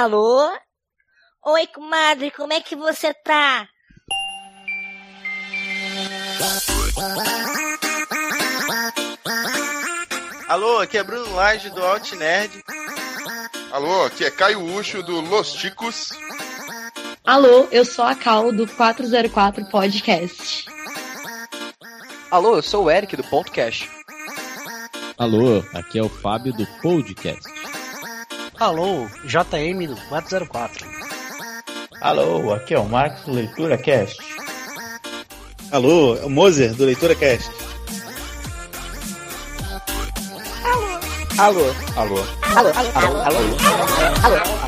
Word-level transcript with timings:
Alô? 0.00 0.48
Oi, 1.44 1.66
comadre, 1.66 2.30
como 2.30 2.52
é 2.52 2.60
que 2.60 2.76
você 2.76 3.12
tá? 3.12 3.68
Alô, 10.46 10.78
aqui 10.78 10.98
é 10.98 11.02
Bruno 11.02 11.34
Lage 11.34 11.70
do 11.70 11.84
Alt 11.84 12.12
Nerd. 12.12 12.62
Alô, 13.72 14.04
aqui 14.04 14.24
é 14.24 14.30
Caio 14.30 14.64
Ucho 14.72 15.02
do 15.02 15.20
Los 15.20 15.52
Ticos. 15.54 16.10
Alô, 17.24 17.66
eu 17.72 17.84
sou 17.84 18.04
a 18.04 18.14
Cal 18.14 18.52
do 18.52 18.68
404 18.68 19.68
Podcast. 19.68 20.64
Alô, 22.30 22.54
eu 22.54 22.62
sou 22.62 22.84
o 22.84 22.90
Eric 22.90 23.16
do 23.16 23.24
Podcast. 23.24 23.90
Alô, 25.18 25.58
aqui 25.74 25.98
é 25.98 26.02
o 26.04 26.08
Fábio 26.08 26.52
do 26.52 26.64
Podcast. 26.80 27.57
Alô, 28.60 29.06
JM 29.24 29.86
do 29.86 29.96
404. 30.08 30.84
Alô, 32.00 32.52
aqui 32.52 32.74
é 32.74 32.78
o 32.78 32.84
Marcos 32.84 33.22
do 33.24 33.32
Leitura 33.32 33.78
Cast. 33.78 34.18
Alô, 35.70 36.16
é 36.16 36.24
o 36.24 36.30
Moser 36.30 36.74
do 36.74 36.84
Leitura 36.84 37.14
Cast. 37.14 37.48
Alô. 41.38 41.60
Alô. 41.96 42.16
Alô, 42.56 42.70
alô, 42.74 42.90
alô, 42.94 43.18
alô, 43.18 43.38
alô, 44.24 44.38
alô. 44.64 44.64
Então, 44.64 44.67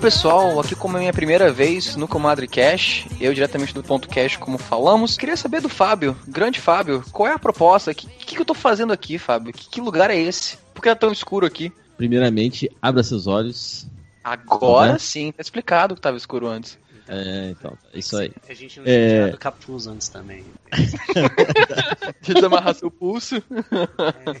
pessoal, 0.00 0.58
aqui 0.58 0.74
como 0.74 0.96
é 0.96 1.00
a 1.00 1.00
minha 1.00 1.12
primeira 1.12 1.52
vez 1.52 1.94
no 1.94 2.08
Comadre 2.08 2.48
Cash, 2.48 3.06
eu 3.20 3.34
diretamente 3.34 3.74
do 3.74 3.82
Ponto 3.82 4.08
Cash, 4.08 4.38
como 4.38 4.56
falamos, 4.56 5.18
queria 5.18 5.36
saber 5.36 5.60
do 5.60 5.68
Fábio, 5.68 6.16
grande 6.26 6.58
Fábio, 6.58 7.04
qual 7.12 7.28
é 7.28 7.34
a 7.34 7.38
proposta? 7.38 7.90
O 7.90 7.94
que, 7.94 8.06
que, 8.06 8.34
que, 8.34 8.40
eu 8.40 8.44
tô 8.46 8.54
fazendo 8.54 8.94
aqui, 8.94 9.18
Fábio? 9.18 9.52
Que, 9.52 9.68
que, 9.68 9.80
lugar 9.80 10.10
é 10.10 10.16
esse? 10.16 10.56
Por 10.72 10.82
que 10.82 10.88
é 10.88 10.94
tão 10.94 11.12
escuro 11.12 11.44
aqui? 11.44 11.70
Primeiramente, 11.98 12.70
abra 12.80 13.02
seus 13.02 13.26
olhos. 13.26 13.86
Agora 14.24 14.98
sim, 14.98 15.32
tá 15.32 15.42
explicado 15.42 15.94
que 15.94 16.00
tava 16.00 16.16
escuro 16.16 16.46
antes. 16.46 16.78
É, 17.06 17.50
então, 17.50 17.76
isso 17.92 18.16
aí. 18.16 18.32
A 18.48 18.54
gente 18.54 18.78
não 18.78 18.86
tinha 18.86 18.96
é... 18.96 19.24
tirado 19.24 19.38
capuz 19.38 19.86
antes 19.86 20.08
também. 20.08 20.44
Deixa 22.26 22.46
amarrar 22.46 22.74
seu 22.74 22.90
pulso. 22.90 23.36
É. 23.36 24.40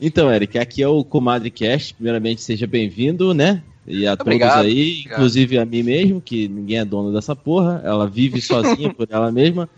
Então, 0.00 0.32
Eric, 0.32 0.58
aqui 0.58 0.80
é 0.80 0.88
o 0.88 1.04
Comadre 1.04 1.50
Cast. 1.50 1.94
Primeiramente, 1.94 2.40
seja 2.40 2.66
bem-vindo, 2.68 3.34
né? 3.34 3.64
E 3.86 4.06
a 4.06 4.14
obrigado, 4.14 4.58
todos 4.58 4.66
aí, 4.66 4.90
obrigado. 4.90 5.12
inclusive 5.12 5.58
a 5.58 5.64
mim 5.64 5.82
mesmo, 5.82 6.20
que 6.20 6.48
ninguém 6.48 6.78
é 6.78 6.84
dono 6.84 7.12
dessa 7.12 7.34
porra, 7.34 7.80
ela 7.84 8.06
vive 8.06 8.40
sozinha 8.40 8.92
por 8.94 9.08
ela 9.10 9.30
mesma. 9.32 9.68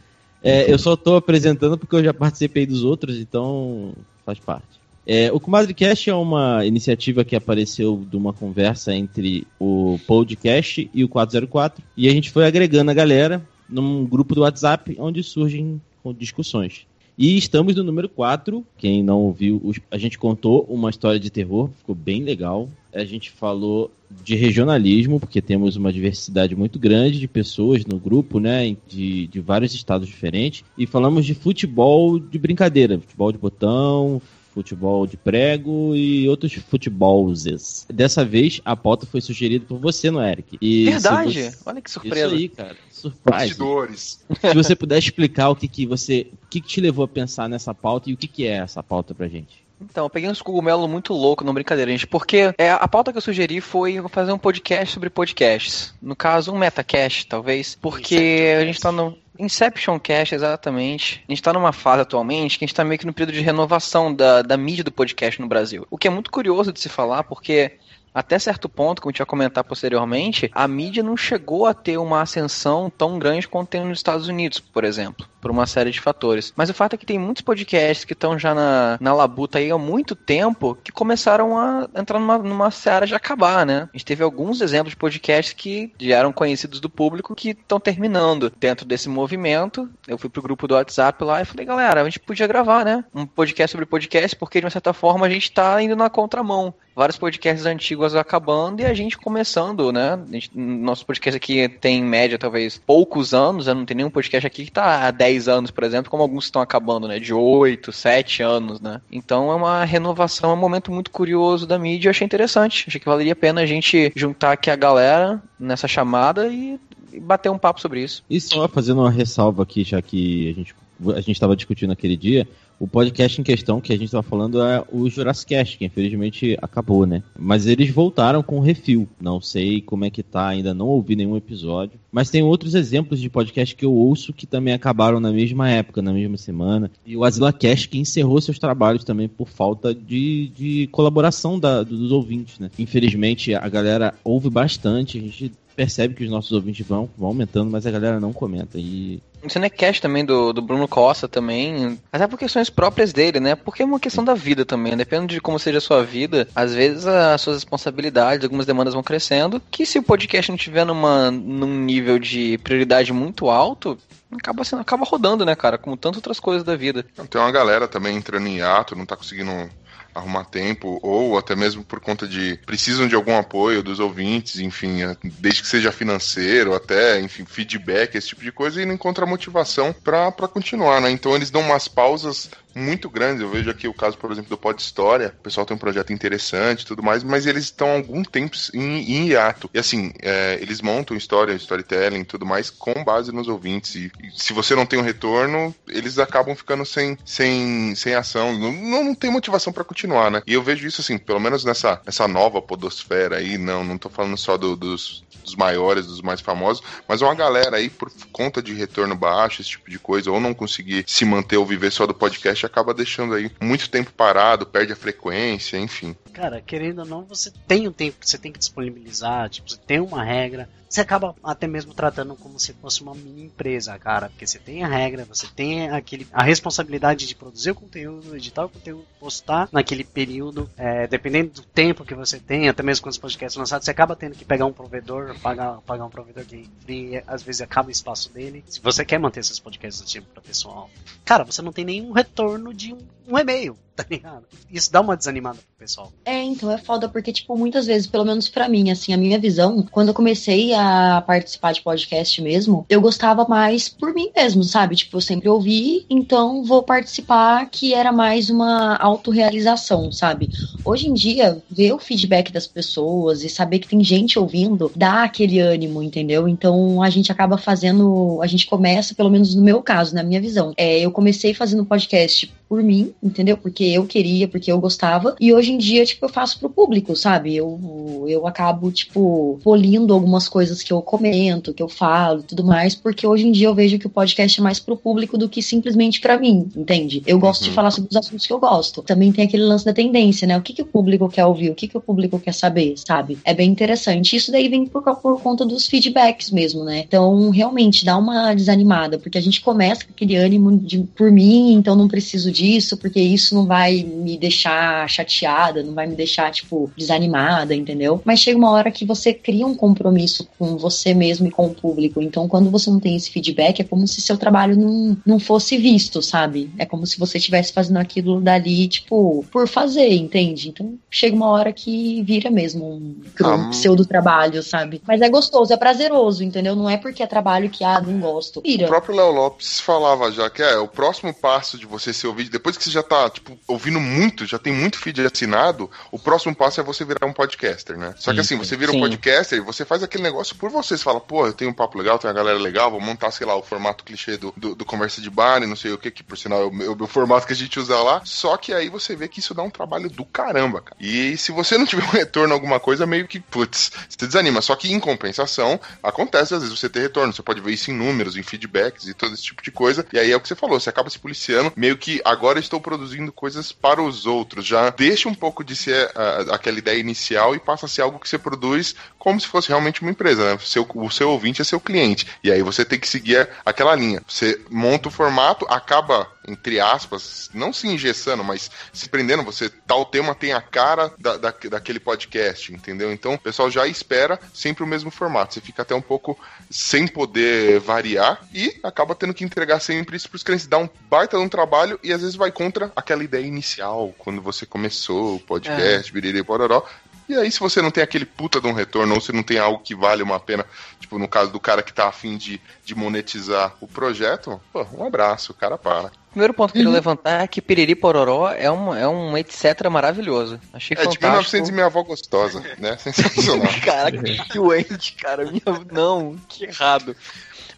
É, 0.42 0.70
eu 0.70 0.78
só 0.78 0.94
tô 0.94 1.16
apresentando 1.16 1.78
porque 1.78 1.96
eu 1.96 2.04
já 2.04 2.12
participei 2.12 2.66
dos 2.66 2.84
outros, 2.84 3.16
então 3.18 3.94
faz 4.26 4.38
parte. 4.38 4.84
É, 5.06 5.30
o 5.32 5.40
Comadrecast 5.40 6.08
é 6.08 6.14
uma 6.14 6.64
iniciativa 6.64 7.24
que 7.24 7.36
apareceu 7.36 8.04
de 8.10 8.16
uma 8.16 8.32
conversa 8.32 8.94
entre 8.94 9.46
o 9.58 9.98
Podcast 10.06 10.90
e 10.92 11.04
o 11.04 11.08
404, 11.08 11.82
e 11.96 12.08
a 12.08 12.10
gente 12.10 12.30
foi 12.30 12.46
agregando 12.46 12.90
a 12.90 12.94
galera 12.94 13.42
num 13.68 14.04
grupo 14.04 14.34
do 14.34 14.42
WhatsApp 14.42 14.96
onde 14.98 15.22
surgem 15.22 15.80
discussões. 16.18 16.86
E 17.16 17.36
estamos 17.36 17.76
no 17.76 17.84
número 17.84 18.08
4. 18.08 18.64
Quem 18.76 19.02
não 19.02 19.20
ouviu, 19.20 19.72
a 19.90 19.96
gente 19.96 20.18
contou 20.18 20.66
uma 20.68 20.90
história 20.90 21.20
de 21.20 21.30
terror, 21.30 21.70
ficou 21.78 21.94
bem 21.94 22.22
legal. 22.24 22.68
A 22.92 23.04
gente 23.04 23.30
falou 23.30 23.90
de 24.22 24.34
regionalismo, 24.34 25.20
porque 25.20 25.40
temos 25.40 25.76
uma 25.76 25.92
diversidade 25.92 26.56
muito 26.56 26.78
grande 26.78 27.20
de 27.20 27.28
pessoas 27.28 27.84
no 27.86 27.98
grupo, 27.98 28.40
né? 28.40 28.76
De, 28.88 29.28
de 29.28 29.40
vários 29.40 29.74
estados 29.74 30.08
diferentes. 30.08 30.64
E 30.76 30.86
falamos 30.86 31.24
de 31.24 31.34
futebol 31.34 32.18
de 32.18 32.38
brincadeira, 32.38 32.98
futebol 32.98 33.30
de 33.30 33.38
botão, 33.38 34.20
futebol 34.54 35.06
de 35.06 35.16
prego 35.16 35.94
e 35.96 36.28
outros 36.28 36.52
futebolzes. 36.54 37.84
Dessa 37.92 38.24
vez, 38.24 38.60
a 38.64 38.76
pauta 38.76 39.04
foi 39.04 39.20
sugerida 39.20 39.66
por 39.66 39.78
você, 39.80 40.10
não, 40.10 40.24
Eric? 40.24 40.56
E 40.60 40.84
Verdade! 40.84 41.42
Você... 41.42 41.58
Olha 41.66 41.82
que 41.82 41.90
surpresa. 41.90 42.26
Isso 42.26 42.34
aí, 42.34 42.48
cara. 42.48 42.76
Surpresa. 42.90 44.18
Se 44.40 44.54
você 44.54 44.76
puder 44.76 44.98
explicar 44.98 45.50
o 45.50 45.56
que, 45.56 45.66
que 45.66 45.86
você. 45.86 46.28
O 46.44 46.46
que, 46.48 46.60
que 46.60 46.68
te 46.68 46.80
levou 46.80 47.04
a 47.04 47.08
pensar 47.08 47.48
nessa 47.48 47.74
pauta 47.74 48.08
e 48.08 48.14
o 48.14 48.16
que, 48.16 48.28
que 48.28 48.46
é 48.46 48.58
essa 48.58 48.82
pauta 48.82 49.14
pra 49.14 49.26
gente? 49.26 49.63
Então, 49.90 50.04
eu 50.04 50.10
peguei 50.10 50.28
uns 50.28 50.42
cogumelos 50.42 50.88
muito 50.88 51.12
louco, 51.12 51.44
não 51.44 51.54
brincadeira, 51.54 51.90
gente, 51.90 52.06
porque 52.06 52.54
é, 52.58 52.70
a 52.70 52.88
pauta 52.88 53.12
que 53.12 53.18
eu 53.18 53.22
sugeri 53.22 53.60
foi 53.60 54.02
fazer 54.08 54.32
um 54.32 54.38
podcast 54.38 54.92
sobre 54.92 55.10
podcasts. 55.10 55.94
No 56.00 56.16
caso, 56.16 56.52
um 56.52 56.58
metacast, 56.58 57.26
talvez, 57.26 57.76
porque 57.80 58.54
a 58.60 58.64
gente 58.64 58.80
tá 58.80 58.90
no. 58.90 59.16
Inception 59.36 59.98
Cast, 59.98 60.32
exatamente. 60.32 61.24
A 61.28 61.32
gente 61.32 61.42
tá 61.42 61.52
numa 61.52 61.72
fase 61.72 62.02
atualmente 62.02 62.56
que 62.56 62.64
a 62.64 62.68
gente 62.68 62.74
tá 62.76 62.84
meio 62.84 63.00
que 63.00 63.06
no 63.06 63.12
período 63.12 63.34
de 63.34 63.40
renovação 63.40 64.14
da, 64.14 64.42
da 64.42 64.56
mídia 64.56 64.84
do 64.84 64.92
podcast 64.92 65.40
no 65.40 65.48
Brasil. 65.48 65.84
O 65.90 65.98
que 65.98 66.06
é 66.06 66.10
muito 66.10 66.30
curioso 66.30 66.72
de 66.72 66.78
se 66.78 66.88
falar, 66.88 67.24
porque 67.24 67.72
até 68.14 68.38
certo 68.38 68.68
ponto, 68.68 69.02
como 69.02 69.10
a 69.10 69.12
gente 69.12 69.18
vai 69.18 69.26
comentar 69.26 69.64
posteriormente, 69.64 70.48
a 70.54 70.68
mídia 70.68 71.02
não 71.02 71.16
chegou 71.16 71.66
a 71.66 71.74
ter 71.74 71.98
uma 71.98 72.22
ascensão 72.22 72.88
tão 72.88 73.18
grande 73.18 73.48
quanto 73.48 73.70
tem 73.70 73.84
nos 73.84 73.98
Estados 73.98 74.28
Unidos, 74.28 74.60
por 74.60 74.84
exemplo, 74.84 75.26
por 75.40 75.50
uma 75.50 75.66
série 75.66 75.90
de 75.90 76.00
fatores. 76.00 76.52
Mas 76.56 76.70
o 76.70 76.74
fato 76.74 76.94
é 76.94 76.96
que 76.96 77.04
tem 77.04 77.18
muitos 77.18 77.42
podcasts 77.42 78.04
que 78.04 78.12
estão 78.12 78.38
já 78.38 78.54
na, 78.54 78.96
na 79.00 79.12
labuta 79.12 79.58
aí 79.58 79.70
há 79.70 79.76
muito 79.76 80.14
tempo 80.14 80.78
que 80.82 80.92
começaram 80.92 81.58
a 81.58 81.88
entrar 81.96 82.20
numa, 82.20 82.38
numa 82.38 82.70
seara 82.70 83.06
de 83.06 83.14
acabar, 83.14 83.66
né? 83.66 83.88
A 83.92 83.96
gente 83.96 84.04
teve 84.04 84.22
alguns 84.22 84.60
exemplos 84.60 84.90
de 84.90 84.96
podcasts 84.96 85.52
que 85.52 85.92
já 86.00 86.18
eram 86.18 86.32
conhecidos 86.32 86.78
do 86.78 86.88
público 86.88 87.34
que 87.34 87.50
estão 87.50 87.80
terminando 87.80 88.52
dentro 88.60 88.86
desse 88.86 89.08
movimento. 89.08 89.90
Eu 90.06 90.18
fui 90.18 90.30
pro 90.30 90.42
grupo 90.42 90.68
do 90.68 90.74
WhatsApp 90.74 91.24
lá 91.24 91.42
e 91.42 91.44
falei, 91.44 91.66
galera, 91.66 92.00
a 92.00 92.04
gente 92.04 92.20
podia 92.20 92.46
gravar, 92.46 92.84
né? 92.84 93.04
Um 93.12 93.26
podcast 93.26 93.72
sobre 93.72 93.86
podcast, 93.86 94.36
porque 94.36 94.60
de 94.60 94.66
uma 94.66 94.70
certa 94.70 94.92
forma 94.92 95.26
a 95.26 95.30
gente 95.30 95.50
tá 95.50 95.82
indo 95.82 95.96
na 95.96 96.08
contramão 96.08 96.74
vários 96.94 97.18
podcasts 97.18 97.66
antigos 97.66 98.03
acabando 98.12 98.80
e 98.80 98.84
a 98.84 98.92
gente 98.92 99.16
começando, 99.16 99.92
né? 99.92 100.18
Nosso 100.52 101.06
podcast 101.06 101.36
aqui 101.36 101.68
tem 101.68 102.00
em 102.00 102.04
média 102.04 102.36
talvez 102.36 102.76
poucos 102.76 103.32
anos, 103.32 103.68
eu 103.68 103.74
não 103.74 103.84
tem 103.84 103.96
nenhum 103.96 104.10
podcast 104.10 104.46
aqui 104.46 104.64
que 104.64 104.72
tá 104.72 105.06
há 105.06 105.10
10 105.12 105.48
anos, 105.48 105.70
por 105.70 105.84
exemplo, 105.84 106.10
como 106.10 106.22
alguns 106.22 106.46
estão 106.46 106.60
acabando, 106.60 107.06
né? 107.06 107.20
De 107.20 107.32
8, 107.32 107.92
7 107.92 108.42
anos, 108.42 108.80
né? 108.80 109.00
Então 109.10 109.52
é 109.52 109.54
uma 109.54 109.84
renovação, 109.84 110.50
é 110.50 110.54
um 110.54 110.56
momento 110.56 110.90
muito 110.90 111.10
curioso 111.10 111.66
da 111.66 111.78
mídia, 111.78 112.08
eu 112.08 112.10
achei 112.10 112.24
interessante. 112.24 112.84
Achei 112.88 113.00
que 113.00 113.06
valeria 113.06 113.32
a 113.32 113.36
pena 113.36 113.60
a 113.60 113.66
gente 113.66 114.12
juntar 114.16 114.52
aqui 114.52 114.70
a 114.70 114.76
galera 114.76 115.42
nessa 115.58 115.86
chamada 115.86 116.48
e 116.48 116.78
bater 117.20 117.50
um 117.50 117.58
papo 117.58 117.80
sobre 117.80 118.02
isso. 118.02 118.24
E 118.28 118.40
só 118.40 118.66
fazendo 118.66 119.00
uma 119.00 119.10
ressalva 119.10 119.62
aqui, 119.62 119.84
já 119.84 120.02
que 120.02 120.50
a 120.50 120.54
gente 120.54 120.74
a 121.08 121.20
gente 121.20 121.32
estava 121.32 121.56
discutindo 121.56 121.88
naquele 121.88 122.16
dia, 122.16 122.46
o 122.78 122.86
podcast 122.86 123.40
em 123.40 123.44
questão 123.44 123.80
que 123.80 123.92
a 123.92 123.96
gente 123.96 124.06
estava 124.06 124.22
falando 124.22 124.62
é 124.62 124.84
o 124.90 125.08
Jurassic 125.08 125.44
que 125.78 125.84
infelizmente 125.84 126.56
acabou, 126.60 127.06
né? 127.06 127.22
Mas 127.38 127.66
eles 127.66 127.90
voltaram 127.90 128.42
com 128.42 128.60
refil. 128.60 129.08
Não 129.20 129.40
sei 129.40 129.80
como 129.80 130.04
é 130.04 130.10
que 130.10 130.22
tá, 130.22 130.48
ainda 130.48 130.74
não 130.74 130.86
ouvi 130.86 131.14
nenhum 131.14 131.36
episódio. 131.36 131.98
Mas 132.10 132.30
tem 132.30 132.42
outros 132.42 132.74
exemplos 132.74 133.20
de 133.20 133.28
podcast 133.28 133.74
que 133.74 133.84
eu 133.84 133.92
ouço 133.92 134.32
que 134.32 134.46
também 134.46 134.72
acabaram 134.74 135.20
na 135.20 135.32
mesma 135.32 135.68
época, 135.68 136.02
na 136.02 136.12
mesma 136.12 136.36
semana. 136.36 136.90
E 137.06 137.16
o 137.16 137.24
Asila 137.24 137.52
Cast 137.52 137.88
que 137.88 137.98
encerrou 137.98 138.40
seus 138.40 138.58
trabalhos 138.58 139.04
também 139.04 139.28
por 139.28 139.48
falta 139.48 139.94
de, 139.94 140.48
de 140.56 140.88
colaboração 140.92 141.58
da, 141.58 141.82
dos 141.82 142.12
ouvintes, 142.12 142.58
né? 142.58 142.70
Infelizmente 142.78 143.54
a 143.54 143.68
galera 143.68 144.14
ouve 144.24 144.50
bastante, 144.50 145.18
a 145.18 145.20
gente 145.20 145.52
percebe 145.74 146.14
que 146.14 146.24
os 146.24 146.30
nossos 146.30 146.52
ouvintes 146.52 146.86
vão, 146.86 147.08
vão 147.16 147.28
aumentando, 147.28 147.70
mas 147.70 147.86
a 147.86 147.90
galera 147.90 148.20
não 148.20 148.32
comenta. 148.32 148.78
E 148.78 149.22
o 149.44 149.50
Cinecast 149.50 150.00
também 150.00 150.24
do, 150.24 150.52
do 150.52 150.62
Bruno 150.62 150.88
Costa 150.88 151.28
também. 151.28 151.98
Mas 152.10 152.22
é 152.22 152.26
por 152.26 152.38
questões 152.38 152.70
próprias 152.70 153.12
dele, 153.12 153.40
né? 153.40 153.54
Porque 153.54 153.82
é 153.82 153.86
uma 153.86 154.00
questão 154.00 154.24
da 154.24 154.34
vida 154.34 154.64
também. 154.64 154.96
Depende 154.96 155.34
de 155.34 155.40
como 155.40 155.58
seja 155.58 155.78
a 155.78 155.82
sua 155.82 156.02
vida. 156.02 156.48
Às 156.54 156.74
vezes 156.74 157.06
as 157.06 157.40
suas 157.40 157.56
responsabilidades, 157.56 158.44
algumas 158.44 158.66
demandas 158.66 158.94
vão 158.94 159.02
crescendo. 159.02 159.60
Que 159.70 159.84
se 159.84 159.98
o 159.98 160.02
podcast 160.02 160.50
não 160.50 160.56
tiver 160.56 160.84
numa, 160.84 161.30
num 161.30 161.80
nível 161.80 162.18
de 162.18 162.58
prioridade 162.58 163.12
muito 163.12 163.50
alto, 163.50 163.98
acaba, 164.32 164.64
sendo, 164.64 164.80
acaba 164.80 165.04
rodando, 165.04 165.44
né, 165.44 165.54
cara? 165.54 165.78
Como 165.78 165.96
tantas 165.96 166.18
outras 166.18 166.40
coisas 166.40 166.64
da 166.64 166.76
vida. 166.76 167.04
Tem 167.28 167.40
uma 167.40 167.52
galera 167.52 167.86
também 167.86 168.16
entrando 168.16 168.46
em 168.46 168.62
ato, 168.62 168.96
não 168.96 169.06
tá 169.06 169.16
conseguindo 169.16 169.68
arrumar 170.14 170.44
tempo, 170.44 170.98
ou 171.02 171.36
até 171.36 171.56
mesmo 171.56 171.84
por 171.84 172.00
conta 172.00 172.26
de 172.26 172.58
precisam 172.64 173.08
de 173.08 173.14
algum 173.14 173.36
apoio 173.36 173.82
dos 173.82 173.98
ouvintes, 173.98 174.60
enfim, 174.60 175.02
é, 175.02 175.16
desde 175.22 175.62
que 175.62 175.68
seja 175.68 175.90
financeiro, 175.90 176.74
até, 176.74 177.20
enfim, 177.20 177.44
feedback, 177.44 178.14
esse 178.14 178.28
tipo 178.28 178.42
de 178.42 178.52
coisa, 178.52 178.80
e 178.80 178.86
não 178.86 178.94
encontra 178.94 179.26
motivação 179.26 179.92
para 179.92 180.32
continuar, 180.48 181.00
né? 181.00 181.10
Então 181.10 181.34
eles 181.34 181.50
dão 181.50 181.62
umas 181.62 181.88
pausas 181.88 182.50
muito 182.74 183.08
grandes. 183.08 183.42
Eu 183.42 183.48
vejo 183.48 183.70
aqui 183.70 183.86
o 183.88 183.94
caso, 183.94 184.18
por 184.18 184.30
exemplo, 184.30 184.50
do 184.50 184.58
Pod 184.58 184.80
História. 184.80 185.34
O 185.38 185.42
pessoal 185.42 185.66
tem 185.66 185.74
um 185.74 185.80
projeto 185.80 186.12
interessante 186.12 186.82
e 186.82 186.86
tudo 186.86 187.02
mais, 187.02 187.22
mas 187.22 187.46
eles 187.46 187.64
estão 187.64 187.88
há 187.88 187.94
algum 187.94 188.22
tempo 188.22 188.56
em, 188.72 189.12
em 189.12 189.28
hiato. 189.28 189.70
E 189.72 189.78
assim, 189.78 190.12
é, 190.20 190.58
eles 190.60 190.80
montam 190.80 191.16
história, 191.16 191.52
storytelling 191.54 192.20
e 192.20 192.24
tudo 192.24 192.46
mais 192.46 192.70
com 192.70 193.04
base 193.04 193.32
nos 193.32 193.48
ouvintes. 193.48 193.94
E, 193.94 194.12
e, 194.22 194.30
se 194.34 194.52
você 194.52 194.74
não 194.74 194.86
tem 194.86 194.98
um 194.98 195.02
retorno, 195.02 195.74
eles 195.88 196.18
acabam 196.18 196.54
ficando 196.54 196.84
sem, 196.84 197.16
sem, 197.24 197.94
sem 197.94 198.14
ação. 198.14 198.56
Não, 198.58 198.72
não 199.04 199.14
tem 199.14 199.30
motivação 199.30 199.72
para 199.72 199.84
continuar, 199.84 200.30
né? 200.30 200.42
E 200.46 200.54
eu 200.54 200.62
vejo 200.62 200.86
isso 200.86 201.00
assim, 201.00 201.18
pelo 201.18 201.40
menos 201.40 201.64
nessa, 201.64 202.00
nessa 202.04 202.26
nova 202.26 202.60
podosfera 202.60 203.38
aí, 203.38 203.58
não, 203.58 203.84
não 203.84 203.98
tô 203.98 204.08
falando 204.08 204.36
só 204.36 204.56
do, 204.56 204.76
dos, 204.76 205.24
dos 205.44 205.54
maiores, 205.54 206.06
dos 206.06 206.22
mais 206.22 206.40
famosos, 206.40 206.82
mas 207.06 207.22
uma 207.22 207.34
galera 207.34 207.76
aí, 207.76 207.90
por 207.90 208.10
conta 208.32 208.62
de 208.62 208.72
retorno 208.72 209.14
baixo, 209.14 209.60
esse 209.60 209.70
tipo 209.70 209.90
de 209.90 209.98
coisa, 209.98 210.30
ou 210.30 210.40
não 210.40 210.54
conseguir 210.54 211.04
se 211.06 211.24
manter 211.24 211.56
ou 211.56 211.66
viver 211.66 211.92
só 211.92 212.06
do 212.06 212.14
podcast, 212.14 212.63
acaba 212.64 212.94
deixando 212.94 213.34
aí 213.34 213.50
muito 213.60 213.90
tempo 213.90 214.12
parado, 214.12 214.66
perde 214.66 214.92
a 214.92 214.96
frequência, 214.96 215.76
enfim. 215.78 216.16
Cara, 216.34 216.60
querendo 216.60 216.98
ou 216.98 217.04
não, 217.04 217.22
você 217.22 217.52
tem 217.66 217.86
um 217.86 217.92
tempo 217.92 218.18
que 218.18 218.28
você 218.28 218.36
tem 218.36 218.50
que 218.50 218.58
disponibilizar, 218.58 219.48
tipo, 219.48 219.70
você 219.70 219.76
tem 219.76 220.00
uma 220.00 220.24
regra, 220.24 220.68
você 220.94 221.00
acaba 221.00 221.34
até 221.42 221.66
mesmo 221.66 221.92
tratando 221.92 222.36
como 222.36 222.58
se 222.58 222.72
fosse 222.72 223.02
uma 223.02 223.14
mini 223.14 223.44
empresa, 223.44 223.98
cara, 223.98 224.28
porque 224.28 224.46
você 224.46 224.60
tem 224.60 224.84
a 224.84 224.88
regra, 224.88 225.24
você 225.24 225.46
tem 225.46 225.90
aquele, 225.90 226.24
a 226.32 226.42
responsabilidade 226.42 227.26
de 227.26 227.34
produzir 227.34 227.72
o 227.72 227.74
conteúdo, 227.74 228.36
editar 228.36 228.64
o 228.64 228.68
conteúdo, 228.68 229.04
postar 229.18 229.68
naquele 229.72 230.04
período, 230.04 230.70
é, 230.76 231.06
dependendo 231.08 231.50
do 231.50 231.62
tempo 231.62 232.04
que 232.04 232.14
você 232.14 232.38
tem, 232.38 232.68
até 232.68 232.82
mesmo 232.82 233.02
quando 233.02 233.12
os 233.12 233.18
podcasts 233.18 233.58
lançados, 233.58 233.84
você 233.84 233.90
acaba 233.90 234.14
tendo 234.14 234.36
que 234.36 234.44
pegar 234.44 234.66
um 234.66 234.72
provedor, 234.72 235.36
pagar, 235.40 235.80
pagar 235.82 236.04
um 236.04 236.10
provedor 236.10 236.44
de 236.44 236.68
free, 236.84 237.22
às 237.26 237.42
vezes 237.42 237.60
acaba 237.60 237.88
o 237.88 237.92
espaço 237.92 238.32
dele. 238.32 238.64
Se 238.66 238.80
você 238.80 239.04
quer 239.04 239.18
manter 239.18 239.40
esses 239.40 239.58
podcasts 239.58 240.02
ativos 240.02 240.28
para 240.32 240.42
pessoal, 240.42 240.90
cara, 241.24 241.44
você 241.44 241.62
não 241.62 241.72
tem 241.72 241.84
nenhum 241.84 242.12
retorno 242.12 242.72
de 242.72 242.92
um, 242.92 242.98
um 243.28 243.38
e-mail, 243.38 243.76
tá 243.94 244.04
ligado? 244.08 244.44
Isso 244.70 244.90
dá 244.92 245.00
uma 245.00 245.16
desanimada 245.16 245.56
pro 245.56 245.78
pessoal. 245.78 246.12
É, 246.24 246.42
então 246.42 246.70
é 246.70 246.78
foda, 246.78 247.08
porque, 247.08 247.32
tipo, 247.32 247.56
muitas 247.56 247.86
vezes, 247.86 248.06
pelo 248.06 248.24
menos 248.24 248.48
para 248.48 248.68
mim, 248.68 248.90
assim, 248.90 249.12
a 249.12 249.16
minha 249.16 249.38
visão, 249.38 249.86
quando 249.90 250.08
eu 250.08 250.14
comecei 250.14 250.74
a 250.74 251.22
participar 251.26 251.72
de 251.72 251.82
podcast 251.82 252.42
mesmo, 252.42 252.84
eu 252.88 253.00
gostava 253.00 253.46
mais 253.48 253.88
por 253.88 254.12
mim 254.12 254.30
mesmo, 254.34 254.64
sabe? 254.64 254.96
Tipo, 254.96 255.16
eu 255.16 255.20
sempre 255.20 255.48
ouvi, 255.48 256.04
então 256.10 256.64
vou 256.64 256.82
participar, 256.82 257.68
que 257.70 257.94
era 257.94 258.12
mais 258.12 258.50
uma 258.50 258.96
autorrealização, 258.96 260.10
sabe? 260.10 260.50
Hoje 260.84 261.08
em 261.08 261.14
dia, 261.14 261.62
ver 261.70 261.92
o 261.92 261.98
feedback 261.98 262.52
das 262.52 262.66
pessoas 262.66 263.42
e 263.42 263.48
saber 263.48 263.78
que 263.78 263.88
tem 263.88 264.02
gente 264.02 264.38
ouvindo, 264.38 264.90
dá 264.94 265.22
aquele 265.22 265.60
ânimo, 265.60 266.02
entendeu? 266.02 266.48
Então 266.48 267.02
a 267.02 267.08
gente 267.08 267.30
acaba 267.30 267.56
fazendo, 267.56 268.40
a 268.42 268.46
gente 268.46 268.66
começa, 268.66 269.14
pelo 269.14 269.30
menos 269.30 269.54
no 269.54 269.62
meu 269.62 269.82
caso, 269.82 270.14
na 270.14 270.22
minha 270.22 270.40
visão. 270.40 270.72
É, 270.76 270.98
eu 271.00 271.10
comecei 271.10 271.54
fazendo 271.54 271.86
podcast 271.86 272.52
por 272.68 272.82
mim, 272.82 273.13
entendeu? 273.22 273.56
Porque 273.56 273.84
eu 273.84 274.06
queria, 274.06 274.48
porque 274.48 274.70
eu 274.70 274.80
gostava. 274.80 275.36
E 275.40 275.52
hoje 275.52 275.72
em 275.72 275.78
dia, 275.78 276.04
tipo, 276.04 276.24
eu 276.24 276.28
faço 276.28 276.58
pro 276.58 276.70
público, 276.70 277.16
sabe? 277.16 277.56
Eu, 277.56 278.24
eu 278.28 278.46
acabo, 278.46 278.90
tipo, 278.90 279.58
polindo 279.62 280.12
algumas 280.12 280.48
coisas 280.48 280.82
que 280.82 280.92
eu 280.92 281.00
comento, 281.02 281.74
que 281.74 281.82
eu 281.82 281.88
falo 281.88 282.40
e 282.40 282.44
tudo 282.44 282.64
mais, 282.64 282.94
porque 282.94 283.26
hoje 283.26 283.46
em 283.46 283.52
dia 283.52 283.68
eu 283.68 283.74
vejo 283.74 283.98
que 283.98 284.06
o 284.06 284.10
podcast 284.10 284.60
é 284.60 284.62
mais 284.62 284.78
pro 284.78 284.96
público 284.96 285.38
do 285.38 285.48
que 285.48 285.62
simplesmente 285.62 286.20
para 286.20 286.38
mim, 286.38 286.68
entende? 286.76 287.22
Eu 287.26 287.38
gosto 287.38 287.62
uhum. 287.62 287.68
de 287.68 287.74
falar 287.74 287.90
sobre 287.90 288.10
os 288.10 288.16
assuntos 288.16 288.46
que 288.46 288.52
eu 288.52 288.58
gosto. 288.58 289.02
Também 289.02 289.32
tem 289.32 289.44
aquele 289.44 289.64
lance 289.64 289.84
da 289.84 289.92
tendência, 289.92 290.46
né? 290.46 290.56
O 290.56 290.62
que, 290.62 290.72
que 290.72 290.82
o 290.82 290.86
público 290.86 291.28
quer 291.28 291.46
ouvir, 291.46 291.70
o 291.70 291.74
que, 291.74 291.88
que 291.88 291.96
o 291.96 292.00
público 292.00 292.38
quer 292.38 292.54
saber, 292.54 292.94
sabe? 292.96 293.38
É 293.44 293.54
bem 293.54 293.70
interessante. 293.70 294.36
Isso 294.36 294.52
daí 294.52 294.68
vem 294.68 294.86
por, 294.86 295.02
por 295.02 295.40
conta 295.40 295.64
dos 295.64 295.86
feedbacks 295.86 296.50
mesmo, 296.50 296.84
né? 296.84 297.04
Então, 297.06 297.50
realmente, 297.50 298.04
dá 298.04 298.16
uma 298.16 298.54
desanimada, 298.54 299.18
porque 299.18 299.38
a 299.38 299.42
gente 299.42 299.60
começa 299.60 300.04
com 300.04 300.12
aquele 300.12 300.36
ânimo 300.36 300.76
de 300.76 300.98
por 301.16 301.30
mim, 301.30 301.72
então 301.72 301.96
não 301.96 302.08
preciso 302.08 302.50
disso, 302.50 302.96
porque 303.04 303.20
isso 303.20 303.54
não 303.54 303.66
vai 303.66 304.02
me 304.02 304.38
deixar 304.38 305.06
chateada, 305.10 305.82
não 305.82 305.92
vai 305.92 306.06
me 306.06 306.16
deixar, 306.16 306.50
tipo, 306.50 306.90
desanimada, 306.96 307.74
entendeu? 307.74 308.22
Mas 308.24 308.40
chega 308.40 308.56
uma 308.56 308.70
hora 308.70 308.90
que 308.90 309.04
você 309.04 309.34
cria 309.34 309.66
um 309.66 309.74
compromisso 309.74 310.48
com 310.58 310.78
você 310.78 311.12
mesmo 311.12 311.46
e 311.46 311.50
com 311.50 311.66
o 311.66 311.74
público. 311.74 312.22
Então, 312.22 312.48
quando 312.48 312.70
você 312.70 312.88
não 312.88 312.98
tem 312.98 313.14
esse 313.14 313.30
feedback, 313.30 313.80
é 313.80 313.84
como 313.84 314.08
se 314.08 314.22
seu 314.22 314.38
trabalho 314.38 314.74
não, 314.74 315.18
não 315.26 315.38
fosse 315.38 315.76
visto, 315.76 316.22
sabe? 316.22 316.72
É 316.78 316.86
como 316.86 317.06
se 317.06 317.18
você 317.18 317.36
estivesse 317.36 317.74
fazendo 317.74 317.98
aquilo 317.98 318.40
dali, 318.40 318.88
tipo, 318.88 319.44
por 319.52 319.68
fazer, 319.68 320.14
entende? 320.14 320.70
Então, 320.70 320.94
chega 321.10 321.36
uma 321.36 321.50
hora 321.50 321.74
que 321.74 322.22
vira 322.22 322.50
mesmo 322.50 322.86
um, 322.86 323.20
um 323.38 323.46
ah, 323.46 323.68
pseudo 323.68 324.06
trabalho, 324.06 324.62
sabe? 324.62 325.02
Mas 325.06 325.20
é 325.20 325.28
gostoso, 325.28 325.74
é 325.74 325.76
prazeroso, 325.76 326.42
entendeu? 326.42 326.74
Não 326.74 326.88
é 326.88 326.96
porque 326.96 327.22
é 327.22 327.26
trabalho 327.26 327.68
que, 327.68 327.84
ah, 327.84 328.00
não 328.00 328.18
gosto. 328.18 328.62
Vira. 328.62 328.86
O 328.86 328.88
próprio 328.88 329.14
Léo 329.14 329.30
Lopes 329.30 329.78
falava 329.78 330.32
já 330.32 330.48
que 330.48 330.62
é 330.62 330.78
o 330.78 330.88
próximo 330.88 331.34
passo 331.34 331.76
de 331.76 331.84
você 331.84 332.10
ser 332.10 332.28
ouvido, 332.28 332.48
depois 332.48 332.78
que 332.78 332.84
você 332.84 332.93
já 332.94 333.02
tá, 333.02 333.28
tipo, 333.28 333.58
ouvindo 333.66 334.00
muito, 334.00 334.46
já 334.46 334.58
tem 334.58 334.72
muito 334.72 334.98
feed 334.98 335.20
assinado, 335.20 335.90
o 336.10 336.18
próximo 336.18 336.54
passo 336.54 336.80
é 336.80 336.84
você 336.84 337.04
virar 337.04 337.26
um 337.26 337.32
podcaster, 337.32 337.96
né? 337.98 338.14
Só 338.16 338.32
que 338.32 338.40
assim, 338.40 338.56
você 338.56 338.76
vira 338.76 338.92
Sim. 338.92 338.98
um 338.98 339.00
podcaster 339.00 339.58
e 339.58 339.60
você 339.60 339.84
faz 339.84 340.02
aquele 340.02 340.22
negócio 340.22 340.54
por 340.56 340.70
você. 340.70 340.96
Você 340.96 341.04
fala, 341.04 341.20
pô, 341.20 341.46
eu 341.46 341.52
tenho 341.52 341.70
um 341.70 341.74
papo 341.74 341.98
legal, 341.98 342.18
tenho 342.18 342.32
uma 342.32 342.38
galera 342.38 342.58
legal, 342.58 342.90
vou 342.90 343.00
montar, 343.00 343.30
sei 343.30 343.46
lá, 343.46 343.56
o 343.56 343.62
formato 343.62 344.04
clichê 344.04 344.36
do, 344.36 344.52
do, 344.56 344.74
do 344.74 344.84
conversa 344.84 345.20
de 345.20 345.28
bar 345.28 345.62
e 345.62 345.66
não 345.66 345.76
sei 345.76 345.92
o 345.92 345.98
que, 345.98 346.10
que 346.10 346.22
por 346.22 346.38
sinal 346.38 346.62
é 346.62 346.66
o, 346.66 346.82
é 346.82 347.02
o, 347.02 347.06
formato 347.06 347.46
que 347.46 347.52
a 347.52 347.56
gente 347.56 347.78
usa 347.78 347.96
lá. 348.00 348.22
Só 348.24 348.56
que 348.56 348.72
aí 348.72 348.88
você 348.88 349.16
vê 349.16 349.28
que 349.28 349.40
isso 349.40 349.54
dá 349.54 349.62
um 349.62 349.70
trabalho 349.70 350.08
do 350.08 350.24
caramba, 350.24 350.80
cara. 350.80 350.96
E 351.00 351.36
se 351.36 351.52
você 351.52 351.76
não 351.76 351.86
tiver 351.86 352.04
um 352.04 352.10
retorno 352.16 352.54
alguma 352.54 352.78
coisa, 352.78 353.06
meio 353.06 353.26
que, 353.26 353.40
putz, 353.40 353.90
você 354.08 354.26
desanima. 354.26 354.62
Só 354.62 354.76
que 354.76 354.92
em 354.92 355.00
compensação, 355.00 355.80
acontece 356.02 356.54
às 356.54 356.62
vezes 356.62 356.78
você 356.78 356.88
ter 356.88 357.00
retorno. 357.00 357.32
Você 357.32 357.42
pode 357.42 357.60
ver 357.60 357.72
isso 357.72 357.90
em 357.90 357.94
números, 357.94 358.36
em 358.36 358.42
feedbacks 358.42 359.08
e 359.08 359.14
todo 359.14 359.34
esse 359.34 359.42
tipo 359.42 359.62
de 359.62 359.70
coisa. 359.70 360.06
E 360.12 360.18
aí 360.18 360.30
é 360.30 360.36
o 360.36 360.40
que 360.40 360.48
você 360.48 360.54
falou, 360.54 360.78
você 360.78 360.90
acaba 360.90 361.10
se 361.10 361.18
policiando, 361.18 361.72
meio 361.76 361.96
que 361.96 362.20
agora 362.24 362.58
estou 362.58 362.80
produzindo 362.84 363.32
coisas 363.32 363.72
para 363.72 364.02
os 364.02 364.26
outros. 364.26 364.66
Já 364.66 364.90
deixa 364.90 365.28
um 365.28 365.34
pouco 365.34 365.64
de 365.64 365.74
ser 365.74 366.06
uh, 366.08 366.52
aquela 366.52 366.78
ideia 366.78 367.00
inicial 367.00 367.54
e 367.54 367.58
passa 367.58 367.86
a 367.86 367.88
ser 367.88 368.02
algo 368.02 368.18
que 368.18 368.28
você 368.28 368.36
produz 368.38 368.94
como 369.18 369.40
se 369.40 369.48
fosse 369.48 369.68
realmente 369.68 370.02
uma 370.02 370.10
empresa, 370.10 370.52
né? 370.52 370.58
Seu, 370.62 370.86
o 370.94 371.10
seu 371.10 371.30
ouvinte 371.30 371.62
é 371.62 371.64
seu 371.64 371.80
cliente. 371.80 372.26
E 372.44 372.52
aí 372.52 372.62
você 372.62 372.84
tem 372.84 373.00
que 373.00 373.08
seguir 373.08 373.48
aquela 373.64 373.94
linha. 373.94 374.20
Você 374.28 374.60
monta 374.70 375.08
o 375.08 375.10
formato, 375.10 375.66
acaba, 375.70 376.30
entre 376.46 376.80
aspas, 376.80 377.50
não 377.54 377.72
se 377.72 377.86
engessando, 377.86 378.44
mas 378.44 378.70
se 378.92 379.08
prendendo, 379.08 379.42
você 379.42 379.68
tal 379.68 380.04
tema 380.04 380.34
tem 380.34 380.52
a 380.52 380.60
cara 380.60 381.12
da, 381.18 381.36
da, 381.36 381.54
daquele 381.70 381.98
podcast, 381.98 382.72
entendeu? 382.72 383.12
Então 383.12 383.34
o 383.34 383.38
pessoal 383.38 383.70
já 383.70 383.86
espera 383.86 384.38
sempre 384.52 384.84
o 384.84 384.86
mesmo 384.86 385.10
formato. 385.10 385.54
Você 385.54 385.60
fica 385.60 385.82
até 385.82 385.94
um 385.94 386.02
pouco 386.02 386.38
sem 386.70 387.06
poder 387.06 387.80
variar 387.80 388.46
e 388.52 388.78
acaba 388.82 389.14
tendo 389.14 389.34
que 389.34 389.44
entregar 389.44 389.80
sempre 389.80 390.16
isso 390.16 390.28
para 390.28 390.36
os 390.36 390.42
clientes. 390.42 390.66
Dá 390.66 390.78
um 390.78 390.88
baita 391.08 391.36
de 391.36 391.42
um 391.42 391.48
trabalho 391.48 391.98
e 392.02 392.12
às 392.12 392.20
vezes 392.20 392.36
vai 392.36 392.50
contra 392.50 392.92
aquela 392.94 393.24
ideia 393.24 393.44
inicial, 393.44 394.14
quando 394.18 394.42
você 394.42 394.66
começou 394.66 395.36
o 395.36 395.40
podcast, 395.40 396.10
é. 396.10 396.12
biriri, 396.12 396.42
pororó. 396.42 396.86
E 397.26 397.34
aí, 397.34 397.50
se 397.50 397.58
você 397.58 397.80
não 397.80 397.90
tem 397.90 398.04
aquele 398.04 398.26
puta 398.26 398.60
de 398.60 398.66
um 398.66 398.72
retorno, 398.72 399.14
ou 399.14 399.20
se 399.20 399.32
não 399.32 399.42
tem 399.42 399.58
algo 399.58 399.82
que 399.82 399.94
vale 399.94 400.22
uma 400.22 400.38
pena, 400.38 400.66
tipo 401.00 401.18
no 401.18 401.26
caso 401.26 401.50
do 401.50 401.58
cara 401.58 401.82
que 401.82 401.92
tá 401.92 402.06
afim 402.06 402.36
de, 402.36 402.60
de 402.84 402.94
monetizar 402.94 403.74
o 403.80 403.88
projeto, 403.88 404.60
pô, 404.72 404.86
um 404.92 405.06
abraço, 405.06 405.52
o 405.52 405.54
cara 405.54 405.78
para. 405.78 406.12
Primeiro 406.34 406.52
ponto 406.52 406.72
que 406.72 406.78
eu 406.78 406.80
queria 406.80 406.88
uhum. 406.88 406.94
levantar 406.94 407.44
é 407.44 407.46
que 407.46 407.62
Piriri 407.62 407.94
Pororó 407.94 408.50
é 408.50 408.68
um, 408.68 408.92
é 408.92 409.06
um 409.06 409.38
etc 409.38 409.88
maravilhoso. 409.88 410.60
Achei 410.72 410.96
é, 410.96 410.98
fantástico. 410.98 411.24
É 411.24 411.28
de 411.28 411.32
1900 411.32 411.68
e 411.68 411.72
minha 411.72 411.86
avó 411.86 412.02
gostosa, 412.02 412.60
né? 412.76 412.96
Sensacional. 412.98 413.68
Caraca, 413.84 414.20
que 414.20 414.54
doente, 414.54 415.12
cara. 415.12 415.44
Minha... 415.44 415.62
Não, 415.92 416.36
que 416.48 416.64
errado. 416.64 417.14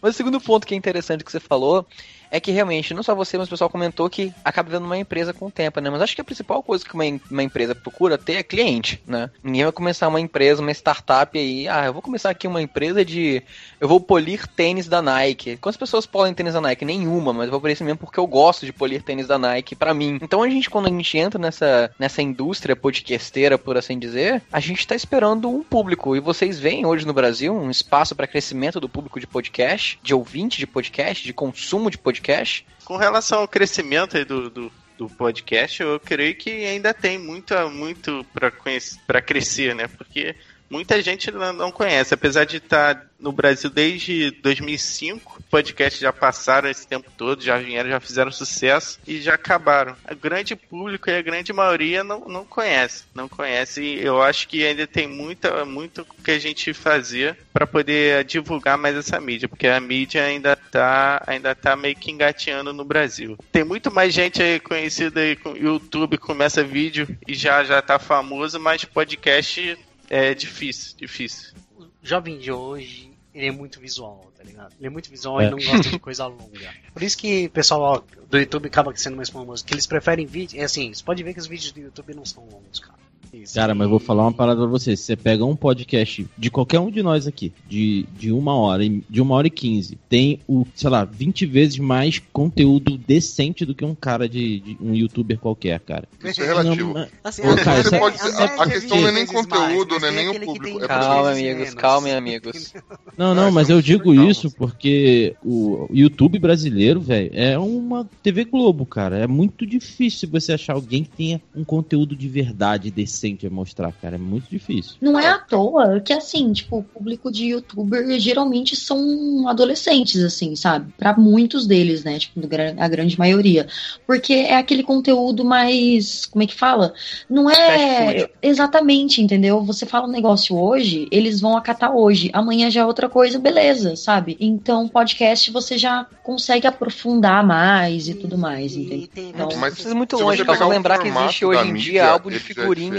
Mas 0.01 0.15
o 0.15 0.17
segundo 0.17 0.41
ponto 0.41 0.65
que 0.65 0.73
é 0.73 0.77
interessante 0.77 1.23
que 1.23 1.31
você 1.31 1.39
falou 1.39 1.85
é 2.29 2.39
que 2.39 2.51
realmente, 2.51 2.93
não 2.93 3.03
só 3.03 3.15
você, 3.15 3.37
mas 3.37 3.47
o 3.47 3.49
pessoal 3.49 3.69
comentou 3.69 4.09
que 4.09 4.33
acaba 4.43 4.69
vendo 4.69 4.85
uma 4.85 4.97
empresa 4.97 5.33
com 5.33 5.47
o 5.47 5.51
tempo, 5.51 5.79
né? 5.79 5.89
Mas 5.89 6.01
acho 6.01 6.15
que 6.15 6.21
a 6.21 6.23
principal 6.23 6.61
coisa 6.61 6.83
que 6.83 6.93
uma, 6.93 7.03
uma 7.29 7.43
empresa 7.43 7.73
procura 7.73 8.17
ter 8.17 8.33
é 8.33 8.43
cliente, 8.43 9.01
né? 9.07 9.29
Ninguém 9.43 9.63
vai 9.63 9.71
começar 9.71 10.07
uma 10.07 10.19
empresa, 10.19 10.61
uma 10.61 10.71
startup 10.71 11.37
aí, 11.37 11.67
ah, 11.67 11.85
eu 11.85 11.93
vou 11.93 12.01
começar 12.01 12.29
aqui 12.29 12.47
uma 12.47 12.61
empresa 12.61 13.03
de. 13.03 13.41
Eu 13.79 13.87
vou 13.87 13.99
polir 13.99 14.47
tênis 14.47 14.87
da 14.87 15.01
Nike. 15.01 15.57
Quantas 15.57 15.77
pessoas 15.77 16.05
polem 16.05 16.33
tênis 16.33 16.53
da 16.53 16.61
Nike? 16.61 16.85
Nenhuma, 16.85 17.33
mas 17.33 17.45
eu 17.45 17.51
vou 17.51 17.61
por 17.61 17.69
isso 17.69 17.83
mesmo 17.83 17.97
porque 17.97 18.19
eu 18.19 18.27
gosto 18.27 18.65
de 18.65 18.73
polir 18.73 19.01
tênis 19.01 19.27
da 19.27 19.37
Nike 19.37 19.75
para 19.75 19.93
mim. 19.93 20.19
Então 20.21 20.43
a 20.43 20.49
gente, 20.49 20.69
quando 20.69 20.87
a 20.87 20.89
gente 20.89 21.17
entra 21.17 21.39
nessa, 21.39 21.91
nessa 21.97 22.21
indústria 22.21 22.75
podcasteira, 22.75 23.57
por 23.57 23.77
assim 23.77 23.97
dizer, 23.97 24.41
a 24.51 24.59
gente 24.59 24.85
tá 24.85 24.95
esperando 24.95 25.49
um 25.49 25.63
público. 25.63 26.15
E 26.15 26.19
vocês 26.19 26.59
veem 26.59 26.85
hoje 26.85 27.05
no 27.05 27.13
Brasil 27.13 27.55
um 27.55 27.69
espaço 27.69 28.15
para 28.15 28.27
crescimento 28.27 28.79
do 28.79 28.89
público 28.89 29.19
de 29.19 29.27
podcast, 29.27 29.99
de 30.03 30.13
ouvinte 30.13 30.57
de 30.57 30.67
podcast, 30.67 31.23
de 31.23 31.33
consumo 31.33 31.89
de 31.89 31.97
podcast 31.97 32.16
podcast. 32.17 32.65
Com 32.83 32.97
relação 32.97 33.39
ao 33.39 33.47
crescimento 33.47 34.23
do, 34.25 34.49
do, 34.49 34.71
do, 34.97 35.09
podcast, 35.09 35.81
eu 35.81 35.99
creio 35.99 36.35
que 36.35 36.49
ainda 36.65 36.93
tem 36.93 37.17
muita, 37.17 37.69
muito 37.69 38.25
para 38.33 39.21
crescer, 39.21 39.75
né? 39.75 39.87
Porque 39.87 40.35
muita 40.69 41.01
gente 41.01 41.31
não, 41.31 41.71
conhece, 41.71 42.13
apesar 42.13 42.45
de 42.45 42.57
estar 42.57 43.07
no 43.19 43.31
Brasil 43.31 43.69
desde 43.69 44.31
2005. 44.31 45.43
Podcasts 45.49 45.99
já 45.99 46.13
passaram 46.13 46.69
esse 46.69 46.87
tempo 46.87 47.09
todo, 47.17 47.43
já 47.43 47.57
vieram, 47.57 47.89
já 47.89 47.99
fizeram 47.99 48.31
sucesso 48.31 48.99
e 49.07 49.21
já 49.21 49.33
acabaram. 49.33 49.95
O 50.09 50.15
grande 50.15 50.55
público 50.55 51.09
e 51.09 51.17
a 51.17 51.21
grande 51.21 51.51
maioria 51.51 52.03
não, 52.03 52.19
não 52.27 52.45
conhece, 52.45 53.03
não 53.13 53.27
conhece. 53.27 53.81
E 53.81 54.03
eu 54.03 54.21
acho 54.21 54.47
que 54.47 54.65
ainda 54.65 54.85
tem 54.85 55.07
muita, 55.07 55.65
muito 55.65 56.05
que 56.23 56.31
a 56.31 56.39
gente 56.39 56.73
fazer 56.73 57.37
para 57.53 57.65
poder 57.65 58.23
divulgar 58.25 58.77
mais 58.77 58.95
essa 58.95 59.19
mídia, 59.19 59.47
porque 59.47 59.67
a 59.67 59.79
mídia 59.79 60.23
ainda 60.23 60.55
tá, 60.55 61.23
ainda 61.25 61.55
tá 61.55 61.75
meio 61.75 61.95
que 61.95 62.11
engateando 62.11 62.73
no 62.73 62.83
Brasil. 62.83 63.37
Tem 63.51 63.63
muito 63.63 63.91
mais 63.91 64.13
gente 64.13 64.43
aí 64.43 64.59
conhecida 64.59 65.21
aí 65.21 65.35
com 65.35 65.55
YouTube, 65.55 66.17
começa 66.17 66.63
vídeo 66.63 67.07
e 67.27 67.33
já 67.33 67.63
já 67.63 67.81
tá 67.81 67.97
famoso, 67.97 68.59
mas 68.59 68.83
podcast 68.85 69.77
é 70.09 70.33
difícil, 70.33 70.95
difícil. 70.97 71.53
O 71.77 71.85
jovem 72.01 72.37
de 72.37 72.51
hoje, 72.51 73.11
ele 73.33 73.47
é 73.47 73.51
muito 73.51 73.79
visual, 73.79 74.31
tá 74.37 74.43
ligado? 74.43 74.73
Ele 74.79 74.87
é 74.87 74.89
muito 74.89 75.09
visual 75.09 75.39
É. 75.41 75.47
e 75.47 75.49
não 75.51 75.57
gosta 75.57 75.89
de 75.89 75.99
coisa 75.99 76.25
longa. 76.25 76.73
Por 76.93 77.03
isso 77.03 77.17
que 77.17 77.45
o 77.45 77.49
pessoal 77.49 78.05
do 78.29 78.37
YouTube 78.37 78.67
acaba 78.67 78.95
sendo 78.95 79.15
mais 79.17 79.29
famoso, 79.29 79.63
que 79.65 79.73
eles 79.73 79.85
preferem 79.85 80.25
vídeo. 80.25 80.59
É 80.59 80.63
assim, 80.63 80.93
você 80.93 81.03
pode 81.03 81.21
ver 81.23 81.33
que 81.33 81.39
os 81.39 81.47
vídeos 81.47 81.71
do 81.71 81.79
YouTube 81.79 82.13
não 82.15 82.25
são 82.25 82.43
longos, 82.49 82.79
cara. 82.79 82.97
Isso. 83.33 83.53
Cara, 83.55 83.73
mas 83.75 83.85
eu 83.85 83.89
vou 83.89 83.99
falar 83.99 84.23
uma 84.23 84.31
parada 84.33 84.59
pra 84.61 84.67
você. 84.69 84.95
Se 84.95 85.03
você 85.03 85.15
pega 85.15 85.43
um 85.45 85.55
podcast 85.55 86.25
de 86.37 86.49
qualquer 86.51 86.79
um 86.79 86.89
de 86.91 87.01
nós 87.03 87.27
aqui, 87.27 87.51
de, 87.67 88.05
de 88.17 88.31
uma 88.31 88.55
hora, 88.55 88.83
e- 88.83 89.03
de 89.09 89.21
uma 89.21 89.35
hora 89.35 89.47
e 89.47 89.51
quinze, 89.51 89.97
tem 90.09 90.39
o, 90.47 90.65
sei 90.75 90.89
lá, 90.89 91.03
20 91.05 91.45
vezes 91.45 91.77
mais 91.77 92.19
conteúdo 92.33 92.97
decente 92.97 93.65
do 93.65 93.73
que 93.75 93.83
um 93.85 93.95
cara 93.95 94.27
de, 94.29 94.59
de- 94.59 94.77
um 94.81 94.93
youtuber 94.95 95.37
qualquer, 95.39 95.79
cara. 95.79 96.07
Isso 96.23 96.41
é 96.41 96.45
relativo. 96.47 96.87
Não, 96.87 96.93
mas- 96.93 97.09
Assim, 97.23 97.41
Ô, 97.41 97.55
cara, 97.55 97.83
você 97.83 97.95
é- 97.95 97.99
pode- 97.99 98.17
a 98.19 98.25
a- 98.25 98.63
a 98.63 98.67
é 98.67 98.69
questão 98.69 98.97
20 98.97 99.01
não 99.01 99.07
é 99.07 99.11
nem 99.11 99.25
conteúdo, 99.25 99.57
mais, 99.59 99.87
não 99.89 99.97
é 99.97 99.99
mas 100.11 100.15
nem 100.15 100.29
o 100.29 100.39
público, 100.45 100.77
tem 100.77 100.83
é 100.83 100.87
Calma, 100.87 101.31
amigos, 101.31 101.73
calma, 101.73 102.09
amigos. 102.13 102.73
Não, 103.17 103.33
não, 103.33 103.47
É, 103.47 103.51
mas 103.51 103.65
são 103.67 103.75
eu 103.77 103.81
digo 103.81 104.13
isso 104.13 104.51
porque 104.51 105.35
o 105.43 105.87
YouTube 105.91 106.37
brasileiro, 106.37 106.99
velho, 107.01 107.31
é 107.33 107.57
uma 107.57 108.07
TV 108.21 108.45
Globo, 108.45 108.85
cara. 108.85 109.17
É 109.17 109.25
muito 109.25 109.65
difícil 109.65 110.29
você 110.29 110.53
achar 110.53 110.73
alguém 110.73 111.03
que 111.03 111.09
tenha 111.09 111.41
um 111.55 111.63
conteúdo 111.63 112.15
de 112.15 112.27
verdade 112.29 112.91
decente 112.91 113.17
a 113.35 113.49
mostrar, 113.49 113.91
cara. 114.01 114.15
É 114.15 114.19
muito 114.19 114.49
difícil. 114.49 114.95
Não 115.01 115.19
é 115.19 115.27
à 115.27 115.37
toa 115.39 115.99
que, 115.99 116.13
assim, 116.13 116.51
tipo, 116.53 116.77
o 116.79 116.83
público 116.83 117.31
de 117.31 117.47
youtuber 117.47 118.19
geralmente 118.19 118.75
são 118.75 119.47
adolescentes, 119.47 120.23
assim, 120.23 120.55
sabe? 120.55 120.93
Pra 120.97 121.15
muitos 121.17 121.65
deles, 121.67 122.03
né? 122.03 122.19
Tipo, 122.19 122.39
a 122.77 122.87
grande 122.87 123.17
maioria. 123.17 123.67
Porque 124.05 124.33
é 124.33 124.57
aquele 124.57 124.83
conteúdo 124.83 125.43
mais. 125.43 126.25
Como 126.25 126.43
é 126.43 126.47
que 126.47 126.55
fala? 126.55 126.93
Não 127.29 127.49
é. 127.49 128.29
Exatamente, 128.41 129.21
entendeu? 129.21 129.61
Você 129.63 129.85
fala 129.85 130.07
um 130.07 130.11
negócio 130.11 130.57
hoje, 130.57 131.07
eles 131.11 131.39
vão 131.41 131.57
acatar 131.57 131.95
hoje. 131.95 132.29
Amanhã 132.33 132.69
já 132.69 132.81
é 132.81 132.85
outra 132.85 133.09
coisa, 133.09 133.39
beleza, 133.39 133.95
sabe? 133.95 134.37
Então, 134.39 134.87
podcast 134.87 135.51
você 135.51 135.77
já 135.77 136.05
consegue 136.23 136.67
aprofundar 136.67 137.45
mais 137.45 138.07
e 138.07 138.13
tudo 138.13 138.37
mais, 138.37 138.75
entendeu? 138.75 139.07
tem- 139.13 139.29
Então, 139.29 139.49
Mas 139.57 139.73
Precisa 139.73 139.93
ir 139.93 139.97
muito 139.97 140.17
longe, 140.17 140.43
pegar 140.43 140.57
Só 140.57 140.67
lembrar 140.67 140.99
que 140.99 141.07
existe 141.07 141.45
hoje 141.45 141.61
em 141.67 141.71
mídia, 141.73 141.91
dia 141.91 142.09
álbum 142.11 142.29
de 142.29 142.37
é 142.37 142.39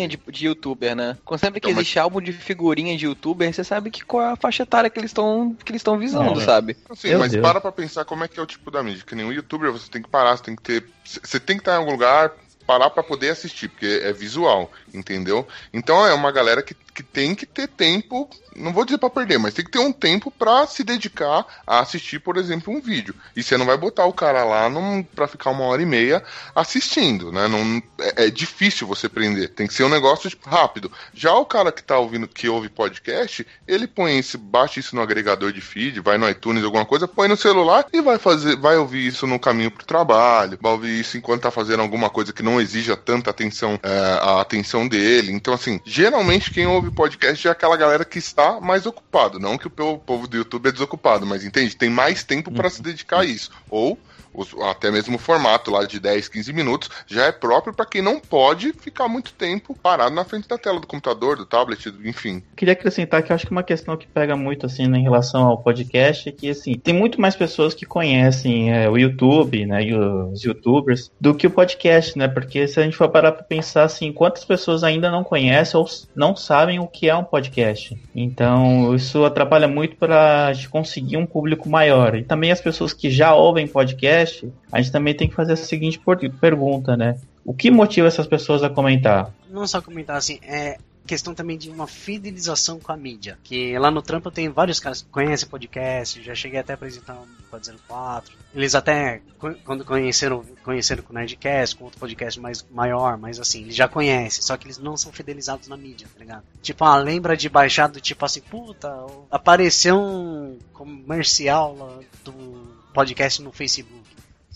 figurinha 0.08 0.26
de, 0.26 0.32
de 0.38 0.46
youtuber, 0.46 0.96
né? 0.96 1.16
Quando 1.24 1.40
sempre 1.40 1.60
que 1.60 1.66
Então, 1.68 1.76
mas- 1.76 1.82
existe 1.82 1.98
álbum 1.98 2.20
de 2.20 2.32
figurinha 2.32 2.96
de 2.96 3.04
youtuber, 3.06 3.52
você 3.52 3.62
sabe 3.64 3.90
que 3.90 4.04
qual 4.04 4.22
é 4.22 4.32
a 4.32 4.36
faixa 4.36 4.62
etária 4.62 4.88
que 4.90 4.98
eles 4.98 5.10
estão 5.10 5.54
que 5.64 5.70
eles 5.70 5.80
estão 5.80 5.98
visando, 5.98 6.40
É. 6.40 6.44
sabe? 6.44 6.76
Assim, 6.90 7.08
Meu 7.08 7.18
mas 7.18 7.32
Deus. 7.32 7.42
para 7.42 7.60
pra 7.60 7.72
pensar 7.72 8.04
como 8.04 8.24
é 8.24 8.28
que 8.28 8.38
é 8.38 8.42
o 8.42 8.46
tipo 8.46 8.70
da 8.70 8.82
mídia. 8.82 9.04
Que 9.06 9.14
nem 9.14 9.24
um 9.24 9.32
youtuber, 9.32 9.70
você 9.72 9.90
tem 9.90 10.02
que 10.02 10.08
parar, 10.08 10.36
você 10.36 10.42
tem 10.44 10.56
que 10.56 10.62
ter. 10.62 10.84
Você 11.04 11.38
tem 11.40 11.56
que 11.56 11.62
estar 11.62 11.74
em 11.74 11.78
algum 11.78 11.92
lugar, 11.92 12.32
parar 12.66 12.90
pra 12.90 13.02
poder 13.02 13.30
assistir, 13.30 13.68
porque 13.68 14.00
é 14.04 14.12
visual, 14.12 14.70
entendeu? 14.92 15.46
Então 15.72 16.06
é 16.06 16.12
uma 16.12 16.30
galera 16.30 16.62
que, 16.62 16.74
que 16.98 17.02
tem 17.04 17.32
que 17.32 17.46
ter 17.46 17.68
tempo, 17.68 18.28
não 18.56 18.72
vou 18.72 18.84
dizer 18.84 18.98
pra 18.98 19.08
perder, 19.08 19.38
mas 19.38 19.54
tem 19.54 19.64
que 19.64 19.70
ter 19.70 19.78
um 19.78 19.92
tempo 19.92 20.32
pra 20.32 20.66
se 20.66 20.82
dedicar 20.82 21.46
a 21.64 21.78
assistir, 21.78 22.18
por 22.18 22.36
exemplo, 22.36 22.74
um 22.74 22.80
vídeo. 22.80 23.14
E 23.36 23.42
você 23.42 23.56
não 23.56 23.64
vai 23.64 23.76
botar 23.76 24.04
o 24.04 24.12
cara 24.12 24.42
lá 24.42 24.68
pra 25.14 25.28
ficar 25.28 25.50
uma 25.50 25.62
hora 25.62 25.80
e 25.80 25.86
meia 25.86 26.24
assistindo, 26.52 27.30
né? 27.30 27.46
Não, 27.46 27.80
é, 28.00 28.24
é 28.26 28.30
difícil 28.30 28.84
você 28.84 29.08
prender. 29.08 29.50
Tem 29.50 29.68
que 29.68 29.74
ser 29.74 29.84
um 29.84 29.88
negócio 29.88 30.28
tipo, 30.28 30.50
rápido. 30.50 30.90
Já 31.14 31.32
o 31.34 31.46
cara 31.46 31.70
que 31.70 31.84
tá 31.84 31.96
ouvindo, 31.96 32.26
que 32.26 32.48
ouve 32.48 32.68
podcast, 32.68 33.46
ele 33.68 33.86
põe 33.86 34.18
esse, 34.18 34.36
baixa 34.36 34.80
isso 34.80 34.96
no 34.96 35.02
agregador 35.02 35.52
de 35.52 35.60
feed, 35.60 36.00
vai 36.00 36.18
no 36.18 36.28
iTunes, 36.28 36.64
alguma 36.64 36.84
coisa, 36.84 37.06
põe 37.06 37.28
no 37.28 37.36
celular 37.36 37.86
e 37.92 38.00
vai 38.00 38.18
fazer, 38.18 38.56
vai 38.56 38.76
ouvir 38.76 39.06
isso 39.06 39.24
no 39.24 39.38
caminho 39.38 39.70
pro 39.70 39.86
trabalho, 39.86 40.58
vai 40.60 40.72
ouvir 40.72 40.98
isso 40.98 41.16
enquanto 41.16 41.42
tá 41.42 41.50
fazendo 41.52 41.80
alguma 41.80 42.10
coisa 42.10 42.32
que 42.32 42.42
não 42.42 42.60
exija 42.60 42.96
tanta 42.96 43.30
atenção, 43.30 43.78
é, 43.84 44.18
a 44.20 44.40
atenção 44.40 44.88
dele. 44.88 45.30
Então, 45.30 45.54
assim, 45.54 45.80
geralmente 45.84 46.50
quem 46.50 46.66
ouve 46.66 46.87
podcast 46.92 47.46
é 47.46 47.50
aquela 47.50 47.76
galera 47.76 48.04
que 48.04 48.18
está 48.18 48.60
mais 48.60 48.86
ocupado. 48.86 49.38
Não 49.38 49.56
que 49.58 49.66
o 49.66 49.70
po- 49.70 49.98
povo 49.98 50.26
do 50.26 50.36
YouTube 50.36 50.68
é 50.68 50.72
desocupado, 50.72 51.26
mas 51.26 51.44
entende? 51.44 51.76
Tem 51.76 51.88
mais 51.90 52.22
tempo 52.24 52.50
para 52.52 52.70
se 52.70 52.82
dedicar 52.82 53.20
a 53.20 53.24
isso. 53.24 53.50
Ou 53.70 53.98
os- 54.40 54.54
até 54.62 54.90
mesmo 54.90 55.16
o 55.16 55.18
formato 55.18 55.70
lá 55.70 55.84
de 55.84 55.98
10, 56.00 56.28
15 56.28 56.52
minutos 56.52 56.88
já 57.06 57.26
é 57.26 57.32
próprio 57.32 57.74
para 57.74 57.86
quem 57.86 58.02
não 58.02 58.20
pode 58.20 58.72
ficar 58.72 59.08
muito 59.08 59.32
tempo 59.32 59.76
parado 59.82 60.14
na 60.14 60.24
frente 60.24 60.48
da 60.48 60.58
tela 60.58 60.80
do 60.80 60.86
computador, 60.86 61.36
do 61.36 61.46
tablet, 61.46 61.92
enfim. 62.04 62.42
Queria 62.56 62.72
acrescentar 62.72 63.22
que 63.22 63.32
eu 63.32 63.34
acho 63.36 63.46
que 63.46 63.52
uma 63.52 63.62
questão 63.62 63.96
que 63.96 64.06
pega 64.06 64.36
muito 64.36 64.66
assim 64.66 64.86
né, 64.86 64.98
em 64.98 65.02
relação 65.02 65.46
ao 65.46 65.58
podcast 65.58 66.28
é 66.28 66.32
que 66.32 66.50
assim 66.50 66.74
tem 66.78 66.94
muito 66.94 67.20
mais 67.20 67.34
pessoas 67.36 67.74
que 67.74 67.86
conhecem 67.86 68.72
é, 68.72 68.88
o 68.88 68.96
YouTube, 68.96 69.66
né, 69.66 69.82
e 69.82 69.94
os 69.94 70.42
YouTubers 70.42 71.10
do 71.20 71.34
que 71.34 71.46
o 71.46 71.50
podcast, 71.50 72.16
né? 72.18 72.28
Porque 72.28 72.66
se 72.68 72.80
a 72.80 72.82
gente 72.82 72.96
for 72.96 73.08
parar 73.08 73.32
para 73.32 73.42
pensar 73.42 73.84
assim, 73.84 74.12
quantas 74.12 74.44
pessoas 74.44 74.82
ainda 74.84 75.10
não 75.10 75.24
conhecem 75.24 75.78
ou 75.78 75.86
não 76.14 76.34
sabem 76.36 76.78
o 76.78 76.86
que 76.86 77.08
é 77.08 77.14
um 77.14 77.24
podcast. 77.24 77.96
Então 78.14 78.94
isso 78.94 79.24
atrapalha 79.24 79.66
muito 79.68 79.96
para 79.96 80.52
conseguir 80.70 81.16
um 81.16 81.26
público 81.26 81.68
maior. 81.68 82.14
E 82.14 82.22
também 82.22 82.50
as 82.50 82.60
pessoas 82.60 82.92
que 82.92 83.10
já 83.10 83.34
ouvem 83.34 83.66
podcast, 83.66 84.27
a 84.72 84.80
gente 84.80 84.92
também 84.92 85.14
tem 85.14 85.28
que 85.28 85.34
fazer 85.34 85.52
a 85.52 85.56
seguinte 85.56 86.00
pergunta, 86.40 86.96
né? 86.96 87.18
O 87.44 87.54
que 87.54 87.70
motiva 87.70 88.06
essas 88.06 88.26
pessoas 88.26 88.62
a 88.62 88.68
comentar? 88.68 89.32
não 89.50 89.66
só 89.66 89.80
comentar 89.80 90.16
assim, 90.16 90.38
é 90.42 90.78
questão 91.08 91.34
também 91.34 91.56
de 91.56 91.70
uma 91.70 91.86
fidelização 91.86 92.78
com 92.78 92.92
a 92.92 92.96
mídia. 92.96 93.38
Que 93.42 93.76
lá 93.78 93.90
no 93.90 94.02
trampo 94.02 94.30
tenho 94.30 94.52
vários 94.52 94.78
caras 94.78 95.00
que 95.00 95.08
conhecem 95.08 95.48
podcast, 95.48 96.22
já 96.22 96.34
cheguei 96.34 96.60
até 96.60 96.74
a 96.74 96.76
apresentar 96.76 97.14
um 97.14 97.26
404. 97.48 98.36
Eles 98.54 98.74
até, 98.74 99.22
quando 99.64 99.84
conheceram, 99.86 100.44
conheceram 100.62 101.02
com 101.02 101.12
o 101.12 101.16
Nerdcast, 101.16 101.76
com 101.76 101.84
outro 101.84 101.98
podcast 101.98 102.38
mais 102.38 102.64
maior, 102.70 103.16
mas 103.16 103.40
assim, 103.40 103.62
eles 103.62 103.74
já 103.74 103.88
conhecem, 103.88 104.42
só 104.42 104.56
que 104.56 104.66
eles 104.66 104.78
não 104.78 104.96
são 104.98 105.10
fidelizados 105.10 105.66
na 105.66 105.76
mídia, 105.76 106.06
tá 106.12 106.20
ligado? 106.20 106.44
Tipo, 106.60 106.84
ah, 106.84 106.96
lembra 106.96 107.36
de 107.36 107.48
baixar 107.48 107.88
do 107.88 108.00
tipo 108.00 108.24
assim, 108.24 108.42
puta, 108.42 108.88
apareceu 109.30 109.98
um 109.98 110.58
comercial 110.74 111.74
lá 111.74 112.00
do 112.22 112.78
podcast 112.92 113.40
no 113.42 113.52
Facebook. 113.52 113.97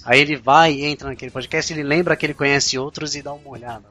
Aí 0.04 0.20
ele 0.20 0.36
vai 0.36 0.72
e 0.72 0.84
entra 0.84 1.08
naquele 1.08 1.30
podcast, 1.30 1.72
ele 1.72 1.82
lembra 1.82 2.16
que 2.16 2.26
ele 2.26 2.34
conhece 2.34 2.78
outros 2.78 3.14
e 3.14 3.22
dá 3.22 3.32
uma 3.32 3.48
olhada? 3.48 3.88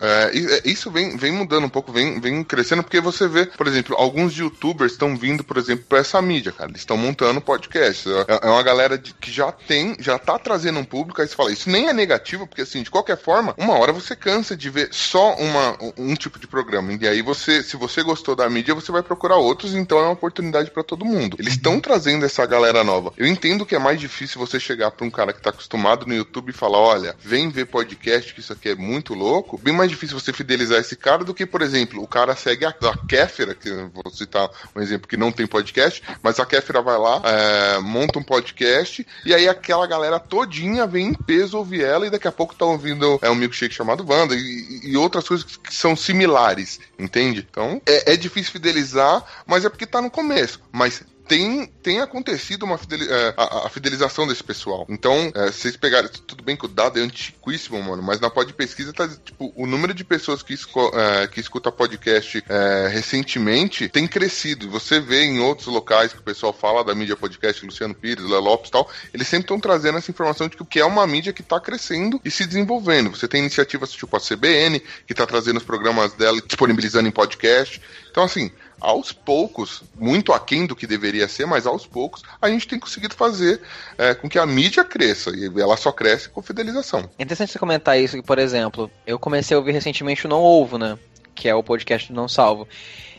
É, 0.00 0.30
é, 0.34 0.60
isso 0.64 0.90
vem, 0.90 1.16
vem 1.16 1.32
mudando 1.32 1.64
um 1.64 1.68
pouco, 1.68 1.92
vem, 1.92 2.20
vem 2.20 2.42
crescendo, 2.42 2.82
porque 2.82 3.00
você 3.00 3.28
vê, 3.28 3.46
por 3.46 3.66
exemplo, 3.66 3.96
alguns 3.96 4.34
youtubers 4.36 4.92
estão 4.92 5.16
vindo, 5.16 5.44
por 5.44 5.56
exemplo, 5.56 5.84
pra 5.88 5.98
essa 5.98 6.20
mídia, 6.22 6.52
cara. 6.52 6.70
Eles 6.70 6.80
estão 6.82 6.96
montando 6.96 7.40
podcast. 7.40 8.08
É, 8.28 8.46
é 8.46 8.50
uma 8.50 8.62
galera 8.62 8.96
de- 8.96 9.12
que 9.14 9.30
já 9.30 9.52
tem, 9.52 9.96
já 9.98 10.18
tá 10.18 10.38
trazendo 10.38 10.78
um 10.78 10.84
público, 10.84 11.20
aí 11.20 11.28
você 11.28 11.34
fala, 11.34 11.52
isso 11.52 11.68
nem 11.70 11.88
é 11.88 11.92
negativo, 11.92 12.46
porque 12.46 12.62
assim, 12.62 12.82
de 12.82 12.90
qualquer 12.90 13.18
forma, 13.18 13.54
uma 13.58 13.74
hora 13.78 13.92
você 13.92 14.16
cansa 14.16 14.56
de 14.56 14.70
ver 14.70 14.88
só 14.92 15.34
uma, 15.34 15.76
um, 15.98 16.14
tipo 16.14 16.38
de 16.38 16.46
programa. 16.46 16.92
E 17.00 17.06
aí 17.06 17.22
você, 17.22 17.62
se 17.62 17.76
você 17.76 18.02
gostou 18.02 18.34
da 18.34 18.48
mídia, 18.48 18.74
você 18.74 18.90
vai 18.90 19.02
procurar 19.02 19.36
outros, 19.36 19.74
então 19.74 19.98
é 19.98 20.02
uma 20.02 20.12
oportunidade 20.12 20.70
pra 20.70 20.82
todo 20.82 21.04
mundo. 21.04 21.36
Eles 21.38 21.54
estão 21.54 21.78
trazendo 21.80 22.24
essa 22.24 22.44
galera 22.46 22.82
nova. 22.82 23.12
Eu 23.16 23.26
entendo 23.26 23.66
que 23.66 23.74
é 23.74 23.78
mais 23.78 24.00
difícil 24.00 24.38
você 24.38 24.58
chegar 24.58 24.90
pra 24.90 25.06
um 25.06 25.10
cara 25.10 25.32
que 25.32 25.40
tá 25.42 25.50
acostumado 25.50 26.06
no 26.06 26.14
YouTube 26.14 26.50
e 26.50 26.54
falar, 26.54 26.78
olha, 26.78 27.16
vem 27.20 27.48
ver 27.50 27.66
podcast, 27.66 28.32
que 28.34 28.40
isso 28.40 28.52
aqui 28.52 28.70
é 28.70 28.74
muito 28.74 29.14
louco. 29.14 29.58
Bem 29.58 29.74
mais 29.74 29.89
difícil 29.90 30.18
você 30.18 30.32
fidelizar 30.32 30.78
esse 30.78 30.96
cara 30.96 31.24
do 31.24 31.34
que, 31.34 31.44
por 31.44 31.62
exemplo, 31.62 32.02
o 32.02 32.06
cara 32.06 32.34
segue 32.34 32.64
a, 32.64 32.70
a 32.70 33.06
Kéfera, 33.06 33.54
que 33.54 33.70
vou 33.92 34.10
citar 34.10 34.48
um 34.74 34.80
exemplo 34.80 35.08
que 35.08 35.16
não 35.16 35.30
tem 35.30 35.46
podcast, 35.46 36.02
mas 36.22 36.40
a 36.40 36.46
Kéfera 36.46 36.80
vai 36.80 36.98
lá, 36.98 37.22
é, 37.24 37.78
monta 37.80 38.18
um 38.18 38.22
podcast, 38.22 39.06
e 39.24 39.34
aí 39.34 39.48
aquela 39.48 39.86
galera 39.86 40.18
todinha 40.18 40.86
vem 40.86 41.08
em 41.08 41.14
peso 41.14 41.58
ouvir 41.58 41.84
ela, 41.84 42.06
e 42.06 42.10
daqui 42.10 42.28
a 42.28 42.32
pouco 42.32 42.54
tá 42.54 42.64
ouvindo 42.64 43.18
é, 43.22 43.30
um 43.30 43.34
milkshake 43.34 43.74
chamado 43.74 44.06
Wanda, 44.08 44.34
e, 44.34 44.80
e 44.84 44.96
outras 44.96 45.26
coisas 45.28 45.56
que 45.56 45.74
são 45.74 45.94
similares, 45.96 46.80
entende? 46.98 47.46
Então, 47.50 47.80
é, 47.86 48.12
é 48.12 48.16
difícil 48.16 48.52
fidelizar, 48.52 49.24
mas 49.46 49.64
é 49.64 49.68
porque 49.68 49.86
tá 49.86 50.00
no 50.00 50.10
começo. 50.10 50.60
Mas 50.72 51.02
tem, 51.30 51.64
tem 51.80 52.00
acontecido 52.00 52.64
uma 52.64 52.76
fideli 52.76 53.06
é, 53.08 53.34
a, 53.36 53.66
a, 53.66 53.70
fidelização 53.70 54.26
desse 54.26 54.42
pessoal. 54.42 54.84
Então, 54.88 55.30
é, 55.32 55.46
vocês 55.46 55.76
pegaram. 55.76 56.08
Tudo 56.08 56.42
bem 56.42 56.56
que 56.56 56.64
o 56.64 56.68
dado 56.68 56.98
é 56.98 57.02
antiquíssimo, 57.02 57.80
mano, 57.80 58.02
mas 58.02 58.18
na 58.18 58.28
pod 58.28 58.52
pesquisa 58.52 58.92
tá, 58.92 59.06
tipo, 59.06 59.52
o 59.54 59.64
número 59.64 59.94
de 59.94 60.02
pessoas 60.02 60.42
que, 60.42 60.52
esco, 60.52 60.90
é, 60.92 61.28
que 61.28 61.38
escuta 61.38 61.70
podcast 61.70 62.42
é, 62.48 62.88
recentemente 62.88 63.88
tem 63.88 64.08
crescido. 64.08 64.68
Você 64.70 64.98
vê 64.98 65.22
em 65.22 65.38
outros 65.38 65.68
locais 65.68 66.12
que 66.12 66.18
o 66.18 66.22
pessoal 66.22 66.52
fala 66.52 66.82
da 66.82 66.96
mídia 66.96 67.16
podcast, 67.16 67.64
Luciano 67.64 67.94
Pires, 67.94 68.28
Léo 68.28 68.40
Lopes 68.40 68.68
e 68.68 68.72
tal, 68.72 68.90
eles 69.14 69.28
sempre 69.28 69.44
estão 69.44 69.60
trazendo 69.60 69.98
essa 69.98 70.10
informação 70.10 70.48
de 70.48 70.56
que 70.56 70.80
é 70.80 70.84
uma 70.84 71.06
mídia 71.06 71.32
que 71.32 71.42
está 71.42 71.60
crescendo 71.60 72.20
e 72.24 72.30
se 72.30 72.44
desenvolvendo. 72.44 73.10
Você 73.10 73.28
tem 73.28 73.40
iniciativas 73.40 73.92
tipo 73.92 74.16
a 74.16 74.20
CBN, 74.20 74.80
que 75.06 75.12
está 75.12 75.24
trazendo 75.24 75.58
os 75.58 75.64
programas 75.64 76.12
dela 76.14 76.40
disponibilizando 76.44 77.08
em 77.08 77.12
podcast. 77.12 77.80
Então, 78.10 78.24
assim, 78.24 78.50
aos 78.80 79.12
poucos, 79.12 79.82
muito 79.98 80.32
aquém 80.32 80.66
do 80.66 80.74
que 80.74 80.86
deveria 80.86 81.28
ser, 81.28 81.46
mas 81.46 81.66
aos 81.66 81.86
poucos, 81.86 82.22
a 82.40 82.48
gente 82.48 82.66
tem 82.66 82.78
conseguido 82.78 83.14
fazer 83.14 83.60
é, 83.98 84.14
com 84.14 84.28
que 84.28 84.38
a 84.38 84.46
mídia 84.46 84.84
cresça. 84.84 85.30
E 85.30 85.46
ela 85.60 85.76
só 85.76 85.92
cresce 85.92 86.28
com 86.28 86.42
fidelização. 86.42 87.08
É 87.18 87.22
interessante 87.22 87.52
você 87.52 87.58
comentar 87.58 87.98
isso, 88.00 88.22
por 88.22 88.38
exemplo, 88.38 88.90
eu 89.06 89.18
comecei 89.18 89.54
a 89.54 89.58
ouvir 89.58 89.72
recentemente 89.72 90.26
o 90.26 90.28
Não 90.28 90.42
Ovo, 90.42 90.78
né? 90.78 90.98
Que 91.34 91.48
é 91.48 91.54
o 91.54 91.62
podcast 91.62 92.12
do 92.12 92.16
Não 92.16 92.28
Salvo. 92.28 92.66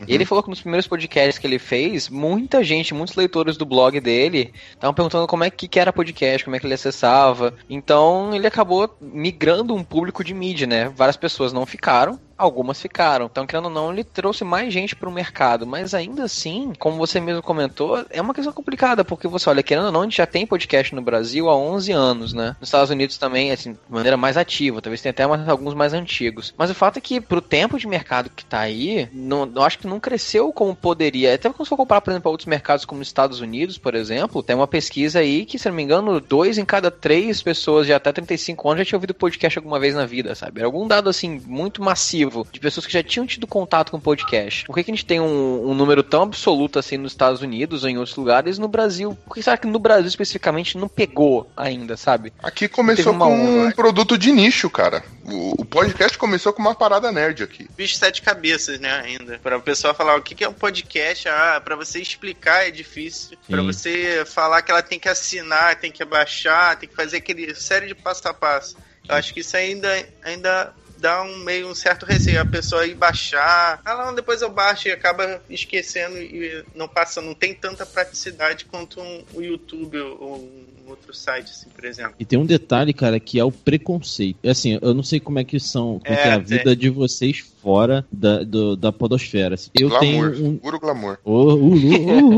Uhum. 0.02 0.06
Ele 0.08 0.24
falou 0.24 0.42
que 0.42 0.50
nos 0.50 0.60
primeiros 0.60 0.86
podcasts 0.86 1.38
que 1.38 1.46
ele 1.46 1.58
fez, 1.58 2.08
muita 2.08 2.62
gente, 2.62 2.94
muitos 2.94 3.14
leitores 3.14 3.56
do 3.56 3.64
blog 3.64 3.98
dele, 4.00 4.52
estavam 4.70 4.94
perguntando 4.94 5.26
como 5.26 5.44
é 5.44 5.50
que, 5.50 5.68
que, 5.68 5.78
era 5.78 5.92
podcast, 5.92 6.44
como 6.44 6.56
é 6.56 6.58
que 6.58 6.66
ele 6.66 6.74
acessava. 6.74 7.54
Então 7.68 8.34
ele 8.34 8.46
acabou 8.46 8.96
migrando 9.00 9.74
um 9.74 9.84
público 9.84 10.24
de 10.24 10.34
mídia, 10.34 10.66
né? 10.66 10.92
Várias 10.94 11.16
pessoas 11.16 11.52
não 11.52 11.64
ficaram, 11.64 12.18
algumas 12.42 12.80
ficaram. 12.80 13.26
Então, 13.26 13.46
querendo 13.46 13.66
ou 13.66 13.70
não, 13.70 13.92
ele 13.92 14.04
trouxe 14.04 14.44
mais 14.44 14.72
gente 14.72 14.96
para 14.96 15.08
o 15.08 15.12
mercado. 15.12 15.66
Mas 15.66 15.94
ainda 15.94 16.24
assim, 16.24 16.72
como 16.78 16.96
você 16.96 17.20
mesmo 17.20 17.42
comentou, 17.42 18.04
é 18.10 18.20
uma 18.20 18.34
questão 18.34 18.52
complicada, 18.52 19.04
porque 19.04 19.28
você 19.28 19.48
olha, 19.48 19.62
querendo 19.62 19.86
ou 19.86 19.92
não, 19.92 20.00
a 20.00 20.04
gente 20.04 20.16
já 20.16 20.26
tem 20.26 20.46
podcast 20.46 20.94
no 20.94 21.02
Brasil 21.02 21.48
há 21.48 21.56
11 21.56 21.92
anos, 21.92 22.32
né? 22.32 22.56
Nos 22.60 22.68
Estados 22.68 22.90
Unidos 22.90 23.18
também, 23.18 23.50
assim, 23.50 23.72
de 23.72 23.78
maneira 23.88 24.16
mais 24.16 24.36
ativa. 24.36 24.82
Talvez 24.82 25.00
tenha 25.00 25.10
até 25.10 25.26
mais, 25.26 25.48
alguns 25.48 25.74
mais 25.74 25.92
antigos. 25.92 26.54
Mas 26.56 26.70
o 26.70 26.74
fato 26.74 26.98
é 26.98 27.00
que, 27.00 27.20
pro 27.20 27.40
tempo 27.40 27.78
de 27.78 27.86
mercado 27.86 28.30
que 28.30 28.44
tá 28.44 28.60
aí, 28.60 29.08
não, 29.12 29.50
eu 29.54 29.62
acho 29.62 29.78
que 29.78 29.86
não 29.86 30.00
cresceu 30.00 30.52
como 30.52 30.74
poderia. 30.74 31.34
Até 31.34 31.48
quando 31.48 31.58
você 31.58 31.68
for 31.68 31.76
comparar, 31.76 32.00
por 32.00 32.10
exemplo, 32.10 32.30
outros 32.30 32.46
mercados 32.46 32.84
como 32.84 33.00
os 33.00 33.08
Estados 33.08 33.40
Unidos, 33.40 33.78
por 33.78 33.94
exemplo, 33.94 34.42
tem 34.42 34.56
uma 34.56 34.66
pesquisa 34.66 35.20
aí 35.20 35.44
que, 35.44 35.58
se 35.58 35.68
não 35.68 35.76
me 35.76 35.82
engano, 35.82 36.20
dois 36.20 36.58
em 36.58 36.64
cada 36.64 36.90
três 36.90 37.42
pessoas 37.42 37.86
de 37.86 37.92
até 37.92 38.12
35 38.12 38.68
anos 38.68 38.78
já 38.80 38.84
tinham 38.84 38.98
ouvido 38.98 39.14
podcast 39.14 39.58
alguma 39.58 39.78
vez 39.78 39.94
na 39.94 40.06
vida, 40.06 40.34
sabe? 40.34 40.60
Era 40.60 40.66
algum 40.66 40.86
dado, 40.86 41.08
assim, 41.08 41.40
muito 41.46 41.82
massivo 41.82 42.31
de 42.50 42.60
pessoas 42.60 42.86
que 42.86 42.92
já 42.92 43.02
tinham 43.02 43.26
tido 43.26 43.46
contato 43.46 43.90
com 43.90 43.96
o 43.96 44.00
podcast. 44.00 44.64
Por 44.64 44.74
que, 44.74 44.84
que 44.84 44.90
a 44.90 44.94
gente 44.94 45.06
tem 45.06 45.20
um, 45.20 45.70
um, 45.70 45.74
número 45.74 46.02
tão 46.02 46.22
absoluto 46.22 46.78
assim 46.78 46.96
nos 46.96 47.12
Estados 47.12 47.42
Unidos 47.42 47.84
ou 47.84 47.90
em 47.90 47.98
outros 47.98 48.16
lugares 48.16 48.58
no 48.58 48.68
Brasil? 48.68 49.16
Por 49.26 49.34
que 49.34 49.42
será 49.42 49.56
que 49.56 49.66
no 49.66 49.78
Brasil 49.78 50.08
especificamente 50.08 50.78
não 50.78 50.88
pegou 50.88 51.50
ainda, 51.56 51.96
sabe? 51.96 52.32
Aqui 52.42 52.68
começou 52.68 53.16
com 53.16 53.66
um 53.66 53.70
produto 53.72 54.16
de 54.16 54.32
nicho, 54.32 54.68
cara. 54.70 55.02
O, 55.24 55.62
o, 55.62 55.64
podcast 55.64 56.18
começou 56.18 56.52
com 56.52 56.60
uma 56.60 56.74
parada 56.74 57.12
nerd 57.12 57.42
aqui. 57.42 57.68
Bicho 57.76 57.96
sete 57.96 58.22
cabeças, 58.22 58.80
né, 58.80 58.90
ainda. 59.04 59.38
Pra 59.38 59.56
o 59.56 59.62
pessoal 59.62 59.94
falar 59.94 60.16
o 60.16 60.22
que, 60.22 60.34
que 60.34 60.44
é 60.44 60.48
um 60.48 60.52
podcast, 60.52 61.28
ah, 61.28 61.60
pra 61.64 61.76
você 61.76 62.00
explicar 62.00 62.66
é 62.66 62.70
difícil. 62.70 63.30
Sim. 63.30 63.36
Pra 63.52 63.62
você 63.62 64.24
falar 64.26 64.62
que 64.62 64.70
ela 64.70 64.82
tem 64.82 64.98
que 64.98 65.08
assinar, 65.08 65.76
tem 65.76 65.92
que 65.92 66.04
baixar, 66.04 66.76
tem 66.76 66.88
que 66.88 66.96
fazer 66.96 67.18
aquele 67.18 67.54
série 67.54 67.86
de 67.86 67.94
passo 67.94 68.26
a 68.26 68.34
passo. 68.34 68.76
Eu 69.08 69.14
acho 69.16 69.34
que 69.34 69.40
isso 69.40 69.56
ainda, 69.56 69.88
ainda 70.24 70.72
dá 71.02 71.20
um 71.22 71.36
meio 71.38 71.66
um 71.66 71.74
certo 71.74 72.06
receio. 72.06 72.40
A 72.40 72.46
pessoa 72.46 72.86
ir 72.86 72.94
baixar, 72.94 73.80
ah, 73.84 73.96
não, 73.96 74.14
depois 74.14 74.40
eu 74.40 74.48
baixo 74.48 74.86
e 74.86 74.92
acaba 74.92 75.42
esquecendo 75.50 76.16
e 76.16 76.64
não 76.74 76.86
passa, 76.86 77.20
não 77.20 77.34
tem 77.34 77.52
tanta 77.52 77.84
praticidade 77.84 78.64
quanto 78.64 79.00
um, 79.00 79.24
o 79.34 79.42
YouTube 79.42 79.98
ou 79.98 80.36
um 80.36 80.81
outro 80.88 81.14
site, 81.14 81.50
assim, 81.50 81.68
por 81.70 81.84
exemplo. 81.84 82.14
E 82.18 82.24
tem 82.24 82.38
um 82.38 82.46
detalhe, 82.46 82.92
cara, 82.92 83.18
que 83.18 83.38
é 83.38 83.44
o 83.44 83.52
preconceito. 83.52 84.38
É 84.42 84.50
assim, 84.50 84.78
eu 84.80 84.94
não 84.94 85.02
sei 85.02 85.20
como 85.20 85.38
é 85.38 85.44
que 85.44 85.58
são, 85.58 86.00
como 86.04 86.18
é, 86.18 86.28
é 86.28 86.32
a 86.32 86.38
vida 86.38 86.74
de 86.74 86.90
vocês 86.90 87.52
fora 87.62 88.04
da, 88.10 88.42
do, 88.42 88.76
da 88.76 88.92
podosfera. 88.92 89.54
Eu 89.78 89.88
glamour, 89.88 90.32
tenho 90.32 90.46
um... 90.46 90.56
puro 90.56 90.80
glamour. 90.80 91.18
Oh, 91.24 91.54
uh, 91.54 91.74
uh, 91.74 91.76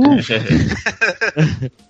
uh. 0.01 0.21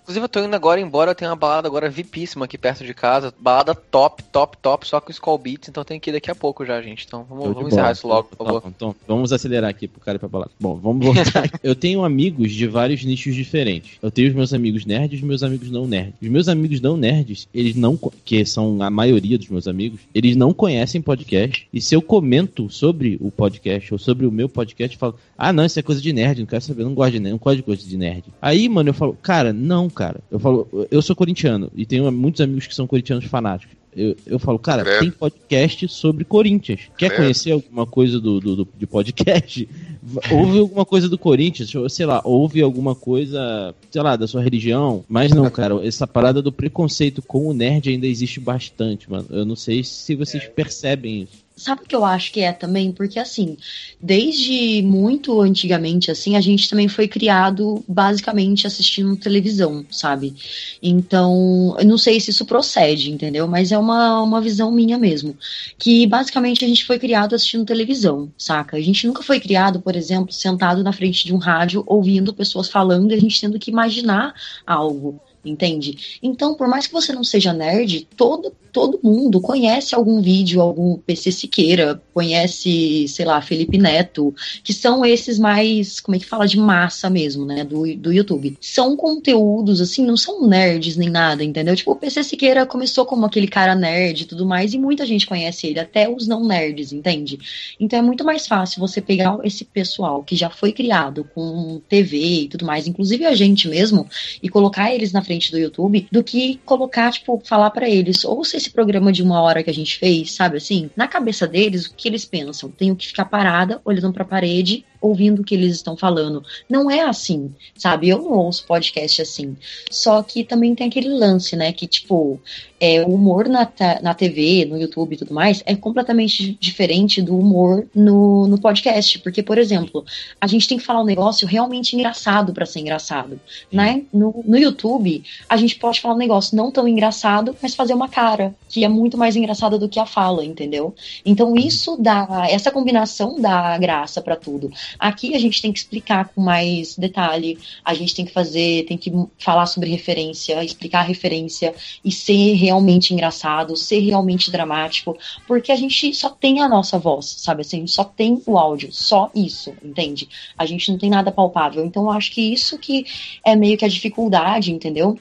Inclusive, 0.01 0.23
eu 0.23 0.29
tô 0.29 0.39
indo 0.39 0.55
agora 0.55 0.79
embora, 0.79 1.11
eu 1.11 1.15
tenho 1.15 1.31
uma 1.31 1.35
balada 1.35 1.67
agora 1.67 1.89
vipíssima 1.89 2.45
aqui 2.45 2.57
perto 2.57 2.85
de 2.85 2.93
casa. 2.93 3.33
Balada 3.37 3.75
top, 3.75 4.23
top, 4.23 4.57
top, 4.57 4.87
só 4.87 5.01
com 5.01 5.11
Skull 5.11 5.37
Beats, 5.37 5.67
então 5.67 5.83
tem 5.83 5.99
que 5.99 6.09
ir 6.09 6.13
daqui 6.13 6.31
a 6.31 6.35
pouco 6.35 6.65
já, 6.65 6.81
gente. 6.81 7.05
Então 7.05 7.25
vamos, 7.27 7.53
vamos 7.53 7.73
encerrar 7.73 7.91
isso 7.91 8.07
logo, 8.07 8.29
por 8.29 8.37
favor. 8.45 8.61
Tá, 8.61 8.69
então, 8.69 8.95
vamos 9.05 9.33
acelerar 9.33 9.69
aqui 9.69 9.87
pro 9.87 9.99
cara 9.99 10.15
ir 10.15 10.19
pra 10.19 10.29
balada. 10.29 10.51
Bom, 10.59 10.75
vamos 10.75 11.05
voltar. 11.05 11.49
eu 11.61 11.75
tenho 11.75 12.05
amigos 12.05 12.53
de 12.53 12.67
vários 12.67 13.03
nichos 13.03 13.35
diferentes. 13.35 13.97
Eu 14.01 14.09
tenho 14.09 14.29
os 14.29 14.35
meus 14.35 14.53
amigos 14.53 14.85
nerds 14.85 15.19
e 15.19 15.21
os 15.21 15.27
meus 15.27 15.43
amigos 15.43 15.69
não 15.69 15.85
nerds. 15.85 16.13
Os 16.21 16.29
meus 16.29 16.44
amigos 16.47 16.81
não 16.81 16.97
nerds, 16.97 17.47
eles 17.53 17.75
não, 17.75 17.99
que 18.23 18.45
são 18.45 18.81
a 18.81 18.89
maioria 18.89 19.37
dos 19.37 19.49
meus 19.49 19.67
amigos, 19.67 20.01
eles 20.13 20.35
não 20.35 20.53
conhecem 20.53 21.01
podcast. 21.01 21.67
E 21.73 21.81
se 21.81 21.95
eu 21.95 22.01
comento 22.01 22.69
sobre 22.69 23.17
o 23.19 23.31
podcast 23.31 23.93
ou 23.93 23.99
sobre 23.99 24.25
o 24.25 24.31
meu 24.31 24.47
podcast, 24.49 24.97
falo, 24.97 25.15
ah, 25.37 25.51
não, 25.51 25.65
isso 25.65 25.79
é 25.79 25.83
coisa 25.83 26.01
de 26.01 26.13
nerd, 26.13 26.39
não 26.39 26.47
quero 26.47 26.61
saber, 26.61 26.83
não 26.83 26.93
gosto 26.93 27.13
de 27.13 27.19
nerd, 27.19 27.31
não 27.31 27.39
gosto 27.39 27.57
de 27.57 27.63
coisa 27.63 27.87
de 27.87 27.97
nerd. 27.97 28.25
Aí, 28.41 28.67
mano, 28.69 28.89
eu 28.89 28.93
falo, 28.93 29.17
cara, 29.21 29.51
não, 29.51 29.89
cara. 29.89 30.21
Eu 30.31 30.39
falo, 30.39 30.67
eu 30.89 31.01
sou 31.01 31.15
corintiano 31.15 31.71
e 31.75 31.85
tenho 31.85 32.11
muitos 32.11 32.41
amigos 32.41 32.67
que 32.67 32.75
são 32.75 32.87
corintianos 32.87 33.25
fanáticos. 33.25 33.75
Eu, 33.95 34.15
eu 34.25 34.37
falo, 34.37 34.59
cara, 34.59 34.83
Credo. 34.83 34.99
tem 34.99 35.11
podcast 35.11 35.87
sobre 35.87 36.25
Corinthians. 36.25 36.81
Quer 36.97 37.07
Credo. 37.07 37.21
conhecer 37.21 37.51
alguma 37.51 37.85
coisa 37.85 38.19
do, 38.19 38.41
do, 38.41 38.55
do, 38.57 38.67
de 38.77 38.85
podcast? 38.85 39.67
Ouve 40.31 40.59
alguma 40.59 40.85
coisa 40.85 41.07
do 41.07 41.17
Corinthians, 41.17 41.71
sei 41.89 42.05
lá, 42.05 42.21
ouve 42.23 42.61
alguma 42.61 42.93
coisa, 42.93 43.73
sei 43.89 44.01
lá, 44.03 44.15
da 44.15 44.27
sua 44.27 44.43
religião. 44.43 45.03
Mas 45.09 45.31
não, 45.31 45.49
cara, 45.49 45.83
essa 45.85 46.05
parada 46.05 46.43
do 46.43 46.51
preconceito 46.51 47.23
com 47.23 47.47
o 47.47 47.53
nerd 47.53 47.89
ainda 47.89 48.05
existe 48.05 48.39
bastante, 48.39 49.09
mano. 49.09 49.25
Eu 49.31 49.45
não 49.45 49.55
sei 49.55 49.83
se 49.83 50.13
vocês 50.13 50.43
é. 50.43 50.47
percebem 50.47 51.23
isso. 51.23 51.44
Sabe 51.57 51.83
o 51.83 51.85
que 51.85 51.95
eu 51.95 52.03
acho 52.03 52.33
que 52.33 52.41
é 52.41 52.51
também? 52.51 52.91
Porque, 52.91 53.17
assim, 53.17 53.55
desde 54.01 54.81
muito 54.81 55.39
antigamente, 55.39 56.11
assim, 56.11 56.35
a 56.35 56.41
gente 56.41 56.69
também 56.69 56.89
foi 56.89 57.07
criado 57.07 57.81
basicamente 57.87 58.67
assistindo 58.67 59.15
televisão, 59.15 59.85
sabe? 59.89 60.35
Então, 60.83 61.73
eu 61.79 61.85
não 61.85 61.97
sei 61.97 62.19
se 62.19 62.31
isso 62.31 62.45
procede, 62.45 63.09
entendeu? 63.09 63.47
Mas 63.47 63.71
é 63.71 63.77
uma, 63.77 64.21
uma 64.21 64.41
visão 64.41 64.69
minha 64.69 64.97
mesmo. 64.97 65.37
Que 65.77 66.05
basicamente 66.05 66.65
a 66.65 66.67
gente 66.67 66.83
foi 66.83 66.99
criado 66.99 67.33
assistindo 67.33 67.63
televisão, 67.63 68.29
saca? 68.37 68.75
A 68.75 68.81
gente 68.81 69.07
nunca 69.07 69.23
foi 69.23 69.39
criado, 69.39 69.79
por 69.79 69.95
exemplo, 69.95 70.33
sentado 70.33 70.83
na 70.83 70.91
frente 70.91 71.25
de 71.25 71.33
um 71.33 71.37
rádio 71.37 71.85
ouvindo 71.87 72.33
pessoas 72.33 72.67
falando 72.67 73.11
e 73.11 73.15
a 73.15 73.19
gente 73.19 73.39
tendo 73.39 73.57
que 73.57 73.71
imaginar 73.71 74.33
algo 74.67 75.21
entende? 75.45 76.19
Então, 76.21 76.55
por 76.55 76.67
mais 76.67 76.87
que 76.87 76.93
você 76.93 77.13
não 77.13 77.23
seja 77.23 77.53
nerd, 77.53 78.07
todo, 78.17 78.51
todo 78.75 78.99
mundo 79.01 79.39
conhece 79.39 79.95
algum 79.95 80.21
vídeo, 80.21 80.59
algum 80.61 80.97
PC 80.97 81.31
Siqueira, 81.31 82.01
conhece, 82.13 83.07
sei 83.07 83.25
lá, 83.25 83.41
Felipe 83.41 83.77
Neto, 83.77 84.35
que 84.63 84.73
são 84.73 85.05
esses 85.05 85.39
mais, 85.39 85.99
como 85.99 86.15
é 86.15 86.19
que 86.19 86.25
fala, 86.25 86.45
de 86.45 86.57
massa 86.57 87.09
mesmo, 87.09 87.45
né, 87.45 87.63
do, 87.63 87.95
do 87.95 88.11
YouTube. 88.11 88.57
São 88.59 88.97
conteúdos, 88.97 89.79
assim, 89.79 90.05
não 90.05 90.17
são 90.17 90.45
nerds 90.47 90.97
nem 90.97 91.09
nada, 91.09 91.43
entendeu? 91.43 91.75
Tipo, 91.75 91.91
o 91.91 91.95
PC 91.95 92.23
Siqueira 92.23 92.65
começou 92.65 93.05
como 93.05 93.25
aquele 93.25 93.47
cara 93.47 93.75
nerd 93.75 94.21
e 94.21 94.25
tudo 94.25 94.45
mais, 94.45 94.73
e 94.73 94.77
muita 94.77 95.05
gente 95.05 95.25
conhece 95.25 95.67
ele, 95.67 95.79
até 95.79 96.09
os 96.09 96.27
não 96.27 96.45
nerds, 96.45 96.91
entende? 96.91 97.39
Então 97.79 97.99
é 97.99 98.01
muito 98.01 98.25
mais 98.25 98.47
fácil 98.47 98.79
você 98.79 98.99
pegar 98.99 99.37
esse 99.43 99.63
pessoal 99.63 100.23
que 100.23 100.35
já 100.35 100.49
foi 100.49 100.73
criado 100.73 101.23
com 101.33 101.81
TV 101.87 102.17
e 102.17 102.47
tudo 102.49 102.65
mais, 102.65 102.87
inclusive 102.87 103.25
a 103.25 103.35
gente 103.35 103.67
mesmo, 103.67 104.07
e 104.41 104.49
colocar 104.49 104.93
eles 104.93 105.11
na 105.11 105.23
frente 105.23 105.34
frente 105.35 105.51
do 105.51 105.59
YouTube 105.59 106.07
do 106.11 106.23
que 106.23 106.59
colocar, 106.65 107.11
tipo, 107.11 107.41
falar 107.45 107.69
para 107.71 107.89
eles, 107.89 108.23
ouça 108.23 108.57
esse 108.57 108.69
programa 108.69 109.11
de 109.11 109.21
uma 109.21 109.41
hora 109.41 109.61
que 109.63 109.69
a 109.69 109.73
gente 109.73 109.97
fez, 109.97 110.31
sabe 110.31 110.57
assim? 110.57 110.89
Na 110.95 111.07
cabeça 111.07 111.47
deles, 111.47 111.85
o 111.85 111.93
que 111.93 112.07
eles 112.07 112.25
pensam? 112.25 112.69
Tenho 112.69 112.95
que 112.95 113.07
ficar 113.07 113.25
parada, 113.25 113.81
olhando 113.83 114.13
para 114.13 114.23
a 114.23 114.27
parede 114.27 114.85
ouvindo 115.05 115.41
o 115.41 115.45
que 115.45 115.55
eles 115.55 115.75
estão 115.75 115.95
falando. 115.95 116.43
Não 116.69 116.89
é 116.89 117.01
assim, 117.01 117.53
sabe? 117.75 118.09
Eu 118.09 118.19
não 118.19 118.31
ouço 118.31 118.65
podcast 118.65 119.21
assim. 119.21 119.55
Só 119.89 120.21
que 120.23 120.43
também 120.43 120.75
tem 120.75 120.87
aquele 120.87 121.09
lance, 121.09 121.55
né? 121.55 121.71
Que, 121.71 121.87
tipo, 121.87 122.39
é, 122.79 123.01
o 123.01 123.09
humor 123.09 123.47
na, 123.47 123.69
na 124.01 124.13
TV, 124.13 124.65
no 124.65 124.77
YouTube 124.77 125.13
e 125.13 125.17
tudo 125.17 125.33
mais, 125.33 125.63
é 125.65 125.75
completamente 125.75 126.57
diferente 126.59 127.21
do 127.21 127.37
humor 127.37 127.87
no, 127.95 128.47
no 128.47 128.59
podcast. 128.59 129.19
Porque, 129.19 129.41
por 129.41 129.57
exemplo, 129.57 130.05
a 130.39 130.47
gente 130.47 130.67
tem 130.67 130.77
que 130.77 130.83
falar 130.83 131.01
um 131.01 131.05
negócio 131.05 131.47
realmente 131.47 131.95
engraçado 131.95 132.53
para 132.53 132.65
ser 132.65 132.79
engraçado. 132.79 133.39
Né? 133.71 134.03
No, 134.13 134.43
no 134.45 134.57
YouTube, 134.57 135.23
a 135.47 135.57
gente 135.57 135.75
pode 135.77 136.01
falar 136.01 136.15
um 136.15 136.19
negócio 136.19 136.55
não 136.55 136.71
tão 136.71 136.87
engraçado, 136.87 137.55
mas 137.61 137.75
fazer 137.75 137.93
uma 137.93 138.09
cara, 138.09 138.53
que 138.69 138.83
é 138.83 138.89
muito 138.89 139.17
mais 139.17 139.35
engraçada 139.35 139.77
do 139.77 139.89
que 139.89 139.99
a 139.99 140.05
fala, 140.05 140.43
entendeu? 140.43 140.93
Então, 141.25 141.55
isso 141.55 141.97
dá. 141.97 142.45
Essa 142.49 142.71
combinação 142.71 143.39
dá 143.39 143.77
graça 143.77 144.21
para 144.21 144.35
tudo. 144.35 144.71
Aqui 144.99 145.35
a 145.35 145.39
gente 145.39 145.61
tem 145.61 145.71
que 145.71 145.79
explicar 145.79 146.29
com 146.29 146.41
mais 146.41 146.95
detalhe, 146.97 147.57
a 147.83 147.93
gente 147.93 148.15
tem 148.15 148.25
que 148.25 148.31
fazer, 148.31 148.85
tem 148.85 148.97
que 148.97 149.11
falar 149.37 149.65
sobre 149.65 149.89
referência, 149.89 150.63
explicar 150.63 150.99
a 150.99 151.03
referência 151.03 151.73
e 152.03 152.11
ser 152.11 152.53
realmente 152.53 153.13
engraçado, 153.13 153.75
ser 153.75 153.99
realmente 153.99 154.51
dramático, 154.51 155.17
porque 155.47 155.71
a 155.71 155.75
gente 155.75 156.13
só 156.13 156.29
tem 156.29 156.61
a 156.61 156.69
nossa 156.69 156.97
voz, 156.97 157.25
sabe? 157.25 157.61
Assim, 157.61 157.77
a 157.77 157.79
gente 157.79 157.91
só 157.91 158.03
tem 158.03 158.41
o 158.45 158.57
áudio, 158.57 158.91
só 158.91 159.31
isso, 159.35 159.73
entende? 159.83 160.27
A 160.57 160.65
gente 160.65 160.91
não 160.91 160.97
tem 160.97 161.09
nada 161.09 161.31
palpável. 161.31 161.85
Então 161.85 162.03
eu 162.03 162.11
acho 162.11 162.31
que 162.31 162.41
isso 162.41 162.77
que 162.77 163.05
é 163.43 163.55
meio 163.55 163.77
que 163.77 163.85
a 163.85 163.89
dificuldade, 163.89 164.71
entendeu? 164.71 165.17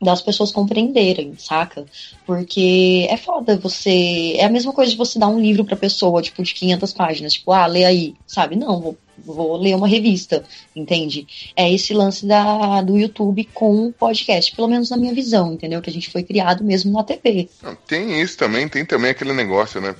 das 0.00 0.22
pessoas 0.22 0.52
compreenderem, 0.52 1.34
saca? 1.36 1.84
Porque 2.24 3.06
é 3.10 3.16
foda 3.16 3.58
você. 3.58 4.34
É 4.36 4.44
a 4.44 4.50
mesma 4.50 4.72
coisa 4.72 4.90
de 4.92 4.96
você 4.96 5.18
dar 5.18 5.28
um 5.28 5.40
livro 5.40 5.64
pra 5.64 5.76
pessoa, 5.76 6.22
tipo, 6.22 6.42
de 6.42 6.54
500 6.54 6.92
páginas, 6.92 7.32
tipo, 7.32 7.50
ah, 7.52 7.66
lê 7.66 7.84
aí, 7.84 8.14
sabe? 8.26 8.54
Não, 8.54 8.80
vou, 8.80 8.96
vou 9.24 9.56
ler 9.56 9.74
uma 9.74 9.88
revista, 9.88 10.44
entende? 10.74 11.26
É 11.56 11.72
esse 11.72 11.92
lance 11.92 12.26
da, 12.26 12.80
do 12.82 12.96
YouTube 12.96 13.48
com 13.54 13.86
o 13.86 13.92
podcast, 13.92 14.54
pelo 14.54 14.68
menos 14.68 14.90
na 14.90 14.96
minha 14.96 15.14
visão, 15.14 15.52
entendeu? 15.52 15.80
Que 15.80 15.90
a 15.90 15.92
gente 15.92 16.10
foi 16.10 16.22
criado 16.22 16.64
mesmo 16.64 16.92
na 16.92 17.02
TV. 17.04 17.48
Tem 17.86 18.20
isso 18.20 18.36
também, 18.36 18.68
tem 18.68 18.84
também 18.84 19.10
aquele 19.10 19.32
negócio, 19.32 19.80
né? 19.80 19.94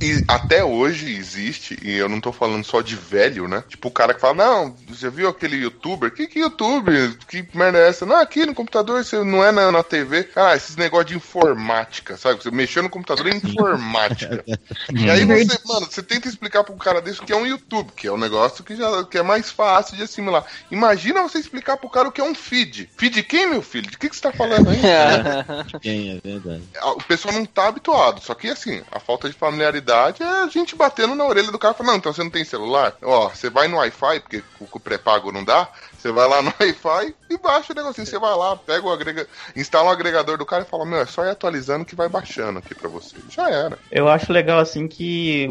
E 0.00 0.22
até 0.28 0.64
hoje 0.64 1.12
existe, 1.12 1.76
e 1.82 1.96
eu 1.96 2.08
não 2.08 2.20
tô 2.20 2.32
falando 2.32 2.64
só 2.64 2.80
de 2.80 2.94
velho, 2.94 3.48
né? 3.48 3.64
Tipo 3.68 3.88
o 3.88 3.90
cara 3.90 4.14
que 4.14 4.20
fala, 4.20 4.34
não, 4.34 4.76
você 4.88 5.10
viu 5.10 5.28
aquele 5.28 5.56
youtuber? 5.56 6.12
Que, 6.12 6.28
que 6.28 6.38
youtuber? 6.38 7.16
Que 7.26 7.46
merda 7.52 7.78
é 7.78 7.88
essa? 7.88 8.06
Não, 8.06 8.16
aqui 8.16 8.46
no 8.46 8.54
computador, 8.54 9.04
você 9.04 9.24
não 9.24 9.44
é 9.44 9.50
na, 9.50 9.72
na 9.72 9.82
TV. 9.82 10.28
Ah, 10.36 10.54
esses 10.54 10.76
negócio 10.76 11.06
de 11.06 11.16
informática, 11.16 12.16
sabe? 12.16 12.40
Você 12.40 12.50
mexeu 12.50 12.82
no 12.82 12.88
computador 12.88 13.26
é 13.26 13.36
informática. 13.36 14.44
e 14.94 15.10
aí 15.10 15.24
você, 15.24 15.58
mano, 15.66 15.86
você 15.86 16.02
tenta 16.02 16.28
explicar 16.28 16.62
pro 16.62 16.76
cara 16.76 17.00
desse 17.00 17.20
o 17.20 17.24
que 17.24 17.32
é 17.32 17.36
um 17.36 17.46
YouTube, 17.46 17.90
que 17.96 18.06
é 18.06 18.12
um 18.12 18.18
negócio 18.18 18.62
que, 18.62 18.76
já, 18.76 19.04
que 19.04 19.18
é 19.18 19.22
mais 19.22 19.50
fácil 19.50 19.96
de 19.96 20.04
assimilar. 20.04 20.44
Imagina 20.70 21.22
você 21.22 21.38
explicar 21.38 21.76
pro 21.76 21.90
cara 21.90 22.08
o 22.08 22.12
que 22.12 22.20
é 22.20 22.24
um 22.24 22.34
feed. 22.36 22.88
Feed 22.96 23.20
quem, 23.24 23.50
meu 23.50 23.62
filho? 23.62 23.90
De 23.90 23.98
que, 23.98 24.08
que 24.08 24.14
você 24.14 24.22
tá 24.22 24.32
falando 24.32 24.70
aí? 24.70 24.78
Quem 25.82 26.16
é 26.16 26.20
verdade. 26.20 26.62
O 26.82 27.02
pessoal 27.02 27.34
não 27.34 27.44
tá 27.44 27.68
habituado, 27.68 28.20
só 28.20 28.34
que 28.34 28.48
assim, 28.48 28.82
a 28.92 29.00
falta 29.00 29.28
de 29.28 29.34
familiaridade 29.34 29.87
é 29.94 30.42
a 30.42 30.46
gente 30.48 30.76
batendo 30.76 31.14
na 31.14 31.24
orelha 31.24 31.50
do 31.50 31.58
cara 31.58 31.74
falando, 31.74 31.92
não, 31.92 31.98
então 31.98 32.12
você 32.12 32.22
não 32.22 32.30
tem 32.30 32.44
celular? 32.44 32.94
Ó, 33.02 33.28
você 33.28 33.50
vai 33.50 33.68
no 33.68 33.76
Wi-Fi, 33.76 34.20
porque 34.20 34.42
o 34.60 34.80
pré-pago 34.80 35.32
não 35.32 35.44
dá, 35.44 35.68
você 35.96 36.12
vai 36.12 36.28
lá 36.28 36.42
no 36.42 36.52
Wi-Fi 36.60 37.14
e 37.30 37.38
baixa 37.38 37.72
o 37.72 37.76
negocinho. 37.76 38.06
Você 38.06 38.18
vai 38.18 38.34
lá, 38.36 38.56
pega 38.56 38.86
o 38.86 38.92
agrega... 38.92 39.26
instala 39.56 39.88
o 39.88 39.92
agregador 39.92 40.38
do 40.38 40.46
cara 40.46 40.62
e 40.62 40.66
fala, 40.66 40.84
meu, 40.84 41.00
é 41.00 41.06
só 41.06 41.24
ir 41.24 41.30
atualizando 41.30 41.84
que 41.84 41.94
vai 41.94 42.08
baixando 42.08 42.58
aqui 42.58 42.74
pra 42.74 42.88
você. 42.88 43.16
Já 43.28 43.50
era. 43.50 43.78
Eu 43.90 44.08
acho 44.08 44.32
legal, 44.32 44.58
assim, 44.58 44.86
que 44.86 45.48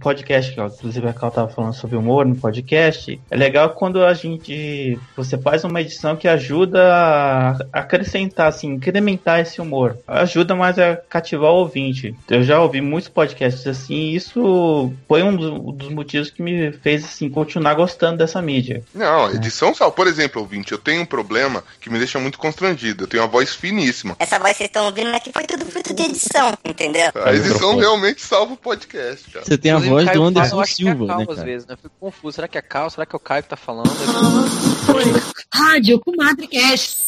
podcast, 0.00 0.52
que 0.52 0.60
ó, 0.60 0.66
inclusive 0.66 1.06
a 1.06 1.12
Cal 1.12 1.30
tava 1.30 1.48
falando 1.48 1.74
sobre 1.74 1.96
humor 1.96 2.26
no 2.26 2.34
podcast, 2.34 3.20
é 3.30 3.36
legal 3.36 3.70
quando 3.70 4.04
a 4.04 4.12
gente. 4.14 4.98
Você 5.16 5.38
faz 5.38 5.62
uma 5.62 5.80
edição 5.80 6.16
que 6.16 6.26
ajuda 6.26 6.92
a 6.92 7.58
acrescentar, 7.72 8.48
assim, 8.48 8.68
incrementar 8.68 9.40
esse 9.40 9.60
humor. 9.60 9.96
Ajuda 10.08 10.56
mais 10.56 10.78
a 10.78 10.96
cativar 10.96 11.50
o 11.50 11.56
ouvinte. 11.56 12.14
Eu 12.28 12.42
já 12.42 12.60
ouvi 12.60 12.80
muitos 12.80 13.08
podcasts 13.08 13.66
assim, 13.66 13.94
e 13.94 14.16
isso 14.16 14.92
foi 15.06 15.22
um 15.22 15.36
dos, 15.36 15.90
motivos 15.90 16.30
que 16.30 16.42
me 16.42 16.72
fez, 16.72 17.04
assim, 17.04 17.28
continuar 17.28 17.74
gostando 17.74 18.18
dessa 18.18 18.40
mídia. 18.40 18.82
Não, 18.94 19.30
edição 19.30 19.74
só 19.74 19.90
por 19.90 20.06
exemplo, 20.06 20.40
ouvinte, 20.40 20.72
eu 20.72 20.78
tenho 20.78 21.02
um 21.02 21.06
problema 21.06 21.62
que 21.78 21.90
me 21.90 21.98
deixa 21.98 22.18
muito 22.18 22.38
constrangido. 22.38 23.04
Eu 23.04 23.08
tenho 23.08 23.22
uma 23.22 23.28
voz 23.28 23.54
finíssima. 23.54 24.16
Essa 24.18 24.38
voz 24.38 24.52
que 24.52 24.58
vocês 24.58 24.68
estão 24.68 24.86
ouvindo 24.86 25.14
aqui 25.14 25.30
foi 25.30 25.44
tudo 25.44 25.66
fruto 25.66 25.92
de 25.92 26.04
edição, 26.04 26.56
entendeu? 26.64 27.10
A 27.14 27.34
edição 27.34 27.76
realmente 27.76 28.22
salva 28.22 28.54
o 28.54 28.56
podcast, 28.56 29.30
cara. 29.30 29.44
Você 29.44 29.58
tem 29.58 29.72
a 29.72 29.78
voz 29.78 29.89
do 29.90 30.22
Anderson 30.22 30.64
Silva, 30.64 31.04
é 31.04 31.06
Cal, 31.06 31.18
né, 31.18 31.26
às 31.28 31.34
cara? 31.36 31.46
vezes, 31.46 31.66
né? 31.66 31.74
Eu 31.74 31.78
fico 31.78 31.94
confuso. 32.00 32.34
Será 32.34 32.48
que 32.48 32.58
é 32.58 32.62
Cal? 32.62 32.90
Será 32.90 33.06
que 33.06 33.14
é 33.14 33.18
o 33.18 33.20
Caio 33.20 33.42
que 33.42 33.48
tá 33.48 33.56
falando? 33.56 33.90
Rádio 35.52 36.00
Comadre 36.00 36.46
Cash. 36.46 36.98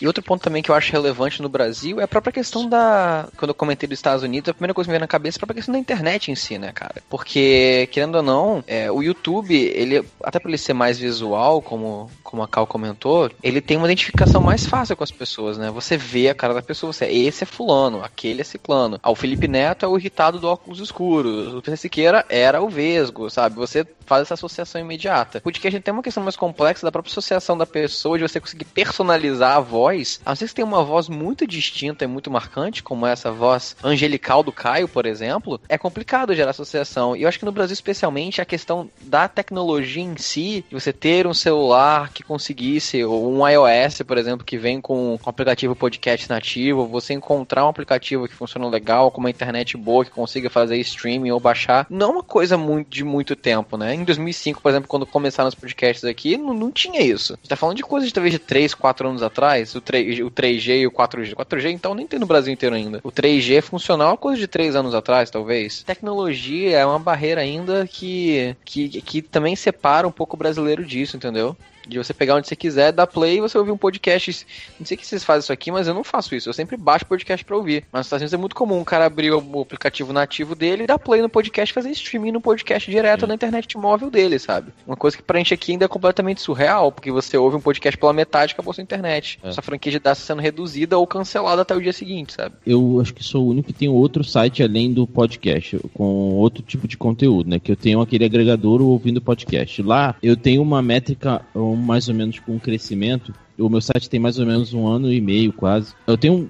E 0.00 0.06
outro 0.06 0.22
ponto 0.22 0.42
também 0.42 0.62
que 0.62 0.70
eu 0.70 0.74
acho 0.74 0.92
relevante 0.92 1.40
no 1.42 1.48
Brasil 1.48 2.00
é 2.00 2.04
a 2.04 2.08
própria 2.08 2.32
questão 2.32 2.68
da. 2.68 3.28
Quando 3.36 3.50
eu 3.50 3.54
comentei 3.54 3.88
dos 3.88 3.98
Estados 3.98 4.22
Unidos, 4.22 4.48
a 4.48 4.54
primeira 4.54 4.74
coisa 4.74 4.86
que 4.86 4.90
me 4.90 4.94
veio 4.94 5.00
na 5.00 5.08
cabeça 5.08 5.36
é 5.36 5.38
a 5.38 5.40
própria 5.40 5.56
questão 5.56 5.72
da 5.72 5.78
internet 5.78 6.30
em 6.30 6.34
si, 6.34 6.58
né, 6.58 6.72
cara? 6.72 6.96
Porque, 7.08 7.88
querendo 7.90 8.16
ou 8.16 8.22
não, 8.22 8.64
é, 8.66 8.90
o 8.90 9.02
YouTube, 9.02 9.54
ele, 9.54 10.04
até 10.22 10.38
por 10.38 10.48
ele 10.48 10.58
ser 10.58 10.72
mais 10.72 10.98
visual, 10.98 11.62
como, 11.62 12.10
como 12.22 12.42
a 12.42 12.48
Cal 12.48 12.66
comentou, 12.66 13.30
ele 13.42 13.60
tem 13.60 13.76
uma 13.76 13.86
identificação 13.86 14.40
mais 14.40 14.66
fácil 14.66 14.96
com 14.96 15.04
as 15.04 15.10
pessoas, 15.10 15.58
né? 15.58 15.70
Você 15.70 15.96
vê 15.96 16.28
a 16.28 16.34
cara 16.34 16.54
da 16.54 16.62
pessoa, 16.62 16.92
você 16.92 17.06
esse 17.06 17.44
é 17.44 17.46
fulano, 17.46 18.02
aquele 18.02 18.40
é 18.40 18.44
ciclano. 18.44 18.98
Ah, 19.02 19.10
o 19.10 19.14
Felipe 19.14 19.48
Neto 19.48 19.84
é 19.84 19.88
o 19.88 19.98
irritado 19.98 20.38
do 20.38 20.48
óculos 20.48 20.80
escuros, 20.80 21.54
o 21.54 21.62
PC 21.62 21.76
Siqueira 21.76 22.24
era 22.28 22.60
o 22.60 22.68
Vesgo, 22.68 23.30
sabe? 23.30 23.56
Você 23.56 23.86
faz 24.06 24.22
essa 24.22 24.34
associação 24.34 24.80
imediata. 24.80 25.40
Porque 25.40 25.66
a 25.66 25.70
gente 25.70 25.82
tem 25.82 25.92
uma 25.92 26.02
questão 26.02 26.22
mais 26.22 26.36
complexa 26.36 26.86
da 26.86 26.92
própria 26.92 27.10
associação 27.10 27.58
da 27.58 27.66
pessoa, 27.66 28.16
de 28.16 28.26
você 28.26 28.40
conseguir 28.40 28.64
personalizar 28.64 29.56
a 29.56 29.60
voz. 29.60 29.85
A 30.24 30.30
não 30.30 30.36
ser 30.36 30.44
que 30.44 30.50
você 30.50 30.56
tenha 30.56 30.66
uma 30.66 30.84
voz 30.84 31.08
muito 31.08 31.46
distinta 31.46 32.04
e 32.04 32.08
muito 32.08 32.30
marcante, 32.30 32.82
como 32.82 33.06
essa 33.06 33.30
voz 33.30 33.76
angelical 33.82 34.42
do 34.42 34.52
Caio, 34.52 34.88
por 34.88 35.06
exemplo, 35.06 35.60
é 35.68 35.78
complicado 35.78 36.34
gerar 36.34 36.50
associação. 36.50 37.14
E 37.14 37.22
eu 37.22 37.28
acho 37.28 37.38
que 37.38 37.44
no 37.44 37.52
Brasil, 37.52 37.74
especialmente, 37.74 38.40
a 38.40 38.44
questão 38.44 38.90
da 39.02 39.28
tecnologia 39.28 40.02
em 40.02 40.16
si, 40.16 40.64
de 40.68 40.74
você 40.74 40.92
ter 40.92 41.26
um 41.26 41.34
celular 41.34 42.10
que 42.12 42.22
conseguisse, 42.22 43.04
ou 43.04 43.32
um 43.32 43.48
iOS, 43.48 44.02
por 44.02 44.18
exemplo, 44.18 44.44
que 44.44 44.58
vem 44.58 44.80
com 44.80 45.14
um 45.14 45.18
aplicativo 45.28 45.76
podcast 45.76 46.28
nativo, 46.28 46.86
você 46.86 47.14
encontrar 47.14 47.64
um 47.64 47.68
aplicativo 47.68 48.26
que 48.26 48.34
funciona 48.34 48.66
legal, 48.68 49.10
com 49.10 49.20
uma 49.20 49.30
internet 49.30 49.76
boa, 49.76 50.04
que 50.04 50.10
consiga 50.10 50.50
fazer 50.50 50.78
streaming 50.78 51.30
ou 51.30 51.40
baixar, 51.40 51.86
não 51.88 52.06
é 52.06 52.10
uma 52.10 52.22
coisa 52.22 52.56
muito, 52.56 52.88
de 52.88 53.04
muito 53.04 53.36
tempo, 53.36 53.76
né? 53.76 53.94
Em 53.94 54.04
2005, 54.04 54.60
por 54.60 54.70
exemplo, 54.70 54.88
quando 54.88 55.06
começaram 55.06 55.48
os 55.48 55.54
podcasts 55.54 56.04
aqui, 56.04 56.36
não, 56.36 56.54
não 56.54 56.70
tinha 56.70 57.00
isso. 57.00 57.34
A 57.34 57.36
gente 57.36 57.48
tá 57.48 57.56
falando 57.56 57.76
de 57.76 57.82
coisas 57.82 58.10
talvez 58.12 58.32
de 58.32 58.38
3, 58.38 58.74
4 58.74 59.08
anos 59.08 59.22
atrás, 59.22 59.75
o 59.76 59.80
3, 59.80 60.20
o 60.20 60.30
3G 60.30 60.80
e 60.80 60.86
o 60.86 60.90
4G. 60.90 61.34
4G, 61.34 61.70
então, 61.70 61.94
nem 61.94 62.06
tem 62.06 62.18
no 62.18 62.26
Brasil 62.26 62.52
inteiro 62.52 62.74
ainda. 62.74 63.00
O 63.02 63.12
3G 63.12 63.56
é 63.56 63.60
funcional 63.60 64.10
uma 64.10 64.16
coisa 64.16 64.40
de 64.40 64.46
3 64.46 64.76
anos 64.76 64.94
atrás, 64.94 65.30
talvez. 65.30 65.82
Tecnologia 65.82 66.78
é 66.78 66.86
uma 66.86 66.98
barreira 66.98 67.40
ainda 67.40 67.86
que, 67.86 68.56
que, 68.64 68.88
que 69.00 69.22
também 69.22 69.54
separa 69.54 70.06
um 70.06 70.12
pouco 70.12 70.36
o 70.36 70.38
brasileiro 70.38 70.84
disso, 70.84 71.16
entendeu? 71.16 71.56
De 71.86 71.98
você 71.98 72.12
pegar 72.12 72.34
onde 72.34 72.48
você 72.48 72.56
quiser, 72.56 72.92
dar 72.92 73.06
play 73.06 73.38
e 73.38 73.40
você 73.40 73.56
ouvir 73.56 73.70
um 73.70 73.76
podcast. 73.76 74.46
Não 74.78 74.86
sei 74.86 74.96
que 74.96 75.06
vocês 75.06 75.22
fazem 75.22 75.40
isso 75.40 75.52
aqui, 75.52 75.70
mas 75.70 75.86
eu 75.86 75.94
não 75.94 76.04
faço 76.04 76.34
isso. 76.34 76.48
Eu 76.48 76.52
sempre 76.52 76.76
baixo 76.76 77.06
podcast 77.06 77.44
pra 77.44 77.56
ouvir. 77.56 77.84
Mas 77.92 78.00
nos 78.00 78.06
Estados 78.06 78.22
Unidos 78.22 78.34
é 78.34 78.36
muito 78.36 78.56
comum 78.56 78.80
o 78.80 78.84
cara 78.84 79.06
abrir 79.06 79.30
o 79.32 79.60
aplicativo 79.60 80.12
nativo 80.12 80.54
dele 80.54 80.84
e 80.84 80.86
dar 80.86 80.98
play 80.98 81.22
no 81.22 81.28
podcast 81.28 81.72
fazer 81.72 81.90
streaming 81.90 82.32
no 82.32 82.40
podcast 82.40 82.90
direto 82.90 83.26
na 83.26 83.34
internet 83.34 83.76
móvel 83.76 84.10
dele, 84.10 84.38
sabe? 84.38 84.72
Uma 84.86 84.96
coisa 84.96 85.16
que 85.16 85.22
pra 85.22 85.38
gente 85.38 85.54
aqui 85.54 85.72
ainda 85.72 85.84
é 85.84 85.88
completamente 85.88 86.40
surreal, 86.40 86.90
porque 86.90 87.12
você 87.12 87.36
ouve 87.36 87.56
um 87.56 87.60
podcast 87.60 87.98
pela 87.98 88.12
metade 88.12 88.52
e 88.52 88.54
acabou 88.54 88.72
sua 88.72 88.82
internet. 88.82 89.38
É. 89.42 89.52
Sua 89.52 89.62
franquia 89.62 89.92
de 89.92 89.98
dados 89.98 90.22
sendo 90.22 90.42
reduzida 90.42 90.98
ou 90.98 91.06
cancelada 91.06 91.62
até 91.62 91.74
o 91.74 91.80
dia 91.80 91.92
seguinte, 91.92 92.32
sabe? 92.32 92.54
Eu 92.66 93.00
acho 93.00 93.14
que 93.14 93.22
sou 93.22 93.44
o 93.44 93.50
único 93.50 93.68
que 93.68 93.72
tem 93.72 93.88
outro 93.88 94.24
site 94.24 94.62
além 94.62 94.92
do 94.92 95.06
podcast, 95.06 95.78
com 95.94 96.34
outro 96.34 96.62
tipo 96.62 96.88
de 96.88 96.96
conteúdo, 96.96 97.48
né? 97.50 97.58
Que 97.58 97.72
eu 97.72 97.76
tenho 97.76 98.00
aquele 98.00 98.24
agregador 98.24 98.80
ouvindo 98.80 99.20
podcast. 99.20 99.82
Lá 99.82 100.16
eu 100.22 100.36
tenho 100.36 100.62
uma 100.62 100.82
métrica 100.82 101.42
um, 101.54 101.75
mais 101.76 102.08
ou 102.08 102.14
menos 102.14 102.38
com 102.38 102.54
um 102.56 102.58
crescimento. 102.58 103.34
O 103.58 103.68
meu 103.68 103.80
site 103.80 104.08
tem 104.10 104.20
mais 104.20 104.38
ou 104.38 104.46
menos 104.46 104.72
um 104.74 104.86
ano 104.86 105.12
e 105.12 105.20
meio, 105.20 105.52
quase. 105.52 105.94
Eu 106.06 106.16
tenho 106.16 106.48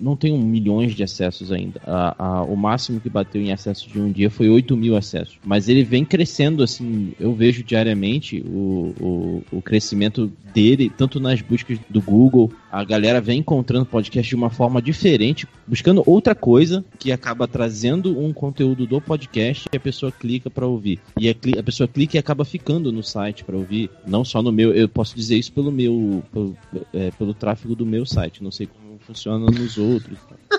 não 0.00 0.16
tenho 0.16 0.36
milhões 0.38 0.94
de 0.94 1.02
acessos 1.02 1.52
ainda. 1.52 1.80
A- 1.86 2.14
a- 2.18 2.42
o 2.42 2.56
máximo 2.56 3.00
que 3.00 3.08
bateu 3.08 3.40
em 3.40 3.52
acessos 3.52 3.90
de 3.90 4.00
um 4.00 4.10
dia 4.10 4.30
foi 4.30 4.48
8 4.48 4.76
mil 4.76 4.96
acessos. 4.96 5.38
Mas 5.44 5.68
ele 5.68 5.84
vem 5.84 6.04
crescendo, 6.04 6.62
assim. 6.62 7.12
Eu 7.18 7.32
vejo 7.34 7.62
diariamente 7.62 8.42
o, 8.46 8.94
o, 9.00 9.42
o 9.58 9.62
crescimento 9.62 10.30
dele, 10.52 10.90
tanto 10.96 11.20
nas 11.20 11.40
buscas 11.40 11.78
do 11.88 12.00
Google. 12.00 12.50
A 12.70 12.84
galera 12.84 13.20
vem 13.20 13.38
encontrando 13.40 13.86
podcast 13.86 14.28
de 14.28 14.34
uma 14.34 14.50
forma 14.50 14.82
diferente, 14.82 15.46
buscando 15.66 16.02
outra 16.06 16.34
coisa 16.34 16.84
que 16.98 17.10
acaba 17.12 17.46
trazendo 17.48 18.18
um 18.18 18.32
conteúdo 18.32 18.86
do 18.86 19.00
podcast 19.00 19.66
e 19.72 19.76
a 19.76 19.80
pessoa 19.80 20.12
clica 20.12 20.50
para 20.50 20.66
ouvir. 20.66 20.98
E 21.18 21.28
a, 21.28 21.34
a 21.58 21.62
pessoa 21.62 21.88
clica 21.88 22.16
e 22.16 22.18
acaba 22.18 22.44
ficando 22.44 22.92
no 22.92 23.02
site 23.02 23.44
para 23.44 23.56
ouvir. 23.56 23.90
Não 24.06 24.24
só 24.24 24.42
no 24.42 24.52
meu, 24.52 24.72
eu 24.74 24.88
posso 24.88 25.14
dizer 25.16 25.36
isso 25.38 25.52
pelo 25.52 25.72
meu, 25.72 26.22
pelo, 26.32 26.47
é, 26.92 27.10
pelo 27.12 27.34
tráfego 27.34 27.74
do 27.74 27.84
meu 27.86 28.04
site. 28.06 28.42
Não 28.42 28.50
sei 28.50 28.66
como 28.66 28.98
funciona 29.00 29.46
nos 29.46 29.78
outros. 29.78 30.18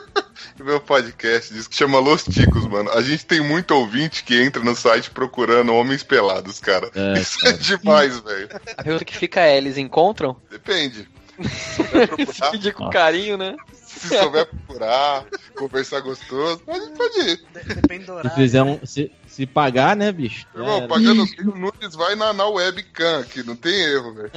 Meu 0.57 0.79
podcast 0.81 1.53
diz 1.53 1.67
que 1.67 1.75
chama 1.75 1.99
Los 1.99 2.23
Ticos, 2.25 2.65
mano. 2.67 2.89
A 2.91 3.01
gente 3.01 3.25
tem 3.25 3.39
muito 3.39 3.71
ouvinte 3.71 4.23
que 4.23 4.41
entra 4.41 4.61
no 4.61 4.75
site 4.75 5.09
procurando 5.09 5.73
homens 5.73 6.03
pelados, 6.03 6.59
cara. 6.59 6.89
É, 6.95 7.13
Isso 7.19 7.45
é 7.47 7.53
demais, 7.53 8.19
velho. 8.19 8.49
A 8.77 8.83
pergunta 8.83 9.05
que 9.05 9.15
fica 9.15 9.39
é, 9.41 9.57
eles 9.57 9.77
encontram? 9.77 10.35
Depende. 10.49 11.07
Se 11.39 11.75
souber 11.77 12.07
procurar, 12.09 12.51
Pedir 12.51 12.73
com 12.73 12.89
carinho, 12.89 13.37
né? 13.37 13.55
se 13.73 14.17
souber 14.17 14.45
procurar, 14.47 15.25
conversar 15.57 16.01
gostoso, 16.01 16.61
a 16.67 16.73
gente 16.73 16.97
pode 16.97 17.19
ir. 17.21 17.41
Depende 17.75 17.99
do 18.05 18.05
Se 18.05 18.11
horário. 18.11 18.31
fizer 18.35 18.63
um, 18.63 18.79
se, 18.85 19.11
se 19.27 19.45
pagar, 19.45 19.95
né, 19.95 20.11
bicho? 20.11 20.45
Irmão, 20.53 20.79
É, 20.83 20.87
pagando 20.87 21.23
o 21.23 21.57
nudes 21.57 21.95
vai 21.95 22.15
na, 22.15 22.33
na 22.33 22.45
webcam 22.47 23.19
aqui, 23.21 23.43
não 23.43 23.55
tem 23.55 23.73
erro, 23.73 24.13
velho. 24.13 24.31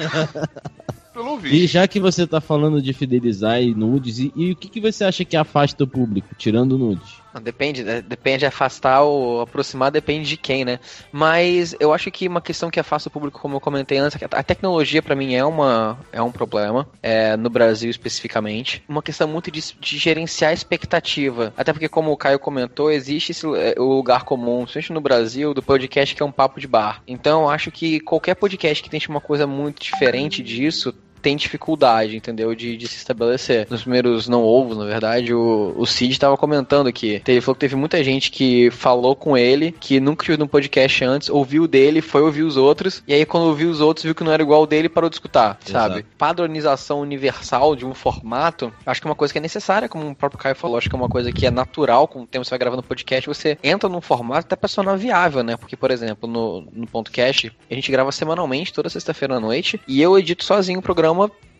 Pelo 1.12 1.26
E 1.26 1.30
ouvinte. 1.30 1.66
já 1.66 1.86
que 1.86 2.00
você 2.00 2.26
tá 2.26 2.40
falando 2.40 2.80
de 2.80 2.92
fidelizar 2.92 3.62
e 3.62 3.74
nudes, 3.74 4.18
e, 4.18 4.32
e 4.34 4.52
o 4.52 4.56
que, 4.56 4.68
que 4.68 4.80
você 4.80 5.04
acha 5.04 5.24
que 5.24 5.36
afasta 5.36 5.84
o 5.84 5.86
público, 5.86 6.34
tirando 6.36 6.78
nudes? 6.78 7.21
Depende, 7.40 7.82
né? 7.82 8.02
depende 8.02 8.40
de 8.40 8.46
afastar 8.46 9.02
ou 9.02 9.40
aproximar, 9.40 9.90
depende 9.90 10.28
de 10.28 10.36
quem, 10.36 10.64
né? 10.64 10.78
Mas 11.10 11.74
eu 11.80 11.92
acho 11.92 12.10
que 12.10 12.28
uma 12.28 12.40
questão 12.40 12.70
que 12.70 12.80
afasta 12.80 13.08
o 13.08 13.12
público, 13.12 13.40
como 13.40 13.56
eu 13.56 13.60
comentei 13.60 13.98
antes, 13.98 14.20
é 14.20 14.26
a 14.30 14.42
tecnologia 14.42 15.02
para 15.02 15.14
mim 15.14 15.34
é, 15.34 15.44
uma, 15.44 15.98
é 16.12 16.20
um 16.20 16.30
problema, 16.30 16.88
é, 17.02 17.36
no 17.36 17.48
Brasil 17.50 17.90
especificamente. 17.90 18.82
Uma 18.88 19.02
questão 19.02 19.26
muito 19.28 19.50
de, 19.50 19.60
de 19.80 19.98
gerenciar 19.98 20.50
a 20.50 20.54
expectativa. 20.54 21.52
Até 21.56 21.72
porque, 21.72 21.88
como 21.88 22.12
o 22.12 22.16
Caio 22.16 22.38
comentou, 22.38 22.90
existe 22.90 23.32
esse, 23.32 23.46
é, 23.56 23.74
o 23.78 23.84
lugar 23.84 24.24
comum, 24.24 24.62
principalmente 24.62 24.92
no 24.92 25.00
Brasil, 25.00 25.54
do 25.54 25.62
podcast 25.62 26.14
que 26.14 26.22
é 26.22 26.26
um 26.26 26.32
papo 26.32 26.60
de 26.60 26.66
bar. 26.66 27.02
Então 27.06 27.42
eu 27.42 27.50
acho 27.50 27.70
que 27.70 28.00
qualquer 28.00 28.34
podcast 28.34 28.82
que 28.82 28.90
tenha 28.90 29.02
uma 29.08 29.20
coisa 29.20 29.46
muito 29.46 29.82
diferente 29.82 30.42
disso 30.42 30.94
tem 31.22 31.36
dificuldade, 31.36 32.16
entendeu? 32.16 32.54
De, 32.54 32.76
de 32.76 32.88
se 32.88 32.96
estabelecer. 32.96 33.66
Nos 33.70 33.82
primeiros 33.82 34.28
não 34.28 34.42
ovos, 34.44 34.76
na 34.76 34.84
verdade, 34.84 35.32
o, 35.32 35.72
o 35.76 35.86
Cid 35.86 36.12
estava 36.12 36.36
comentando 36.36 36.88
aqui. 36.88 37.22
Ele 37.26 37.40
falou 37.40 37.54
que 37.54 37.60
teve 37.60 37.76
muita 37.76 38.02
gente 38.02 38.30
que 38.30 38.70
falou 38.70 39.14
com 39.14 39.36
ele, 39.36 39.72
que 39.78 40.00
nunca 40.00 40.24
tinha 40.24 40.34
ouvido 40.34 40.44
um 40.44 40.48
podcast 40.48 41.04
antes, 41.04 41.30
ouviu 41.30 41.66
dele, 41.66 42.00
foi 42.00 42.22
ouvir 42.22 42.42
os 42.42 42.56
outros, 42.56 43.02
e 43.06 43.14
aí 43.14 43.24
quando 43.24 43.44
ouviu 43.44 43.70
os 43.70 43.80
outros, 43.80 44.04
viu 44.04 44.14
que 44.14 44.24
não 44.24 44.32
era 44.32 44.42
igual 44.42 44.62
o 44.62 44.66
dele 44.66 44.88
parou 44.88 45.08
de 45.08 45.16
escutar, 45.16 45.58
Exato. 45.66 45.94
sabe? 45.94 46.06
Padronização 46.18 47.00
universal 47.00 47.76
de 47.76 47.86
um 47.86 47.94
formato, 47.94 48.72
acho 48.84 49.00
que 49.00 49.06
é 49.06 49.10
uma 49.10 49.16
coisa 49.16 49.32
que 49.32 49.38
é 49.38 49.42
necessária, 49.42 49.88
como 49.88 50.10
o 50.10 50.14
próprio 50.14 50.40
Caio 50.40 50.56
falou, 50.56 50.76
acho 50.76 50.88
que 50.88 50.94
é 50.94 50.98
uma 50.98 51.08
coisa 51.08 51.32
que 51.32 51.46
é 51.46 51.50
natural, 51.50 52.08
com 52.08 52.22
o 52.22 52.26
tempo 52.26 52.44
você 52.44 52.50
vai 52.50 52.58
gravando 52.58 52.82
podcast, 52.82 53.28
você 53.28 53.56
entra 53.62 53.88
num 53.88 54.00
formato 54.00 54.46
até 54.50 54.56
pra 54.56 54.68
viável, 54.96 55.42
né? 55.42 55.56
Porque, 55.56 55.76
por 55.76 55.90
exemplo, 55.90 56.28
no, 56.28 56.66
no 56.72 56.86
ponto 56.86 57.10
cast, 57.10 57.52
a 57.70 57.74
gente 57.74 57.90
grava 57.90 58.10
semanalmente, 58.10 58.72
toda 58.72 58.88
sexta-feira 58.88 59.36
à 59.36 59.40
noite, 59.40 59.80
e 59.86 60.00
eu 60.02 60.18
edito 60.18 60.44
sozinho 60.44 60.80
o 60.80 60.82
programa 60.82 61.11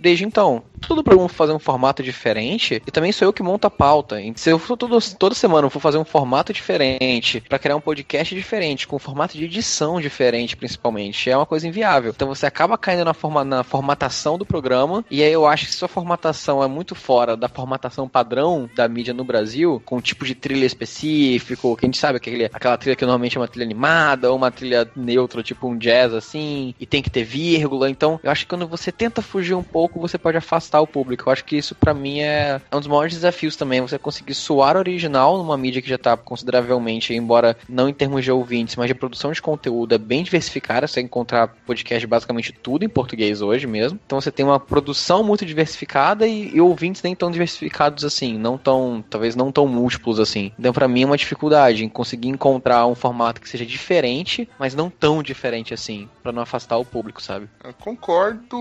desde 0.03 0.25
então. 0.25 0.65
Tudo 0.81 1.05
para 1.05 1.17
fazer 1.29 1.53
um 1.53 1.61
formato 1.61 2.03
diferente, 2.03 2.83
e 2.85 2.91
também 2.91 3.13
sou 3.13 3.29
eu 3.29 3.33
que 3.33 3.43
monto 3.43 3.69
a 3.69 3.71
pauta. 3.71 4.17
Se 4.35 4.51
eu 4.51 4.59
for 4.59 4.77
todo, 4.77 4.99
toda 5.17 5.33
semana 5.33 5.71
for 5.71 5.79
fazer 5.79 5.97
um 5.97 6.05
formato 6.05 6.53
diferente, 6.53 7.41
para 7.49 7.59
criar 7.59 7.77
um 7.77 7.81
podcast 7.81 8.35
diferente, 8.35 8.89
com 8.89 8.97
um 8.97 8.99
formato 8.99 9.39
de 9.39 9.45
edição 9.45 10.01
diferente, 10.01 10.57
principalmente, 10.57 11.31
é 11.31 11.37
uma 11.37 11.47
coisa 11.47 11.69
inviável. 11.69 12.11
Então 12.11 12.27
você 12.27 12.45
acaba 12.47 12.77
caindo 12.77 13.05
na, 13.05 13.15
forma, 13.15 13.45
na 13.45 13.63
formatação 13.63 14.37
do 14.37 14.45
programa, 14.45 15.05
e 15.09 15.23
aí 15.23 15.33
eu 15.33 15.47
acho 15.47 15.67
que 15.67 15.75
sua 15.75 15.87
formatação 15.87 16.63
é 16.65 16.67
muito 16.67 16.97
fora 16.97 17.37
da 17.37 17.49
formatação 17.49 18.09
padrão 18.09 18.69
da 18.75 18.89
mídia 18.89 19.15
no 19.15 19.23
Brasil, 19.23 19.81
com 19.85 19.99
um 19.99 20.01
tipo 20.01 20.25
de 20.25 20.35
trilha 20.35 20.67
específico, 20.67 21.77
que 21.77 21.87
a 21.87 21.89
gente 21.89 21.99
sabe 21.99 22.17
aquele, 22.17 22.47
aquela 22.47 22.77
trilha 22.77 22.97
que 22.97 23.05
normalmente 23.05 23.37
é 23.37 23.41
uma 23.41 23.47
trilha 23.47 23.65
animada, 23.65 24.31
ou 24.31 24.37
uma 24.37 24.51
trilha 24.51 24.91
neutra, 24.97 25.45
tipo 25.45 25.69
um 25.69 25.79
jazz 25.79 26.13
assim, 26.13 26.75
e 26.81 26.85
tem 26.85 27.01
que 27.01 27.11
ter 27.11 27.23
vírgula. 27.23 27.89
Então 27.89 28.19
eu 28.21 28.33
acho 28.33 28.45
que 28.45 28.51
quando 28.51 28.67
você 28.67 28.91
tenta 28.91 29.23
fugir 29.23 29.42
um 29.51 29.63
pouco 29.63 30.01
você 30.01 30.19
pode 30.19 30.37
afastar 30.37 30.81
o 30.81 30.87
público. 30.87 31.29
Eu 31.29 31.33
acho 31.33 31.45
que 31.45 31.57
isso 31.57 31.75
para 31.75 31.95
mim 31.95 32.21
é, 32.21 32.61
é 32.71 32.77
um 32.77 32.79
dos 32.79 32.89
maiores 32.89 33.15
desafios 33.15 33.57
também, 33.57 33.81
você 33.81 33.99
conseguir 33.99 34.35
soar 34.35 34.77
original 34.77 35.39
numa 35.39 35.57
mídia 35.57 35.83
que 35.83 35.89
já 35.89 35.99
tá 35.99 36.17
consideravelmente, 36.17 37.15
embora 37.15 37.57
não 37.69 37.89
em 37.89 37.95
termos 37.95 38.25
de 38.25 38.31
ouvintes, 38.31 38.77
mas 38.77 38.89
de 38.89 38.95
produção 38.95 39.33
de 39.33 39.43
conteúdo 39.43 39.95
é 39.95 39.99
bem 39.99 40.23
diversificada, 40.23 40.87
você 40.87 41.01
encontrar 41.01 41.49
podcast 41.67 42.07
basicamente 42.07 42.53
tudo 42.53 42.85
em 42.85 42.89
português 42.89 43.43
hoje 43.43 43.67
mesmo. 43.67 43.99
Então 44.07 44.21
você 44.21 44.31
tem 44.31 44.45
uma 44.45 44.61
produção 44.61 45.23
muito 45.25 45.45
diversificada 45.45 46.27
e, 46.27 46.55
e 46.55 46.61
ouvintes 46.61 47.03
nem 47.03 47.15
tão 47.15 47.31
diversificados 47.31 48.05
assim, 48.05 48.39
não 48.39 48.57
tão, 48.59 49.05
talvez 49.09 49.35
não 49.35 49.51
tão 49.51 49.67
múltiplos 49.67 50.21
assim. 50.21 50.53
Então 50.59 50.73
para 50.73 50.89
mim 50.89 51.03
é 51.03 51.07
uma 51.07 51.17
dificuldade 51.17 51.85
em 51.85 51.89
conseguir 51.89 52.29
encontrar 52.29 52.87
um 52.87 52.95
formato 52.95 53.41
que 53.41 53.49
seja 53.49 53.67
diferente, 53.67 54.49
mas 54.59 54.75
não 54.75 54.91
tão 54.91 55.23
diferente 55.23 55.75
assim, 55.75 56.09
para 56.23 56.33
não 56.33 56.43
afastar 56.43 56.77
o 56.77 56.85
público, 56.85 57.23
sabe? 57.23 57.49
Eu 57.65 57.73
concordo 57.75 58.57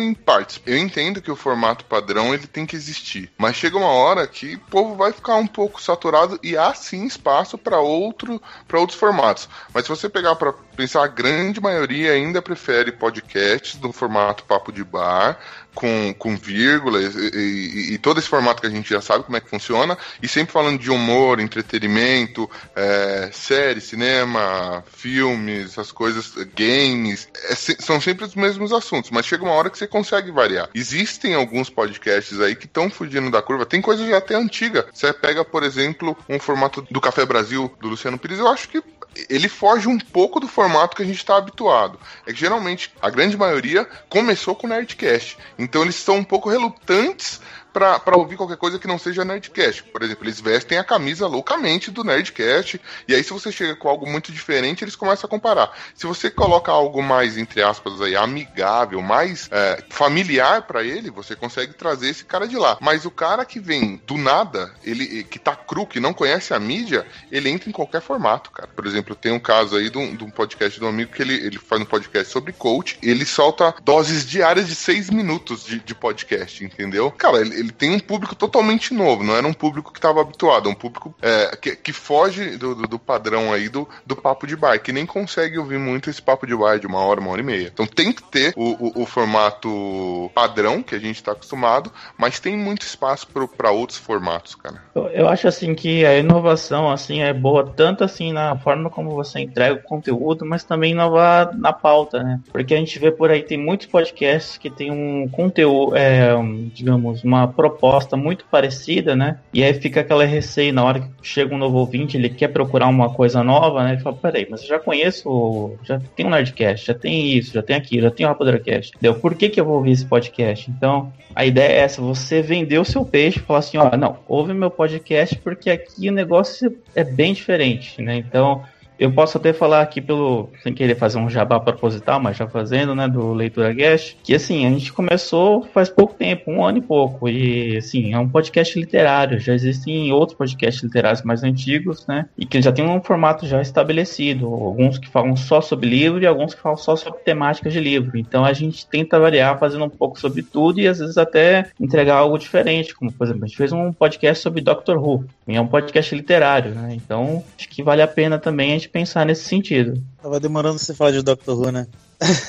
em 0.00 0.14
partes 0.16 0.60
eu 0.66 0.76
entendo 0.76 1.20
que 1.20 1.30
o 1.30 1.36
formato 1.36 1.84
padrão 1.84 2.34
ele 2.34 2.46
tem 2.46 2.66
que 2.66 2.76
existir, 2.76 3.30
mas 3.38 3.56
chega 3.56 3.76
uma 3.76 3.88
hora 3.88 4.26
que 4.26 4.54
o 4.54 4.60
povo 4.60 4.94
vai 4.94 5.12
ficar 5.12 5.36
um 5.36 5.46
pouco 5.46 5.80
saturado 5.80 6.38
e 6.42 6.56
há 6.56 6.74
sim 6.74 7.04
espaço 7.06 7.56
para 7.56 7.78
outro, 7.78 8.40
para 8.66 8.80
outros 8.80 8.98
formatos. 8.98 9.48
Mas 9.72 9.84
se 9.84 9.88
você 9.88 10.08
pegar 10.08 10.36
para 10.36 10.52
pensar, 10.52 11.04
a 11.04 11.08
grande 11.08 11.60
maioria 11.60 12.12
ainda 12.12 12.42
prefere 12.42 12.92
podcasts 12.92 13.80
no 13.80 13.92
formato 13.92 14.44
papo 14.44 14.72
de 14.72 14.84
bar, 14.84 15.38
com, 15.76 16.14
com 16.18 16.34
vírgulas 16.34 17.14
e, 17.14 17.30
e, 17.36 17.94
e, 17.94 17.98
todo 17.98 18.18
esse 18.18 18.28
formato 18.28 18.62
que 18.62 18.66
a 18.66 18.70
gente 18.70 18.88
já 18.88 19.02
sabe 19.02 19.24
como 19.24 19.36
é 19.36 19.40
que 19.40 19.50
funciona, 19.50 19.96
e 20.22 20.26
sempre 20.26 20.52
falando 20.52 20.80
de 20.80 20.90
humor, 20.90 21.38
entretenimento, 21.38 22.50
é, 22.74 23.28
série, 23.30 23.80
cinema, 23.80 24.82
filmes, 24.90 25.66
essas 25.66 25.92
coisas, 25.92 26.32
games, 26.56 27.28
é, 27.50 27.54
são 27.54 28.00
sempre 28.00 28.24
os 28.24 28.34
mesmos 28.34 28.72
assuntos, 28.72 29.10
mas 29.10 29.26
chega 29.26 29.44
uma 29.44 29.52
hora 29.52 29.68
que 29.68 29.76
você 29.76 29.86
consegue 29.86 30.30
variar. 30.30 30.70
Existem 30.74 31.34
alguns 31.34 31.68
podcasts 31.68 32.40
aí 32.40 32.56
que 32.56 32.64
estão 32.64 32.88
fugindo 32.88 33.30
da 33.30 33.42
curva, 33.42 33.66
tem 33.66 33.82
coisa 33.82 34.06
já 34.06 34.16
até 34.16 34.34
antiga. 34.34 34.86
Você 34.92 35.12
pega, 35.12 35.44
por 35.44 35.62
exemplo, 35.62 36.16
um 36.26 36.38
formato 36.38 36.86
do 36.90 37.00
Café 37.02 37.26
Brasil, 37.26 37.70
do 37.78 37.88
Luciano 37.88 38.18
Pires, 38.18 38.38
eu 38.38 38.48
acho 38.48 38.68
que 38.70 38.82
ele 39.28 39.48
foge 39.48 39.88
um 39.88 39.98
pouco 39.98 40.40
do 40.40 40.48
formato 40.48 40.96
que 40.96 41.02
a 41.02 41.06
gente 41.06 41.18
está 41.18 41.36
habituado. 41.36 41.98
É 42.26 42.32
que 42.32 42.38
geralmente 42.38 42.92
a 43.00 43.10
grande 43.10 43.36
maioria 43.36 43.88
começou 44.08 44.54
com 44.54 44.66
o 44.66 44.70
Nerdcast. 44.70 45.38
Então 45.58 45.82
eles 45.82 45.96
são 45.96 46.16
um 46.16 46.24
pouco 46.24 46.48
relutantes 46.48 47.40
para 47.76 48.16
ouvir 48.16 48.36
qualquer 48.36 48.56
coisa 48.56 48.78
que 48.78 48.86
não 48.86 48.98
seja 48.98 49.22
Nerdcast. 49.22 49.82
Por 49.84 50.02
exemplo, 50.02 50.24
eles 50.24 50.40
vestem 50.40 50.78
a 50.78 50.84
camisa 50.84 51.26
loucamente 51.26 51.90
do 51.90 52.02
Nerdcast, 52.02 52.80
e 53.06 53.14
aí 53.14 53.22
se 53.22 53.34
você 53.34 53.52
chega 53.52 53.76
com 53.76 53.86
algo 53.86 54.08
muito 54.10 54.32
diferente, 54.32 54.82
eles 54.82 54.96
começam 54.96 55.28
a 55.28 55.30
comparar. 55.30 55.76
Se 55.94 56.06
você 56.06 56.30
coloca 56.30 56.72
algo 56.72 57.02
mais, 57.02 57.36
entre 57.36 57.62
aspas, 57.62 58.00
aí, 58.00 58.16
amigável, 58.16 59.02
mais 59.02 59.48
é, 59.52 59.84
familiar 59.90 60.62
para 60.62 60.82
ele, 60.82 61.10
você 61.10 61.36
consegue 61.36 61.74
trazer 61.74 62.08
esse 62.08 62.24
cara 62.24 62.48
de 62.48 62.56
lá. 62.56 62.78
Mas 62.80 63.04
o 63.04 63.10
cara 63.10 63.44
que 63.44 63.60
vem 63.60 64.00
do 64.06 64.16
nada, 64.16 64.72
ele 64.82 65.24
que 65.24 65.38
tá 65.38 65.54
cru, 65.54 65.86
que 65.86 66.00
não 66.00 66.14
conhece 66.14 66.54
a 66.54 66.58
mídia, 66.58 67.06
ele 67.30 67.50
entra 67.50 67.68
em 67.68 67.72
qualquer 67.72 68.00
formato, 68.00 68.50
cara. 68.50 68.68
Por 68.74 68.86
exemplo, 68.86 69.14
tem 69.14 69.32
um 69.32 69.38
caso 69.38 69.76
aí 69.76 69.90
de 69.90 69.98
um, 69.98 70.16
de 70.16 70.24
um 70.24 70.30
podcast 70.30 70.78
de 70.78 70.84
um 70.84 70.88
amigo 70.88 71.12
que 71.12 71.20
ele, 71.20 71.34
ele 71.34 71.58
faz 71.58 71.82
um 71.82 71.84
podcast 71.84 72.32
sobre 72.32 72.54
coach, 72.54 72.98
ele 73.02 73.26
solta 73.26 73.74
doses 73.82 74.26
diárias 74.26 74.66
de 74.66 74.74
seis 74.74 75.10
minutos 75.10 75.64
de, 75.64 75.78
de 75.78 75.94
podcast, 75.94 76.64
entendeu? 76.64 77.10
Cara, 77.10 77.40
ele, 77.40 77.65
ele 77.65 77.65
tem 77.72 77.90
um 77.90 77.98
público 77.98 78.34
totalmente 78.34 78.94
novo, 78.94 79.22
não 79.22 79.36
era 79.36 79.46
um 79.46 79.52
público 79.52 79.92
que 79.92 79.98
estava 79.98 80.20
habituado, 80.20 80.68
é 80.68 80.72
um 80.72 80.74
público 80.74 81.14
é, 81.22 81.56
que, 81.56 81.76
que 81.76 81.92
foge 81.92 82.56
do, 82.56 82.74
do, 82.74 82.82
do, 82.86 82.98
padrão 82.98 83.52
aí 83.52 83.68
do, 83.68 83.88
do 84.04 84.16
papo 84.16 84.46
de 84.46 84.56
bar, 84.56 84.80
que 84.80 84.92
nem 84.92 85.06
consegue 85.06 85.58
ouvir 85.58 85.78
muito 85.78 86.10
esse 86.10 86.20
papo 86.20 86.46
de 86.46 86.54
bar 86.54 86.78
de 86.78 86.86
uma 86.86 87.00
hora, 87.00 87.20
uma 87.20 87.30
hora 87.30 87.40
e 87.40 87.44
meia. 87.44 87.70
Então 87.72 87.86
tem 87.86 88.12
que 88.12 88.22
ter 88.22 88.52
o, 88.56 89.00
o, 89.00 89.02
o 89.02 89.06
formato 89.06 90.30
padrão 90.34 90.82
que 90.82 90.94
a 90.94 90.98
gente 90.98 91.16
está 91.16 91.32
acostumado, 91.32 91.92
mas 92.16 92.40
tem 92.40 92.56
muito 92.56 92.82
espaço 92.82 93.26
para 93.56 93.70
outros 93.70 93.98
formatos, 93.98 94.54
cara. 94.54 94.82
Eu, 94.94 95.08
eu 95.08 95.28
acho 95.28 95.48
assim 95.48 95.74
que 95.74 96.04
a 96.04 96.18
inovação 96.18 96.90
assim 96.90 97.20
é 97.20 97.32
boa 97.32 97.64
tanto 97.64 98.04
assim 98.04 98.32
na 98.32 98.56
forma 98.56 98.90
como 98.90 99.10
você 99.10 99.40
entrega 99.40 99.74
o 99.74 99.82
conteúdo, 99.82 100.44
mas 100.44 100.64
também 100.64 100.92
inovar 100.92 101.56
na 101.56 101.72
pauta, 101.72 102.22
né? 102.22 102.40
Porque 102.52 102.74
a 102.74 102.78
gente 102.78 102.98
vê 102.98 103.10
por 103.10 103.30
aí 103.30 103.42
tem 103.42 103.58
muitos 103.58 103.86
podcasts 103.86 104.56
que 104.56 104.70
tem 104.70 104.90
um 104.90 105.28
conteúdo, 105.28 105.96
é, 105.96 106.30
digamos, 106.72 107.22
uma 107.24 107.48
proposta 107.56 108.16
muito 108.16 108.44
parecida, 108.50 109.16
né? 109.16 109.38
E 109.52 109.64
aí 109.64 109.72
fica 109.74 110.00
aquela 110.00 110.24
receio 110.24 110.72
na 110.72 110.84
hora 110.84 111.00
que 111.00 111.08
chega 111.22 111.54
um 111.54 111.58
novo 111.58 111.78
ouvinte, 111.78 112.16
ele 112.16 112.28
quer 112.28 112.48
procurar 112.48 112.86
uma 112.86 113.12
coisa 113.12 113.42
nova, 113.42 113.82
né? 113.82 113.94
Ele 113.94 114.02
fala, 114.02 114.16
peraí, 114.16 114.46
mas 114.48 114.62
eu 114.62 114.68
já 114.68 114.78
conheço, 114.78 115.72
já 115.82 116.00
tem 116.14 116.26
um 116.26 116.30
Nerdcast, 116.30 116.86
já 116.86 116.94
tem 116.94 117.32
isso, 117.32 117.54
já 117.54 117.62
tem 117.62 117.74
aquilo, 117.74 118.02
já 118.02 118.10
tem 118.10 118.26
o 118.26 118.28
Rapadorcast. 118.28 118.92
Deu, 119.00 119.14
por 119.14 119.34
que 119.34 119.48
que 119.48 119.60
eu 119.60 119.64
vou 119.64 119.76
ouvir 119.76 119.92
esse 119.92 120.04
podcast? 120.04 120.70
Então, 120.70 121.12
a 121.34 121.44
ideia 121.44 121.72
é 121.72 121.78
essa, 121.78 122.02
você 122.02 122.42
vender 122.42 122.78
o 122.78 122.84
seu 122.84 123.04
peixe 123.04 123.40
falar 123.40 123.60
assim, 123.60 123.78
ó, 123.78 123.96
não, 123.96 124.18
ouve 124.28 124.52
meu 124.52 124.70
podcast 124.70 125.36
porque 125.36 125.70
aqui 125.70 126.08
o 126.08 126.12
negócio 126.12 126.76
é 126.94 127.02
bem 127.02 127.32
diferente, 127.32 128.00
né? 128.02 128.16
Então, 128.16 128.62
eu 128.98 129.12
posso 129.12 129.36
até 129.36 129.52
falar 129.52 129.82
aqui 129.82 130.00
pelo, 130.00 130.48
sem 130.62 130.72
querer 130.72 130.94
fazer 130.94 131.18
um 131.18 131.28
jabá 131.28 131.60
proposital, 131.60 132.20
mas 132.20 132.36
já 132.36 132.46
fazendo, 132.46 132.94
né, 132.94 133.06
do 133.08 133.32
Leitura 133.32 133.72
Guest, 133.72 134.16
que 134.22 134.34
assim, 134.34 134.66
a 134.66 134.70
gente 134.70 134.92
começou 134.92 135.62
faz 135.74 135.88
pouco 135.88 136.14
tempo, 136.14 136.50
um 136.50 136.64
ano 136.64 136.78
e 136.78 136.82
pouco, 136.82 137.28
e 137.28 137.76
assim, 137.76 138.12
é 138.12 138.18
um 138.18 138.28
podcast 138.28 138.78
literário, 138.78 139.38
já 139.38 139.54
existem 139.54 140.12
outros 140.12 140.36
podcasts 140.36 140.82
literários 140.82 141.22
mais 141.22 141.42
antigos, 141.42 142.06
né, 142.06 142.26
e 142.36 142.46
que 142.46 142.60
já 142.62 142.72
tem 142.72 142.86
um 142.86 143.02
formato 143.02 143.46
já 143.46 143.60
estabelecido, 143.60 144.46
alguns 144.46 144.98
que 144.98 145.08
falam 145.08 145.36
só 145.36 145.60
sobre 145.60 145.88
livro 145.88 146.22
e 146.22 146.26
alguns 146.26 146.54
que 146.54 146.60
falam 146.60 146.78
só 146.78 146.96
sobre 146.96 147.20
temáticas 147.20 147.72
de 147.72 147.80
livro, 147.80 148.18
então 148.18 148.44
a 148.44 148.52
gente 148.52 148.86
tenta 148.86 149.18
variar 149.18 149.58
fazendo 149.58 149.84
um 149.84 149.90
pouco 149.90 150.18
sobre 150.18 150.42
tudo 150.42 150.80
e 150.80 150.88
às 150.88 150.98
vezes 150.98 151.18
até 151.18 151.66
entregar 151.80 152.16
algo 152.16 152.38
diferente, 152.38 152.94
como 152.94 153.12
por 153.12 153.24
exemplo, 153.26 153.44
a 153.44 153.46
gente 153.46 153.56
fez 153.56 153.72
um 153.72 153.92
podcast 153.92 154.42
sobre 154.42 154.60
Doctor 154.60 154.96
Who, 154.96 155.24
e 155.46 155.56
é 155.56 155.60
um 155.60 155.66
podcast 155.66 156.14
literário, 156.14 156.72
né, 156.72 156.94
então 156.94 157.44
acho 157.58 157.68
que 157.68 157.82
vale 157.82 158.02
a 158.02 158.08
pena 158.08 158.38
também 158.38 158.70
a 158.70 158.74
gente 158.74 158.85
pensar 158.88 159.24
nesse 159.24 159.44
sentido. 159.44 160.02
Tava 160.22 160.40
demorando 160.40 160.78
você 160.78 160.94
falar 160.94 161.12
de 161.12 161.22
Doctor 161.22 161.58
Who, 161.58 161.72
né? 161.72 161.86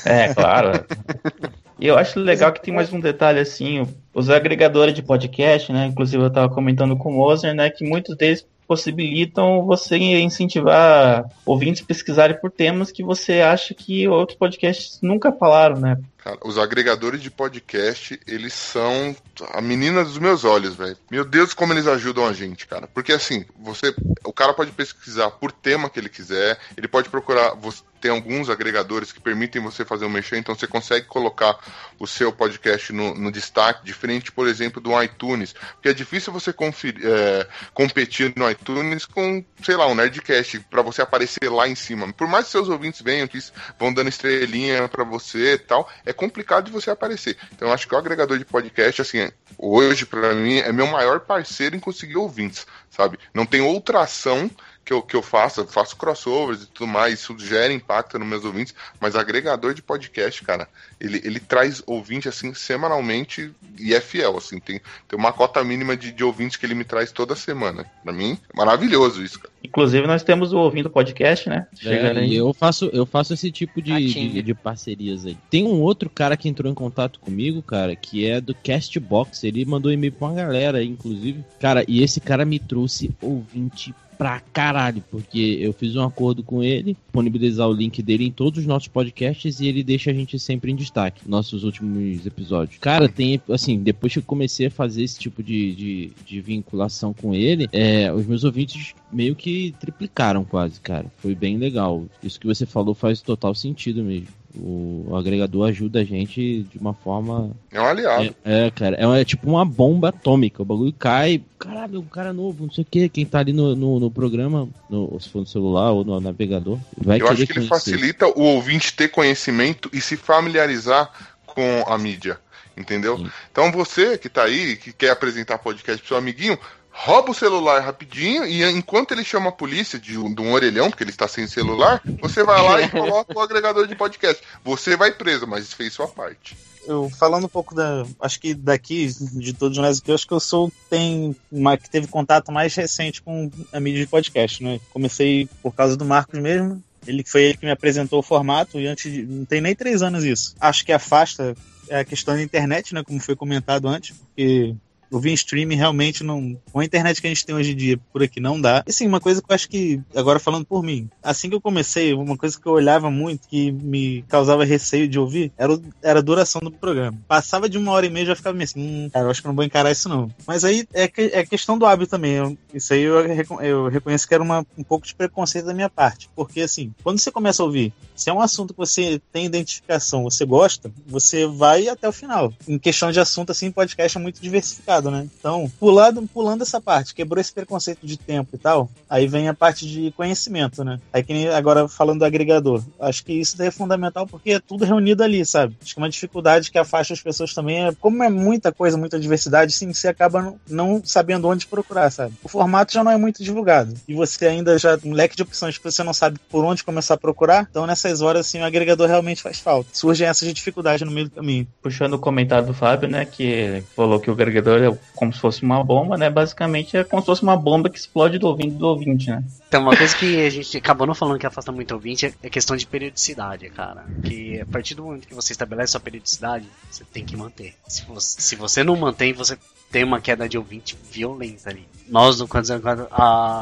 É, 0.06 0.34
claro. 0.34 0.72
E 1.80 1.86
eu 1.86 1.96
acho 1.96 2.20
legal 2.20 2.52
que 2.52 2.62
tem 2.62 2.74
mais 2.74 2.92
um 2.92 3.00
detalhe 3.00 3.40
assim, 3.40 3.88
os 4.12 4.30
agregadores 4.32 4.96
de 4.96 5.04
podcast, 5.04 5.72
né? 5.72 5.86
Inclusive 5.86 6.24
eu 6.24 6.28
estava 6.28 6.52
comentando 6.52 6.98
com 6.98 7.10
o 7.10 7.14
Moser, 7.14 7.54
né? 7.54 7.70
Que 7.70 7.88
muitos 7.88 8.18
deles 8.18 8.44
possibilitam 8.68 9.64
você 9.64 9.96
incentivar 9.98 11.26
ouvintes 11.46 11.82
pesquisarem 11.82 12.40
por 12.40 12.52
temas 12.52 12.92
que 12.92 13.04
você 13.04 13.42
acha 13.42 13.74
que 13.74 14.08
outros 14.08 14.38
podcasts 14.38 15.00
nunca 15.02 15.32
falaram, 15.32 15.80
né? 15.80 15.98
Cara, 16.28 16.40
os 16.44 16.58
agregadores 16.58 17.22
de 17.22 17.32
podcast, 17.32 18.20
eles 18.28 18.52
são 18.52 19.16
a 19.54 19.62
menina 19.62 20.04
dos 20.04 20.18
meus 20.18 20.44
olhos, 20.44 20.76
velho. 20.76 20.98
Meu 21.10 21.24
Deus, 21.24 21.54
como 21.54 21.72
eles 21.72 21.88
ajudam 21.88 22.28
a 22.28 22.34
gente, 22.34 22.68
cara. 22.68 22.86
Porque 22.86 23.14
assim, 23.14 23.46
você, 23.58 23.96
o 24.26 24.34
cara 24.34 24.54
pode 24.54 24.72
pesquisar 24.72 25.32
por 25.32 25.54
tema 25.54 25.90
que 25.90 25.98
ele 25.98 26.10
quiser, 26.10 26.60
ele 26.76 26.90
pode 26.90 27.08
procurar, 27.08 27.54
você, 27.56 27.82
tem 28.00 28.12
alguns 28.12 28.50
agregadores 28.50 29.12
que 29.12 29.20
permitem 29.20 29.62
você 29.62 29.84
fazer 29.84 30.06
um 30.06 30.10
mexer, 30.10 30.38
então 30.38 30.56
você 30.56 30.68
consegue 30.68 31.08
colocar 31.08 31.58
o 32.00 32.06
seu 32.06 32.32
podcast 32.32 32.94
no, 32.94 33.14
no 33.16 33.32
destaque, 33.32 33.86
diferente, 33.86 34.32
por 34.32 34.48
exemplo, 34.48 34.82
do 34.82 35.02
iTunes. 35.02 35.54
Porque 35.74 35.90
é 35.90 35.94
difícil 35.94 36.32
você 36.32 36.54
conferir, 36.54 37.02
é, 37.04 37.48
competir 37.74 38.34
no 38.36 38.50
iTunes 38.50 39.06
com, 39.06 39.44
sei 39.64 39.76
lá, 39.76 39.88
um 39.88 39.96
Nerdcast, 39.96 40.60
para 40.70 40.82
você 40.82 41.02
aparecer 41.02 41.50
lá 41.50 41.68
em 41.68 41.76
cima. 41.76 42.12
Por 42.14 42.28
mais 42.28 42.46
que 42.46 42.52
seus 42.52 42.70
ouvintes 42.70 43.02
venham, 43.02 43.28
que 43.28 43.40
vão 43.80 43.94
dando 43.94 44.10
estrelinha 44.10 44.88
para 44.88 45.04
você 45.04 45.54
e 45.54 45.58
tal, 45.58 45.90
é 46.06 46.14
complicado 46.18 46.66
de 46.66 46.72
você 46.72 46.90
aparecer. 46.90 47.38
Então 47.54 47.72
acho 47.72 47.88
que 47.88 47.96
o 47.96 47.98
agregador 47.98 48.38
de 48.38 48.44
podcast, 48.44 49.02
assim, 49.02 49.30
hoje, 49.58 50.06
para 50.06 50.34
mim, 50.34 50.58
é 50.58 50.72
meu 50.74 50.88
maior 50.88 51.22
parceiro 51.22 51.76
em 51.76 51.80
conseguir 51.80 52.18
ouvintes, 52.18 52.68
sabe? 52.90 53.18
Não 53.34 53.46
tem 53.46 53.62
outra 53.62 54.02
ação 54.02 54.52
que 54.88 54.94
eu, 54.94 55.02
que 55.02 55.18
eu 55.18 55.22
faço, 55.22 55.60
eu 55.60 55.68
faço 55.68 55.98
crossovers 55.98 56.64
e 56.64 56.68
tudo 56.68 56.88
mais, 56.88 57.16
isso 57.16 57.38
gera 57.38 57.74
impacto 57.74 58.18
nos 58.18 58.26
meus 58.26 58.46
ouvintes, 58.46 58.74
mas 59.02 59.18
agregador 59.18 59.74
de 59.74 59.82
podcast, 59.82 60.42
cara, 60.46 60.66
ele, 60.98 61.22
ele 61.26 61.42
traz 61.42 61.84
ouvinte 61.86 62.30
assim 62.30 62.54
semanalmente 62.54 63.52
e 63.78 63.94
é 63.94 64.00
fiel, 64.00 64.38
assim, 64.38 64.62
tem, 64.62 64.80
tem 65.06 65.20
uma 65.20 65.34
cota 65.34 65.62
mínima 65.62 65.98
de, 65.98 66.14
de 66.14 66.24
ouvintes 66.24 66.56
que 66.56 66.66
ele 66.66 66.74
me 66.74 66.86
traz 66.86 67.12
toda 67.12 67.36
semana. 67.36 67.86
Pra 68.02 68.14
mim, 68.14 68.38
é 68.54 68.58
maravilhoso 68.58 69.22
isso, 69.22 69.42
cara. 69.42 69.54
Inclusive, 69.62 70.08
nós 70.08 70.24
temos 70.24 70.54
o 70.54 70.58
ouvindo 70.58 70.90
podcast, 70.90 71.50
né? 71.50 71.68
É, 71.84 72.26
eu 72.34 72.54
faço, 72.54 72.90
eu 72.94 73.06
faço 73.06 73.34
esse 73.34 73.52
tipo 73.52 73.82
de, 73.82 74.14
de, 74.14 74.42
de, 74.42 74.54
parcerias 74.54 75.26
aí. 75.26 75.38
Tem 75.50 75.66
um 75.66 75.82
outro 75.82 76.10
cara 76.10 76.38
que 76.38 76.48
entrou 76.48 76.72
em 76.72 76.76
contato 76.76 77.20
comigo, 77.20 77.62
cara, 77.62 77.94
que 77.94 78.26
é 78.26 78.40
do 78.40 78.56
Castbox. 78.56 79.44
Ele 79.44 79.66
mandou 79.66 79.92
e-mail 79.92 80.14
pra 80.14 80.28
uma 80.30 80.36
galera, 80.36 80.82
inclusive. 80.82 81.44
Cara, 81.60 81.84
e 81.86 82.02
esse 82.02 82.22
cara 82.22 82.46
me 82.46 82.60
trouxe 82.60 83.14
ouvinte 83.22 83.94
pra 84.18 84.40
caralho, 84.40 85.04
porque 85.12 85.58
eu 85.62 85.72
fiz 85.72 85.96
um 85.96 86.04
acordo 86.04 86.44
com 86.44 86.64
ele, 86.64 86.94
disponibilizar 86.94 87.68
o 87.68 87.74
link 87.74 88.02
dele 88.02 88.26
em 88.26 88.32
todos 88.32 88.60
os 88.60 88.66
nossos 88.66 88.88
podcasts 88.88 89.60
e 89.60 89.68
ele 89.68 89.84
deixa 89.84 90.12
a 90.12 90.14
gente 90.14 90.40
sempre 90.40 90.72
em 90.72 90.76
destaque, 90.76 91.22
nossos 91.28 91.64
últimos 91.64 92.26
episódios. 92.26 92.80
Cara, 92.80 93.08
tem, 93.08 93.42
assim, 93.50 93.80
depois 93.80 94.14
que 94.14 94.20
eu 94.20 94.24
comecei 94.24 94.68
a 94.68 94.72
fazer 94.72 95.04
esse 95.04 95.20
tipo 95.20 95.44
de, 95.44 95.76
de, 95.76 96.12
de 96.26 96.42
vinculação 96.42 97.14
com 97.14 97.34
ele, 97.34 97.68
é, 97.72 98.12
os 98.12 98.26
meus 98.26 98.44
ouvintes 98.44 98.96
meio 99.12 99.36
que 99.36 99.74
triplicaram 99.80 100.44
quase, 100.44 100.80
cara. 100.82 101.06
Foi 101.18 101.36
bem 101.36 101.58
legal. 101.58 102.06
Isso 102.24 102.40
que 102.40 102.48
você 102.48 102.66
falou 102.66 102.94
faz 102.94 103.22
total 103.22 103.54
sentido 103.54 104.04
mesmo. 104.04 104.28
O, 104.60 105.16
agregador 105.16 105.70
ajuda 105.70 106.00
a 106.00 106.04
gente 106.04 106.64
de 106.64 106.78
uma 106.78 106.94
forma. 106.94 107.52
É 107.72 107.80
um 107.80 107.86
aliado. 107.86 108.36
É, 108.44 108.68
é 108.68 108.72
cara. 108.72 108.98
É, 109.00 109.22
é, 109.22 109.26
tipo 109.26 109.50
uma 109.50 109.66
bomba 109.66 110.10
atômica. 110.10 110.62
O 110.62 110.66
bagulho 110.66 110.94
cai. 110.94 111.42
Caralho, 111.60 112.00
um 112.00 112.06
cara 112.06 112.34
novo, 112.34 112.66
não 112.66 112.72
sei 112.72 112.84
o 112.84 112.88
que. 112.90 113.10
Quem 113.10 113.26
tá 113.26 113.40
ali 113.40 113.54
no, 113.54 113.76
no, 113.76 114.00
no 114.00 114.12
programa, 114.12 114.70
no, 114.90 115.20
se 115.20 115.30
for 115.30 115.40
no 115.40 115.48
celular 115.48 115.92
ou 115.92 116.04
no 116.04 116.20
navegador, 116.20 116.78
vai 116.98 117.22
Eu 117.22 117.28
acho 117.28 117.46
que 117.46 117.60
ele 117.60 117.68
facilita 117.68 118.28
o 118.28 118.42
ouvinte 118.42 118.94
ter 118.94 119.10
conhecimento 119.10 119.90
e 119.94 120.02
se 120.02 120.16
familiarizar 120.16 121.12
com 121.46 121.84
a 121.88 121.98
mídia. 121.98 122.40
Entendeu? 122.76 123.18
Sim. 123.18 123.32
Então 123.52 123.72
você 123.72 124.18
que 124.18 124.30
tá 124.30 124.44
aí, 124.44 124.76
que 124.76 124.94
quer 124.94 125.10
apresentar 125.10 125.58
podcast 125.58 126.00
pro 126.00 126.08
seu 126.08 126.18
amiguinho, 126.18 126.58
rouba 127.00 127.32
o 127.32 127.36
celular 127.36 127.80
rapidinho 127.80 128.44
e 128.46 128.64
enquanto 128.64 129.12
ele 129.12 129.24
chama 129.24 129.50
a 129.50 129.52
polícia 129.52 130.00
de, 130.00 130.14
de 130.14 130.42
um 130.42 130.52
orelhão, 130.52 130.90
porque 130.90 131.04
ele 131.04 131.12
está 131.12 131.28
sem 131.28 131.48
celular, 131.48 132.02
você 132.20 132.44
vai 132.44 132.62
lá 132.62 132.82
e 132.82 132.90
coloca 132.92 133.38
o 133.38 133.40
agregador 133.40 133.86
de 133.88 133.96
podcast. 133.96 134.42
Você 134.64 134.98
vai 134.98 135.12
preso, 135.12 135.46
mas 135.46 135.72
fez 135.72 135.94
sua 135.94 136.08
parte. 136.08 136.58
Eu 136.88 137.10
falando 137.10 137.46
um 137.46 137.50
pouco 137.50 137.76
da. 137.76 138.06
Acho 138.20 138.40
que 138.40 138.54
daqui, 138.54 139.08
de 139.34 139.54
todos 139.54 139.78
nós 139.78 140.00
aqui, 140.00 140.10
eu 140.10 140.16
acho 140.16 140.26
que 140.26 140.34
eu 140.34 140.40
sou 140.40 140.72
tem 140.90 141.36
uma, 141.52 141.78
que 141.78 141.90
teve 141.90 142.08
contato 142.08 142.52
mais 142.52 142.74
recente 142.74 143.22
com 143.22 143.52
a 143.74 143.80
mídia 143.80 144.02
de 144.02 144.08
podcast, 144.08 144.64
né? 144.64 144.80
Comecei 144.92 145.50
por 145.62 145.76
causa 145.76 145.98
do 145.98 146.06
Marcos 146.06 146.40
mesmo. 146.40 146.82
Ele 147.06 147.24
foi 147.26 147.44
ele 147.44 147.58
que 147.58 147.66
me 147.66 147.72
apresentou 147.72 148.20
o 148.20 148.24
formato 148.24 148.80
e 148.80 148.88
antes 148.88 149.12
de, 149.12 149.24
não 149.24 149.46
tem 149.46 149.62
nem 149.62 149.76
três 149.76 150.02
anos 150.02 150.24
isso. 150.24 150.56
Acho 150.60 150.86
que 150.86 150.94
afasta 150.94 151.56
a 151.92 152.04
questão 152.04 152.36
da 152.36 152.42
internet, 152.42 152.94
né? 152.94 153.04
Como 153.04 153.20
foi 153.20 153.36
comentado 153.36 153.88
antes, 153.88 154.16
porque 154.18 154.74
o 155.12 155.20
via 155.20 155.34
streaming 155.34 155.76
realmente 155.76 156.24
não. 156.24 156.58
Com 156.72 156.80
a 156.80 156.86
internet 156.86 157.22
que 157.22 157.28
a 157.28 157.30
gente 157.30 157.46
tem 157.46 157.56
hoje 157.56 157.72
em 157.72 157.76
dia 157.76 158.00
por 158.12 158.24
aqui 158.24 158.40
não 158.40 158.60
dá. 158.60 158.84
E 158.88 158.94
sim, 158.94 159.08
uma 159.08 159.20
coisa 159.20 159.42
que 159.42 159.52
eu 159.52 159.56
acho 159.56 159.70
que, 159.70 160.02
agora 160.16 160.40
falando 160.40 160.66
por 160.66 160.84
mim, 160.84 161.10
assim 161.22 161.50
que 161.50 161.56
eu 161.56 161.62
comecei, 161.62 162.14
uma 162.14 162.38
coisa 162.38 162.60
que 162.60 162.66
eu 162.66 162.74
olhava 162.74 163.10
muito, 163.10 163.48
que 163.48 163.72
me 163.72 164.24
causava 164.24 164.66
receio 164.66 165.08
de 165.08 165.20
ouvir, 165.20 165.52
era, 165.58 165.80
era 166.02 166.20
a 166.20 166.24
duração 166.24 166.62
do 166.62 166.72
programa. 166.72 167.18
Passava 167.28 167.70
de 167.70 167.78
uma 167.78 167.92
hora 167.92 168.06
e 168.06 168.10
meia 168.10 168.28
já 168.28 168.36
ficava 168.36 168.56
meio 168.56 168.66
assim, 168.66 168.80
hum, 168.80 169.10
cara, 169.12 169.26
eu 169.26 169.32
acho 169.32 169.42
que 169.42 169.48
não 169.48 169.56
vou 169.56 169.64
encarar 169.64 169.92
isso 169.92 170.10
não. 170.10 170.30
Mas 170.46 170.64
aí 170.64 170.88
é, 170.94 171.08
que, 171.08 171.22
é 171.34 171.46
questão 171.46 171.78
do 171.78 171.86
hábito 171.86 172.12
também. 172.12 172.34
Eu, 172.34 172.58
isso 172.74 172.94
aí 172.94 173.02
eu, 173.02 173.20
eu 173.62 173.88
reconheço 173.88 174.28
que 174.28 174.34
era 174.34 174.44
uma, 174.44 174.66
um 174.78 174.84
pouco 174.84 175.06
de 175.06 175.16
preconceito 175.16 175.66
da 175.66 175.74
minha 175.74 175.90
parte. 175.90 176.30
Porque 176.36 176.62
assim, 176.62 176.94
quando 177.04 177.20
você 177.20 177.32
começa 177.32 177.62
a 177.62 177.66
ouvir, 177.66 177.94
se 178.16 178.30
é 178.30 178.34
um 178.34 178.42
assunto 178.42 178.74
que 178.74 178.80
você 178.80 179.22
tem 179.32 179.46
identificação, 179.46 180.24
você 180.24 180.46
gosta, 180.46 180.92
você 181.06 181.46
vai 181.46 181.88
até 181.88 182.08
o 182.08 182.12
final. 182.12 182.52
Em 182.68 182.78
questão 182.78 183.12
de 183.12 183.20
assunto, 183.20 183.52
assim, 183.52 183.72
podcast 183.72 184.18
é 184.18 184.22
muito 184.22 184.42
diversificado 184.42 184.97
né? 185.04 185.28
Então, 185.40 185.72
pulando, 185.80 186.22
pulando 186.28 186.64
essa 186.64 186.82
parte, 186.82 187.14
quebrou 187.14 187.40
esse 187.40 187.54
preconceito 187.54 188.06
de 188.06 188.18
tempo 188.18 188.50
e 188.54 188.58
tal, 188.58 188.90
aí 189.10 189.28
vem 189.28 189.48
a 189.48 189.54
parte 189.54 189.88
de 189.88 190.12
conhecimento, 190.12 190.84
né? 190.84 191.00
Aí 191.14 191.24
que 191.24 191.34
nem 191.34 191.48
agora 191.50 191.88
falando 191.88 192.20
do 192.20 192.26
agregador. 192.26 192.84
Acho 193.00 193.24
que 193.24 193.34
isso 193.34 193.62
é 193.62 193.72
fundamental 193.72 194.28
porque 194.28 194.52
é 194.52 194.60
tudo 194.60 194.86
reunido 194.86 195.24
ali, 195.24 195.46
sabe? 195.46 195.76
Acho 195.82 195.94
que 195.94 196.00
uma 196.00 196.10
dificuldade 196.10 196.72
que 196.72 196.78
afasta 196.78 197.14
as 197.14 197.22
pessoas 197.22 197.54
também 197.54 197.86
é, 197.86 197.94
como 198.00 198.24
é 198.24 198.30
muita 198.30 198.72
coisa, 198.72 198.98
muita 198.98 199.20
diversidade, 199.20 199.72
sim, 199.74 199.94
você 199.94 200.08
acaba 200.08 200.54
não 200.70 201.02
sabendo 201.04 201.48
onde 201.48 201.68
procurar, 201.68 202.10
sabe? 202.12 202.34
O 202.44 202.50
formato 202.50 202.94
já 202.94 203.04
não 203.04 203.12
é 203.12 203.18
muito 203.18 203.44
divulgado. 203.44 203.94
E 204.08 204.14
você 204.14 204.46
ainda 204.48 204.78
já, 204.78 204.98
um 205.04 205.14
leque 205.14 205.36
de 205.36 205.44
opções 205.44 205.78
que 205.78 205.84
você 205.84 206.04
não 206.04 206.14
sabe 206.14 206.40
por 206.50 206.64
onde 206.64 206.84
começar 206.84 207.16
a 207.16 207.18
procurar, 207.18 207.68
então 207.70 207.86
nessas 207.86 208.22
horas, 208.22 208.48
assim, 208.48 208.60
o 208.60 208.66
agregador 208.66 209.08
realmente 209.08 209.42
faz 209.42 209.60
falta. 209.60 209.90
Surgem 209.94 210.28
essas 210.28 210.54
dificuldades 210.54 211.06
no 211.06 211.14
meio 211.14 211.28
do 211.28 211.36
caminho. 211.36 211.68
Puxando 211.82 212.14
o 212.14 212.20
comentário 212.20 212.68
do 212.68 212.74
Fábio, 212.74 213.10
né, 213.10 213.26
que 213.26 213.84
falou 213.96 214.20
que 214.20 214.30
o 214.30 214.34
agregador 214.34 214.82
é 214.88 214.98
como 215.16 215.34
se 215.34 215.40
fosse 215.40 215.64
uma 215.64 215.84
bomba, 215.84 216.18
né? 216.18 216.30
Basicamente 216.30 216.98
é 216.98 217.04
como 217.04 217.22
se 217.22 217.26
fosse 217.26 217.44
uma 217.44 217.56
bomba 217.56 217.90
que 217.90 217.98
explode 217.98 218.38
do 218.38 218.48
ouvinte 218.48 218.76
do 218.76 218.88
ouvinte, 218.88 219.30
né? 219.30 219.44
Então, 219.68 219.82
uma 219.82 219.96
coisa 219.96 220.16
que 220.16 220.46
a 220.46 220.50
gente 220.50 220.78
acabou 220.78 221.06
não 221.06 221.14
falando 221.14 221.40
que 221.40 221.46
afasta 221.46 221.72
muito 221.72 221.92
o 221.92 221.96
ouvinte 221.96 222.34
é 222.42 222.50
questão 222.50 222.76
de 222.76 222.88
periodicidade, 222.88 223.70
cara. 223.70 224.06
Que 224.24 224.62
a 224.62 224.66
partir 224.66 224.96
do 224.96 225.04
momento 225.04 225.28
que 225.28 225.34
você 225.34 225.52
estabelece 225.52 225.92
sua 225.92 226.00
periodicidade, 226.00 226.66
você 226.90 227.04
tem 227.04 227.26
que 227.26 227.36
manter. 227.36 227.76
Se 227.88 228.06
você, 228.06 228.42
se 228.42 228.56
você 228.56 228.84
não 228.84 228.96
mantém, 228.96 229.34
você 229.34 229.58
tem 229.92 230.04
uma 230.04 230.22
queda 230.22 230.48
de 230.48 230.58
ouvinte 230.58 230.98
violenta 231.12 231.70
ali. 231.70 231.88
Nós, 232.08 232.40
no 232.40 232.48
Quantos 232.48 232.72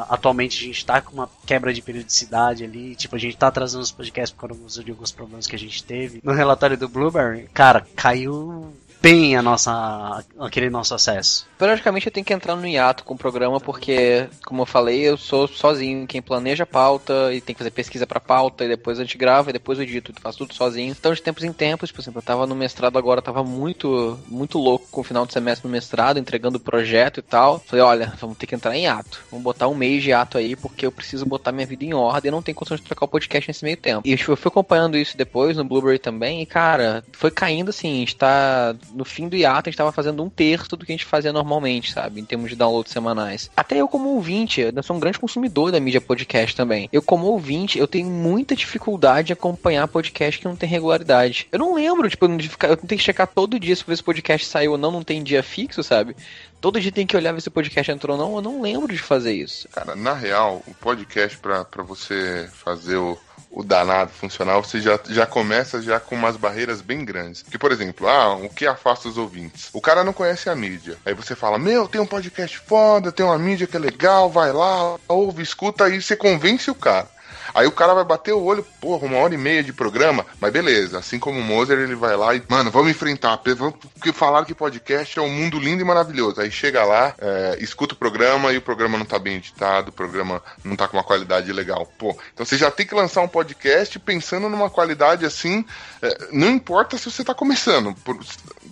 atualmente, 0.09 0.63
a 0.63 0.67
gente 0.67 0.77
está 0.77 1.01
com 1.01 1.13
uma 1.13 1.29
quebra 1.45 1.73
de 1.73 1.81
periodicidade 1.81 2.63
ali. 2.63 2.95
Tipo, 2.95 3.15
a 3.15 3.19
gente 3.19 3.33
está 3.33 3.49
trazendo 3.49 3.81
os 3.81 3.91
podcasts 3.91 4.35
por 4.35 4.49
causa 4.49 4.83
de 4.83 4.91
alguns 4.91 5.11
problemas 5.11 5.47
que 5.47 5.55
a 5.55 5.59
gente 5.59 5.83
teve. 5.83 6.21
No 6.23 6.33
relatório 6.33 6.77
do 6.77 6.87
Blueberry, 6.87 7.47
cara, 7.53 7.85
caiu 7.95 8.73
bem 9.01 9.35
a 9.35 9.41
nossa, 9.41 10.23
aquele 10.39 10.69
nosso 10.69 10.93
acesso. 10.93 11.47
Periodicamente 11.57 12.07
eu 12.07 12.11
tenho 12.11 12.25
que 12.25 12.33
entrar 12.33 12.55
no 12.55 12.67
hiato 12.67 13.03
com 13.03 13.13
o 13.13 13.17
programa, 13.17 13.59
porque, 13.59 14.27
como 14.45 14.63
eu 14.63 14.65
falei, 14.65 15.01
eu 15.01 15.17
sou 15.17 15.47
sozinho 15.47 16.07
quem 16.07 16.21
planeja 16.21 16.63
a 16.63 16.67
pauta 16.67 17.33
e 17.33 17.39
tem 17.39 17.53
que 17.53 17.59
fazer 17.59 17.71
pesquisa 17.71 18.05
pra 18.05 18.19
pauta, 18.19 18.65
e 18.65 18.67
depois 18.67 18.99
a 18.99 19.03
gente 19.03 19.17
grava, 19.17 19.49
e 19.49 19.53
depois 19.53 19.77
eu 19.77 19.83
edito, 19.83 20.13
faço 20.19 20.39
tudo 20.39 20.53
sozinho. 20.53 20.95
Então, 20.97 21.13
de 21.13 21.21
tempos 21.21 21.43
em 21.43 21.53
tempos, 21.53 21.91
por 21.91 22.01
exemplo, 22.01 22.19
eu 22.19 22.23
tava 22.23 22.45
no 22.45 22.55
mestrado 22.55 22.97
agora, 22.97 23.21
tava 23.21 23.43
muito, 23.43 24.19
muito 24.27 24.57
louco 24.57 24.87
com 24.91 25.01
o 25.01 25.03
final 25.03 25.25
do 25.25 25.31
semestre 25.31 25.67
no 25.67 25.71
mestrado, 25.71 26.17
entregando 26.17 26.57
o 26.57 26.61
projeto 26.61 27.19
e 27.19 27.23
tal. 27.23 27.59
Falei, 27.65 27.83
olha, 27.83 28.13
vamos 28.19 28.37
ter 28.37 28.47
que 28.47 28.55
entrar 28.55 28.75
em 28.75 28.87
ato. 28.87 29.23
Vamos 29.31 29.43
botar 29.43 29.67
um 29.67 29.75
mês 29.75 30.03
de 30.03 30.11
ato 30.11 30.37
aí, 30.37 30.55
porque 30.55 30.85
eu 30.85 30.91
preciso 30.91 31.25
botar 31.25 31.51
minha 31.51 31.67
vida 31.67 31.85
em 31.85 31.93
ordem 31.93 32.29
e 32.29 32.31
não 32.31 32.41
tenho 32.41 32.55
condição 32.55 32.77
de 32.77 32.83
trocar 32.83 33.05
o 33.05 33.09
podcast 33.09 33.49
nesse 33.49 33.63
meio 33.63 33.77
tempo. 33.77 34.07
E 34.07 34.11
eu 34.11 34.35
fui 34.35 34.49
acompanhando 34.49 34.97
isso 34.97 35.15
depois 35.15 35.55
no 35.55 35.63
Blueberry 35.63 35.99
também, 35.99 36.41
e 36.41 36.45
cara, 36.45 37.03
foi 37.13 37.31
caindo 37.31 37.69
assim, 37.69 38.03
está 38.03 38.75
no 38.93 39.05
fim 39.05 39.27
do 39.27 39.35
hiato, 39.35 39.69
a 39.69 39.71
gente 39.71 39.77
tava 39.77 39.91
fazendo 39.91 40.23
um 40.23 40.29
terço 40.29 40.75
do 40.75 40.85
que 40.85 40.91
a 40.91 40.95
gente 40.95 41.05
fazia 41.05 41.33
normalmente, 41.33 41.91
sabe? 41.91 42.19
Em 42.21 42.25
termos 42.25 42.49
de 42.49 42.55
downloads 42.55 42.91
semanais. 42.91 43.49
Até 43.55 43.77
eu, 43.77 43.87
como 43.87 44.09
ouvinte, 44.09 44.61
eu 44.61 44.83
sou 44.83 44.95
um 44.95 44.99
grande 44.99 45.19
consumidor 45.19 45.71
da 45.71 45.79
mídia 45.79 46.01
podcast 46.01 46.55
também. 46.55 46.89
Eu, 46.91 47.01
como 47.01 47.27
ouvinte, 47.27 47.77
eu 47.79 47.87
tenho 47.87 48.09
muita 48.09 48.55
dificuldade 48.55 49.27
de 49.27 49.33
acompanhar 49.33 49.87
podcast 49.87 50.39
que 50.39 50.47
não 50.47 50.55
tem 50.55 50.69
regularidade. 50.69 51.47
Eu 51.51 51.59
não 51.59 51.75
lembro, 51.75 52.09
tipo, 52.09 52.27
ficar, 52.41 52.69
eu 52.69 52.77
tenho 52.77 52.97
que 52.99 53.05
checar 53.05 53.27
todo 53.27 53.59
dia 53.59 53.75
se 53.75 53.83
esse 53.87 54.03
podcast 54.03 54.47
saiu 54.47 54.73
ou 54.73 54.77
não, 54.77 54.91
não 54.91 55.03
tem 55.03 55.23
dia 55.23 55.43
fixo, 55.43 55.83
sabe? 55.83 56.15
Todo 56.61 56.79
dia 56.79 56.91
tem 56.91 57.05
que 57.05 57.15
olhar 57.15 57.39
se 57.39 57.47
o 57.47 57.51
podcast 57.51 57.91
entrou 57.91 58.17
ou 58.17 58.23
não, 58.23 58.35
eu 58.35 58.41
não 58.41 58.61
lembro 58.61 58.91
de 58.91 58.99
fazer 58.99 59.33
isso. 59.33 59.67
Cara, 59.69 59.95
na 59.95 60.13
real, 60.13 60.63
o 60.65 60.73
podcast 60.73 61.37
para 61.37 61.83
você 61.83 62.49
fazer 62.51 62.95
o 62.95 63.17
o 63.55 63.63
danado 63.63 64.11
funcional, 64.11 64.61
você 64.61 64.81
já, 64.81 64.99
já 65.07 65.25
começa 65.25 65.81
já 65.81 65.97
com 65.97 66.13
umas 66.13 66.35
barreiras 66.35 66.81
bem 66.81 67.05
grandes. 67.05 67.41
Que, 67.41 67.57
por 67.57 67.71
exemplo, 67.71 68.05
ah, 68.05 68.35
o 68.35 68.49
que 68.49 68.67
afasta 68.67 69.07
os 69.07 69.17
ouvintes? 69.17 69.69
O 69.71 69.79
cara 69.79 70.03
não 70.03 70.11
conhece 70.11 70.49
a 70.49 70.55
mídia. 70.55 70.97
Aí 71.05 71.13
você 71.13 71.35
fala, 71.35 71.57
meu, 71.57 71.87
tem 71.87 72.01
um 72.01 72.05
podcast 72.05 72.59
foda, 72.59 73.13
tem 73.13 73.25
uma 73.25 73.37
mídia 73.39 73.65
que 73.65 73.77
é 73.77 73.79
legal, 73.79 74.29
vai 74.29 74.51
lá, 74.51 74.97
ouve, 75.07 75.41
escuta, 75.41 75.85
aí 75.85 76.01
você 76.01 76.17
convence 76.17 76.69
o 76.69 76.75
cara. 76.75 77.14
Aí 77.55 77.65
o 77.65 77.71
cara 77.71 77.93
vai 77.93 78.03
bater 78.03 78.33
o 78.33 78.43
olho, 78.43 78.65
porra, 78.81 79.05
uma 79.05 79.17
hora 79.17 79.33
e 79.33 79.37
meia 79.37 79.63
de 79.63 79.71
programa, 79.71 80.25
mas 80.41 80.51
beleza, 80.51 80.99
assim 80.99 81.17
como 81.17 81.39
o 81.39 81.43
Moser, 81.43 81.79
ele 81.79 81.95
vai 81.95 82.17
lá 82.17 82.35
e, 82.35 82.43
mano, 82.49 82.69
vamos 82.69 82.91
enfrentar, 82.91 83.37
porque 83.37 84.11
falaram 84.11 84.45
que 84.45 84.53
podcast 84.53 85.17
é 85.17 85.21
um 85.21 85.29
mundo 85.29 85.57
lindo 85.57 85.81
e 85.81 85.85
maravilhoso. 85.85 86.41
Aí 86.41 86.51
chega 86.51 86.83
lá, 86.83 87.15
é, 87.17 87.57
escuta 87.61 87.93
o 87.93 87.97
programa 87.97 88.51
e 88.51 88.57
o 88.57 88.61
programa 88.61 88.97
não 88.97 89.05
tá 89.05 89.17
bem 89.17 89.37
editado, 89.37 89.89
o 89.89 89.93
programa 89.93 90.43
não 90.65 90.75
tá 90.75 90.85
com 90.85 90.97
uma 90.97 91.03
qualidade 91.03 91.53
legal. 91.53 91.89
Pô, 91.97 92.17
então 92.33 92.45
você 92.45 92.57
já 92.57 92.69
tem 92.69 92.85
que 92.85 92.93
lançar 92.93 93.21
um 93.21 93.27
podcast 93.27 93.97
pensando 93.99 94.49
numa 94.49 94.69
qualidade 94.69 95.25
assim, 95.25 95.63
é, 96.01 96.27
não 96.33 96.49
importa 96.49 96.97
se 96.97 97.09
você 97.09 97.23
tá 97.23 97.33
começando, 97.33 97.95
por, 98.03 98.19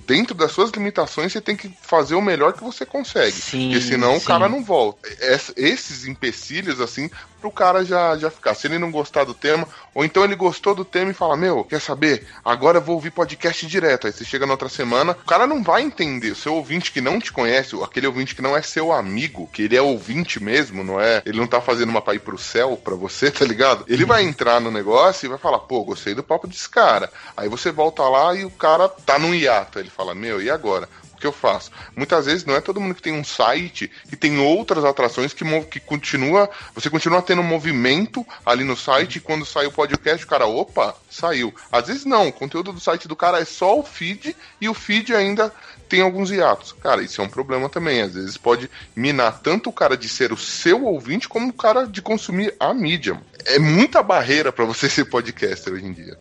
dentro 0.06 0.34
das 0.36 0.52
suas 0.52 0.70
limitações 0.72 1.32
você 1.32 1.42
tem 1.42 1.56
que 1.56 1.72
fazer 1.82 2.16
o 2.16 2.22
melhor 2.22 2.54
que 2.54 2.64
você 2.64 2.86
consegue, 2.86 3.32
Sim, 3.34 3.70
porque 3.72 3.86
senão 3.86 4.12
sim. 4.14 4.18
o 4.18 4.28
cara 4.28 4.48
não 4.50 4.64
volta. 4.64 5.08
Es- 5.22 5.54
Esses 5.56 6.06
empecilhos, 6.06 6.80
assim, 6.82 7.10
pro 7.42 7.52
cara 7.52 7.84
já, 7.84 8.18
já 8.18 8.30
ficar. 8.30 8.54
Se 8.54 8.68
ele 8.68 8.80
não 8.80 8.90
gostar 8.92 9.26
do 9.26 9.34
tema, 9.34 9.68
ou 9.94 10.06
então 10.06 10.24
ele 10.24 10.36
gostou 10.36 10.74
do 10.74 10.86
tema 10.86 11.12
e 11.12 11.14
fala, 11.14 11.36
meu, 11.36 11.64
quer 11.66 11.82
saber? 11.82 12.26
Agora 12.44 12.78
eu 12.78 12.82
vou 12.82 12.96
ouvir 12.96 13.12
podcast 13.12 13.66
direto. 13.68 14.08
Aí 14.08 14.14
você 14.14 14.24
chega 14.24 14.46
na 14.46 14.54
outra 14.54 14.70
semana, 14.70 15.12
o 15.12 15.26
cara 15.26 15.46
não 15.46 15.62
vai 15.62 15.82
entender. 15.82 16.32
O 16.32 16.36
seu 16.36 16.54
ouvinte 16.56 16.92
que 16.92 17.02
não 17.02 17.20
te 17.20 17.34
conhece, 17.34 17.76
aquele 17.84 18.08
ouvinte 18.08 18.34
que 18.34 18.42
não 18.42 18.56
é 18.56 18.62
seu 18.62 18.94
amigo, 18.94 19.50
que 19.52 19.64
ele 19.64 19.76
é 19.76 19.82
ouvinte 19.82 20.42
mesmo, 20.42 20.84
não 20.86 21.00
é? 21.02 21.22
Ele 21.26 21.38
não 21.38 21.48
tá 21.48 21.60
fazendo 21.60 21.90
uma 21.90 22.02
pra 22.02 22.16
ir 22.16 22.20
pro 22.20 22.38
céu 22.38 22.78
pra 22.82 22.96
você, 22.96 23.30
tá 23.30 23.44
ligado? 23.46 23.84
Ele 23.90 24.06
vai 24.06 24.24
entrar 24.24 24.62
no 24.62 24.72
negócio 24.72 25.26
e 25.26 25.30
vai 25.30 25.38
falar, 25.38 25.60
pô, 25.60 25.84
gostei 25.84 26.16
do 26.16 26.24
papo 26.24 26.48
desse 26.48 26.70
cara. 26.70 27.12
Aí 27.36 27.50
você 27.50 27.72
volta 27.72 28.04
lá 28.04 28.34
e 28.36 28.46
o 28.46 28.50
cara 28.52 28.88
tá 28.88 29.20
num 29.20 29.34
hiato. 29.34 29.80
Ele 29.80 29.90
fala, 29.94 30.16
meu, 30.16 30.42
e 30.42 30.50
agora? 30.50 30.90
O 31.14 31.18
que 31.18 31.28
eu 31.28 31.32
faço? 31.32 31.72
Muitas 31.96 32.26
vezes 32.26 32.44
não 32.44 32.56
é 32.56 32.62
todo 32.62 32.82
mundo 32.82 32.96
que 32.96 33.02
tem 33.02 33.14
um 33.14 33.24
site 33.24 33.90
que 34.10 34.16
tem 34.16 34.40
outras 34.40 34.84
atrações 34.84 35.34
que, 35.34 35.46
que 35.66 35.80
continua. 35.80 36.50
Você 36.76 36.90
continua 36.90 37.22
tendo 37.22 37.42
movimento 37.42 38.26
ali 38.46 38.64
no 38.64 38.76
site 38.76 39.18
e 39.18 39.22
quando 39.22 39.46
sai 39.46 39.66
o 39.66 39.72
podcast, 39.72 40.26
o 40.26 40.28
cara, 40.28 40.46
opa, 40.46 40.96
saiu. 41.10 41.54
Às 41.72 41.88
vezes 41.88 42.06
não, 42.06 42.28
o 42.28 42.34
conteúdo 42.34 42.74
do 42.74 42.80
site 42.80 43.08
do 43.08 43.16
cara 43.16 43.40
é 43.40 43.46
só 43.46 43.80
o 43.80 43.84
feed 43.84 44.36
e 44.60 44.68
o 44.68 44.74
feed 44.74 45.16
ainda 45.16 45.54
tem 45.88 46.02
alguns 46.02 46.32
hiatos. 46.32 46.72
Cara, 46.72 47.04
isso 47.04 47.22
é 47.22 47.24
um 47.24 47.30
problema 47.30 47.70
também. 47.70 48.02
Às 48.02 48.16
vezes 48.16 48.36
pode 48.36 48.70
minar 48.96 49.40
tanto 49.42 49.70
o 49.70 49.74
cara 49.74 49.96
de 49.96 50.10
ser 50.10 50.34
o 50.34 50.38
seu 50.38 50.86
ouvinte 50.86 51.30
como 51.30 51.50
o 51.50 51.54
cara 51.54 51.86
de 51.86 52.02
consumir 52.02 52.56
a 52.60 52.74
mídia. 52.74 53.22
É 53.46 53.60
muita 53.60 54.02
barreira 54.02 54.52
pra 54.52 54.66
você 54.66 54.90
ser 54.90 55.06
podcaster 55.06 55.74
hoje 55.74 55.86
em 55.86 55.94
dia. 55.94 56.18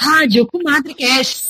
Rádio 0.00 0.46
Comadre 0.46 0.94
Cash. 0.94 1.49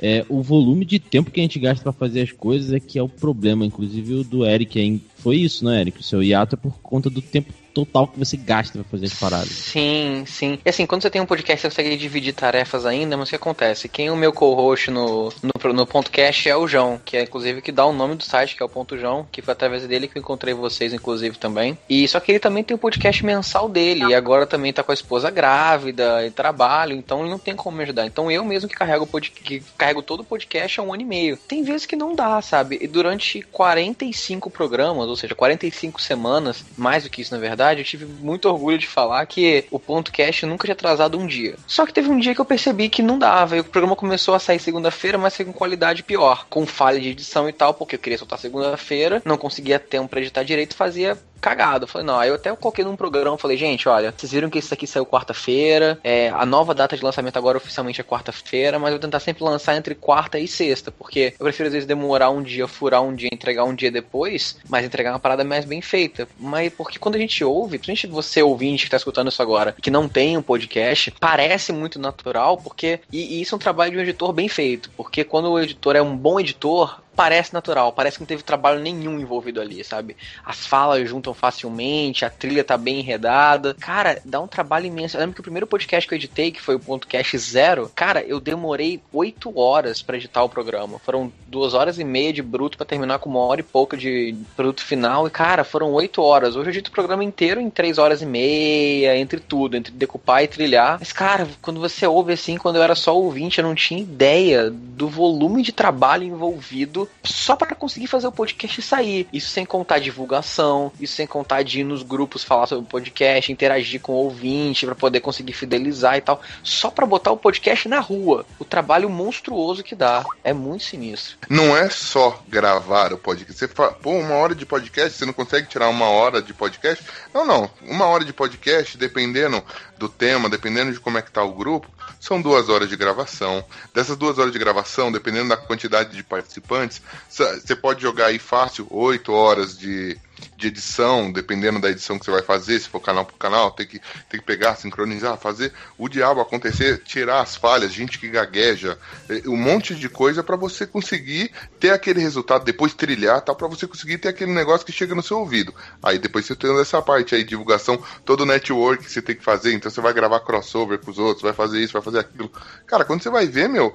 É, 0.00 0.24
o 0.28 0.42
volume 0.42 0.84
de 0.84 0.98
tempo 0.98 1.30
que 1.30 1.40
a 1.40 1.42
gente 1.42 1.58
gasta 1.58 1.82
pra 1.82 1.92
fazer 1.92 2.22
as 2.22 2.32
coisas 2.32 2.72
é 2.72 2.80
que 2.80 2.98
é 2.98 3.02
o 3.02 3.08
problema. 3.08 3.64
Inclusive 3.64 4.14
o 4.14 4.24
do 4.24 4.44
Eric 4.44 4.78
hein? 4.78 5.00
foi 5.18 5.36
isso, 5.36 5.64
né, 5.64 5.80
Eric? 5.80 6.00
O 6.00 6.02
seu 6.02 6.22
hiato 6.22 6.56
é 6.56 6.58
por 6.58 6.78
conta 6.80 7.08
do 7.08 7.22
tempo 7.22 7.52
total 7.74 8.06
que 8.06 8.18
você 8.18 8.36
gasta 8.36 8.78
pra 8.78 8.88
fazer 8.88 9.06
as 9.06 9.14
paradas. 9.14 9.48
Sim, 9.48 10.24
sim. 10.26 10.58
E 10.64 10.68
assim, 10.70 10.86
quando 10.86 11.02
você 11.02 11.10
tem 11.10 11.20
um 11.20 11.26
podcast, 11.26 11.60
você 11.60 11.68
consegue 11.68 11.96
dividir 11.96 12.32
tarefas 12.32 12.86
ainda, 12.86 13.16
mas 13.16 13.28
o 13.28 13.30
que 13.30 13.36
acontece? 13.36 13.88
Quem 13.88 14.06
é 14.06 14.12
o 14.12 14.16
meu 14.16 14.32
co-host 14.32 14.90
no, 14.90 15.32
no, 15.42 15.72
no 15.72 15.86
ponto 15.86 16.10
cast 16.10 16.48
é 16.48 16.56
o 16.56 16.68
João, 16.68 17.00
que 17.04 17.16
é 17.16 17.22
inclusive 17.22 17.60
que 17.60 17.72
dá 17.72 17.84
o 17.84 17.92
nome 17.92 18.14
do 18.14 18.22
site, 18.22 18.54
que 18.54 18.62
é 18.62 18.66
o 18.66 18.68
ponto 18.68 18.96
João, 18.96 19.26
que 19.30 19.42
foi 19.42 19.52
através 19.52 19.86
dele 19.86 20.06
que 20.06 20.16
eu 20.16 20.20
encontrei 20.20 20.54
vocês, 20.54 20.94
inclusive, 20.94 21.36
também. 21.36 21.76
E 21.88 22.06
só 22.06 22.20
que 22.20 22.30
ele 22.30 22.38
também 22.38 22.62
tem 22.62 22.74
o 22.74 22.78
podcast 22.78 23.24
mensal 23.24 23.68
dele, 23.68 24.04
e 24.06 24.14
agora 24.14 24.46
também 24.46 24.72
tá 24.72 24.82
com 24.82 24.92
a 24.92 24.94
esposa 24.94 25.30
grávida 25.30 26.24
e 26.24 26.30
trabalho, 26.30 26.96
então 26.96 27.20
ele 27.20 27.30
não 27.30 27.38
tem 27.38 27.56
como 27.56 27.76
me 27.76 27.82
ajudar. 27.82 28.06
Então 28.06 28.30
eu 28.30 28.44
mesmo 28.44 28.68
que 28.68 28.76
carrego, 28.76 29.06
pod, 29.06 29.30
que 29.30 29.60
carrego 29.76 30.02
todo 30.02 30.20
o 30.20 30.24
podcast 30.24 30.78
há 30.78 30.82
um 30.82 30.92
ano 30.92 31.02
e 31.02 31.06
meio. 31.06 31.36
Tem 31.36 31.64
vezes 31.64 31.86
que 31.86 31.96
não 31.96 32.14
dá, 32.14 32.40
sabe? 32.40 32.78
E 32.80 32.86
durante 32.86 33.42
45 33.42 34.48
programas, 34.50 35.08
ou 35.08 35.16
seja, 35.16 35.34
45 35.34 36.00
semanas, 36.00 36.64
mais 36.76 37.02
do 37.02 37.10
que 37.10 37.20
isso 37.20 37.34
na 37.34 37.40
verdade, 37.40 37.63
eu 37.72 37.84
tive 37.84 38.04
muito 38.04 38.48
orgulho 38.48 38.78
de 38.78 38.86
falar 38.86 39.24
que 39.26 39.64
o 39.70 39.78
ponto 39.78 40.12
nunca 40.46 40.66
tinha 40.66 40.74
atrasado 40.74 41.18
um 41.18 41.26
dia. 41.26 41.56
Só 41.66 41.86
que 41.86 41.92
teve 41.92 42.10
um 42.10 42.18
dia 42.18 42.34
que 42.34 42.40
eu 42.40 42.44
percebi 42.44 42.88
que 42.88 43.02
não 43.02 43.18
dava, 43.18 43.56
e 43.56 43.60
o 43.60 43.64
programa 43.64 43.96
começou 43.96 44.34
a 44.34 44.38
sair 44.38 44.58
segunda-feira, 44.58 45.16
mas 45.16 45.34
com 45.36 45.52
qualidade 45.52 46.02
pior, 46.02 46.46
com 46.48 46.66
falha 46.66 47.00
de 47.00 47.08
edição 47.08 47.48
e 47.48 47.52
tal, 47.52 47.74
porque 47.74 47.96
eu 47.96 47.98
queria 47.98 48.18
soltar 48.18 48.38
segunda-feira, 48.38 49.22
não 49.24 49.38
conseguia 49.38 49.78
tempo 49.78 50.08
pra 50.08 50.20
editar 50.20 50.42
direito 50.42 50.74
fazia 50.74 51.18
cagado. 51.44 51.84
Eu 51.84 51.88
falei, 51.88 52.06
não, 52.06 52.18
aí 52.18 52.30
eu 52.30 52.36
até 52.36 52.54
coloquei 52.56 52.82
num 52.82 52.96
programa, 52.96 53.36
falei, 53.36 53.58
gente, 53.58 53.86
olha, 53.86 54.14
vocês 54.16 54.32
viram 54.32 54.48
que 54.48 54.58
isso 54.58 54.72
aqui 54.72 54.86
saiu 54.86 55.04
quarta-feira, 55.04 55.98
é, 56.02 56.30
a 56.30 56.46
nova 56.46 56.74
data 56.74 56.96
de 56.96 57.04
lançamento 57.04 57.36
agora 57.36 57.58
oficialmente 57.58 58.00
é 58.00 58.04
quarta-feira, 58.04 58.78
mas 58.78 58.88
eu 58.88 58.94
vou 58.94 59.00
tentar 59.00 59.20
sempre 59.20 59.44
lançar 59.44 59.76
entre 59.76 59.94
quarta 59.94 60.38
e 60.38 60.48
sexta, 60.48 60.90
porque 60.90 61.34
eu 61.38 61.44
prefiro 61.44 61.66
às 61.66 61.74
vezes 61.74 61.86
demorar 61.86 62.30
um 62.30 62.42
dia, 62.42 62.66
furar 62.66 63.02
um 63.02 63.14
dia, 63.14 63.28
entregar 63.30 63.64
um 63.64 63.74
dia 63.74 63.90
depois, 63.90 64.56
mas 64.66 64.86
entregar 64.86 65.12
uma 65.12 65.18
parada 65.18 65.44
mais 65.44 65.66
bem 65.66 65.82
feita. 65.82 66.26
Mas 66.40 66.72
porque 66.72 66.98
quando 66.98 67.16
a 67.16 67.18
gente 67.18 67.44
ouve, 67.44 67.78
principalmente 67.78 68.06
você 68.06 68.42
ouvinte 68.42 68.84
que 68.84 68.90
tá 68.90 68.96
escutando 68.96 69.28
isso 69.28 69.42
agora, 69.42 69.76
que 69.82 69.90
não 69.90 70.08
tem 70.08 70.38
um 70.38 70.42
podcast, 70.42 71.10
parece 71.20 71.72
muito 71.74 71.98
natural, 71.98 72.56
porque, 72.56 73.00
e, 73.12 73.36
e 73.36 73.42
isso 73.42 73.54
é 73.54 73.56
um 73.56 73.58
trabalho 73.58 73.92
de 73.92 73.98
um 73.98 74.00
editor 74.00 74.32
bem 74.32 74.48
feito, 74.48 74.90
porque 74.96 75.22
quando 75.24 75.50
o 75.50 75.60
editor 75.60 75.94
é 75.94 76.00
um 76.00 76.16
bom 76.16 76.40
editor, 76.40 77.03
parece 77.14 77.52
natural, 77.52 77.92
parece 77.92 78.16
que 78.16 78.22
não 78.22 78.26
teve 78.26 78.42
trabalho 78.42 78.80
nenhum 78.80 79.18
envolvido 79.18 79.60
ali, 79.60 79.82
sabe? 79.84 80.16
As 80.44 80.66
falas 80.66 81.08
juntam 81.08 81.34
facilmente, 81.34 82.24
a 82.24 82.30
trilha 82.30 82.64
tá 82.64 82.76
bem 82.76 83.00
enredada. 83.00 83.74
Cara, 83.74 84.20
dá 84.24 84.40
um 84.40 84.46
trabalho 84.46 84.86
imenso. 84.86 85.16
Eu 85.16 85.20
lembro 85.20 85.34
que 85.34 85.40
o 85.40 85.44
primeiro 85.44 85.66
podcast 85.66 86.08
que 86.08 86.14
eu 86.14 86.16
editei, 86.16 86.50
que 86.50 86.60
foi 86.60 86.74
o 86.74 86.80
ponto 86.80 87.06
cast 87.06 87.36
zero, 87.38 87.90
cara, 87.94 88.22
eu 88.22 88.40
demorei 88.40 89.00
oito 89.12 89.58
horas 89.58 90.02
pra 90.02 90.16
editar 90.16 90.42
o 90.42 90.48
programa. 90.48 90.98
Foram 90.98 91.32
duas 91.46 91.74
horas 91.74 91.98
e 91.98 92.04
meia 92.04 92.32
de 92.32 92.42
bruto 92.42 92.76
pra 92.76 92.86
terminar 92.86 93.18
com 93.18 93.30
uma 93.30 93.40
hora 93.40 93.60
e 93.60 93.64
pouca 93.64 93.96
de 93.96 94.34
produto 94.56 94.84
final. 94.84 95.26
E, 95.26 95.30
cara, 95.30 95.64
foram 95.64 95.92
oito 95.92 96.22
horas. 96.22 96.56
Hoje 96.56 96.68
eu 96.68 96.72
edito 96.72 96.90
o 96.90 96.94
programa 96.94 97.24
inteiro 97.24 97.60
em 97.60 97.70
três 97.70 97.98
horas 97.98 98.22
e 98.22 98.26
meia, 98.26 99.16
entre 99.16 99.40
tudo, 99.40 99.76
entre 99.76 99.92
decupar 99.92 100.42
e 100.42 100.48
trilhar. 100.48 100.98
Mas, 100.98 101.12
cara, 101.12 101.46
quando 101.62 101.80
você 101.80 102.06
ouve 102.06 102.32
assim, 102.32 102.56
quando 102.56 102.76
eu 102.76 102.82
era 102.82 102.94
só 102.94 103.16
ouvinte, 103.16 103.58
eu 103.58 103.64
não 103.64 103.74
tinha 103.74 104.00
ideia 104.00 104.70
do 104.70 105.08
volume 105.08 105.62
de 105.62 105.72
trabalho 105.72 106.24
envolvido 106.24 107.03
só 107.22 107.56
para 107.56 107.74
conseguir 107.74 108.06
fazer 108.06 108.26
o 108.26 108.32
podcast 108.32 108.80
sair. 108.82 109.28
Isso 109.32 109.50
sem 109.50 109.64
contar 109.64 109.98
divulgação, 109.98 110.92
isso 111.00 111.14
sem 111.14 111.26
contar 111.26 111.62
de 111.62 111.80
ir 111.80 111.84
nos 111.84 112.02
grupos 112.02 112.44
falar 112.44 112.66
sobre 112.66 112.84
o 112.84 112.88
podcast, 112.88 113.50
interagir 113.50 114.00
com 114.00 114.12
o 114.12 114.16
ouvinte 114.16 114.86
para 114.86 114.94
poder 114.94 115.20
conseguir 115.20 115.52
fidelizar 115.52 116.16
e 116.16 116.20
tal, 116.20 116.40
só 116.62 116.90
para 116.90 117.06
botar 117.06 117.30
o 117.32 117.36
podcast 117.36 117.88
na 117.88 118.00
rua. 118.00 118.44
O 118.58 118.64
trabalho 118.64 119.08
monstruoso 119.08 119.82
que 119.82 119.94
dá. 119.94 120.24
É 120.42 120.52
muito 120.52 120.84
sinistro. 120.84 121.38
Não 121.48 121.76
é 121.76 121.88
só 121.88 122.42
gravar 122.48 123.12
o 123.12 123.18
podcast. 123.18 123.58
Você 123.58 123.68
fala, 123.68 123.92
pô, 123.92 124.10
uma 124.10 124.34
hora 124.34 124.54
de 124.54 124.66
podcast, 124.66 125.18
você 125.18 125.26
não 125.26 125.32
consegue 125.32 125.68
tirar 125.68 125.88
uma 125.88 126.06
hora 126.06 126.42
de 126.42 126.52
podcast? 126.52 127.04
Não, 127.32 127.44
não. 127.44 127.70
Uma 127.82 128.06
hora 128.06 128.24
de 128.24 128.32
podcast, 128.32 128.96
dependendo 128.96 129.62
do 129.98 130.08
tema, 130.08 130.48
dependendo 130.48 130.92
de 130.92 131.00
como 131.00 131.18
é 131.18 131.22
que 131.22 131.30
tá 131.30 131.42
o 131.42 131.52
grupo, 131.52 131.88
são 132.24 132.40
duas 132.40 132.70
horas 132.70 132.88
de 132.88 132.96
gravação. 132.96 133.62
Dessas 133.92 134.16
duas 134.16 134.38
horas 134.38 134.50
de 134.50 134.58
gravação, 134.58 135.12
dependendo 135.12 135.50
da 135.50 135.58
quantidade 135.58 136.16
de 136.16 136.22
participantes, 136.22 137.02
você 137.28 137.76
pode 137.76 138.00
jogar 138.00 138.26
aí 138.26 138.38
fácil 138.38 138.86
oito 138.90 139.30
horas 139.30 139.76
de, 139.76 140.18
de 140.56 140.68
edição, 140.68 141.30
dependendo 141.30 141.80
da 141.80 141.90
edição 141.90 142.18
que 142.18 142.24
você 142.24 142.30
vai 142.30 142.42
fazer, 142.42 142.78
se 142.78 142.88
for 142.88 143.00
canal 143.00 143.24
por 143.24 143.36
canal, 143.36 143.70
tem 143.70 143.86
que, 143.86 143.98
tem 144.28 144.40
que 144.40 144.46
pegar, 144.46 144.76
sincronizar, 144.76 145.36
fazer 145.36 145.72
o 145.98 146.08
diabo 146.08 146.40
acontecer, 146.40 147.02
tirar 147.04 147.40
as 147.40 147.56
falhas, 147.56 147.92
gente 147.92 148.18
que 148.18 148.28
gagueja, 148.28 148.98
eh, 149.28 149.42
um 149.46 149.56
monte 149.56 149.94
de 149.94 150.08
coisa 150.08 150.42
para 150.42 150.56
você 150.56 150.86
conseguir 150.86 151.52
ter 151.78 151.90
aquele 151.90 152.20
resultado, 152.20 152.64
depois 152.64 152.94
trilhar, 152.94 153.40
tá? 153.42 153.54
para 153.54 153.68
você 153.68 153.86
conseguir 153.86 154.18
ter 154.18 154.28
aquele 154.28 154.52
negócio 154.52 154.86
que 154.86 154.92
chega 154.92 155.14
no 155.14 155.22
seu 155.22 155.38
ouvido. 155.38 155.74
Aí 156.02 156.18
depois 156.18 156.46
você 156.46 156.56
tem 156.56 156.78
essa 156.80 157.02
parte 157.02 157.34
aí, 157.34 157.44
divulgação, 157.44 158.02
todo 158.24 158.42
o 158.42 158.46
network 158.46 159.04
que 159.04 159.10
você 159.10 159.22
tem 159.22 159.36
que 159.36 159.44
fazer, 159.44 159.72
então 159.72 159.90
você 159.90 160.00
vai 160.00 160.12
gravar 160.12 160.40
crossover 160.40 160.98
com 160.98 161.10
os 161.10 161.18
outros, 161.18 161.42
vai 161.42 161.52
fazer 161.52 161.80
isso, 161.80 161.92
vai 161.92 162.02
fazer 162.02 162.20
aquilo. 162.20 162.50
Cara, 162.86 163.04
quando 163.04 163.22
você 163.22 163.30
vai 163.30 163.46
ver, 163.46 163.68
meu, 163.68 163.94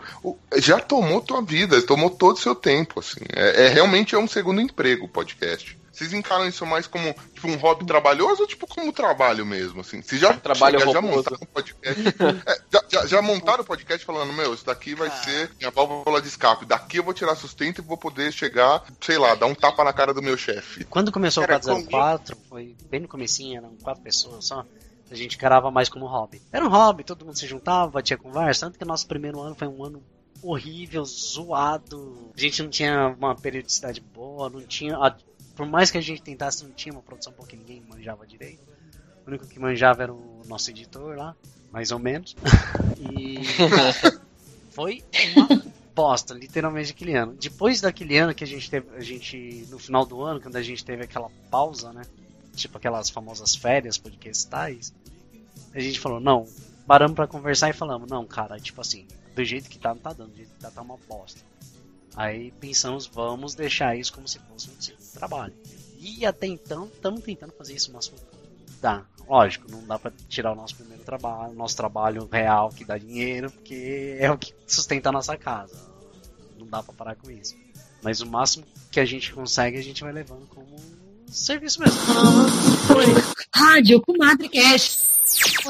já 0.57 0.79
tomou 0.79 1.21
tua 1.21 1.41
vida, 1.41 1.81
tomou 1.81 2.09
todo 2.09 2.35
o 2.35 2.39
seu 2.39 2.55
tempo, 2.55 2.99
assim. 2.99 3.21
É, 3.33 3.65
é 3.65 3.69
realmente 3.69 4.15
é 4.15 4.19
um 4.19 4.27
segundo 4.27 4.61
emprego 4.61 5.05
o 5.05 5.09
podcast. 5.09 5.78
Vocês 5.99 6.13
encaram 6.13 6.47
isso 6.47 6.65
mais 6.65 6.87
como 6.87 7.13
tipo, 7.33 7.49
um 7.49 7.57
hobby 7.57 7.85
trabalhoso 7.85 8.43
ou 8.43 8.47
tipo 8.47 8.65
como 8.65 8.93
trabalho 8.93 9.45
mesmo? 9.45 9.81
Assim? 9.81 10.01
Vocês 10.01 10.21
já, 10.21 10.33
Trabalho 10.33 10.79
chega, 10.79 10.93
já 10.93 11.01
montaram 11.01 11.37
um 11.41 11.45
podcast? 11.45 12.01
é, 12.47 12.61
já, 12.71 12.83
já, 12.87 13.05
já 13.05 13.21
montaram 13.21 13.63
o 13.63 13.65
podcast 13.65 14.05
falando, 14.05 14.31
meu, 14.31 14.53
isso 14.53 14.65
daqui 14.65 14.95
vai 14.95 15.11
ser 15.11 15.51
minha 15.59 15.69
válvula 15.69 16.21
de 16.21 16.29
escape. 16.29 16.65
Daqui 16.65 16.97
eu 16.99 17.03
vou 17.03 17.13
tirar 17.13 17.35
sustento 17.35 17.79
e 17.79 17.81
vou 17.81 17.97
poder 17.97 18.31
chegar, 18.31 18.81
sei 19.01 19.17
lá, 19.17 19.35
dar 19.35 19.47
um 19.47 19.53
tapa 19.53 19.83
na 19.83 19.91
cara 19.91 20.13
do 20.13 20.21
meu 20.21 20.37
chefe. 20.37 20.85
Quando 20.85 21.11
começou 21.11 21.45
Cara, 21.45 21.57
o 21.57 21.61
404, 21.61 22.37
foi 22.47 22.77
bem 22.89 23.01
no 23.01 23.07
comecinho, 23.09 23.57
eram 23.57 23.75
quatro 23.83 24.01
pessoas 24.01 24.45
só. 24.45 24.65
A 25.11 25.15
gente 25.15 25.35
encarava 25.35 25.69
mais 25.69 25.89
como 25.89 26.05
hobby. 26.05 26.41
Era 26.49 26.63
um 26.65 26.69
hobby, 26.69 27.03
todo 27.03 27.25
mundo 27.25 27.37
se 27.37 27.45
juntava, 27.45 27.91
batia 27.91 28.17
conversa. 28.17 28.67
Tanto 28.67 28.77
que 28.77 28.85
o 28.85 28.87
nosso 28.87 29.05
primeiro 29.05 29.41
ano 29.41 29.53
foi 29.53 29.67
um 29.67 29.83
ano 29.83 30.01
horrível, 30.41 31.03
zoado. 31.03 32.31
A 32.35 32.39
gente 32.39 32.63
não 32.63 32.69
tinha 32.69 33.15
uma 33.19 33.35
periodicidade 33.35 33.99
boa, 33.99 34.49
não 34.49 34.61
tinha. 34.61 34.95
a- 34.95 35.15
por 35.59 35.67
mais 35.67 35.91
que 35.91 35.97
a 35.97 36.01
gente 36.01 36.21
tentasse, 36.21 36.63
não 36.63 36.71
tinha 36.71 36.93
uma 36.93 37.01
produção 37.01 37.33
porque 37.33 37.57
ninguém 37.57 37.83
manjava 37.85 38.25
direito. 38.25 38.61
O 39.25 39.29
único 39.29 39.45
que 39.45 39.59
manjava 39.59 40.03
era 40.03 40.13
o 40.13 40.41
nosso 40.47 40.69
editor 40.69 41.17
lá, 41.17 41.35
mais 41.69 41.91
ou 41.91 41.99
menos. 41.99 42.33
E 42.97 43.39
foi 44.71 45.03
uma 45.35 45.63
bosta, 45.93 46.33
literalmente 46.33 46.91
aquele 46.91 47.13
ano. 47.13 47.33
Depois 47.33 47.81
daquele 47.81 48.17
ano 48.17 48.33
que 48.33 48.43
a 48.43 48.47
gente 48.47 48.69
teve, 48.69 48.95
a 48.95 49.01
gente 49.01 49.67
no 49.69 49.77
final 49.77 50.05
do 50.05 50.21
ano, 50.21 50.39
quando 50.39 50.55
a 50.55 50.61
gente 50.61 50.83
teve 50.83 51.03
aquela 51.03 51.29
pausa, 51.51 51.91
né? 51.91 52.03
tipo 52.55 52.77
aquelas 52.77 53.09
famosas 53.09 53.55
férias 53.55 53.97
podcastais, 53.97 54.93
a 55.73 55.79
gente 55.79 55.99
falou, 55.99 56.21
não, 56.21 56.45
paramos 56.87 57.15
pra 57.15 57.27
conversar 57.27 57.69
e 57.69 57.73
falamos, 57.73 58.09
não, 58.09 58.25
cara, 58.25 58.59
tipo 58.59 58.79
assim, 58.79 59.05
do 59.35 59.43
jeito 59.43 59.69
que 59.69 59.79
tá, 59.79 59.93
não 59.93 60.01
tá 60.01 60.13
dando, 60.13 60.31
do 60.31 60.37
jeito 60.37 60.53
que 60.53 60.59
tá, 60.59 60.71
tá 60.71 60.81
uma 60.81 60.97
bosta. 61.07 61.41
Aí 62.15 62.51
pensamos, 62.59 63.07
vamos 63.07 63.55
deixar 63.55 63.97
isso 63.97 64.13
como 64.13 64.27
se 64.27 64.39
fosse 64.39 64.69
um 64.69 64.81
segundo 64.81 64.98
trabalho. 65.13 65.53
E 65.99 66.25
até 66.25 66.47
então, 66.47 66.85
estamos 66.85 67.21
tentando 67.21 67.53
fazer 67.53 67.73
isso 67.73 67.91
o 67.91 67.93
máximo 67.93 68.17
dá. 68.81 69.03
Lógico, 69.27 69.69
não 69.69 69.85
dá 69.85 69.99
para 69.99 70.11
tirar 70.27 70.53
o 70.53 70.55
nosso 70.55 70.75
primeiro 70.75 71.03
trabalho, 71.03 71.53
nosso 71.53 71.77
trabalho 71.77 72.27
real 72.31 72.69
que 72.69 72.83
dá 72.83 72.97
dinheiro, 72.97 73.51
porque 73.51 74.17
é 74.19 74.31
o 74.31 74.37
que 74.37 74.53
sustenta 74.65 75.09
a 75.09 75.11
nossa 75.11 75.37
casa. 75.37 75.75
Não 76.57 76.65
dá 76.65 76.81
para 76.81 76.93
parar 76.93 77.15
com 77.15 77.29
isso. 77.29 77.55
Mas 78.01 78.21
o 78.21 78.25
máximo 78.25 78.65
que 78.91 78.99
a 78.99 79.05
gente 79.05 79.31
consegue, 79.31 79.77
a 79.77 79.83
gente 79.83 80.01
vai 80.01 80.11
levando 80.11 80.47
como 80.47 80.75
serviço 81.27 81.79
mesmo. 81.79 81.99
Rádio 83.53 84.01
com 84.01 84.17
Madrecast. 84.17 84.98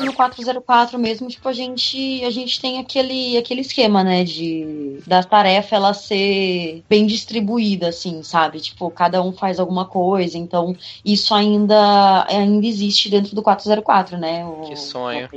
No 0.06 0.14
404 0.14 0.98
mesmo, 0.98 1.28
tipo, 1.28 1.48
a 1.48 1.54
gente, 1.54 2.24
a 2.24 2.30
gente 2.30 2.60
tem 2.60 2.80
aquele, 2.80 3.38
aquele 3.38 3.62
esquema, 3.62 4.04
né, 4.04 4.24
de 4.24 5.00
da 5.06 5.24
tarefa 5.24 5.76
ela 5.76 5.94
ser 5.94 6.84
bem 6.90 7.06
distribuída, 7.06 7.90
assim, 7.90 8.24
sabe? 8.24 8.60
Tipo, 8.60 8.90
cada 8.90 9.22
um 9.22 9.32
faz 9.32 9.60
alguma 9.60 9.86
coisa, 9.86 10.38
então 10.38 10.76
isso 11.04 11.34
ainda, 11.34 12.26
ainda 12.30 12.66
existe 12.66 13.10
dentro 13.10 13.36
do 13.36 13.42
404, 13.42 14.18
né? 14.18 14.46
O, 14.46 14.68
Que 14.68 14.76
sonho. 14.76 15.30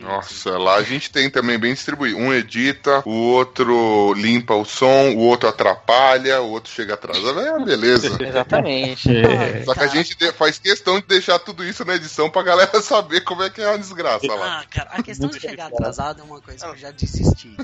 Nossa, 0.00 0.58
lá 0.58 0.76
a 0.76 0.82
gente 0.82 1.10
tem 1.10 1.30
também 1.30 1.58
bem 1.58 1.74
distribuído. 1.74 2.18
Um 2.18 2.32
edita, 2.32 3.02
o 3.04 3.32
outro 3.32 4.12
limpa 4.14 4.54
o 4.54 4.64
som, 4.64 5.14
o 5.14 5.20
outro 5.20 5.48
atrapalha, 5.48 6.40
o 6.40 6.50
outro 6.50 6.72
chega 6.72 6.94
atrasado. 6.94 7.40
É 7.40 7.52
uma 7.52 7.64
beleza. 7.64 8.16
Exatamente. 8.20 9.08
Só 9.64 9.74
que 9.74 9.84
a 9.84 9.86
gente 9.86 10.16
faz 10.32 10.58
questão 10.58 11.00
de 11.00 11.06
deixar 11.06 11.38
tudo 11.38 11.64
isso 11.64 11.84
na 11.84 11.94
edição 11.94 12.30
pra 12.30 12.42
galera 12.42 12.80
saber 12.82 13.22
como 13.22 13.42
é 13.42 13.50
que 13.50 13.60
é 13.60 13.72
a 13.72 13.76
desgraça 13.76 14.09
lá. 14.36 14.60
Ah, 14.60 14.66
cara, 14.66 14.90
a 14.90 15.02
questão 15.02 15.28
de 15.28 15.40
chegar 15.40 15.66
atrasado 15.66 16.20
é 16.20 16.24
uma 16.24 16.40
coisa 16.40 16.64
que 16.64 16.72
eu 16.72 16.76
já 16.76 16.90
desisti. 16.90 17.56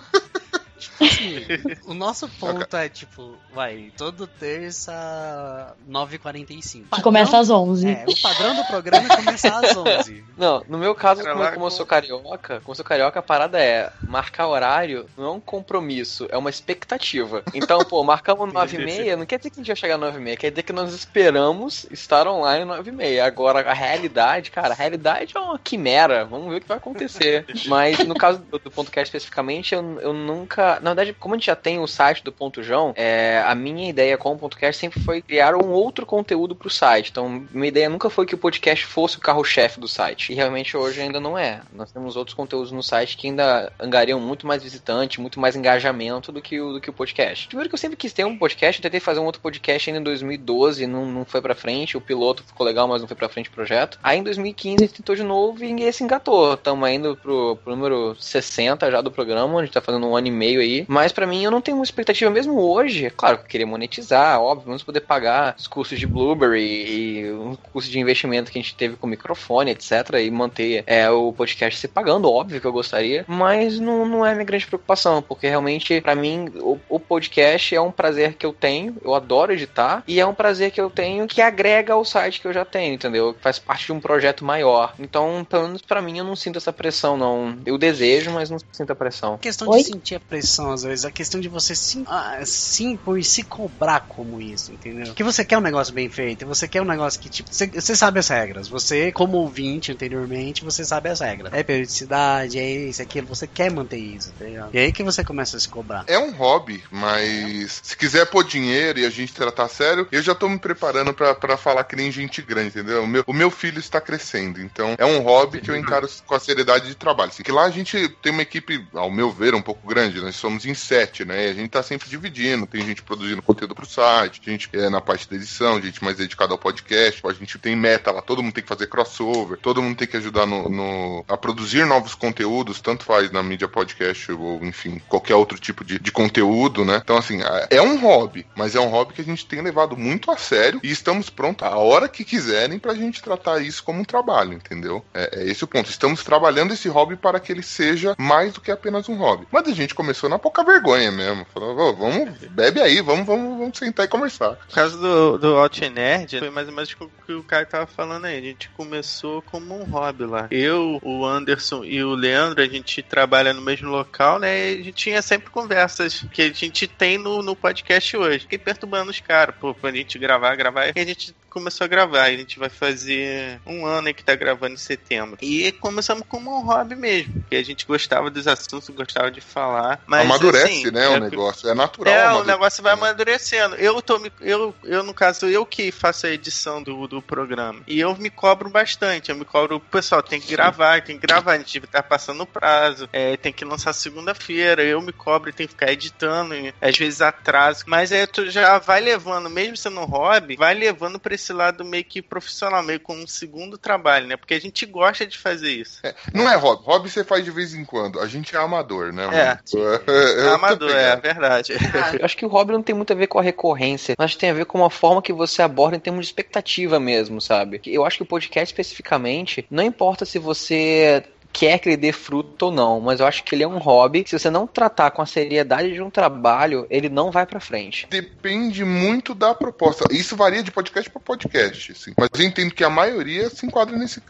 Tipo 0.78 1.04
assim, 1.04 1.46
o 1.86 1.94
nosso 1.94 2.28
ponto 2.38 2.76
é 2.76 2.88
tipo, 2.88 3.34
vai, 3.52 3.92
todo 3.96 4.26
terça, 4.26 5.74
9h45. 5.90 6.84
Que 6.94 7.02
começa 7.02 7.38
às 7.38 7.50
11. 7.50 7.88
É, 7.88 8.04
o 8.08 8.20
padrão 8.20 8.54
do 8.54 8.64
programa 8.64 9.06
é 9.12 9.16
começar 9.16 9.58
às 9.64 9.76
11. 9.76 10.24
Não, 10.36 10.62
no 10.68 10.78
meu 10.78 10.94
caso, 10.94 11.22
como, 11.22 11.34
lá 11.40 11.52
como 11.52 11.66
eu 11.66 11.70
com- 11.70 11.76
sou 11.76 11.86
carioca, 11.86 12.60
como 12.60 12.70
eu 12.72 12.74
sou 12.74 12.84
carioca, 12.84 13.18
a 13.18 13.22
parada 13.22 13.58
é 13.58 13.90
marcar 14.02 14.46
horário 14.48 15.06
não 15.16 15.24
é 15.26 15.30
um 15.30 15.40
compromisso, 15.40 16.26
é 16.30 16.36
uma 16.36 16.50
expectativa. 16.50 17.42
Então, 17.54 17.78
pô, 17.84 18.02
marcamos 18.04 18.52
9 18.52 18.76
e 18.76 18.84
meia, 18.84 19.16
não 19.16 19.26
quer 19.26 19.38
dizer 19.38 19.50
que 19.50 19.56
a 19.56 19.60
gente 19.60 19.66
vai 19.68 19.76
chegar 19.76 19.94
às 19.94 20.00
9 20.00 20.18
e 20.18 20.20
meia, 20.22 20.36
quer 20.36 20.50
dizer 20.50 20.62
que 20.62 20.72
nós 20.72 20.92
esperamos 20.92 21.86
estar 21.90 22.26
online 22.28 22.62
às 22.62 22.68
9 22.68 22.90
e 22.90 22.92
meia. 22.92 23.24
Agora, 23.26 23.68
a 23.68 23.72
realidade, 23.74 24.50
cara, 24.50 24.72
a 24.72 24.76
realidade 24.76 25.36
é 25.36 25.40
uma 25.40 25.58
quimera, 25.58 26.24
vamos 26.24 26.48
ver 26.50 26.56
o 26.58 26.60
que 26.60 26.68
vai 26.68 26.76
acontecer. 26.76 27.46
Mas 27.66 27.98
no 28.06 28.14
caso 28.14 28.38
do, 28.38 28.58
do 28.58 28.70
Ponto 28.70 28.90
Cast 28.90 29.06
especificamente, 29.08 29.74
eu, 29.74 30.00
eu 30.00 30.12
nunca. 30.12 30.65
Na 30.80 30.94
verdade, 30.94 31.14
como 31.18 31.34
a 31.34 31.38
gente 31.38 31.46
já 31.46 31.56
tem 31.56 31.78
o 31.78 31.86
site 31.86 32.22
do 32.22 32.32
Ponto 32.32 32.62
João, 32.62 32.92
é, 32.96 33.42
a 33.46 33.54
minha 33.54 33.88
ideia 33.88 34.16
com 34.16 34.32
o 34.32 34.38
Ponto 34.38 34.56
Cast 34.56 34.80
sempre 34.80 35.00
foi 35.00 35.22
criar 35.22 35.54
um 35.54 35.70
outro 35.70 36.04
conteúdo 36.04 36.54
pro 36.54 36.70
site. 36.70 37.10
Então, 37.10 37.44
minha 37.50 37.68
ideia 37.68 37.88
nunca 37.88 38.10
foi 38.10 38.26
que 38.26 38.34
o 38.34 38.38
podcast 38.38 38.84
fosse 38.84 39.16
o 39.16 39.20
carro-chefe 39.20 39.80
do 39.80 39.88
site. 39.88 40.32
E 40.32 40.34
realmente 40.34 40.76
hoje 40.76 41.00
ainda 41.00 41.20
não 41.20 41.38
é. 41.38 41.60
Nós 41.72 41.92
temos 41.92 42.16
outros 42.16 42.34
conteúdos 42.34 42.72
no 42.72 42.82
site 42.82 43.16
que 43.16 43.28
ainda 43.28 43.72
angariam 43.78 44.20
muito 44.20 44.46
mais 44.46 44.62
visitante, 44.62 45.20
muito 45.20 45.40
mais 45.40 45.56
engajamento 45.56 46.32
do 46.32 46.42
que 46.42 46.60
o, 46.60 46.74
do 46.74 46.80
que 46.80 46.90
o 46.90 46.92
podcast. 46.92 47.46
Primeiro 47.48 47.68
que 47.68 47.74
eu 47.74 47.78
sempre 47.78 47.96
quis 47.96 48.12
ter 48.12 48.24
um 48.24 48.36
podcast, 48.36 48.80
eu 48.80 48.82
tentei 48.82 49.00
fazer 49.00 49.20
um 49.20 49.24
outro 49.24 49.40
podcast 49.40 49.88
ainda 49.88 50.00
em 50.00 50.04
2012, 50.04 50.86
não, 50.86 51.06
não 51.06 51.24
foi 51.24 51.40
pra 51.40 51.54
frente. 51.54 51.96
O 51.96 52.00
piloto 52.00 52.42
ficou 52.42 52.66
legal, 52.66 52.88
mas 52.88 53.00
não 53.00 53.08
foi 53.08 53.16
pra 53.16 53.28
frente 53.28 53.48
o 53.48 53.52
projeto. 53.52 53.98
Aí 54.02 54.18
em 54.18 54.22
2015 54.22 54.76
a 54.76 54.86
gente 54.86 54.96
tentou 54.96 55.14
de 55.14 55.22
novo 55.22 55.64
e 55.64 55.82
esse 55.82 56.02
engatou. 56.02 56.54
Estamos 56.54 56.88
indo 56.90 57.16
pro, 57.16 57.56
pro 57.56 57.74
número 57.74 58.16
60 58.18 58.90
já 58.90 59.00
do 59.00 59.10
programa, 59.10 59.58
a 59.58 59.64
gente 59.64 59.74
tá 59.74 59.80
fazendo 59.80 60.06
um 60.06 60.16
ano 60.16 60.26
e 60.26 60.30
meio 60.30 60.55
aí. 60.60 60.84
Mas 60.88 61.12
pra 61.12 61.26
mim 61.26 61.42
eu 61.42 61.50
não 61.50 61.60
tenho 61.60 61.76
uma 61.76 61.84
expectativa 61.84 62.30
mesmo 62.30 62.60
hoje. 62.60 63.06
É 63.06 63.10
claro 63.10 63.38
que 63.38 63.44
eu 63.44 63.48
queria 63.48 63.66
monetizar, 63.66 64.40
óbvio, 64.40 64.66
vamos 64.66 64.82
poder 64.82 65.00
pagar 65.00 65.54
os 65.58 65.66
custos 65.66 65.98
de 65.98 66.06
Blueberry 66.06 66.60
e 66.60 67.30
o 67.30 67.58
custo 67.72 67.90
de 67.90 67.98
investimento 67.98 68.50
que 68.50 68.58
a 68.58 68.62
gente 68.62 68.74
teve 68.74 68.96
com 68.96 69.06
o 69.06 69.10
microfone, 69.10 69.70
etc. 69.70 69.92
E 70.20 70.30
manter 70.30 70.84
é, 70.86 71.08
o 71.10 71.32
podcast 71.32 71.78
se 71.78 71.88
pagando, 71.88 72.30
óbvio 72.30 72.60
que 72.60 72.66
eu 72.66 72.72
gostaria. 72.72 73.24
Mas 73.26 73.78
não, 73.78 74.06
não 74.06 74.26
é 74.26 74.32
minha 74.32 74.44
grande 74.44 74.66
preocupação, 74.66 75.22
porque 75.22 75.48
realmente, 75.48 76.00
pra 76.00 76.14
mim, 76.14 76.50
o, 76.56 76.78
o 76.88 77.00
podcast 77.00 77.74
é 77.74 77.80
um 77.80 77.90
prazer 77.90 78.34
que 78.34 78.46
eu 78.46 78.52
tenho, 78.52 78.96
eu 79.02 79.14
adoro 79.14 79.52
editar, 79.52 80.02
e 80.06 80.20
é 80.20 80.26
um 80.26 80.34
prazer 80.34 80.70
que 80.70 80.80
eu 80.80 80.90
tenho 80.90 81.26
que 81.26 81.40
agrega 81.40 81.92
ao 81.92 82.04
site 82.04 82.40
que 82.40 82.46
eu 82.46 82.52
já 82.52 82.64
tenho, 82.64 82.94
entendeu? 82.94 83.34
Que 83.34 83.40
faz 83.40 83.58
parte 83.58 83.86
de 83.86 83.92
um 83.92 84.00
projeto 84.00 84.44
maior. 84.44 84.94
Então, 84.98 85.46
pelo 85.48 85.64
menos 85.64 85.82
pra 85.82 86.02
mim, 86.02 86.18
eu 86.18 86.24
não 86.24 86.36
sinto 86.36 86.58
essa 86.58 86.72
pressão, 86.72 87.16
não. 87.16 87.56
Eu 87.64 87.78
desejo, 87.78 88.30
mas 88.30 88.50
não 88.50 88.58
sinto 88.72 88.90
a 88.90 88.96
pressão. 88.96 89.34
A 89.34 89.38
questão 89.38 89.68
Oi? 89.68 89.78
de 89.78 89.84
sentir 89.84 90.14
a 90.16 90.20
pressão, 90.20 90.45
às 90.72 90.82
vezes, 90.82 91.04
a 91.04 91.10
questão 91.10 91.40
de 91.40 91.48
você 91.48 91.74
se, 91.74 92.02
ah, 92.06 92.40
se 92.44 92.84
impor 92.84 93.18
e 93.18 93.24
se 93.24 93.42
cobrar 93.42 94.00
como 94.00 94.40
isso, 94.40 94.72
entendeu? 94.72 95.14
Que 95.14 95.24
você 95.24 95.44
quer 95.44 95.58
um 95.58 95.62
negócio 95.62 95.92
bem 95.92 96.08
feito, 96.08 96.46
você 96.46 96.68
quer 96.68 96.82
um 96.82 96.86
negócio 96.86 97.20
que, 97.20 97.28
tipo, 97.28 97.50
você, 97.52 97.96
sabe 97.96 98.18
as 98.18 98.28
regras. 98.28 98.68
Você, 98.68 99.12
como 99.12 99.38
ouvinte 99.38 99.92
anteriormente, 99.92 100.64
você 100.64 100.84
sabe 100.84 101.08
as 101.08 101.20
regras. 101.20 101.52
É 101.52 101.62
periodicidade, 101.62 102.58
é 102.58 102.70
isso, 102.70 103.00
é 103.00 103.04
aquilo, 103.04 103.26
você 103.26 103.46
quer 103.46 103.70
manter 103.70 103.98
isso, 103.98 104.32
tá 104.32 104.44
ligado? 104.44 104.74
E 104.74 104.78
aí 104.78 104.92
que 104.92 105.02
você 105.02 105.24
começa 105.24 105.56
a 105.56 105.60
se 105.60 105.68
cobrar. 105.68 106.04
É 106.06 106.18
um 106.18 106.32
hobby, 106.32 106.82
mas 106.90 107.80
se 107.82 107.96
quiser 107.96 108.26
pôr 108.26 108.44
dinheiro 108.44 108.98
e 108.98 109.06
a 109.06 109.10
gente 109.10 109.32
tratar 109.32 109.68
sério, 109.68 110.06
eu 110.10 110.22
já 110.22 110.34
tô 110.34 110.48
me 110.48 110.58
preparando 110.58 111.12
pra 111.12 111.56
falar 111.56 111.84
que 111.84 111.96
nem 111.96 112.10
gente 112.10 112.42
grande, 112.42 112.68
entendeu? 112.68 113.02
O 113.02 113.06
meu, 113.06 113.24
o 113.26 113.32
meu 113.32 113.50
filho 113.50 113.78
está 113.78 114.00
crescendo, 114.00 114.60
então 114.60 114.94
é 114.98 115.04
um 115.04 115.20
hobby 115.20 115.60
que 115.60 115.70
eu 115.70 115.76
encaro 115.76 116.08
com 116.26 116.34
a 116.34 116.40
seriedade 116.40 116.86
de 116.86 116.94
trabalho. 116.94 117.30
Assim, 117.30 117.42
que 117.42 117.52
lá 117.52 117.64
a 117.64 117.70
gente 117.70 118.08
tem 118.22 118.32
uma 118.32 118.42
equipe, 118.42 118.86
ao 118.94 119.10
meu 119.10 119.30
ver, 119.30 119.54
um 119.54 119.62
pouco 119.62 119.86
grande, 119.86 120.20
nós 120.20 120.35
somos 120.36 120.66
em 120.66 120.74
sete, 120.74 121.24
né? 121.24 121.46
E 121.46 121.50
a 121.50 121.54
gente 121.54 121.70
tá 121.70 121.82
sempre 121.82 122.08
dividindo, 122.08 122.66
tem 122.66 122.84
gente 122.84 123.02
produzindo 123.02 123.42
conteúdo 123.42 123.74
pro 123.74 123.86
site, 123.86 124.40
gente 124.44 124.68
é 124.72 124.88
na 124.88 125.00
parte 125.00 125.28
da 125.28 125.36
edição, 125.36 125.80
gente 125.80 126.02
mais 126.02 126.16
dedicada 126.16 126.52
ao 126.52 126.58
podcast, 126.58 127.20
a 127.26 127.32
gente 127.32 127.58
tem 127.58 127.74
meta 127.76 128.10
lá, 128.10 128.22
todo 128.22 128.42
mundo 128.42 128.52
tem 128.54 128.62
que 128.62 128.68
fazer 128.68 128.86
crossover, 128.86 129.58
todo 129.58 129.82
mundo 129.82 129.96
tem 129.96 130.06
que 130.08 130.16
ajudar 130.16 130.46
no, 130.46 130.68
no- 130.68 131.24
a 131.28 131.36
produzir 131.36 131.84
novos 131.86 132.14
conteúdos, 132.14 132.80
tanto 132.80 133.04
faz 133.04 133.30
na 133.30 133.42
mídia 133.42 133.68
podcast 133.68 134.30
ou, 134.32 134.64
enfim, 134.64 135.00
qualquer 135.08 135.34
outro 135.34 135.58
tipo 135.58 135.84
de, 135.84 135.98
de 135.98 136.12
conteúdo, 136.12 136.84
né? 136.84 137.00
Então, 137.02 137.16
assim, 137.16 137.40
é 137.70 137.80
um 137.82 137.98
hobby, 138.00 138.46
mas 138.56 138.74
é 138.74 138.80
um 138.80 138.88
hobby 138.88 139.14
que 139.14 139.20
a 139.20 139.24
gente 139.24 139.46
tem 139.46 139.60
levado 139.60 139.96
muito 139.96 140.30
a 140.30 140.36
sério 140.36 140.80
e 140.82 140.90
estamos 140.90 141.30
prontos 141.30 141.66
a 141.66 141.76
hora 141.76 142.08
que 142.08 142.24
quiserem 142.24 142.78
pra 142.78 142.94
gente 142.94 143.22
tratar 143.22 143.60
isso 143.62 143.82
como 143.82 144.00
um 144.00 144.04
trabalho, 144.04 144.52
entendeu? 144.52 145.04
É, 145.14 145.40
é 145.40 145.50
esse 145.50 145.64
o 145.64 145.66
ponto. 145.66 145.90
Estamos 145.90 146.22
trabalhando 146.22 146.72
esse 146.74 146.88
hobby 146.88 147.16
para 147.16 147.40
que 147.40 147.50
ele 147.52 147.62
seja 147.62 148.14
mais 148.18 148.52
do 148.54 148.60
que 148.60 148.70
apenas 148.70 149.08
um 149.08 149.16
hobby. 149.16 149.46
Mas 149.50 149.66
a 149.68 149.72
gente 149.72 149.94
começou 149.94 150.25
na 150.28 150.38
pouca 150.38 150.64
vergonha 150.64 151.10
mesmo. 151.10 151.46
Falou, 151.52 151.76
"Ô, 151.76 151.94
vamos, 151.94 152.30
bebe 152.50 152.80
aí, 152.80 153.00
vamos, 153.00 153.26
vamos, 153.26 153.58
vamos 153.58 153.78
sentar 153.78 154.06
e 154.06 154.08
conversar. 154.08 154.50
No 154.50 154.74
caso 154.74 154.98
do, 154.98 155.38
do 155.38 155.56
Alt 155.56 155.80
Nerd, 155.80 156.38
foi 156.38 156.50
mais 156.50 156.68
ou 156.68 156.74
menos 156.74 156.92
o 156.92 157.10
que 157.26 157.32
o 157.32 157.42
Caio 157.42 157.66
tava 157.66 157.86
falando 157.86 158.26
aí. 158.26 158.38
A 158.38 158.42
gente 158.42 158.68
começou 158.70 159.42
como 159.42 159.78
um 159.78 159.84
hobby 159.84 160.24
lá. 160.24 160.46
Eu, 160.50 160.98
o 161.02 161.24
Anderson 161.24 161.84
e 161.84 162.02
o 162.02 162.14
Leandro, 162.14 162.62
a 162.62 162.68
gente 162.68 163.02
trabalha 163.02 163.52
no 163.52 163.62
mesmo 163.62 163.90
local, 163.90 164.38
né? 164.38 164.72
E 164.72 164.74
a 164.74 164.76
gente 164.78 164.92
tinha 164.92 165.22
sempre 165.22 165.50
conversas 165.50 166.24
que 166.32 166.42
a 166.42 166.52
gente 166.52 166.86
tem 166.86 167.18
no, 167.18 167.42
no 167.42 167.56
podcast 167.56 168.16
hoje. 168.16 168.40
Fiquei 168.40 168.58
perturbando 168.58 169.10
os 169.10 169.20
caras, 169.20 169.54
pô, 169.60 169.74
pra 169.74 169.92
gente 169.92 170.18
gravar, 170.18 170.54
gravar. 170.56 170.88
E 170.88 171.00
a 171.00 171.04
gente 171.04 171.34
começou 171.56 171.86
a 171.86 171.88
gravar. 171.88 172.24
A 172.24 172.36
gente 172.36 172.58
vai 172.58 172.68
fazer 172.68 173.58
um 173.66 173.86
ano 173.86 174.12
que 174.12 174.22
tá 174.22 174.34
gravando 174.34 174.74
em 174.74 174.78
setembro. 174.78 175.38
E 175.40 175.72
começamos 175.72 176.24
como 176.28 176.54
um 176.54 176.62
hobby 176.62 176.94
mesmo. 176.94 177.42
Que 177.48 177.56
a 177.56 177.64
gente 177.64 177.86
gostava 177.86 178.30
dos 178.30 178.46
assuntos, 178.46 178.90
gostava 178.90 179.30
de 179.30 179.40
falar. 179.40 180.02
Mas, 180.06 180.15
Amadurece, 180.22 180.64
assim, 180.64 180.90
né, 180.90 181.04
é- 181.04 181.08
o 181.08 181.20
negócio. 181.20 181.68
É 181.68 181.74
natural. 181.74 182.14
é, 182.14 182.32
o 182.32 182.44
negócio 182.44 182.82
vai 182.82 182.92
amadurecendo. 182.92 183.74
Eu 183.76 184.00
tô 184.02 184.18
me, 184.18 184.32
eu, 184.40 184.74
eu 184.84 185.02
no 185.02 185.14
caso 185.14 185.46
eu 185.46 185.64
que 185.64 185.90
faço 185.90 186.26
a 186.26 186.30
edição 186.30 186.82
do, 186.82 187.06
do 187.06 187.22
programa. 187.22 187.80
E 187.86 188.00
eu 188.00 188.14
me 188.16 188.30
cobro 188.30 188.68
bastante. 188.68 189.30
Eu 189.30 189.36
me 189.36 189.44
cobro, 189.44 189.80
pessoal, 189.80 190.22
tem 190.22 190.40
que 190.40 190.50
gravar, 190.52 191.02
tem 191.02 191.18
que 191.18 191.26
gravar, 191.26 191.52
a 191.52 191.58
gente 191.58 191.80
tá 191.80 192.02
passando 192.02 192.42
o 192.42 192.46
prazo, 192.46 193.08
é, 193.12 193.36
tem 193.36 193.52
que 193.52 193.64
lançar 193.64 193.92
segunda-feira. 193.92 194.82
Eu 194.82 195.00
me 195.00 195.12
cobro, 195.12 195.52
tem 195.52 195.66
que 195.66 195.72
ficar 195.72 195.92
editando, 195.92 196.54
e 196.54 196.74
às 196.80 196.96
vezes 196.96 197.20
atraso. 197.20 197.84
Mas 197.86 198.12
aí 198.12 198.26
tu 198.26 198.48
já 198.50 198.78
vai 198.78 199.00
levando, 199.00 199.48
mesmo 199.50 199.76
sendo 199.76 200.00
um 200.00 200.04
hobby, 200.04 200.56
vai 200.56 200.74
levando 200.74 201.18
pra 201.18 201.34
esse 201.34 201.52
lado 201.52 201.84
meio 201.84 202.04
que 202.04 202.22
profissional, 202.22 202.82
meio 202.82 203.00
como 203.00 203.22
um 203.22 203.26
segundo 203.26 203.78
trabalho, 203.78 204.26
né? 204.26 204.36
Porque 204.36 204.54
a 204.54 204.60
gente 204.60 204.84
gosta 204.86 205.26
de 205.26 205.38
fazer 205.38 205.70
isso. 205.70 206.00
Não 206.32 206.48
é 206.48 206.56
hobby. 206.56 206.84
Hobby 206.84 207.10
você 207.10 207.24
faz 207.24 207.44
de 207.44 207.50
vez 207.50 207.74
em 207.74 207.84
quando. 207.84 208.20
A 208.20 208.26
gente 208.26 208.54
é 208.54 208.58
amador, 208.58 209.12
né? 209.12 209.24
É. 209.24 209.28
mano? 209.28 209.60
Tô 210.46 210.54
Amador, 210.54 210.90
é 210.90 211.16
pegado. 211.16 211.22
verdade. 211.22 211.72
Eu 212.18 212.24
acho 212.24 212.36
que 212.36 212.46
o 212.46 212.48
hobby 212.48 212.72
não 212.72 212.82
tem 212.82 212.94
muito 212.94 213.12
a 213.12 213.16
ver 213.16 213.26
com 213.26 213.38
a 213.38 213.42
recorrência, 213.42 214.14
mas 214.18 214.36
tem 214.36 214.50
a 214.50 214.54
ver 214.54 214.66
com 214.66 214.84
a 214.84 214.90
forma 214.90 215.22
que 215.22 215.32
você 215.32 215.62
aborda 215.62 215.96
em 215.96 216.00
termos 216.00 216.26
de 216.26 216.30
expectativa 216.30 216.98
mesmo, 216.98 217.40
sabe? 217.40 217.80
Eu 217.86 218.04
acho 218.04 218.18
que 218.18 218.22
o 218.22 218.26
podcast 218.26 218.72
especificamente, 218.72 219.66
não 219.70 219.82
importa 219.82 220.24
se 220.24 220.38
você 220.38 221.22
quer 221.56 221.78
que 221.78 221.88
ele 221.88 221.96
dê 221.96 222.12
fruto 222.12 222.66
ou 222.66 222.70
não, 222.72 223.00
mas 223.00 223.18
eu 223.18 223.26
acho 223.26 223.42
que 223.42 223.54
ele 223.54 223.64
é 223.64 223.68
um 223.68 223.78
hobby. 223.78 224.24
Se 224.26 224.38
você 224.38 224.50
não 224.50 224.66
tratar 224.66 225.10
com 225.10 225.22
a 225.22 225.26
seriedade 225.26 225.90
de 225.90 226.02
um 226.02 226.10
trabalho, 226.10 226.86
ele 226.90 227.08
não 227.08 227.30
vai 227.30 227.46
para 227.46 227.58
frente. 227.58 228.06
Depende 228.10 228.84
muito 228.84 229.34
da 229.34 229.54
proposta. 229.54 230.04
Isso 230.10 230.36
varia 230.36 230.62
de 230.62 230.70
podcast 230.70 231.08
para 231.08 231.18
podcast, 231.18 231.92
assim. 231.92 232.12
Mas 232.18 232.28
eu 232.34 232.44
entendo 232.44 232.74
que 232.74 232.84
a 232.84 232.90
maioria 232.90 233.48
se 233.48 233.64
enquadra 233.64 233.96
nesse, 233.96 234.22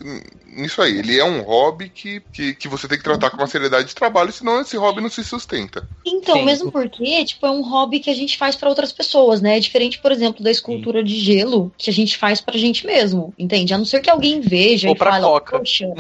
nisso 0.47 0.81
aí. 0.81 0.99
Ele 1.01 1.19
é 1.19 1.25
um 1.25 1.43
hobby 1.43 1.89
que, 1.89 2.23
que, 2.33 2.55
que 2.55 2.69
você 2.69 2.87
tem 2.87 2.97
que 2.97 3.03
tratar 3.03 3.31
com 3.31 3.39
uma 3.39 3.49
seriedade 3.49 3.89
de 3.89 3.95
trabalho, 3.95 4.31
senão 4.31 4.61
esse 4.61 4.77
hobby 4.77 5.01
não 5.01 5.11
se 5.11 5.25
sustenta. 5.25 5.89
Então, 6.07 6.37
Sim. 6.37 6.45
mesmo 6.45 6.71
porque, 6.71 7.25
tipo, 7.25 7.45
é 7.45 7.51
um 7.51 7.63
hobby 7.63 7.99
que 7.99 8.11
a 8.11 8.15
gente 8.15 8.39
faz 8.39 8.55
para 8.55 8.69
outras 8.69 8.93
pessoas, 8.93 9.41
né? 9.41 9.57
É 9.57 9.61
diferente, 9.61 9.99
por 9.99 10.13
exemplo, 10.13 10.45
da 10.45 10.51
escultura 10.51 11.01
Sim. 11.01 11.07
de 11.07 11.19
gelo 11.19 11.73
que 11.77 11.91
a 11.91 11.93
gente 11.93 12.17
faz 12.17 12.41
pra 12.41 12.57
gente 12.57 12.87
mesmo, 12.87 13.35
entende? 13.37 13.75
A 13.75 13.79
não 13.79 13.85
ser 13.85 14.01
que 14.01 14.11
alguém 14.11 14.41
veja 14.41 14.87
Ou 14.87 14.95
e 14.95 14.99
pra 14.99 15.11
fale, 15.11 15.25
coca. 15.25 15.59
poxa. 15.59 15.93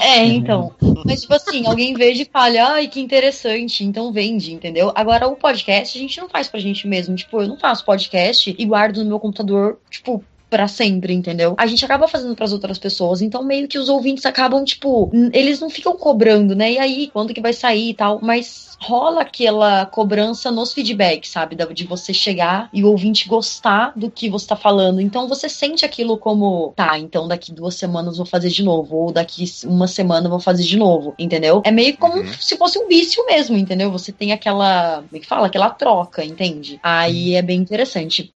É, 0.00 0.24
então. 0.24 0.63
Mas, 1.04 1.22
tipo 1.22 1.34
assim, 1.34 1.66
alguém 1.66 1.94
veja 1.94 2.22
e 2.22 2.28
fale, 2.30 2.58
ai, 2.58 2.88
que 2.88 3.00
interessante, 3.00 3.84
então 3.84 4.12
vende, 4.12 4.52
entendeu? 4.52 4.92
Agora, 4.94 5.28
o 5.28 5.36
podcast 5.36 5.96
a 5.96 6.00
gente 6.00 6.20
não 6.20 6.28
faz 6.28 6.48
pra 6.48 6.60
gente 6.60 6.86
mesmo. 6.86 7.14
Tipo, 7.14 7.42
eu 7.42 7.48
não 7.48 7.58
faço 7.58 7.84
podcast 7.84 8.54
e 8.56 8.64
guardo 8.64 9.02
no 9.02 9.10
meu 9.10 9.20
computador, 9.20 9.78
tipo, 9.90 10.24
para 10.54 10.68
sempre, 10.68 11.12
entendeu? 11.12 11.56
A 11.58 11.66
gente 11.66 11.84
acaba 11.84 12.06
fazendo 12.06 12.36
para 12.36 12.44
as 12.44 12.52
outras 12.52 12.78
pessoas, 12.78 13.20
então 13.20 13.42
meio 13.42 13.66
que 13.66 13.76
os 13.76 13.88
ouvintes 13.88 14.24
acabam, 14.24 14.64
tipo, 14.64 15.10
eles 15.32 15.58
não 15.58 15.68
ficam 15.68 15.96
cobrando, 15.96 16.54
né? 16.54 16.74
E 16.74 16.78
aí, 16.78 17.10
quando 17.12 17.34
que 17.34 17.40
vai 17.40 17.52
sair 17.52 17.90
e 17.90 17.94
tal, 17.94 18.20
mas 18.22 18.76
rola 18.80 19.22
aquela 19.22 19.84
cobrança 19.86 20.52
nos 20.52 20.72
feedbacks, 20.72 21.30
sabe? 21.30 21.56
De 21.74 21.84
você 21.84 22.14
chegar 22.14 22.68
e 22.72 22.84
o 22.84 22.88
ouvinte 22.88 23.26
gostar 23.26 23.92
do 23.96 24.08
que 24.08 24.28
você 24.28 24.46
tá 24.46 24.54
falando. 24.54 25.00
Então 25.00 25.26
você 25.26 25.48
sente 25.48 25.84
aquilo 25.84 26.18
como, 26.18 26.72
tá, 26.76 26.98
então 26.98 27.26
daqui 27.26 27.52
duas 27.52 27.74
semanas 27.74 28.16
vou 28.16 28.26
fazer 28.26 28.50
de 28.50 28.62
novo, 28.62 28.96
ou 28.96 29.12
daqui 29.12 29.44
uma 29.64 29.88
semana 29.88 30.28
vou 30.28 30.38
fazer 30.38 30.62
de 30.62 30.76
novo, 30.76 31.14
entendeu? 31.18 31.62
É 31.64 31.72
meio 31.72 31.96
como 31.96 32.18
uhum. 32.18 32.32
se 32.38 32.56
fosse 32.56 32.78
um 32.78 32.86
vício 32.86 33.26
mesmo, 33.26 33.56
entendeu? 33.56 33.90
Você 33.90 34.12
tem 34.12 34.30
aquela, 34.30 35.02
como 35.08 35.16
é 35.16 35.18
que 35.18 35.26
fala? 35.26 35.48
Aquela 35.48 35.70
troca, 35.70 36.24
entende? 36.24 36.78
Aí 36.80 37.34
é 37.34 37.42
bem 37.42 37.58
interessante. 37.58 38.33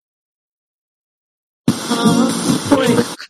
Oh. 1.91 2.28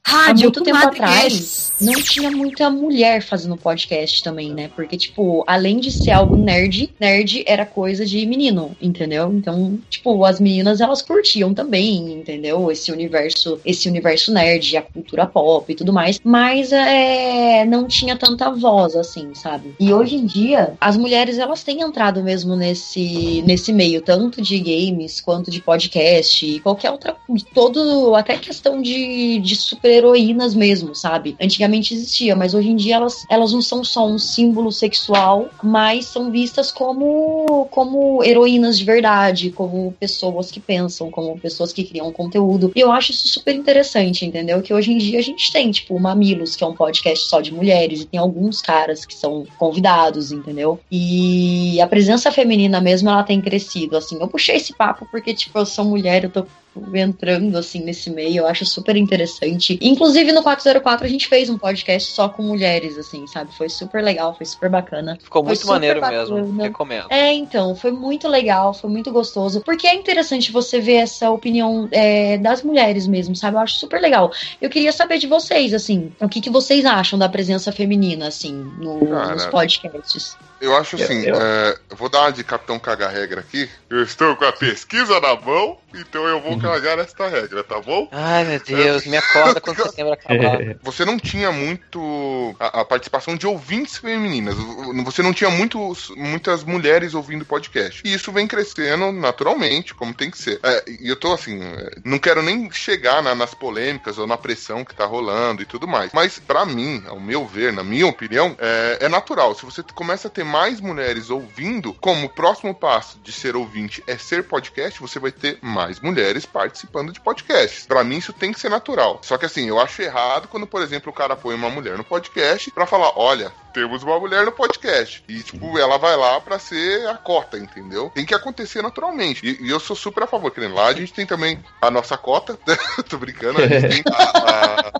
Rádio, 0.09 0.45
muito 0.45 0.63
tempo 0.63 0.79
atrás, 0.79 1.73
não 1.81 1.95
tinha 1.95 2.31
muita 2.31 2.71
mulher 2.71 3.23
fazendo 3.23 3.57
podcast 3.57 4.23
também, 4.23 4.53
né? 4.53 4.71
Porque, 4.75 4.97
tipo, 4.97 5.45
além 5.47 5.79
de 5.79 5.93
ser 5.93 6.13
algo 6.13 6.35
nerd, 6.35 6.91
nerd 6.99 7.45
era 7.47 7.67
coisa 7.67 8.07
de 8.07 8.25
menino, 8.27 8.75
entendeu? 8.81 9.31
Então, 9.33 9.79
tipo, 9.91 10.25
as 10.25 10.41
meninas, 10.41 10.81
elas 10.81 11.03
curtiam 11.03 11.53
também, 11.53 12.13
entendeu? 12.13 12.71
Esse 12.71 12.91
universo, 12.91 13.61
esse 13.65 13.89
universo 13.89 14.33
nerd, 14.33 14.77
a 14.77 14.83
cultura 14.83 15.27
pop 15.27 15.71
e 15.71 15.77
tudo 15.77 15.93
mais. 15.93 16.19
Mas, 16.25 16.73
é, 16.73 17.65
não 17.67 17.87
tinha 17.87 18.17
tanta 18.17 18.51
voz, 18.51 18.97
assim, 18.97 19.35
sabe? 19.35 19.75
E 19.79 19.93
hoje 19.93 20.17
em 20.17 20.25
dia, 20.25 20.75
as 20.81 20.97
mulheres, 20.97 21.39
elas 21.39 21.63
têm 21.63 21.83
entrado 21.83 22.23
mesmo 22.23 22.57
nesse, 22.57 23.43
nesse 23.43 23.73
meio, 23.73 24.01
tanto 24.01 24.41
de 24.41 24.59
games, 24.59 25.21
quanto 25.21 25.51
de 25.51 25.61
podcast, 25.61 26.47
e 26.47 26.61
qualquer 26.61 26.91
outra, 26.91 27.15
todo, 27.55 28.15
até 28.15 28.37
questão 28.39 28.81
de, 28.81 29.39
de 29.39 29.55
super-heroínas 29.99 30.55
mesmo, 30.55 30.95
sabe? 30.95 31.37
Antigamente 31.41 31.95
existia, 31.95 32.37
mas 32.37 32.55
hoje 32.55 32.71
em 32.71 32.77
dia 32.77 32.97
elas, 32.97 33.25
elas 33.29 33.53
não 33.53 33.61
são 33.61 33.83
só 33.83 34.07
um 34.07 34.19
símbolo 34.19 34.71
sexual, 34.71 35.49
mas 35.63 36.07
são 36.07 36.31
vistas 36.31 36.71
como, 36.71 37.67
como 37.71 38.23
heroínas 38.23 38.79
de 38.79 38.85
verdade, 38.85 39.51
como 39.51 39.93
pessoas 39.99 40.51
que 40.51 40.61
pensam, 40.61 41.11
como 41.11 41.39
pessoas 41.39 41.73
que 41.73 41.85
criam 41.85 42.13
conteúdo. 42.13 42.73
E 42.75 42.81
eu 42.81 42.93
acho 42.93 43.11
isso 43.11 43.29
super 43.29 43.55
interessante, 43.55 44.25
entendeu? 44.25 44.63
Que 44.63 44.73
hoje 44.73 44.93
em 44.93 44.99
dia 44.99 45.19
a 45.19 45.23
gente 45.23 45.53
tem, 45.53 45.71
tipo, 45.71 45.95
o 45.95 46.01
Mamilos, 46.01 46.55
que 46.55 46.65
é 46.65 46.67
um 46.67 46.75
podcast 46.75 47.29
só 47.29 47.41
de 47.41 47.53
mulheres, 47.53 48.03
e 48.03 48.07
tem 48.07 48.21
alguns 48.21 48.63
caras 48.63 49.05
que 49.05 49.15
são 49.15 49.47
convidados, 49.59 50.33
entendeu? 50.33 50.79
E 50.91 51.81
a 51.81 51.87
presença 51.87 52.31
feminina 52.31 52.81
mesmo, 52.81 53.09
ela 53.09 53.23
tem 53.23 53.41
crescido, 53.41 53.97
assim. 53.97 54.19
Eu 54.21 54.29
puxei 54.29 54.57
esse 54.57 54.75
papo 54.75 55.07
porque, 55.11 55.35
tipo, 55.35 55.59
eu 55.59 55.67
sou 55.67 55.85
mulher, 55.85 56.25
eu 56.25 56.31
tô 56.31 56.47
entrando 56.95 57.57
assim 57.57 57.83
nesse 57.83 58.11
meio, 58.11 58.39
eu 58.39 58.47
acho 58.47 58.65
super 58.65 58.97
interessante. 58.97 59.79
Inclusive 59.81 60.33
no 60.33 60.43
404 60.43 61.07
a 61.07 61.09
gente 61.09 61.27
fez 61.27 61.51
um 61.51 61.59
podcast 61.59 62.13
só 62.13 62.29
com 62.29 62.43
mulheres, 62.43 62.97
assim, 62.99 63.27
sabe? 63.27 63.55
Foi 63.55 63.69
super 63.69 64.03
legal, 64.03 64.35
foi 64.35 64.47
super 64.47 64.69
bacana. 64.69 65.19
Ficou 65.23 65.43
muito 65.43 65.67
maneiro 65.67 66.01
bacana. 66.01 66.35
mesmo, 66.35 66.63
recomendo. 66.63 67.07
É, 67.11 67.33
então, 67.33 67.75
foi 67.75 67.91
muito 67.91 68.29
legal, 68.29 68.73
foi 68.75 68.91
muito 68.91 69.11
gostoso, 69.11 69.61
porque 69.61 69.87
é 69.87 69.95
interessante 69.95 70.53
você 70.53 70.81
ver 70.81 70.97
essa 70.97 71.31
opinião 71.31 71.89
é, 71.91 72.39
das 72.39 72.63
mulheres 72.63 73.07
mesmo, 73.07 73.35
sabe? 73.35 73.57
Eu 73.57 73.61
acho 73.61 73.75
super 73.75 74.01
legal. 74.01 74.33
Eu 74.61 74.71
queria 74.71 74.93
saber 74.93 75.19
de 75.19 75.27
vocês, 75.27 75.73
assim, 75.73 76.13
o 76.21 76.29
que, 76.29 76.41
que 76.41 76.51
vocês 76.51 76.85
acham 76.85 77.19
da 77.19 77.29
presença 77.29 77.73
feminina, 77.73 78.29
assim, 78.29 78.53
no, 78.79 78.99
nos 79.01 79.47
podcasts. 79.47 80.37
Eu 80.61 80.77
acho 80.77 80.97
assim, 80.97 81.25
eu, 81.25 81.35
eu... 81.35 81.41
É, 81.41 81.79
eu 81.91 81.97
vou 81.97 82.09
dar 82.09 82.23
uma 82.23 82.33
de 82.33 82.45
Capitão 82.45 82.79
Caga 82.79 83.09
Regra 83.09 83.41
aqui. 83.41 83.69
Eu 83.89 84.03
estou 84.03 84.37
com 84.37 84.45
a 84.45 84.53
pesquisa 84.53 85.21
na 85.21 85.35
mão, 85.37 85.79
então 85.95 86.27
eu 86.27 86.41
vou 86.41 86.59
cagar 86.59 86.99
esta 86.99 87.29
regra, 87.29 87.65
tá 87.65 87.81
bom? 87.81 88.09
Ai, 88.13 88.45
meu 88.45 88.61
Deus, 88.61 89.07
me 89.07 89.17
acorda 89.17 89.61
quando 89.61 89.83
setembro 89.83 90.13
acabar. 90.13 90.59
Você 90.83 91.05
não 91.05 91.19
tinha 91.19 91.51
muito 91.51 92.55
a, 92.61 92.81
a, 92.81 92.85
participação 92.85 93.37
de 93.37 93.47
ouvintes 93.47 93.97
femininas. 93.97 94.57
Você 95.05 95.23
não 95.23 95.33
tinha 95.33 95.51
muito, 95.51 95.97
muitas 96.17 96.63
mulheres 96.65 97.15
ouvindo 97.15 97.45
podcast. 97.45 98.03
E 98.05 98.13
isso 98.13 98.31
vem 98.31 98.47
crescendo 98.47 99.11
naturalmente, 99.13 99.95
como 99.95 100.13
tem 100.13 100.31
que 100.31 100.39
ser. 100.39 100.61
É, 100.63 100.85
e 101.01 101.09
eu 101.09 101.17
tô 101.17 101.33
assim, 101.33 101.63
é, 101.63 101.91
não 102.05 102.19
quero 102.19 102.43
nem 102.43 102.71
chegar 102.71 103.23
na, 103.23 103.35
nas 103.35 103.55
polêmicas 103.55 104.19
ou 104.19 104.27
na 104.27 104.37
pressão 104.37 104.85
que 104.85 104.95
tá 104.95 105.07
rolando 105.07 105.63
e 105.63 105.67
tudo 105.67 105.89
mais. 105.89 106.11
Mas, 106.13 106.39
para 106.39 106.67
mim, 106.67 107.03
ao 107.07 107.19
meu 107.19 107.47
ver, 107.47 107.73
na 107.73 107.83
minha 107.83 108.07
opinião, 108.07 108.55
é, 108.59 108.99
é 109.03 109.09
natural. 109.09 109.55
Se 109.55 109.65
você 109.65 109.83
começa 109.95 110.29
a 110.29 110.31
ter 110.31 110.45
mais 110.49 110.81
mulheres 110.81 111.31
ouvindo, 111.31 111.93
como 111.95 112.27
o 112.27 112.31
próximo 112.31 112.75
passo 112.75 113.19
de 113.21 113.31
ser 113.31 113.55
ouvinte 113.55 114.03
é 114.07 114.17
ser 114.17 114.45
podcast, 114.45 115.01
você 115.01 115.19
vai 115.19 115.31
ter 115.31 115.59
mais 115.63 116.01
mulheres 116.01 116.47
participando 116.47 117.13
de 117.13 117.21
podcasts. 117.21 117.87
Para 117.87 118.03
mim, 118.03 118.17
isso 118.17 118.33
tem 118.33 118.53
que 118.53 118.59
ser 118.59 118.71
natural. 118.71 119.21
Só 119.23 119.37
que 119.37 119.47
assim, 119.47 119.69
eu 119.69 119.79
acho 119.79 120.03
errado 120.03 120.49
quando, 120.49 120.67
por 120.67 120.83
exemplo, 120.83 121.11
o 121.11 121.15
cara 121.15 121.37
põe 121.37 121.55
uma 121.55 121.71
mulher 121.71 121.97
no 121.97 122.05
podcast 122.05 122.71
para 122.71 122.87
falar: 122.87 123.13
olha, 123.17 123.53
temos 123.73 124.03
uma 124.03 124.19
mulher 124.19 124.45
no 124.45 124.53
podcast. 124.53 125.23
E, 125.29 125.43
tipo, 125.43 125.79
ela 125.79 125.99
vai 125.99 126.17
lá 126.17 126.41
para 126.41 126.59
ser 126.59 127.07
a 127.09 127.15
cota, 127.15 127.59
entendeu? 127.59 128.11
Tem 128.15 128.25
que 128.25 128.35
acontecer 128.35 128.83
naturalmente. 128.83 129.47
E, 129.47 129.67
e 129.67 129.71
eu 129.71 129.79
sou 129.79 129.95
super 129.95 130.25
a 130.25 130.27
favor, 130.27 130.51
querendo 130.51 130.75
lá, 130.75 130.87
a 130.87 130.95
gente 130.95 131.13
tem 131.13 131.27
também 131.27 131.63
a 131.81 131.91
nossa 131.91 132.17
cota. 132.17 132.59
Tô 133.09 133.19
brincando, 133.19 133.63
a 133.63 133.67
gente 133.67 134.03
tem 134.03 134.13
a, 134.13 134.23
a, 134.23 134.93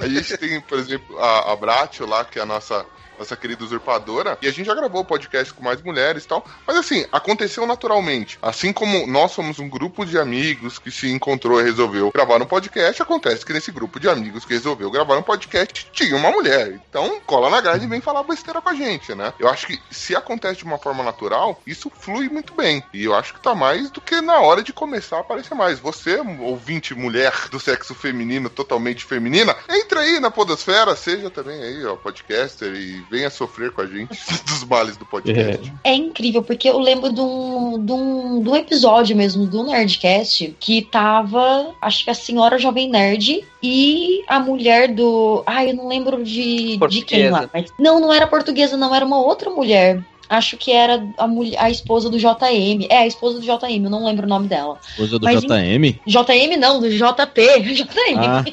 a 0.04 0.08
gente 0.08 0.36
tem, 0.38 0.60
por 0.60 0.78
exemplo, 0.78 1.18
a, 1.18 1.52
a 1.52 1.56
Bratio 1.56 2.06
lá, 2.06 2.24
que 2.24 2.38
é 2.38 2.42
a 2.42 2.46
nossa 2.46 2.86
nossa 3.18 3.36
querida 3.36 3.64
usurpadora, 3.64 4.38
e 4.42 4.48
a 4.48 4.50
gente 4.50 4.66
já 4.66 4.74
gravou 4.74 5.04
podcast 5.04 5.52
com 5.52 5.62
mais 5.62 5.80
mulheres 5.82 6.24
e 6.24 6.28
tal. 6.28 6.44
Mas 6.66 6.76
assim, 6.76 7.06
aconteceu 7.12 7.66
naturalmente. 7.66 8.38
Assim 8.42 8.72
como 8.72 9.06
nós 9.06 9.32
somos 9.32 9.58
um 9.58 9.68
grupo 9.68 10.04
de 10.04 10.18
amigos 10.18 10.78
que 10.78 10.90
se 10.90 11.10
encontrou 11.10 11.60
e 11.60 11.64
resolveu 11.64 12.10
gravar 12.12 12.40
um 12.42 12.46
podcast, 12.46 13.02
acontece 13.02 13.44
que 13.44 13.52
nesse 13.52 13.70
grupo 13.70 14.00
de 14.00 14.08
amigos 14.08 14.44
que 14.44 14.54
resolveu 14.54 14.90
gravar 14.90 15.16
um 15.16 15.22
podcast 15.22 15.88
tinha 15.92 16.16
uma 16.16 16.30
mulher. 16.30 16.80
Então, 16.88 17.20
cola 17.26 17.50
na 17.50 17.60
grade 17.60 17.84
e 17.84 17.88
vem 17.88 18.00
falar 18.00 18.22
besteira 18.22 18.60
com 18.60 18.68
a 18.68 18.74
gente, 18.74 19.14
né? 19.14 19.32
Eu 19.38 19.48
acho 19.48 19.66
que 19.66 19.80
se 19.90 20.14
acontece 20.16 20.58
de 20.58 20.64
uma 20.64 20.78
forma 20.78 21.02
natural, 21.02 21.60
isso 21.66 21.90
flui 21.94 22.28
muito 22.28 22.54
bem. 22.54 22.82
E 22.92 23.04
eu 23.04 23.14
acho 23.14 23.34
que 23.34 23.40
tá 23.40 23.54
mais 23.54 23.90
do 23.90 24.00
que 24.00 24.20
na 24.20 24.40
hora 24.40 24.62
de 24.62 24.72
começar 24.72 25.18
a 25.18 25.20
aparecer 25.20 25.54
mais. 25.54 25.78
Você, 25.78 26.18
ouvinte 26.40 26.94
mulher 26.94 27.32
do 27.50 27.60
sexo 27.60 27.94
feminino, 27.94 28.48
totalmente 28.48 29.04
feminina, 29.04 29.56
entra 29.68 30.00
aí 30.00 30.20
na 30.20 30.30
Podosfera, 30.30 30.94
seja 30.96 31.30
também 31.30 31.62
aí, 31.62 31.84
ó, 31.84 31.96
podcaster 31.96 32.74
e 32.74 33.04
venha 33.12 33.28
sofrer 33.28 33.70
com 33.70 33.82
a 33.82 33.86
gente 33.86 34.08
dos 34.48 34.64
males 34.64 34.96
do 34.96 35.04
podcast. 35.04 35.70
É, 35.84 35.92
é 35.92 35.94
incrível, 35.94 36.42
porque 36.42 36.68
eu 36.68 36.78
lembro 36.78 37.12
de 37.12 37.20
um, 37.20 37.84
de, 37.84 37.92
um, 37.92 38.42
de 38.42 38.48
um 38.48 38.56
episódio 38.56 39.14
mesmo 39.14 39.46
do 39.46 39.62
Nerdcast 39.64 40.56
que 40.58 40.80
tava, 40.80 41.74
acho 41.80 42.04
que 42.04 42.10
a 42.10 42.14
senhora 42.14 42.58
Jovem 42.58 42.88
Nerd 42.88 43.44
e 43.62 44.24
a 44.26 44.40
mulher 44.40 44.88
do. 44.88 45.42
Ai, 45.46 45.70
eu 45.70 45.74
não 45.74 45.88
lembro 45.88 46.24
de, 46.24 46.78
de 46.78 47.02
quem 47.02 47.28
lá. 47.28 47.48
Mas, 47.52 47.70
não, 47.78 48.00
não 48.00 48.10
era 48.10 48.26
portuguesa, 48.26 48.76
não, 48.78 48.94
era 48.94 49.04
uma 49.04 49.20
outra 49.20 49.50
mulher 49.50 50.02
acho 50.32 50.56
que 50.56 50.72
era 50.72 51.06
a, 51.18 51.26
mulher, 51.26 51.58
a 51.58 51.70
esposa 51.70 52.08
do 52.08 52.18
JM. 52.18 52.86
É, 52.88 52.98
a 52.98 53.06
esposa 53.06 53.38
do 53.38 53.44
JM, 53.44 53.84
eu 53.84 53.90
não 53.90 54.04
lembro 54.04 54.26
o 54.26 54.28
nome 54.28 54.48
dela. 54.48 54.78
Esposa 54.88 55.18
do 55.18 55.24
Mas, 55.24 55.42
JM? 55.42 56.00
JM 56.06 56.56
não, 56.58 56.80
do 56.80 56.88
JP. 56.88 57.62
JM. 57.74 58.18
Ah. 58.18 58.44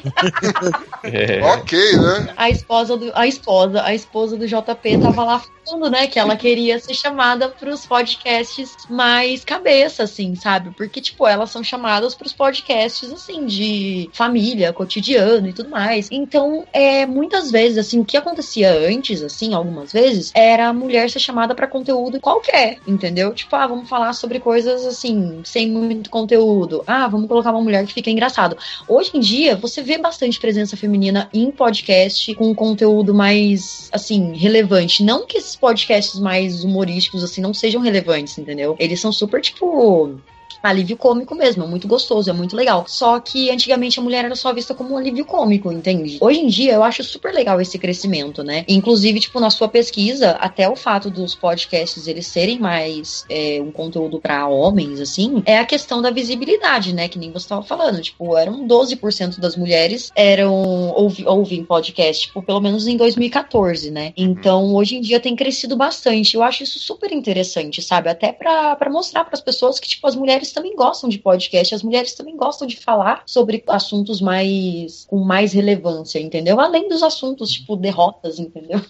é. 1.04 1.42
Ok, 1.54 1.96
né? 1.96 2.34
A 2.36 2.50
esposa 2.50 2.96
do 2.96 3.10
a 3.14 3.26
esposa, 3.26 3.82
a 3.82 3.94
esposa 3.94 4.36
do 4.36 4.46
JP 4.46 4.98
tava 5.02 5.24
lá 5.24 5.42
falando, 5.70 5.90
né, 5.90 6.06
que 6.06 6.18
ela 6.18 6.36
queria 6.36 6.78
ser 6.78 6.94
chamada 6.94 7.48
pros 7.48 7.86
podcasts 7.86 8.76
mais 8.88 9.44
cabeça 9.44 10.02
assim, 10.04 10.34
sabe? 10.34 10.70
Porque 10.76 11.00
tipo, 11.00 11.26
elas 11.26 11.50
são 11.50 11.62
chamadas 11.62 12.14
pros 12.14 12.32
podcasts 12.32 13.10
assim 13.10 13.46
de 13.46 14.10
família, 14.12 14.72
cotidiano 14.72 15.48
e 15.48 15.52
tudo 15.52 15.70
mais. 15.70 16.08
Então, 16.10 16.66
é 16.72 17.06
muitas 17.06 17.50
vezes 17.50 17.78
assim, 17.78 18.00
o 18.00 18.04
que 18.04 18.16
acontecia 18.16 18.72
antes 18.72 19.22
assim, 19.22 19.54
algumas 19.54 19.92
vezes, 19.92 20.32
era 20.34 20.68
a 20.68 20.72
mulher 20.72 21.10
ser 21.10 21.20
chamada 21.20 21.54
para 21.54 21.66
conteúdo 21.70 22.20
qualquer, 22.20 22.78
entendeu? 22.86 23.32
Tipo, 23.32 23.56
ah, 23.56 23.66
vamos 23.66 23.88
falar 23.88 24.12
sobre 24.12 24.38
coisas 24.40 24.84
assim, 24.84 25.40
sem 25.44 25.70
muito 25.70 26.10
conteúdo. 26.10 26.82
Ah, 26.86 27.08
vamos 27.08 27.28
colocar 27.28 27.50
uma 27.50 27.62
mulher 27.62 27.86
que 27.86 27.94
fica 27.94 28.10
engraçado. 28.10 28.56
Hoje 28.86 29.12
em 29.14 29.20
dia, 29.20 29.56
você 29.56 29.82
vê 29.82 29.96
bastante 29.96 30.38
presença 30.38 30.76
feminina 30.76 31.28
em 31.32 31.50
podcast 31.50 32.34
com 32.34 32.54
conteúdo 32.54 33.14
mais, 33.14 33.88
assim, 33.92 34.34
relevante. 34.34 35.02
Não 35.02 35.26
que 35.26 35.38
esses 35.38 35.56
podcasts 35.56 36.18
mais 36.20 36.64
humorísticos, 36.64 37.24
assim, 37.24 37.40
não 37.40 37.54
sejam 37.54 37.80
relevantes, 37.80 38.36
entendeu? 38.36 38.76
Eles 38.78 39.00
são 39.00 39.12
super, 39.12 39.40
tipo, 39.40 40.20
alívio 40.62 40.96
cômico 40.96 41.34
mesmo, 41.34 41.64
é 41.64 41.66
muito 41.66 41.88
gostoso, 41.88 42.30
é 42.30 42.32
muito 42.32 42.56
legal. 42.56 42.84
Só 42.86 43.18
que 43.20 43.50
antigamente 43.50 43.98
a 43.98 44.02
mulher 44.02 44.24
era 44.24 44.36
só 44.36 44.52
vista 44.52 44.74
como 44.74 44.94
um 44.94 44.98
alívio 44.98 45.24
cômico, 45.24 45.72
entende? 45.72 46.18
Hoje 46.20 46.40
em 46.40 46.46
dia 46.46 46.74
eu 46.74 46.82
acho 46.82 47.02
super 47.02 47.32
legal 47.32 47.60
esse 47.60 47.78
crescimento, 47.78 48.42
né? 48.42 48.64
Inclusive, 48.68 49.20
tipo, 49.20 49.40
na 49.40 49.50
sua 49.50 49.68
pesquisa, 49.68 50.32
até 50.32 50.68
o 50.68 50.76
fato 50.76 51.10
dos 51.10 51.34
podcasts 51.34 52.06
eles 52.06 52.26
serem 52.26 52.58
mais 52.58 53.24
é, 53.28 53.60
um 53.60 53.70
conteúdo 53.70 54.20
para 54.20 54.46
homens, 54.48 55.00
assim, 55.00 55.42
é 55.46 55.58
a 55.58 55.64
questão 55.64 56.02
da 56.02 56.10
visibilidade, 56.10 56.94
né? 56.94 57.08
Que 57.08 57.18
nem 57.18 57.30
você 57.30 57.44
estava 57.44 57.62
falando. 57.62 58.00
Tipo, 58.00 58.36
eram 58.36 58.66
12% 58.66 59.38
das 59.38 59.56
mulheres 59.56 60.10
eram 60.14 60.90
ouvi, 60.94 61.26
ouvem 61.26 61.64
podcast, 61.64 62.26
tipo, 62.26 62.42
pelo 62.42 62.60
menos 62.60 62.86
em 62.86 62.96
2014, 62.96 63.90
né? 63.90 64.12
Então, 64.16 64.74
hoje 64.74 64.96
em 64.96 65.00
dia 65.00 65.20
tem 65.20 65.34
crescido 65.36 65.76
bastante. 65.76 66.34
Eu 66.34 66.42
acho 66.42 66.62
isso 66.62 66.78
super 66.78 67.12
interessante, 67.12 67.82
sabe? 67.82 68.08
Até 68.08 68.32
para 68.32 68.90
mostrar 68.90 69.24
para 69.24 69.34
as 69.34 69.40
pessoas 69.40 69.78
que, 69.78 69.88
tipo, 69.88 70.06
as 70.06 70.16
mulheres 70.16 70.49
também 70.52 70.74
gostam 70.74 71.08
de 71.08 71.18
podcast, 71.18 71.74
as 71.74 71.82
mulheres 71.82 72.14
também 72.14 72.36
gostam 72.36 72.66
de 72.66 72.76
falar 72.76 73.22
sobre 73.26 73.62
assuntos 73.66 74.20
mais 74.20 75.04
com 75.06 75.18
mais 75.18 75.52
relevância, 75.52 76.18
entendeu? 76.18 76.60
Além 76.60 76.88
dos 76.88 77.02
assuntos 77.02 77.50
tipo 77.50 77.76
derrotas, 77.76 78.38
entendeu? 78.38 78.80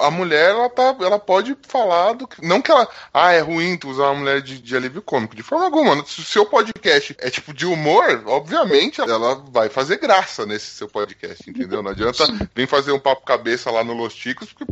A 0.00 0.10
mulher, 0.10 0.50
ela, 0.50 0.68
tá, 0.68 0.94
ela 1.00 1.18
pode 1.18 1.56
falar 1.66 2.14
do 2.14 2.26
que. 2.26 2.44
Não 2.44 2.60
que 2.60 2.70
ela. 2.70 2.88
Ah, 3.12 3.32
é 3.32 3.40
ruim 3.40 3.76
tu 3.76 3.88
usar 3.88 4.04
uma 4.04 4.14
mulher 4.14 4.42
de, 4.42 4.58
de 4.58 4.76
alívio 4.76 5.02
cômico. 5.02 5.34
De 5.34 5.42
forma 5.42 5.64
alguma. 5.64 6.04
Se 6.06 6.20
o 6.20 6.24
seu 6.24 6.46
podcast 6.46 7.16
é 7.18 7.30
tipo 7.30 7.52
de 7.52 7.66
humor, 7.66 8.22
obviamente 8.26 9.00
ela 9.00 9.34
vai 9.50 9.68
fazer 9.68 9.98
graça 9.98 10.46
nesse 10.46 10.66
seu 10.66 10.88
podcast, 10.88 11.48
entendeu? 11.48 11.82
Não 11.82 11.90
adianta 11.90 12.24
vir 12.54 12.66
fazer 12.66 12.92
um 12.92 12.98
papo 12.98 13.24
cabeça 13.24 13.70
lá 13.70 13.84
no 13.84 13.94
Los 13.94 14.14
Ticos, 14.14 14.52
porque 14.52 14.64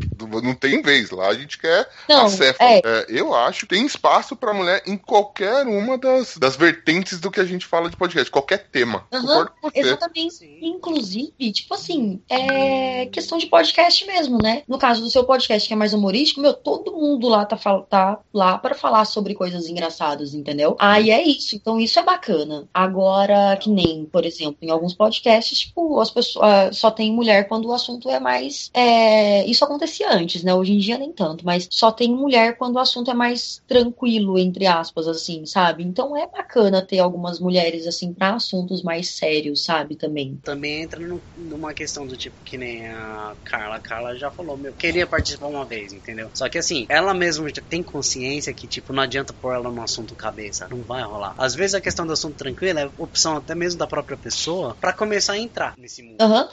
não 0.42 0.54
tem 0.54 0.82
vez. 0.82 1.10
Lá 1.10 1.28
a 1.28 1.34
gente 1.34 1.58
quer 1.58 1.88
não, 2.08 2.26
a 2.26 2.28
cefa. 2.28 2.62
É. 2.62 2.78
É, 2.84 3.06
eu 3.08 3.34
acho 3.34 3.60
que 3.60 3.74
tem 3.74 3.86
espaço 3.86 4.36
pra 4.36 4.54
mulher 4.54 4.82
em 4.86 4.96
qualquer 4.96 5.66
uma 5.66 5.96
das, 5.98 6.36
das 6.36 6.56
vertentes 6.56 7.20
do 7.20 7.30
que 7.30 7.40
a 7.40 7.44
gente 7.44 7.66
fala 7.66 7.90
de 7.90 7.96
podcast, 7.96 8.30
qualquer 8.30 8.66
tema. 8.70 9.06
Uhum, 9.12 9.70
exatamente. 9.74 10.58
Inclusive, 10.62 11.52
tipo 11.52 11.74
assim, 11.74 12.20
é 12.28 13.06
questão 13.06 13.38
de 13.38 13.46
podcast 13.46 14.06
mesmo, 14.06 14.38
né? 14.42 14.57
No 14.66 14.78
caso 14.78 15.02
do 15.02 15.10
seu 15.10 15.24
podcast, 15.24 15.66
que 15.66 15.74
é 15.74 15.76
mais 15.76 15.92
humorístico, 15.92 16.40
meu, 16.40 16.54
todo 16.54 16.92
mundo 16.92 17.28
lá 17.28 17.44
tá, 17.44 17.56
tá 17.88 18.18
lá 18.32 18.58
para 18.58 18.74
falar 18.74 19.04
sobre 19.04 19.34
coisas 19.34 19.68
engraçadas, 19.68 20.34
entendeu? 20.34 20.76
Aí 20.78 21.10
é 21.10 21.22
isso. 21.22 21.54
Então 21.56 21.78
isso 21.78 21.98
é 21.98 22.02
bacana. 22.02 22.64
Agora, 22.72 23.56
que 23.56 23.70
nem, 23.70 24.04
por 24.04 24.24
exemplo, 24.24 24.56
em 24.62 24.70
alguns 24.70 24.94
podcasts, 24.94 25.58
tipo, 25.58 26.00
as 26.00 26.10
pessoas 26.10 26.44
ah, 26.44 26.72
só 26.72 26.90
tem 26.90 27.12
mulher 27.12 27.48
quando 27.48 27.66
o 27.66 27.72
assunto 27.72 28.08
é 28.08 28.20
mais. 28.20 28.70
É... 28.72 29.44
Isso 29.46 29.64
acontecia 29.64 30.12
antes, 30.12 30.42
né? 30.42 30.54
Hoje 30.54 30.72
em 30.72 30.78
dia 30.78 30.98
nem 30.98 31.12
tanto, 31.12 31.44
mas 31.44 31.68
só 31.70 31.90
tem 31.90 32.12
mulher 32.12 32.56
quando 32.56 32.76
o 32.76 32.78
assunto 32.78 33.10
é 33.10 33.14
mais 33.14 33.62
tranquilo, 33.66 34.38
entre 34.38 34.66
aspas, 34.66 35.06
assim, 35.08 35.44
sabe? 35.46 35.82
Então 35.82 36.16
é 36.16 36.26
bacana 36.26 36.82
ter 36.82 36.98
algumas 36.98 37.40
mulheres, 37.40 37.86
assim, 37.86 38.12
pra 38.12 38.34
assuntos 38.34 38.82
mais 38.82 39.10
sérios, 39.10 39.64
sabe? 39.64 39.96
Também. 39.96 40.38
Também 40.42 40.82
entra 40.82 41.00
no, 41.00 41.20
numa 41.36 41.74
questão 41.74 42.06
do 42.06 42.16
tipo 42.16 42.36
que 42.44 42.56
nem 42.56 42.86
a 42.86 43.34
Carla. 43.44 43.76
A 43.76 43.80
Carla 43.80 44.16
já 44.16 44.30
falou 44.30 44.47
falou, 44.48 44.56
meu, 44.56 44.72
queria 44.72 45.06
participar 45.06 45.46
uma 45.46 45.64
vez, 45.64 45.92
entendeu? 45.92 46.30
Só 46.34 46.48
que 46.48 46.58
assim, 46.58 46.86
ela 46.88 47.12
mesma 47.12 47.48
já 47.48 47.62
tem 47.62 47.82
consciência 47.82 48.52
que, 48.52 48.66
tipo, 48.66 48.92
não 48.92 49.02
adianta 49.02 49.32
pôr 49.32 49.54
ela 49.54 49.70
no 49.70 49.82
assunto 49.82 50.14
cabeça. 50.14 50.68
Não 50.70 50.82
vai 50.82 51.02
rolar. 51.02 51.34
Às 51.36 51.54
vezes 51.54 51.74
a 51.74 51.80
questão 51.80 52.06
do 52.06 52.12
assunto 52.12 52.36
tranquilo 52.36 52.78
é 52.78 52.90
opção 52.96 53.36
até 53.36 53.54
mesmo 53.54 53.78
da 53.78 53.86
própria 53.86 54.16
pessoa 54.16 54.74
para 54.80 54.92
começar 54.92 55.34
a 55.34 55.38
entrar 55.38 55.74
nesse 55.76 56.02
mundo. 56.02 56.22
Uhum. 56.22 56.48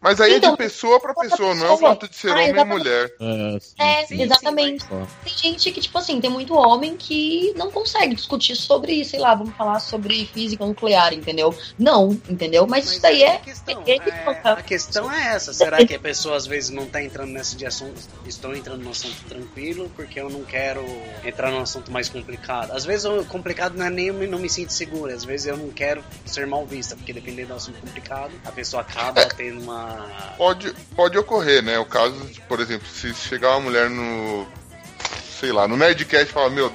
Mas 0.00 0.18
aí 0.18 0.36
então, 0.36 0.50
é 0.50 0.52
de 0.52 0.58
pessoa 0.58 0.98
para 0.98 1.12
pessoa, 1.12 1.54
não 1.54 1.66
é 1.66 1.70
o 1.72 1.76
fato 1.76 2.08
de 2.08 2.16
ser 2.16 2.30
ah, 2.30 2.32
homem 2.32 2.46
exatamente. 2.46 2.74
e 2.74 2.78
mulher. 2.78 3.14
É, 3.20 3.60
sim, 3.60 3.74
é 3.78 4.06
sim, 4.06 4.22
exatamente. 4.22 4.84
Sim, 4.84 5.06
tem 5.22 5.38
gente 5.38 5.72
que, 5.72 5.80
tipo 5.80 5.98
assim, 5.98 6.18
tem 6.20 6.30
muito 6.30 6.54
homem 6.54 6.96
que 6.96 7.52
não 7.54 7.70
consegue 7.70 8.14
discutir 8.14 8.56
sobre, 8.56 9.04
sei 9.04 9.20
lá, 9.20 9.34
vamos 9.34 9.54
falar 9.56 9.78
sobre 9.78 10.24
física 10.24 10.64
nuclear, 10.64 11.12
entendeu? 11.12 11.54
Não, 11.78 12.12
entendeu? 12.28 12.66
Mas, 12.66 12.86
Mas 12.86 12.92
isso 12.92 13.02
daí 13.02 13.22
é. 13.22 13.34
A 13.34 13.40
questão 13.40 13.82
é, 13.86 13.92
é, 13.92 14.50
a 14.50 14.62
questão 14.62 15.12
é 15.12 15.34
essa. 15.34 15.52
Será 15.52 15.84
que 15.84 15.94
a 15.94 16.00
pessoa 16.00 16.36
às 16.36 16.46
vezes 16.46 16.70
não 16.70 16.86
tá 16.86 17.02
entrando 17.02 17.32
nesse 17.32 17.54
de 17.54 17.66
assunto? 17.66 18.00
Estou 18.24 18.56
entrando 18.56 18.82
no 18.82 18.90
assunto 18.90 19.22
tranquilo 19.28 19.90
porque 19.94 20.18
eu 20.18 20.30
não 20.30 20.44
quero 20.44 20.82
entrar 21.22 21.50
num 21.50 21.60
assunto 21.60 21.92
mais 21.92 22.08
complicado. 22.08 22.72
Às 22.72 22.86
vezes 22.86 23.04
o 23.04 23.22
complicado 23.26 23.76
não 23.76 23.84
é 23.84 23.90
nem 23.90 24.06
eu 24.06 24.30
não 24.30 24.38
me 24.38 24.48
sinto 24.48 24.72
segura. 24.72 25.14
Às 25.14 25.24
vezes 25.24 25.46
eu 25.46 25.58
não 25.58 25.68
quero 25.68 26.02
ser 26.24 26.46
mal 26.46 26.64
vista, 26.64 26.96
porque 26.96 27.12
dependendo 27.12 27.48
do 27.48 27.54
assunto 27.54 27.78
complicado, 27.80 28.32
a 28.46 28.50
pessoa 28.50 28.80
acaba 28.80 29.26
tendo 29.26 29.60
uma 29.60 29.89
Pode, 30.36 30.72
pode 30.96 31.18
ocorrer, 31.18 31.62
né? 31.62 31.78
O 31.78 31.84
caso, 31.84 32.14
de, 32.26 32.40
por 32.42 32.60
exemplo, 32.60 32.88
se 32.88 33.12
chegar 33.14 33.50
uma 33.50 33.60
mulher 33.60 33.90
no. 33.90 34.46
Sei 35.38 35.52
lá, 35.52 35.66
no 35.66 35.76
Nerdcast 35.76 36.30
e 36.30 36.32
falar, 36.32 36.50
meu, 36.50 36.70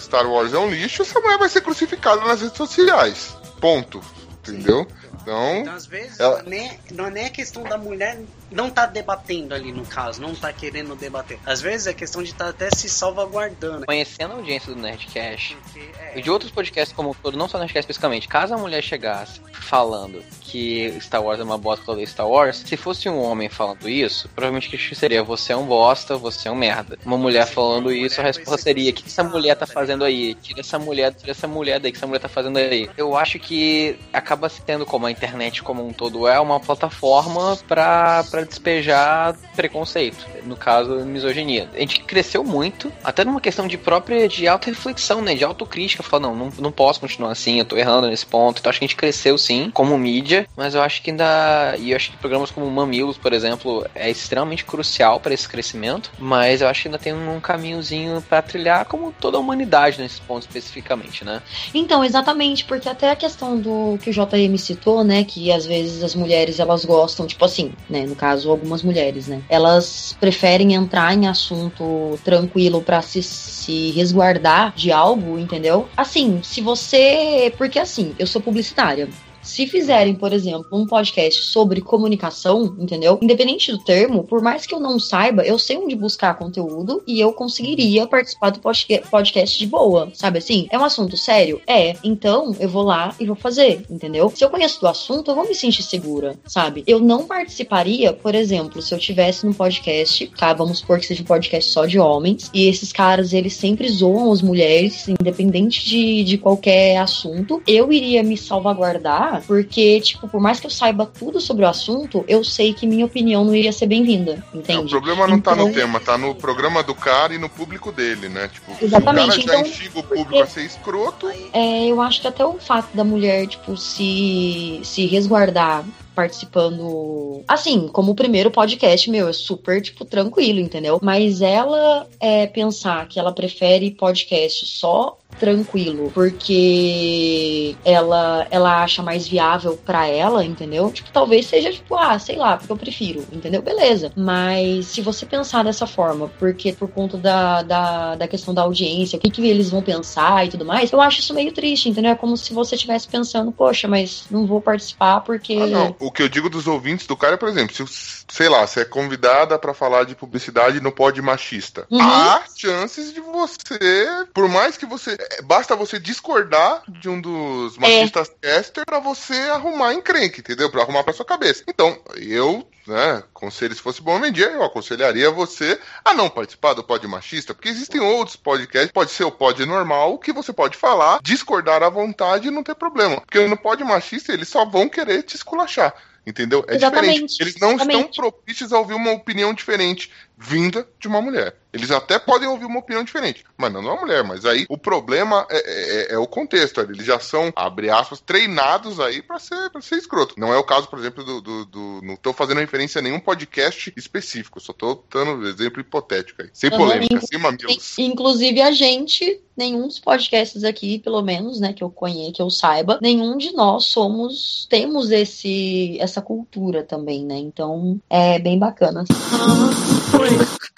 Star 0.00 0.26
Wars 0.26 0.54
é 0.54 0.58
um 0.58 0.70
lixo, 0.70 1.02
essa 1.02 1.20
mulher 1.20 1.38
vai 1.38 1.50
ser 1.50 1.60
crucificada 1.60 2.22
nas 2.22 2.40
redes 2.40 2.56
sociais. 2.56 3.36
Ponto. 3.60 4.00
Entendeu? 4.40 4.86
Então, 5.22 5.58
então 5.58 5.74
às 5.74 5.86
vezes, 5.86 6.20
ela... 6.20 6.42
não, 6.42 6.52
é, 6.52 6.78
não 6.92 7.06
é 7.06 7.10
nem 7.10 7.26
a 7.26 7.30
questão 7.30 7.62
da 7.64 7.76
mulher 7.76 8.18
não 8.50 8.70
tá 8.70 8.86
debatendo 8.86 9.54
ali 9.54 9.72
no 9.72 9.84
caso, 9.84 10.20
não 10.20 10.34
tá 10.34 10.52
querendo 10.52 10.94
debater. 10.94 11.38
Às 11.44 11.60
vezes 11.60 11.86
é 11.86 11.92
questão 11.92 12.22
de 12.22 12.30
estar 12.30 12.44
tá 12.44 12.50
até 12.50 12.70
se 12.70 12.88
salvaguardando. 12.88 13.86
Conhecendo 13.86 14.32
a 14.32 14.36
audiência 14.36 14.74
do 14.74 14.80
Nerdcast 14.80 15.56
Porque, 15.56 15.90
é... 15.98 16.18
e 16.18 16.22
de 16.22 16.30
outros 16.30 16.50
podcasts 16.50 16.94
como 16.94 17.14
todo, 17.14 17.36
não 17.36 17.48
só 17.48 17.58
Nerdcast 17.58 17.80
especificamente, 17.80 18.28
caso 18.28 18.54
a 18.54 18.58
mulher 18.58 18.82
chegasse 18.82 19.40
falando 19.52 20.22
que 20.40 20.96
Star 21.00 21.22
Wars 21.22 21.40
é 21.40 21.42
uma 21.42 21.58
bosta 21.58 21.84
que 21.84 21.90
eu 21.90 22.06
Star 22.06 22.28
Wars, 22.28 22.62
se 22.64 22.76
fosse 22.76 23.08
um 23.08 23.20
homem 23.20 23.48
falando 23.48 23.88
isso, 23.88 24.28
provavelmente 24.28 24.70
que 24.70 24.94
seria 24.94 25.22
você 25.22 25.52
é 25.52 25.56
um 25.56 25.66
bosta, 25.66 26.16
você 26.16 26.48
é 26.48 26.50
um 26.50 26.54
merda. 26.54 26.98
Uma 27.04 27.18
mulher 27.18 27.46
falando 27.46 27.92
isso, 27.92 28.20
a 28.20 28.24
resposta 28.24 28.58
seria: 28.58 28.90
o 28.90 28.94
que 28.94 29.06
essa 29.06 29.24
mulher 29.24 29.56
tá 29.56 29.66
fazendo 29.66 30.04
aí? 30.04 30.34
Tira 30.34 30.60
essa 30.60 30.78
mulher, 30.78 31.12
tira 31.12 31.32
essa 31.32 31.48
mulher 31.48 31.80
daí, 31.80 31.90
que 31.90 31.98
essa 31.98 32.06
mulher 32.06 32.20
tá 32.20 32.28
fazendo 32.28 32.58
aí. 32.58 32.88
Eu 32.96 33.16
acho 33.16 33.38
que 33.38 33.98
acaba 34.12 34.48
sendo 34.48 34.86
como 34.86 35.06
a 35.06 35.10
internet 35.10 35.62
como 35.62 35.86
um 35.86 35.92
todo 35.92 36.28
é 36.28 36.38
uma 36.38 36.60
plataforma 36.60 37.58
para 37.68 38.24
para 38.36 38.44
despejar 38.44 39.34
preconceito, 39.54 40.26
no 40.44 40.56
caso, 40.56 40.96
misoginia. 41.06 41.70
A 41.74 41.78
gente 41.78 42.00
cresceu 42.00 42.44
muito, 42.44 42.92
até 43.02 43.24
numa 43.24 43.40
questão 43.40 43.66
de 43.66 43.78
própria 43.78 44.28
de 44.28 44.46
auto-reflexão, 44.46 45.22
né, 45.22 45.34
de 45.34 45.42
autocrítica, 45.42 46.02
falar, 46.02 46.20
não, 46.20 46.36
não, 46.36 46.52
não 46.58 46.70
posso 46.70 47.00
continuar 47.00 47.32
assim, 47.32 47.58
eu 47.58 47.64
tô 47.64 47.78
errando 47.78 48.08
nesse 48.08 48.26
ponto. 48.26 48.58
Então 48.60 48.68
acho 48.68 48.78
que 48.78 48.84
a 48.84 48.88
gente 48.88 48.96
cresceu 48.96 49.38
sim, 49.38 49.70
como 49.72 49.96
mídia, 49.96 50.46
mas 50.54 50.74
eu 50.74 50.82
acho 50.82 51.00
que 51.00 51.10
ainda, 51.10 51.76
e 51.78 51.92
eu 51.92 51.96
acho 51.96 52.10
que 52.10 52.18
programas 52.18 52.50
como 52.50 52.70
Mamilos, 52.70 53.16
por 53.16 53.32
exemplo, 53.32 53.86
é 53.94 54.10
extremamente 54.10 54.66
crucial 54.66 55.18
para 55.18 55.32
esse 55.32 55.48
crescimento, 55.48 56.12
mas 56.18 56.60
eu 56.60 56.68
acho 56.68 56.82
que 56.82 56.88
ainda 56.88 56.98
tem 56.98 57.14
um 57.14 57.40
caminhozinho 57.40 58.20
para 58.20 58.42
trilhar 58.42 58.84
como 58.84 59.12
toda 59.18 59.38
a 59.38 59.40
humanidade 59.40 59.98
nesse 59.98 60.20
ponto 60.20 60.42
especificamente, 60.42 61.24
né? 61.24 61.40
Então, 61.72 62.04
exatamente, 62.04 62.66
porque 62.66 62.86
até 62.86 63.10
a 63.10 63.16
questão 63.16 63.58
do 63.58 63.98
que 64.02 64.10
o 64.10 64.12
JM 64.12 64.54
citou, 64.58 65.02
né, 65.02 65.24
que 65.24 65.50
às 65.50 65.64
vezes 65.64 66.02
as 66.02 66.14
mulheres 66.14 66.60
elas 66.60 66.84
gostam, 66.84 67.26
tipo 67.26 67.42
assim, 67.42 67.72
né, 67.88 68.04
no 68.04 68.14
caso 68.14 68.25
caso, 68.26 68.50
algumas 68.50 68.82
mulheres, 68.82 69.28
né? 69.28 69.40
Elas 69.48 70.16
preferem 70.18 70.74
entrar 70.74 71.14
em 71.14 71.28
assunto 71.28 72.18
tranquilo 72.24 72.82
para 72.82 73.00
se, 73.00 73.22
se 73.22 73.92
resguardar 73.92 74.72
de 74.74 74.90
algo, 74.90 75.38
entendeu? 75.38 75.88
Assim, 75.96 76.40
se 76.42 76.60
você. 76.60 77.52
Porque 77.56 77.78
assim, 77.78 78.14
eu 78.18 78.26
sou 78.26 78.40
publicitária. 78.40 79.08
Se 79.46 79.66
fizerem, 79.66 80.14
por 80.14 80.32
exemplo, 80.32 80.66
um 80.72 80.84
podcast 80.84 81.44
sobre 81.44 81.80
comunicação, 81.80 82.76
entendeu? 82.78 83.18
Independente 83.22 83.70
do 83.70 83.78
termo, 83.78 84.24
por 84.24 84.42
mais 84.42 84.66
que 84.66 84.74
eu 84.74 84.80
não 84.80 84.98
saiba, 84.98 85.44
eu 85.44 85.56
sei 85.56 85.78
onde 85.78 85.94
buscar 85.94 86.36
conteúdo 86.36 87.02
e 87.06 87.20
eu 87.20 87.32
conseguiria 87.32 88.06
participar 88.08 88.50
do 88.50 88.60
podcast 88.60 89.58
de 89.58 89.66
boa, 89.66 90.10
sabe 90.12 90.38
assim? 90.38 90.66
É 90.68 90.76
um 90.76 90.84
assunto 90.84 91.16
sério? 91.16 91.62
É. 91.66 91.94
Então, 92.02 92.54
eu 92.58 92.68
vou 92.68 92.82
lá 92.82 93.14
e 93.20 93.24
vou 93.24 93.36
fazer, 93.36 93.86
entendeu? 93.88 94.30
Se 94.34 94.44
eu 94.44 94.50
conheço 94.50 94.80
do 94.80 94.88
assunto, 94.88 95.30
eu 95.30 95.34
vou 95.34 95.48
me 95.48 95.54
sentir 95.54 95.84
segura, 95.84 96.34
sabe? 96.44 96.82
Eu 96.84 96.98
não 96.98 97.24
participaria, 97.24 98.12
por 98.12 98.34
exemplo, 98.34 98.82
se 98.82 98.92
eu 98.92 98.98
tivesse 98.98 99.46
num 99.46 99.52
podcast, 99.52 100.26
tá? 100.36 100.52
Vamos 100.52 100.80
supor 100.80 100.98
que 100.98 101.06
seja 101.06 101.22
um 101.22 101.26
podcast 101.26 101.70
só 101.70 101.86
de 101.86 102.00
homens, 102.00 102.50
e 102.52 102.66
esses 102.66 102.92
caras, 102.92 103.32
eles 103.32 103.54
sempre 103.54 103.88
zoam 103.88 104.32
as 104.32 104.42
mulheres, 104.42 105.06
independente 105.08 105.88
de, 105.88 106.24
de 106.24 106.36
qualquer 106.36 106.96
assunto. 106.96 107.62
Eu 107.64 107.92
iria 107.92 108.24
me 108.24 108.36
salvaguardar 108.36 109.35
porque, 109.46 110.00
tipo, 110.00 110.28
por 110.28 110.40
mais 110.40 110.60
que 110.60 110.66
eu 110.66 110.70
saiba 110.70 111.06
tudo 111.06 111.40
sobre 111.40 111.64
o 111.64 111.68
assunto, 111.68 112.24
eu 112.28 112.44
sei 112.44 112.72
que 112.72 112.86
minha 112.86 113.06
opinião 113.06 113.44
não 113.44 113.54
iria 113.54 113.72
ser 113.72 113.86
bem-vinda, 113.86 114.44
entende? 114.54 114.86
o 114.86 114.88
problema 114.88 115.26
não 115.26 115.36
então... 115.36 115.54
tá 115.54 115.62
no 115.62 115.68
então 115.68 115.80
tema, 115.80 116.00
tá 116.00 116.18
no 116.18 116.34
programa 116.34 116.82
do 116.82 116.94
cara 116.94 117.34
e 117.34 117.38
no 117.38 117.48
público 117.48 117.90
dele, 117.90 118.28
né? 118.28 118.48
Tipo, 118.48 118.72
Exatamente. 118.82 119.34
se 119.34 119.40
o 119.40 119.44
cara 119.44 119.58
já 119.58 119.60
então, 119.60 119.70
instiga 119.70 119.98
o 119.98 120.02
público 120.02 120.42
a 120.42 120.46
ser 120.46 120.64
escroto... 120.64 121.28
É, 121.52 121.86
eu 121.86 122.00
acho 122.00 122.20
que 122.20 122.28
até 122.28 122.44
o 122.44 122.58
fato 122.58 122.96
da 122.96 123.04
mulher, 123.04 123.46
tipo, 123.46 123.76
se, 123.76 124.80
se 124.82 125.06
resguardar 125.06 125.84
participando. 126.16 127.44
Assim, 127.46 127.88
como 127.88 128.12
o 128.12 128.14
primeiro 128.14 128.50
podcast, 128.50 129.10
meu, 129.10 129.28
é 129.28 129.32
super, 129.34 129.82
tipo, 129.82 130.04
tranquilo, 130.06 130.58
entendeu? 130.58 130.98
Mas 131.02 131.42
ela 131.42 132.08
é 132.18 132.46
pensar 132.46 133.06
que 133.06 133.20
ela 133.20 133.32
prefere 133.32 133.90
podcast 133.90 134.64
só 134.66 135.18
tranquilo, 135.38 136.10
porque 136.14 137.76
ela 137.84 138.46
ela 138.50 138.82
acha 138.82 139.02
mais 139.02 139.26
viável 139.26 139.76
para 139.76 140.06
ela, 140.06 140.44
entendeu? 140.44 140.90
Tipo, 140.90 141.10
talvez 141.10 141.46
seja 141.46 141.70
tipo, 141.72 141.94
ah, 141.96 142.18
sei 142.18 142.36
lá, 142.36 142.56
porque 142.56 142.72
eu 142.72 142.76
prefiro, 142.76 143.26
entendeu? 143.32 143.62
Beleza. 143.62 144.12
Mas 144.16 144.86
se 144.86 145.00
você 145.00 145.26
pensar 145.26 145.64
dessa 145.64 145.86
forma, 145.86 146.28
porque 146.38 146.72
por 146.72 146.88
conta 146.88 147.16
da, 147.16 147.62
da, 147.62 148.14
da 148.16 148.28
questão 148.28 148.54
da 148.54 148.62
audiência, 148.62 149.16
o 149.16 149.20
que, 149.20 149.30
que 149.30 149.46
eles 149.46 149.70
vão 149.70 149.82
pensar 149.82 150.46
e 150.46 150.50
tudo 150.50 150.64
mais, 150.64 150.92
eu 150.92 151.00
acho 151.00 151.20
isso 151.20 151.34
meio 151.34 151.52
triste, 151.52 151.88
entendeu? 151.88 152.12
É 152.12 152.14
como 152.14 152.36
se 152.36 152.52
você 152.52 152.74
estivesse 152.74 153.08
pensando, 153.08 153.52
poxa, 153.52 153.88
mas 153.88 154.24
não 154.30 154.46
vou 154.46 154.60
participar 154.60 155.20
porque. 155.20 155.58
Ah, 155.60 155.66
não. 155.66 155.96
O 156.00 156.10
que 156.10 156.22
eu 156.22 156.28
digo 156.28 156.48
dos 156.50 156.66
ouvintes 156.66 157.06
do 157.06 157.16
cara 157.16 157.34
é, 157.34 157.36
por 157.36 157.48
exemplo, 157.48 157.74
se, 157.74 158.24
sei 158.28 158.48
lá, 158.48 158.66
você 158.66 158.80
é 158.80 158.84
convidada 158.84 159.58
para 159.58 159.74
falar 159.74 160.04
de 160.04 160.14
publicidade 160.14 160.80
no 160.80 160.92
pod 160.92 161.20
machista, 161.20 161.86
Uhum. 161.90 162.00
há 162.00 162.42
chances 162.56 163.12
de 163.12 163.20
você, 163.20 164.06
por 164.34 164.48
mais 164.48 164.76
que 164.76 164.86
você. 164.86 165.16
É, 165.30 165.42
Basta 165.42 165.76
você 165.76 165.98
discordar 165.98 166.82
de 166.88 167.08
um 167.08 167.20
dos 167.20 167.76
machistas 167.78 168.30
caster 168.40 168.84
pra 168.84 168.98
você 168.98 169.34
arrumar 169.50 169.94
encrenque, 169.94 170.40
entendeu? 170.40 170.70
Pra 170.70 170.82
arrumar 170.82 171.04
pra 171.04 171.12
sua 171.12 171.24
cabeça. 171.24 171.64
Então, 171.68 171.98
eu, 172.16 172.66
né, 172.86 173.22
conselho 173.32 173.74
se 173.74 173.82
fosse 173.82 174.02
bom 174.02 174.20
dia, 174.30 174.50
eu 174.50 174.62
aconselharia 174.62 175.30
você 175.30 175.78
a 176.04 176.14
não 176.14 176.28
participar 176.28 176.74
do 176.74 176.84
pod 176.84 177.06
machista, 177.06 177.54
porque 177.54 177.68
existem 177.68 178.00
outros 178.00 178.36
podcasts, 178.36 178.92
pode 178.92 179.10
ser 179.10 179.24
o 179.24 179.30
pod 179.30 179.64
normal, 179.64 180.18
que 180.18 180.32
você 180.32 180.52
pode 180.52 180.76
falar, 180.76 181.20
discordar 181.22 181.82
à 181.82 181.88
vontade 181.88 182.48
e 182.48 182.50
não 182.50 182.62
ter 182.62 182.74
problema. 182.74 183.20
Porque 183.20 183.46
no 183.46 183.56
pod 183.56 183.82
machista 183.84 184.32
eles 184.32 184.48
só 184.48 184.64
vão 184.64 184.88
querer 184.88 185.22
te 185.22 185.36
esculachar. 185.36 185.94
Entendeu? 186.26 186.64
É 186.66 186.74
Exatamente, 186.74 187.26
diferente. 187.26 187.40
Eles 187.40 187.56
não 187.60 187.70
estão 187.72 187.86
exatamente. 187.86 188.16
propícios 188.16 188.72
a 188.72 188.78
ouvir 188.80 188.94
uma 188.94 189.12
opinião 189.12 189.54
diferente 189.54 190.10
vinda 190.36 190.86
de 191.00 191.08
uma 191.08 191.20
mulher. 191.22 191.56
Eles 191.72 191.90
até 191.90 192.18
podem 192.18 192.48
ouvir 192.48 192.64
uma 192.64 192.78
opinião 192.78 193.04
diferente, 193.04 193.44
mas 193.56 193.70
não 193.70 193.82
de 193.82 193.86
uma 193.86 194.00
mulher. 194.00 194.24
Mas 194.24 194.46
aí 194.46 194.64
o 194.68 194.78
problema 194.78 195.46
é, 195.50 196.12
é- 196.12 196.14
é 196.14 196.18
o 196.18 196.26
contexto. 196.26 196.80
Eles 196.80 197.04
já 197.04 197.18
são, 197.20 197.52
abre 197.54 197.90
aspas, 197.90 198.18
treinados 198.20 198.98
aí 198.98 199.20
pra 199.20 199.38
ser, 199.38 199.68
pra 199.70 199.82
ser 199.82 199.96
escroto. 199.96 200.34
Não 200.38 200.54
é 200.54 200.58
o 200.58 200.64
caso, 200.64 200.88
por 200.88 200.98
exemplo, 200.98 201.22
do. 201.22 201.40
do- 201.42 201.64
do- 201.66 202.00
não 202.02 202.16
tô 202.16 202.32
fazendo 202.32 202.60
referência 202.60 202.98
a 202.98 203.02
nenhum 203.02 203.20
podcast 203.20 203.92
específico. 203.96 204.58
Só 204.60 204.72
tô 204.72 205.02
dando 205.12 205.46
exemplo 205.46 205.80
hipotético 205.80 206.42
aí. 206.42 206.48
Sem 206.52 206.70
polêmica, 206.70 207.14
inclu- 207.14 207.28
sem 207.28 207.38
mamilos. 207.38 207.98
Inclusive 207.98 208.62
a 208.62 208.72
gente, 208.72 209.40
nenhum 209.56 209.86
dos 209.86 209.98
podcasts 209.98 210.64
aqui, 210.64 210.98
pelo 210.98 211.20
menos, 211.20 211.60
né, 211.60 211.74
que 211.74 211.84
eu 211.84 211.90
conheço, 211.90 212.32
que 212.32 212.42
eu 212.42 212.48
saiba, 212.50 212.98
nenhum 213.02 213.36
de 213.36 213.52
nós 213.52 213.84
somos, 213.84 214.66
temos 214.70 215.10
esse 215.10 215.98
essa 216.00 216.22
cultura 216.22 216.82
também, 216.82 217.22
né? 217.24 217.36
Então 217.36 218.00
é 218.08 218.38
bem 218.38 218.58
bacana. 218.58 219.04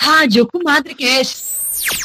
Rádio 0.01 0.47
Comadre 0.47 0.95
Cast. 0.95 1.49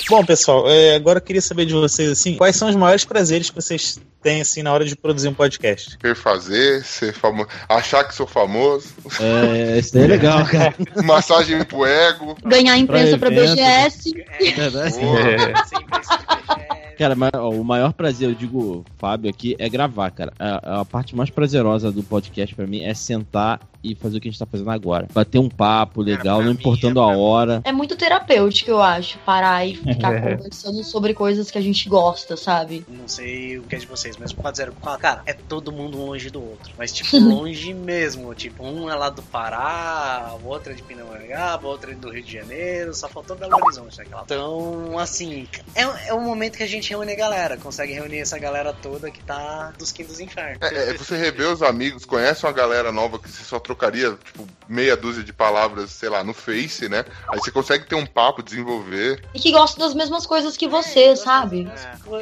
Bom, 0.10 0.24
pessoal, 0.24 0.70
é, 0.70 0.96
agora 0.96 1.18
eu 1.18 1.22
queria 1.22 1.42
saber 1.42 1.66
de 1.66 1.74
vocês, 1.74 2.10
assim, 2.10 2.36
quais 2.36 2.56
são 2.56 2.70
os 2.70 2.76
maiores 2.76 3.06
prazeres 3.06 3.50
que 3.50 3.56
vocês 3.56 4.00
têm, 4.22 4.42
assim, 4.42 4.62
na 4.62 4.72
hora 4.72 4.86
de 4.86 4.96
produzir 4.96 5.28
um 5.28 5.34
podcast? 5.34 5.98
Quer 5.98 6.16
fazer, 6.16 6.84
ser 6.86 7.12
famoso, 7.14 7.50
achar 7.68 8.04
que 8.04 8.14
sou 8.14 8.28
famoso, 8.28 8.90
É, 9.20 9.80
isso 9.80 9.94
daí 9.94 10.04
é 10.04 10.08
legal, 10.08 10.46
cara. 10.48 10.76
massagem 11.04 11.64
pro 11.64 11.86
ego. 11.86 12.36
Ganhar 12.46 12.78
imprensa 12.78 13.18
pra 13.18 13.30
evento. 13.32 13.56
BGS. 13.56 14.26
É 14.40 14.52
verdade. 14.52 14.96
BGS. 15.00 16.96
Cara, 16.98 17.16
mas, 17.16 17.32
ó, 17.36 17.50
o 17.50 17.64
maior 17.64 17.92
prazer, 17.94 18.30
eu 18.30 18.36
digo, 18.36 18.86
Fábio, 19.00 19.30
aqui, 19.30 19.56
é 19.58 19.68
gravar, 19.68 20.12
cara. 20.12 20.32
A, 20.38 20.82
a 20.82 20.86
parte 20.86 21.16
mais 21.16 21.30
prazerosa 21.32 21.92
do 21.92 22.04
podcast 22.04 22.54
pra 22.54 22.68
mim 22.68 22.84
é 22.84 22.94
sentar 22.94 23.60
e 23.84 23.96
fazer 23.96 24.18
o 24.18 24.22
que 24.22 24.28
a 24.28 24.32
gente 24.32 24.40
tá 24.40 24.46
fazendo 24.46 24.72
agora. 24.72 25.08
Bater 25.14 25.40
um 25.40 25.50
papo 25.50 26.02
legal, 26.02 26.40
não 26.40 26.54
mim, 26.54 26.60
importando 26.60 27.00
é 27.00 27.04
a 27.04 27.18
hora. 27.18 27.62
É 27.64 27.72
muito 27.72 27.96
terapêutico, 27.96 28.72
eu 28.72 28.82
acho, 28.82 29.18
parar 29.20 29.66
e 29.66 29.76
ficar 29.76 30.22
conversando 30.22 30.84
sobre 30.84 31.14
coisas 31.14 31.52
que 31.52 31.58
a 31.58 31.62
gente 31.62 31.88
gosta, 31.90 32.38
sabe? 32.38 32.86
Não 32.88 33.08
sei 33.08 33.58
o 33.58 33.64
que 33.64 33.76
é 33.76 33.80
de 33.80 33.86
vocês, 33.86 34.18
mas 34.18 34.32
o 34.32 34.36
404, 34.36 35.02
cara, 35.02 35.22
é 35.26 35.34
todo 35.34 35.72
mundo 35.72 35.98
longe 35.98 36.30
do 36.30 36.42
outro. 36.42 36.74
Mas, 36.78 36.92
tipo, 36.92 37.18
longe 37.20 37.74
mesmo. 37.74 38.34
Tipo, 38.34 38.66
um 38.66 38.90
é 38.90 38.96
lá 38.96 39.10
do 39.10 39.22
Pará, 39.22 40.36
o 40.44 40.48
outro 40.48 40.72
é 40.72 40.76
de 40.76 40.84
Pindamonhangaba, 40.84 41.68
o 41.68 41.70
outro 41.70 41.92
é 41.92 41.96
do 41.96 42.10
Rio 42.10 42.24
de 42.24 42.32
Janeiro, 42.32 42.94
só 42.94 43.08
faltou 43.10 43.36
Belo 43.36 43.58
Horizonte 43.64 43.98
naquela. 43.98 44.24
Então, 44.24 44.98
assim, 44.98 45.48
é, 45.76 45.82
é 45.82 46.14
um 46.14 46.22
momento 46.22 46.58
que 46.58 46.64
a 46.64 46.68
gente 46.68 46.90
reúne 46.90 47.12
a 47.12 47.16
galera, 47.16 47.58
consegue 47.58 47.94
reunir 47.94 48.20
essa 48.20 48.38
galera 48.38 48.74
toda 48.74 49.12
que 49.12 49.24
tá 49.24 49.74
dos 49.78 49.92
quintos 49.92 50.20
infernos. 50.20 50.62
É, 50.62 50.92
é, 50.92 50.94
você 50.94 51.18
rever 51.18 51.52
os 51.52 51.62
amigos, 51.62 52.06
conhece 52.06 52.46
uma 52.46 52.52
galera 52.52 52.92
nova 52.92 53.20
que 53.20 53.30
você 53.30 53.44
só 53.44 53.60
trocaria, 53.74 54.18
tipo, 54.24 54.48
meia 54.68 54.96
dúzia 54.96 55.24
de 55.24 55.34
palavras, 55.34 55.92
sei 55.92 56.10
lá, 56.10 56.24
no 56.24 56.34
Face, 56.34 56.88
né? 56.88 57.04
Aí 57.28 57.40
você 57.40 57.52
consegue 57.52 57.86
ter 57.86 57.96
um 57.96 58.06
papo, 58.06 58.42
desenvolver. 58.42 59.24
E 59.34 59.40
que 59.40 59.52
gosta 59.52 59.80
das 59.80 59.94
mesmas 59.94 60.26
coisas 60.26 60.56
que 60.56 60.68
você, 60.68 61.16
sabe? 61.16 61.68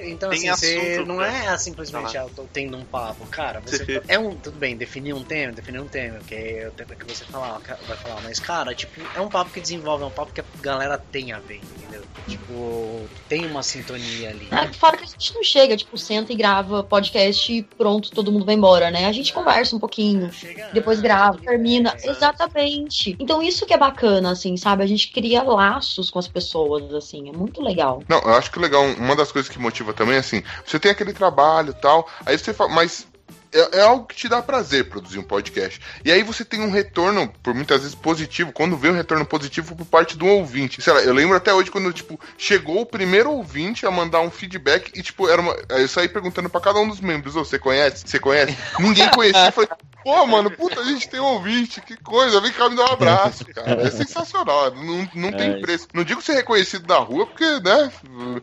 Então, 0.03 0.29
Tem 0.29 0.49
assim, 0.49 0.75
você 0.75 0.93
assunto 0.93 1.07
não 1.07 1.17
pra 1.17 1.27
é 1.27 1.57
simplesmente, 1.57 2.17
ah, 2.17 2.23
eu 2.23 2.29
tô 2.29 2.43
tendo 2.51 2.77
um 2.77 2.85
papo. 2.85 3.25
Cara, 3.27 3.59
você 3.59 4.01
é 4.07 4.17
um. 4.17 4.35
Tudo 4.35 4.57
bem, 4.57 4.75
definir 4.75 5.13
um 5.13 5.23
tema, 5.23 5.51
definir 5.51 5.79
um 5.79 5.87
tema, 5.87 6.19
que 6.19 6.33
é 6.33 6.67
o 6.67 6.71
tema 6.71 6.95
que 6.95 7.05
você 7.05 7.25
falar, 7.25 7.59
vai 7.87 7.97
falar, 7.97 8.21
mas, 8.23 8.39
cara, 8.39 8.73
tipo, 8.73 9.01
é 9.15 9.21
um 9.21 9.29
papo 9.29 9.51
que 9.51 9.61
desenvolve, 9.61 10.03
é 10.03 10.07
um 10.07 10.11
papo 10.11 10.33
que 10.33 10.41
a 10.41 10.45
galera 10.61 10.97
tem 10.97 11.31
a 11.31 11.39
ver, 11.39 11.61
entendeu? 11.79 12.03
Tipo, 12.27 13.07
tem 13.27 13.45
uma 13.45 13.63
sintonia 13.63 14.29
ali. 14.29 14.47
É, 14.51 14.71
fora 14.73 14.97
que 14.97 15.03
a 15.03 15.07
gente 15.07 15.33
não 15.33 15.43
chega, 15.43 15.75
tipo, 15.75 15.97
senta 15.97 16.31
e 16.31 16.35
grava 16.35 16.83
podcast 16.83 17.51
e 17.51 17.63
pronto, 17.63 18.11
todo 18.11 18.31
mundo 18.31 18.45
vai 18.45 18.55
embora, 18.55 18.89
né? 18.89 19.05
A 19.05 19.11
gente 19.11 19.33
conversa 19.33 19.75
um 19.75 19.79
pouquinho, 19.79 20.31
Chega 20.31 20.69
depois 20.73 20.99
antes, 20.99 21.01
grava, 21.01 21.40
termina. 21.41 21.95
Exatamente. 22.03 23.15
Então 23.19 23.41
isso 23.41 23.65
que 23.65 23.73
é 23.73 23.77
bacana, 23.77 24.31
assim, 24.31 24.55
sabe? 24.57 24.83
A 24.83 24.87
gente 24.87 25.11
cria 25.11 25.43
laços 25.43 26.09
com 26.09 26.19
as 26.19 26.27
pessoas, 26.27 26.93
assim, 26.93 27.29
é 27.29 27.31
muito 27.31 27.61
legal. 27.61 28.03
Não, 28.07 28.19
eu 28.19 28.33
acho 28.35 28.51
que 28.51 28.59
legal, 28.59 28.83
uma 28.97 29.15
das 29.15 29.31
coisas 29.31 29.49
que 29.49 29.59
motiva 29.59 29.93
também, 29.93 30.17
assim, 30.17 30.43
você 30.65 30.79
tem 30.79 30.91
aquele 30.91 31.13
trabalho 31.13 31.71
e 31.71 31.81
tal, 31.81 32.07
aí 32.25 32.37
você 32.37 32.53
fala, 32.53 32.71
mas 32.71 33.07
é, 33.53 33.79
é 33.79 33.81
algo 33.81 34.05
que 34.05 34.15
te 34.15 34.27
dá 34.27 34.41
prazer 34.41 34.89
produzir 34.89 35.19
um 35.19 35.23
podcast. 35.23 35.79
E 36.03 36.11
aí 36.11 36.23
você 36.23 36.43
tem 36.45 36.61
um 36.61 36.71
retorno, 36.71 37.31
por 37.43 37.53
muitas 37.53 37.81
vezes, 37.81 37.95
positivo, 37.95 38.51
quando 38.51 38.77
vem 38.77 38.91
um 38.91 38.95
retorno 38.95 39.25
positivo 39.25 39.75
por 39.75 39.85
parte 39.85 40.17
do 40.17 40.25
ouvinte. 40.25 40.81
Sei 40.81 40.93
lá, 40.93 41.01
eu 41.01 41.13
lembro 41.13 41.35
até 41.35 41.53
hoje 41.53 41.71
quando, 41.71 41.91
tipo, 41.93 42.19
chegou 42.37 42.81
o 42.81 42.85
primeiro 42.85 43.31
ouvinte 43.31 43.85
a 43.85 43.91
mandar 43.91 44.21
um 44.21 44.31
feedback 44.31 44.91
e, 44.95 45.01
tipo, 45.01 45.29
era 45.29 45.41
uma. 45.41 45.55
Eu 45.69 45.87
saí 45.87 46.07
perguntando 46.07 46.49
pra 46.49 46.61
cada 46.61 46.79
um 46.79 46.87
dos 46.87 46.99
membros, 47.01 47.35
ô, 47.35 47.43
você 47.43 47.59
conhece? 47.59 48.03
Você 48.07 48.19
conhece? 48.19 48.57
Ninguém 48.79 49.09
conhecia. 49.09 49.47
Eu 49.47 49.51
falei, 49.51 49.69
pô, 50.03 50.25
mano, 50.25 50.49
puta, 50.51 50.79
a 50.79 50.83
gente 50.85 51.09
tem 51.09 51.19
um 51.19 51.25
ouvinte, 51.25 51.81
que 51.81 51.95
coisa, 51.97 52.39
vem 52.41 52.51
cá 52.51 52.69
me 52.69 52.75
dar 52.75 52.89
um 52.89 52.93
abraço, 52.93 53.45
cara. 53.45 53.81
É 53.81 53.91
sensacional, 53.91 54.73
não, 54.75 55.09
não 55.13 55.31
tem 55.31 55.51
É. 55.51 55.59
preço. 55.61 55.87
Não 55.93 56.03
digo 56.03 56.21
ser 56.21 56.33
reconhecido 56.33 56.87
na 56.87 56.97
rua, 56.97 57.25
porque, 57.27 57.45
né, 57.59 57.91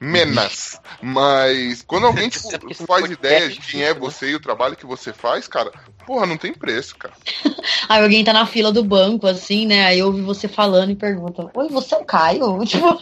menas. 0.01 0.81
Mas 1.01 1.83
quando 1.83 2.07
alguém, 2.07 2.29
tipo, 2.31 2.49
É 2.71 2.75
faz 2.87 3.11
ideia 3.11 3.47
é 3.47 3.49
de 3.49 3.61
quem 3.61 3.83
é 3.83 3.95
né? 3.95 4.01
você 4.01 4.31
e 4.31 4.35
o 4.35 4.41
trabalho 4.41 4.77
que 4.77 4.87
você 4.87 4.98
faz, 5.13 5.47
cara, 5.49 5.71
porra, 6.07 6.27
não 6.27 6.39
tem 6.39 6.55
preço, 6.55 6.97
cara. 6.97 7.15
Aí 7.89 8.03
alguém 8.03 8.25
tá 8.25 8.33
na 8.33 8.47
fila 8.47 8.73
do 8.73 8.83
banco, 8.83 9.27
assim, 9.27 9.67
né? 9.67 9.85
Aí 9.85 10.03
ouve 10.03 10.23
você 10.23 10.49
falando 10.49 10.91
e 10.91 10.97
pergunta: 10.97 11.51
Oi, 11.55 11.69
você 11.69 11.95
é 11.95 11.99
o 11.99 12.05
Caio? 12.05 12.59
Tipo, 12.65 13.01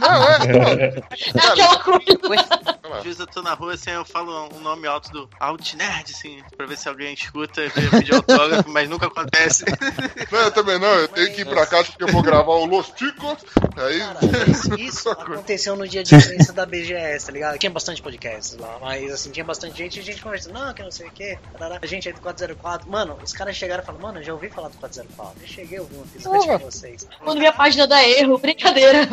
Não, 0.00 0.24
é, 0.24 0.38
pô, 1.00 1.38
cara, 1.38 1.52
aquela 1.52 1.78
coisa. 1.78 2.80
Às 2.92 3.04
vezes 3.04 3.20
eu 3.20 3.26
tô 3.26 3.42
na 3.42 3.54
rua 3.54 3.74
assim, 3.74 3.90
eu 3.90 4.04
falo 4.04 4.48
um 4.54 4.60
nome 4.60 4.86
alto 4.86 5.10
do 5.12 5.28
Alt 5.38 5.74
Nerd, 5.74 6.10
assim, 6.10 6.42
pra 6.56 6.66
ver 6.66 6.76
se 6.76 6.88
alguém 6.88 7.14
escuta 7.14 7.62
e 7.64 7.70
pedir 7.70 8.14
autógrafo, 8.14 8.68
mas 8.68 8.88
nunca 8.88 9.06
acontece. 9.06 9.64
Não, 10.30 10.40
eu 10.40 10.50
também 10.50 10.78
não, 10.78 10.88
eu 10.88 11.08
tenho 11.08 11.32
que 11.32 11.42
ir 11.42 11.46
pra 11.46 11.66
casa 11.66 11.84
porque 11.90 12.04
eu 12.04 12.08
vou 12.08 12.22
gravar 12.22 12.52
o 12.52 12.64
Los 12.64 12.88
Ticos. 12.90 13.38
Aí. 13.76 13.98
Cara, 14.00 14.18
isso, 14.78 15.08
aconteceu 15.10 15.76
no 15.76 15.86
dia 15.86 16.02
de 16.02 16.14
imprensa 16.14 16.52
da 16.52 16.66
BGS, 16.66 17.26
tá 17.26 17.32
ligado? 17.32 17.58
Tinha 17.58 17.70
bastante 17.70 18.02
podcasts 18.02 18.56
lá, 18.56 18.78
mas 18.80 19.12
assim, 19.12 19.30
tinha 19.30 19.44
bastante 19.44 19.78
gente 19.78 19.96
e 19.96 20.00
a 20.00 20.02
gente 20.02 20.20
conversando, 20.20 20.54
não, 20.54 20.74
que 20.74 20.82
não 20.82 20.90
sei 20.90 21.06
o 21.06 21.10
que, 21.10 21.19
a 21.80 21.86
gente 21.86 22.08
é 22.08 22.12
do 22.12 22.20
404. 22.20 22.90
Mano, 22.90 23.18
os 23.22 23.32
caras 23.32 23.56
chegaram 23.56 23.82
e 23.82 23.86
falaram, 23.86 24.06
mano, 24.06 24.18
eu 24.20 24.22
já 24.24 24.32
ouvi 24.32 24.48
falar 24.48 24.68
do 24.68 24.76
404. 24.78 25.42
Eu 25.42 25.48
cheguei 25.48 25.78
a 25.78 25.82
ouvir 25.82 25.96
um 25.96 26.02
episódio 26.02 26.40
Porra. 26.40 26.58
de 26.58 26.64
vocês. 26.64 27.08
Quando 27.22 27.38
minha 27.38 27.52
página 27.52 27.86
dá 27.86 28.02
erro, 28.02 28.38
brincadeira. 28.38 29.06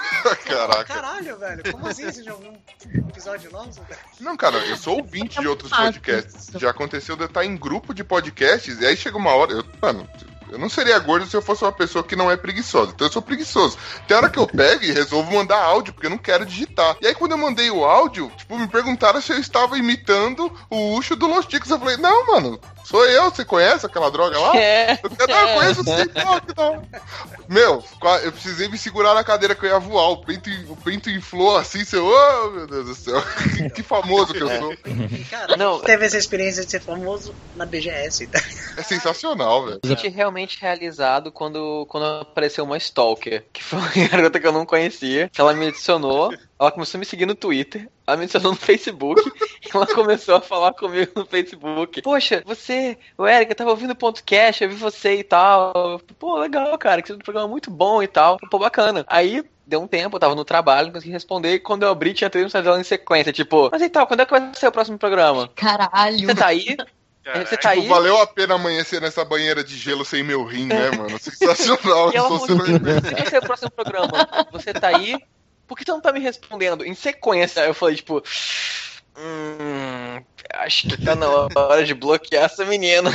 Caraca. 0.44 0.84
Caralho, 0.84 1.38
velho, 1.38 1.72
como 1.72 1.86
assim 1.86 2.04
você 2.04 2.22
já 2.22 2.34
ouviu 2.34 2.52
um 2.52 3.08
episódio 3.08 3.50
nosso? 3.50 3.80
Não, 4.18 4.36
cara, 4.36 4.58
eu 4.58 4.76
sou 4.76 4.98
ouvinte 4.98 5.40
de 5.40 5.48
outros 5.48 5.70
fácil 5.70 6.00
podcasts. 6.00 6.50
Já 6.56 6.70
aconteceu 6.70 7.16
de 7.16 7.22
eu 7.22 7.26
estar 7.26 7.44
em 7.44 7.56
grupo 7.56 7.94
de 7.94 8.02
podcasts 8.02 8.80
e 8.80 8.86
aí 8.86 8.96
chega 8.96 9.16
uma 9.16 9.34
hora. 9.34 9.52
Eu, 9.52 9.64
mano, 9.80 10.08
Eu 10.50 10.58
não 10.58 10.68
seria 10.68 10.98
gordo 10.98 11.26
se 11.26 11.36
eu 11.36 11.42
fosse 11.42 11.64
uma 11.64 11.72
pessoa 11.72 12.04
que 12.04 12.16
não 12.16 12.30
é 12.30 12.36
preguiçosa. 12.36 12.92
Então 12.94 13.06
eu 13.06 13.12
sou 13.12 13.22
preguiçoso. 13.22 13.76
Tem 14.06 14.16
hora 14.16 14.28
que 14.28 14.38
eu 14.38 14.46
pego 14.46 14.84
e 14.84 14.92
resolvo 14.92 15.32
mandar 15.32 15.62
áudio, 15.62 15.92
porque 15.92 16.06
eu 16.06 16.10
não 16.10 16.18
quero 16.18 16.46
digitar. 16.46 16.96
E 17.00 17.06
aí 17.06 17.14
quando 17.14 17.32
eu 17.32 17.38
mandei 17.38 17.70
o 17.70 17.84
áudio, 17.84 18.30
tipo, 18.36 18.58
me 18.58 18.68
perguntaram 18.68 19.20
se 19.20 19.32
eu 19.32 19.38
estava 19.38 19.78
imitando 19.78 20.52
o 20.68 20.96
Ucho 20.96 21.16
do 21.16 21.26
Los 21.26 21.46
Ticos. 21.46 21.70
Eu 21.70 21.78
falei, 21.78 21.96
não, 21.96 22.26
mano, 22.26 22.60
sou 22.84 23.04
eu. 23.06 23.30
Você 23.30 23.44
conhece 23.44 23.86
aquela 23.86 24.10
droga 24.10 24.38
lá? 24.38 24.56
É. 24.56 24.98
Eu, 25.02 25.26
não, 25.28 25.48
eu 25.48 25.54
conheço 25.58 25.84
sim, 25.84 26.24
não, 26.24 26.40
que 26.40 26.56
não. 26.56 26.82
Meu, 27.48 27.84
eu 28.22 28.32
precisei 28.32 28.68
me 28.68 28.78
segurar 28.78 29.14
na 29.14 29.24
cadeira 29.24 29.54
que 29.54 29.66
eu 29.66 29.70
ia 29.70 29.78
voar. 29.78 30.10
O 30.10 30.24
peito, 30.24 30.50
o 30.68 30.76
peito 30.76 31.10
inflou 31.10 31.56
assim, 31.56 31.84
seu. 31.84 32.06
Oh, 32.06 32.50
meu 32.50 32.66
Deus 32.66 32.86
do 32.86 32.94
céu. 32.94 33.22
Que, 33.74 33.82
famoso 33.82 34.32
que 34.32 34.42
eu 34.42 34.48
sou. 34.48 34.74
Cara, 35.30 35.56
Não. 35.56 35.80
teve 35.80 36.04
essa 36.06 36.16
experiência 36.16 36.64
de 36.64 36.70
ser 36.70 36.80
famoso 36.80 37.34
na 37.56 37.66
BGS. 37.66 38.26
Tá? 38.26 38.40
É 38.76 38.82
sensacional, 38.82 39.64
velho. 39.64 39.80
Eu 39.82 39.88
senti 39.88 40.08
realmente 40.08 40.39
realizado 40.60 41.32
quando, 41.32 41.86
quando 41.88 42.22
apareceu 42.22 42.64
uma 42.64 42.76
stalker, 42.76 43.44
que 43.52 43.62
foi 43.62 43.78
uma 43.78 43.88
garota 44.08 44.40
que 44.40 44.46
eu 44.46 44.52
não 44.52 44.66
conhecia, 44.66 45.28
que 45.28 45.40
ela 45.40 45.52
me 45.52 45.68
adicionou, 45.68 46.32
ela 46.58 46.70
começou 46.70 46.98
a 46.98 47.00
me 47.00 47.06
seguir 47.06 47.26
no 47.26 47.34
Twitter, 47.34 47.88
ela 48.06 48.16
me 48.16 48.24
adicionou 48.24 48.52
no 48.52 48.58
Facebook, 48.58 49.20
ela 49.74 49.86
começou 49.86 50.36
a 50.36 50.40
falar 50.40 50.72
comigo 50.72 51.12
no 51.16 51.26
Facebook. 51.26 52.02
Poxa, 52.02 52.42
você, 52.44 52.98
o 53.16 53.26
Eric, 53.26 53.50
eu 53.50 53.56
tava 53.56 53.70
ouvindo 53.70 53.92
o 53.92 53.96
podcast, 53.96 54.62
eu 54.62 54.70
vi 54.70 54.76
você 54.76 55.16
e 55.16 55.24
tal. 55.24 56.00
Pô, 56.18 56.38
legal, 56.38 56.76
cara, 56.78 57.02
que 57.02 57.08
você 57.08 57.14
tem 57.14 57.20
um 57.20 57.24
programa 57.24 57.48
muito 57.48 57.70
bom 57.70 58.02
e 58.02 58.08
tal. 58.08 58.38
Pô, 58.50 58.58
bacana. 58.58 59.04
Aí 59.08 59.44
deu 59.66 59.80
um 59.80 59.86
tempo, 59.86 60.16
eu 60.16 60.20
tava 60.20 60.34
no 60.34 60.44
trabalho, 60.44 60.88
não 60.88 60.94
consegui 60.94 61.12
responder, 61.12 61.54
e 61.54 61.60
quando 61.60 61.84
eu 61.84 61.90
abri 61.90 62.12
tinha 62.12 62.28
três 62.28 62.44
mensagens 62.44 62.64
dela 62.64 62.80
em 62.80 62.84
sequência, 62.84 63.32
tipo, 63.32 63.70
mas 63.70 63.80
e 63.80 63.88
tal, 63.88 64.04
quando 64.04 64.20
é 64.20 64.26
que 64.26 64.32
vai 64.32 64.50
ser 64.52 64.66
o 64.66 64.72
próximo 64.72 64.98
programa? 64.98 65.48
Caralho. 65.54 66.26
Você 66.26 66.34
tá 66.34 66.46
aí? 66.46 66.76
Você 67.38 67.56
tá 67.56 67.70
Tipo, 67.70 67.82
aí? 67.82 67.88
valeu 67.88 68.20
a 68.20 68.26
pena 68.26 68.54
amanhecer 68.54 69.00
nessa 69.00 69.24
banheira 69.24 69.62
de 69.64 69.76
gelo 69.76 70.04
sem 70.04 70.22
meu 70.22 70.44
rim, 70.44 70.66
né, 70.66 70.90
mano? 70.90 71.18
Sensacional. 71.18 72.10
E 72.14 72.16
ela 72.16 72.28
Tô 72.28 72.38
falou 72.38 72.46
sendo- 72.46 72.62
assim, 72.62 72.78
"Quando 73.00 73.12
vai 73.16 73.26
ser 73.26 73.38
o 73.38 73.42
próximo 73.42 73.70
programa? 73.70 74.28
Você 74.52 74.72
tá 74.72 74.88
aí? 74.88 75.16
Por 75.66 75.78
que 75.78 75.84
você 75.84 75.92
não 75.92 76.00
tá 76.00 76.12
me 76.12 76.18
respondendo? 76.20 76.84
Em 76.84 76.94
sequência, 76.94 77.60
eu 77.60 77.74
falei, 77.74 77.94
tipo. 77.96 78.22
Hum. 79.20 80.22
Acho 80.54 80.88
que 80.88 81.00
tá 81.00 81.14
na 81.14 81.28
hora 81.28 81.84
de 81.84 81.94
bloquear 81.94 82.44
essa 82.44 82.64
menina. 82.64 83.10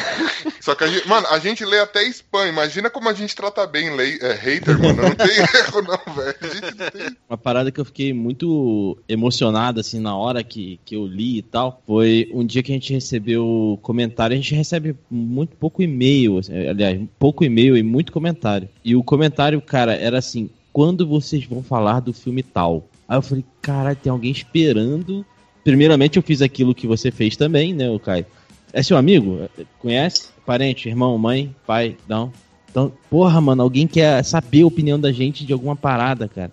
Só 0.62 0.74
que 0.74 0.84
a 0.84 0.88
gente, 0.88 1.08
mano, 1.08 1.28
a 1.28 1.40
gente 1.40 1.66
lê 1.66 1.80
até 1.80 2.04
spam. 2.08 2.48
Imagina 2.48 2.90
como 2.90 3.10
a 3.10 3.14
gente 3.14 3.36
trata 3.36 3.68
bem 3.68 3.96
lei, 3.96 4.18
é, 4.22 4.34
hater, 4.34 4.80
mano. 4.80 5.04
Não 5.04 5.16
tem 5.16 5.28
erro, 5.60 5.82
não, 5.82 6.14
velho. 6.14 6.92
Tem. 6.92 7.18
Uma 7.30 7.38
parada 7.38 7.72
que 7.72 7.80
eu 7.80 7.86
fiquei 7.86 8.14
muito 8.14 8.98
emocionado, 9.08 9.80
assim, 9.80 10.00
na 10.00 10.16
hora 10.16 10.44
que, 10.44 10.80
que 10.86 10.96
eu 10.96 11.06
li 11.06 11.40
e 11.40 11.42
tal, 11.42 11.82
foi 11.86 12.30
um 12.34 12.46
dia 12.46 12.64
que 12.64 12.72
a 12.72 12.76
gente 12.76 12.94
recebeu 12.94 13.78
comentário. 13.82 14.34
A 14.34 14.38
gente 14.38 14.56
recebe 14.56 14.96
muito 15.10 15.56
pouco 15.58 15.82
e-mail, 15.82 16.38
assim, 16.38 16.68
aliás, 16.68 17.00
pouco 17.20 17.44
e-mail 17.44 17.76
e 17.76 17.84
muito 17.84 18.12
comentário. 18.12 18.70
E 18.84 18.96
o 18.96 19.04
comentário, 19.04 19.62
cara, 19.62 19.94
era 19.94 20.20
assim: 20.20 20.50
quando 20.72 21.06
vocês 21.06 21.46
vão 21.46 21.62
falar 21.62 22.00
do 22.00 22.14
filme 22.14 22.42
tal? 22.44 22.88
Aí 23.08 23.18
eu 23.18 23.22
falei, 23.22 23.46
caralho, 23.62 23.96
tem 23.96 24.12
alguém 24.12 24.32
esperando. 24.32 25.26
Primeiramente, 25.66 26.18
eu 26.18 26.22
fiz 26.22 26.44
aquilo 26.44 26.76
que 26.76 26.86
você 26.86 27.10
fez 27.10 27.36
também, 27.36 27.74
né, 27.74 27.90
o 27.90 28.00
Caio? 28.00 28.24
É 28.72 28.84
seu 28.84 28.96
amigo? 28.96 29.50
Conhece? 29.80 30.30
Parente, 30.46 30.88
irmão, 30.88 31.18
mãe, 31.18 31.56
pai? 31.66 31.98
Não. 32.08 32.32
Então, 32.70 32.94
porra, 33.10 33.42
mano, 33.42 33.64
alguém 33.64 33.88
quer 33.88 34.24
saber 34.24 34.62
a 34.62 34.68
opinião 34.68 35.00
da 35.00 35.12
gente 35.12 35.44
de 35.44 35.52
alguma 35.52 35.76
parada, 35.76 36.28
cara. 36.28 36.52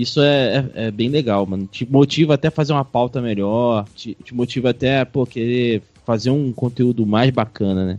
Isso 0.00 0.22
é, 0.22 0.70
é, 0.76 0.86
é 0.86 0.90
bem 0.92 1.08
legal, 1.08 1.44
mano. 1.44 1.66
Te 1.66 1.84
motiva 1.90 2.34
até 2.34 2.46
a 2.46 2.52
fazer 2.52 2.72
uma 2.72 2.84
pauta 2.84 3.20
melhor, 3.20 3.84
te, 3.96 4.16
te 4.22 4.32
motiva 4.32 4.70
até, 4.70 5.04
pô, 5.04 5.26
querer 5.26 5.82
fazer 6.04 6.30
um 6.30 6.52
conteúdo 6.52 7.04
mais 7.04 7.30
bacana, 7.30 7.84
né? 7.84 7.98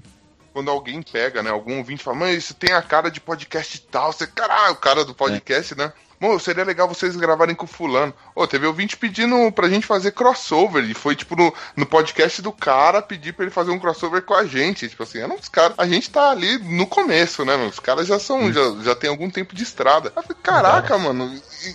Quando 0.53 0.71
alguém 0.71 1.01
pega, 1.01 1.43
né? 1.43 1.49
Algum 1.49 1.79
ouvinte 1.79 2.01
fala, 2.01 2.19
mas 2.19 2.37
isso 2.37 2.53
tem 2.53 2.71
a 2.71 2.81
cara 2.81 3.11
de 3.11 3.19
podcast 3.19 3.81
tal. 3.91 4.13
Você, 4.13 4.25
caralho, 4.25 4.75
o 4.75 4.77
cara 4.77 5.03
do 5.03 5.13
podcast, 5.13 5.75
né? 5.75 5.91
Mano, 6.19 6.39
seria 6.39 6.63
legal 6.63 6.87
vocês 6.87 7.15
gravarem 7.15 7.53
com 7.55 7.65
o 7.65 7.67
fulano. 7.67 8.13
Ô, 8.33 8.47
teve 8.47 8.65
ouvinte 8.65 8.97
pedindo 8.97 9.51
pra 9.51 9.69
gente 9.69 9.85
fazer 9.85 10.11
crossover. 10.11 10.83
E 10.83 10.93
foi, 10.93 11.15
tipo, 11.15 11.35
no, 11.35 11.53
no 11.75 11.85
podcast 11.85 12.41
do 12.41 12.51
cara 12.51 13.01
pedir 13.01 13.33
pra 13.33 13.45
ele 13.45 13.51
fazer 13.53 13.69
um 13.71 13.77
crossover 13.79 14.23
com 14.23 14.33
a 14.33 14.43
gente. 14.45 14.87
Tipo 14.89 15.03
assim, 15.03 15.19
eram 15.19 15.35
os 15.35 15.47
caras. 15.47 15.75
A 15.77 15.87
gente 15.87 16.09
tá 16.09 16.31
ali 16.31 16.57
no 16.57 16.87
começo, 16.87 17.45
né, 17.45 17.55
mano? 17.55 17.69
Os 17.69 17.79
caras 17.79 18.07
já 18.07 18.17
são, 18.17 18.51
já, 18.51 18.61
já 18.83 18.95
tem 18.95 19.09
algum 19.09 19.29
tempo 19.29 19.53
de 19.55 19.61
estrada. 19.63 20.11
Eu 20.15 20.23
falei, 20.23 20.37
caraca, 20.41 20.97
mano. 20.97 21.31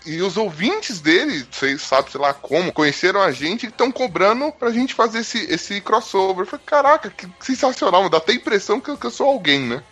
E, 0.06 0.14
e 0.14 0.22
os 0.22 0.36
ouvintes 0.36 1.00
dele, 1.00 1.46
vocês 1.50 1.80
sabem, 1.82 2.10
sei 2.10 2.20
lá 2.20 2.34
como, 2.34 2.72
conheceram 2.72 3.20
a 3.22 3.30
gente 3.30 3.64
e 3.66 3.68
estão 3.68 3.92
cobrando 3.92 4.50
pra 4.52 4.70
gente 4.72 4.92
fazer 4.94 5.20
esse, 5.20 5.38
esse 5.52 5.80
crossover. 5.80 6.42
Eu 6.44 6.46
falei, 6.50 6.64
caraca, 6.66 7.10
que 7.10 7.28
sensacional, 7.40 8.00
mano. 8.00 8.10
Dá 8.10 8.18
até 8.18 8.32
a 8.32 8.36
impressão 8.36 8.80
que, 8.80 8.90
eu- 8.90 8.96
que 8.96 9.06
eu 9.06 9.10
sou 9.10 9.28
alguém, 9.28 9.60
né? 9.60 9.82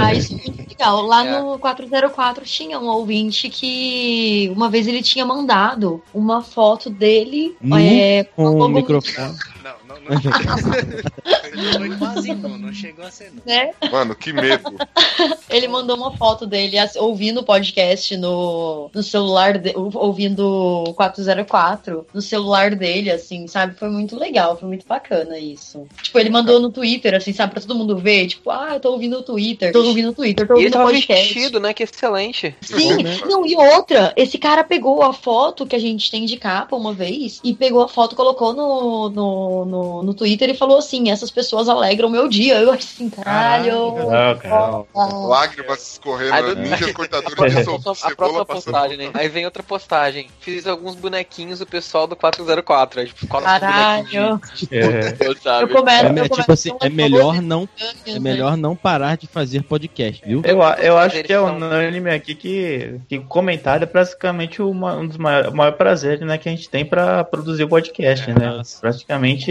Ah, 0.00 0.14
isso 0.14 0.32
é 0.32 0.36
muito 0.36 0.68
legal. 0.70 1.02
Lá 1.02 1.24
É. 1.26 1.38
no 1.40 1.58
404 1.58 2.44
tinha 2.44 2.78
um 2.78 2.86
ouvinte 2.86 3.41
que 3.48 4.50
uma 4.54 4.68
vez 4.68 4.86
ele 4.86 5.02
tinha 5.02 5.24
mandado 5.24 6.02
uma 6.12 6.42
foto 6.42 6.88
dele 6.90 7.56
Nu, 7.60 7.76
é, 7.78 8.24
Com 8.24 8.42
uma 8.42 8.50
o 8.50 8.54
logo- 8.58 8.74
microfone. 8.74 9.36
Não, 9.62 9.74
não, 10.00 10.14
não. 10.14 11.78
Foi 11.78 11.96
quase 11.98 12.34
não, 12.34 12.58
não 12.58 12.72
chegou 12.72 13.04
a 13.04 13.10
ser 13.10 13.32
não. 13.34 13.42
né? 13.44 13.72
Mano, 13.90 14.14
que 14.14 14.32
medo. 14.32 14.62
Ele 15.50 15.68
mandou 15.68 15.96
uma 15.96 16.16
foto 16.16 16.46
dele 16.46 16.76
ouvindo 16.96 17.40
o 17.40 17.44
podcast 17.44 18.16
no, 18.16 18.90
no 18.94 19.02
celular, 19.02 19.58
de- 19.58 19.72
ou- 19.76 19.90
ouvindo 19.94 20.84
o 20.88 20.94
404 20.94 22.06
no 22.14 22.22
celular 22.22 22.74
dele, 22.74 23.10
assim, 23.10 23.46
sabe? 23.46 23.74
Foi 23.76 23.88
muito 23.90 24.18
legal, 24.18 24.56
foi 24.56 24.68
muito 24.68 24.86
bacana 24.86 25.38
isso. 25.38 25.86
Tipo, 26.02 26.18
ele 26.18 26.30
mandou 26.30 26.58
no 26.60 26.70
Twitter, 26.70 27.14
assim, 27.14 27.32
sabe? 27.32 27.52
Pra 27.52 27.60
todo 27.60 27.74
mundo 27.74 27.96
ver, 27.98 28.26
tipo, 28.28 28.50
ah, 28.50 28.70
eu 28.74 28.80
tô 28.80 28.92
ouvindo 28.92 29.18
o 29.18 29.22
Twitter, 29.22 29.72
tô 29.72 29.84
ouvindo 29.84 30.10
o 30.10 30.14
Twitter, 30.14 30.46
tô 30.46 30.54
E 30.54 30.64
ele 30.64 30.66
ouvindo 30.76 30.80
o 30.80 30.84
podcast. 30.84 31.34
vestido, 31.34 31.60
né? 31.60 31.72
Que 31.74 31.82
excelente. 31.82 32.54
Sim, 32.62 32.96
não, 33.28 33.46
e 33.46 33.54
outra, 33.56 34.12
esse 34.16 34.38
cara 34.38 34.64
pegou 34.64 35.02
a 35.02 35.12
foto 35.12 35.66
que 35.66 35.76
a 35.76 35.78
gente 35.80 36.10
tem 36.10 36.24
de 36.24 36.36
capa 36.36 36.74
uma 36.76 36.92
vez 36.94 37.40
e 37.44 37.54
pegou 37.54 37.82
a 37.82 37.88
foto, 37.88 38.16
colocou 38.16 38.52
no, 38.54 39.08
no, 39.10 39.64
no, 39.64 39.64
no 40.02 40.14
Twitter 40.14 40.50
e 40.50 40.54
falou 40.56 40.78
assim: 40.78 41.10
essas 41.10 41.30
pessoas 41.30 41.68
alegram 41.68 42.08
o 42.08 42.10
meu 42.10 42.28
dia. 42.28 42.60
Eu 42.60 42.70
assim, 42.72 43.08
caralho. 43.10 43.94
Lágrimas 45.28 45.92
escorrendo, 45.92 46.56
ninjas 46.56 46.92
cortadores 46.92 47.38
A 47.42 47.62
de 47.62 48.12
a 48.12 48.16
próxima 48.16 48.44
postagem, 48.44 48.96
né? 48.96 49.10
Aí 49.14 49.28
vem 49.28 49.44
outra 49.44 49.62
postagem. 49.62 50.28
Fiz 50.40 50.66
alguns 50.66 50.94
bonequinhos 50.94 51.58
do 51.58 51.66
pessoal 51.66 52.06
do 52.06 52.16
404. 52.16 53.00
Aí, 53.00 53.06
tipo, 53.06 53.26
Caralho. 53.26 54.40
É. 54.70 55.16
Eu 55.20 55.36
sabe? 55.36 55.72
começo, 55.72 56.04
É, 56.04 56.08
eu 56.08 56.14
começo 56.14 56.34
tipo 56.34 56.52
assim, 56.52 56.70
com 56.70 56.86
é 56.86 56.88
melhor 56.88 57.40
não, 57.40 57.68
é 58.06 58.12
né? 58.12 58.18
melhor 58.18 58.56
não 58.56 58.74
parar 58.76 59.16
de 59.16 59.26
fazer 59.26 59.62
podcast, 59.62 60.22
viu? 60.24 60.42
Eu, 60.44 60.60
eu 60.82 60.98
acho 60.98 61.22
que 61.22 61.32
é 61.32 61.40
unânime 61.40 62.10
aqui 62.10 62.34
que, 62.34 63.00
que 63.08 63.18
comentário 63.20 63.84
é 63.84 63.86
praticamente 63.86 64.60
uma- 64.62 64.96
um 64.96 65.06
dos 65.06 65.16
maiores 65.16 65.52
maior 65.52 65.72
prazeres 65.72 66.20
né, 66.26 66.38
que 66.38 66.48
a 66.48 66.52
gente 66.52 66.68
tem 66.68 66.84
pra 66.84 67.24
produzir 67.24 67.64
o 67.64 67.68
podcast, 67.68 68.28
né? 68.30 68.46
Nossa. 68.56 68.80
Praticamente 68.80 69.50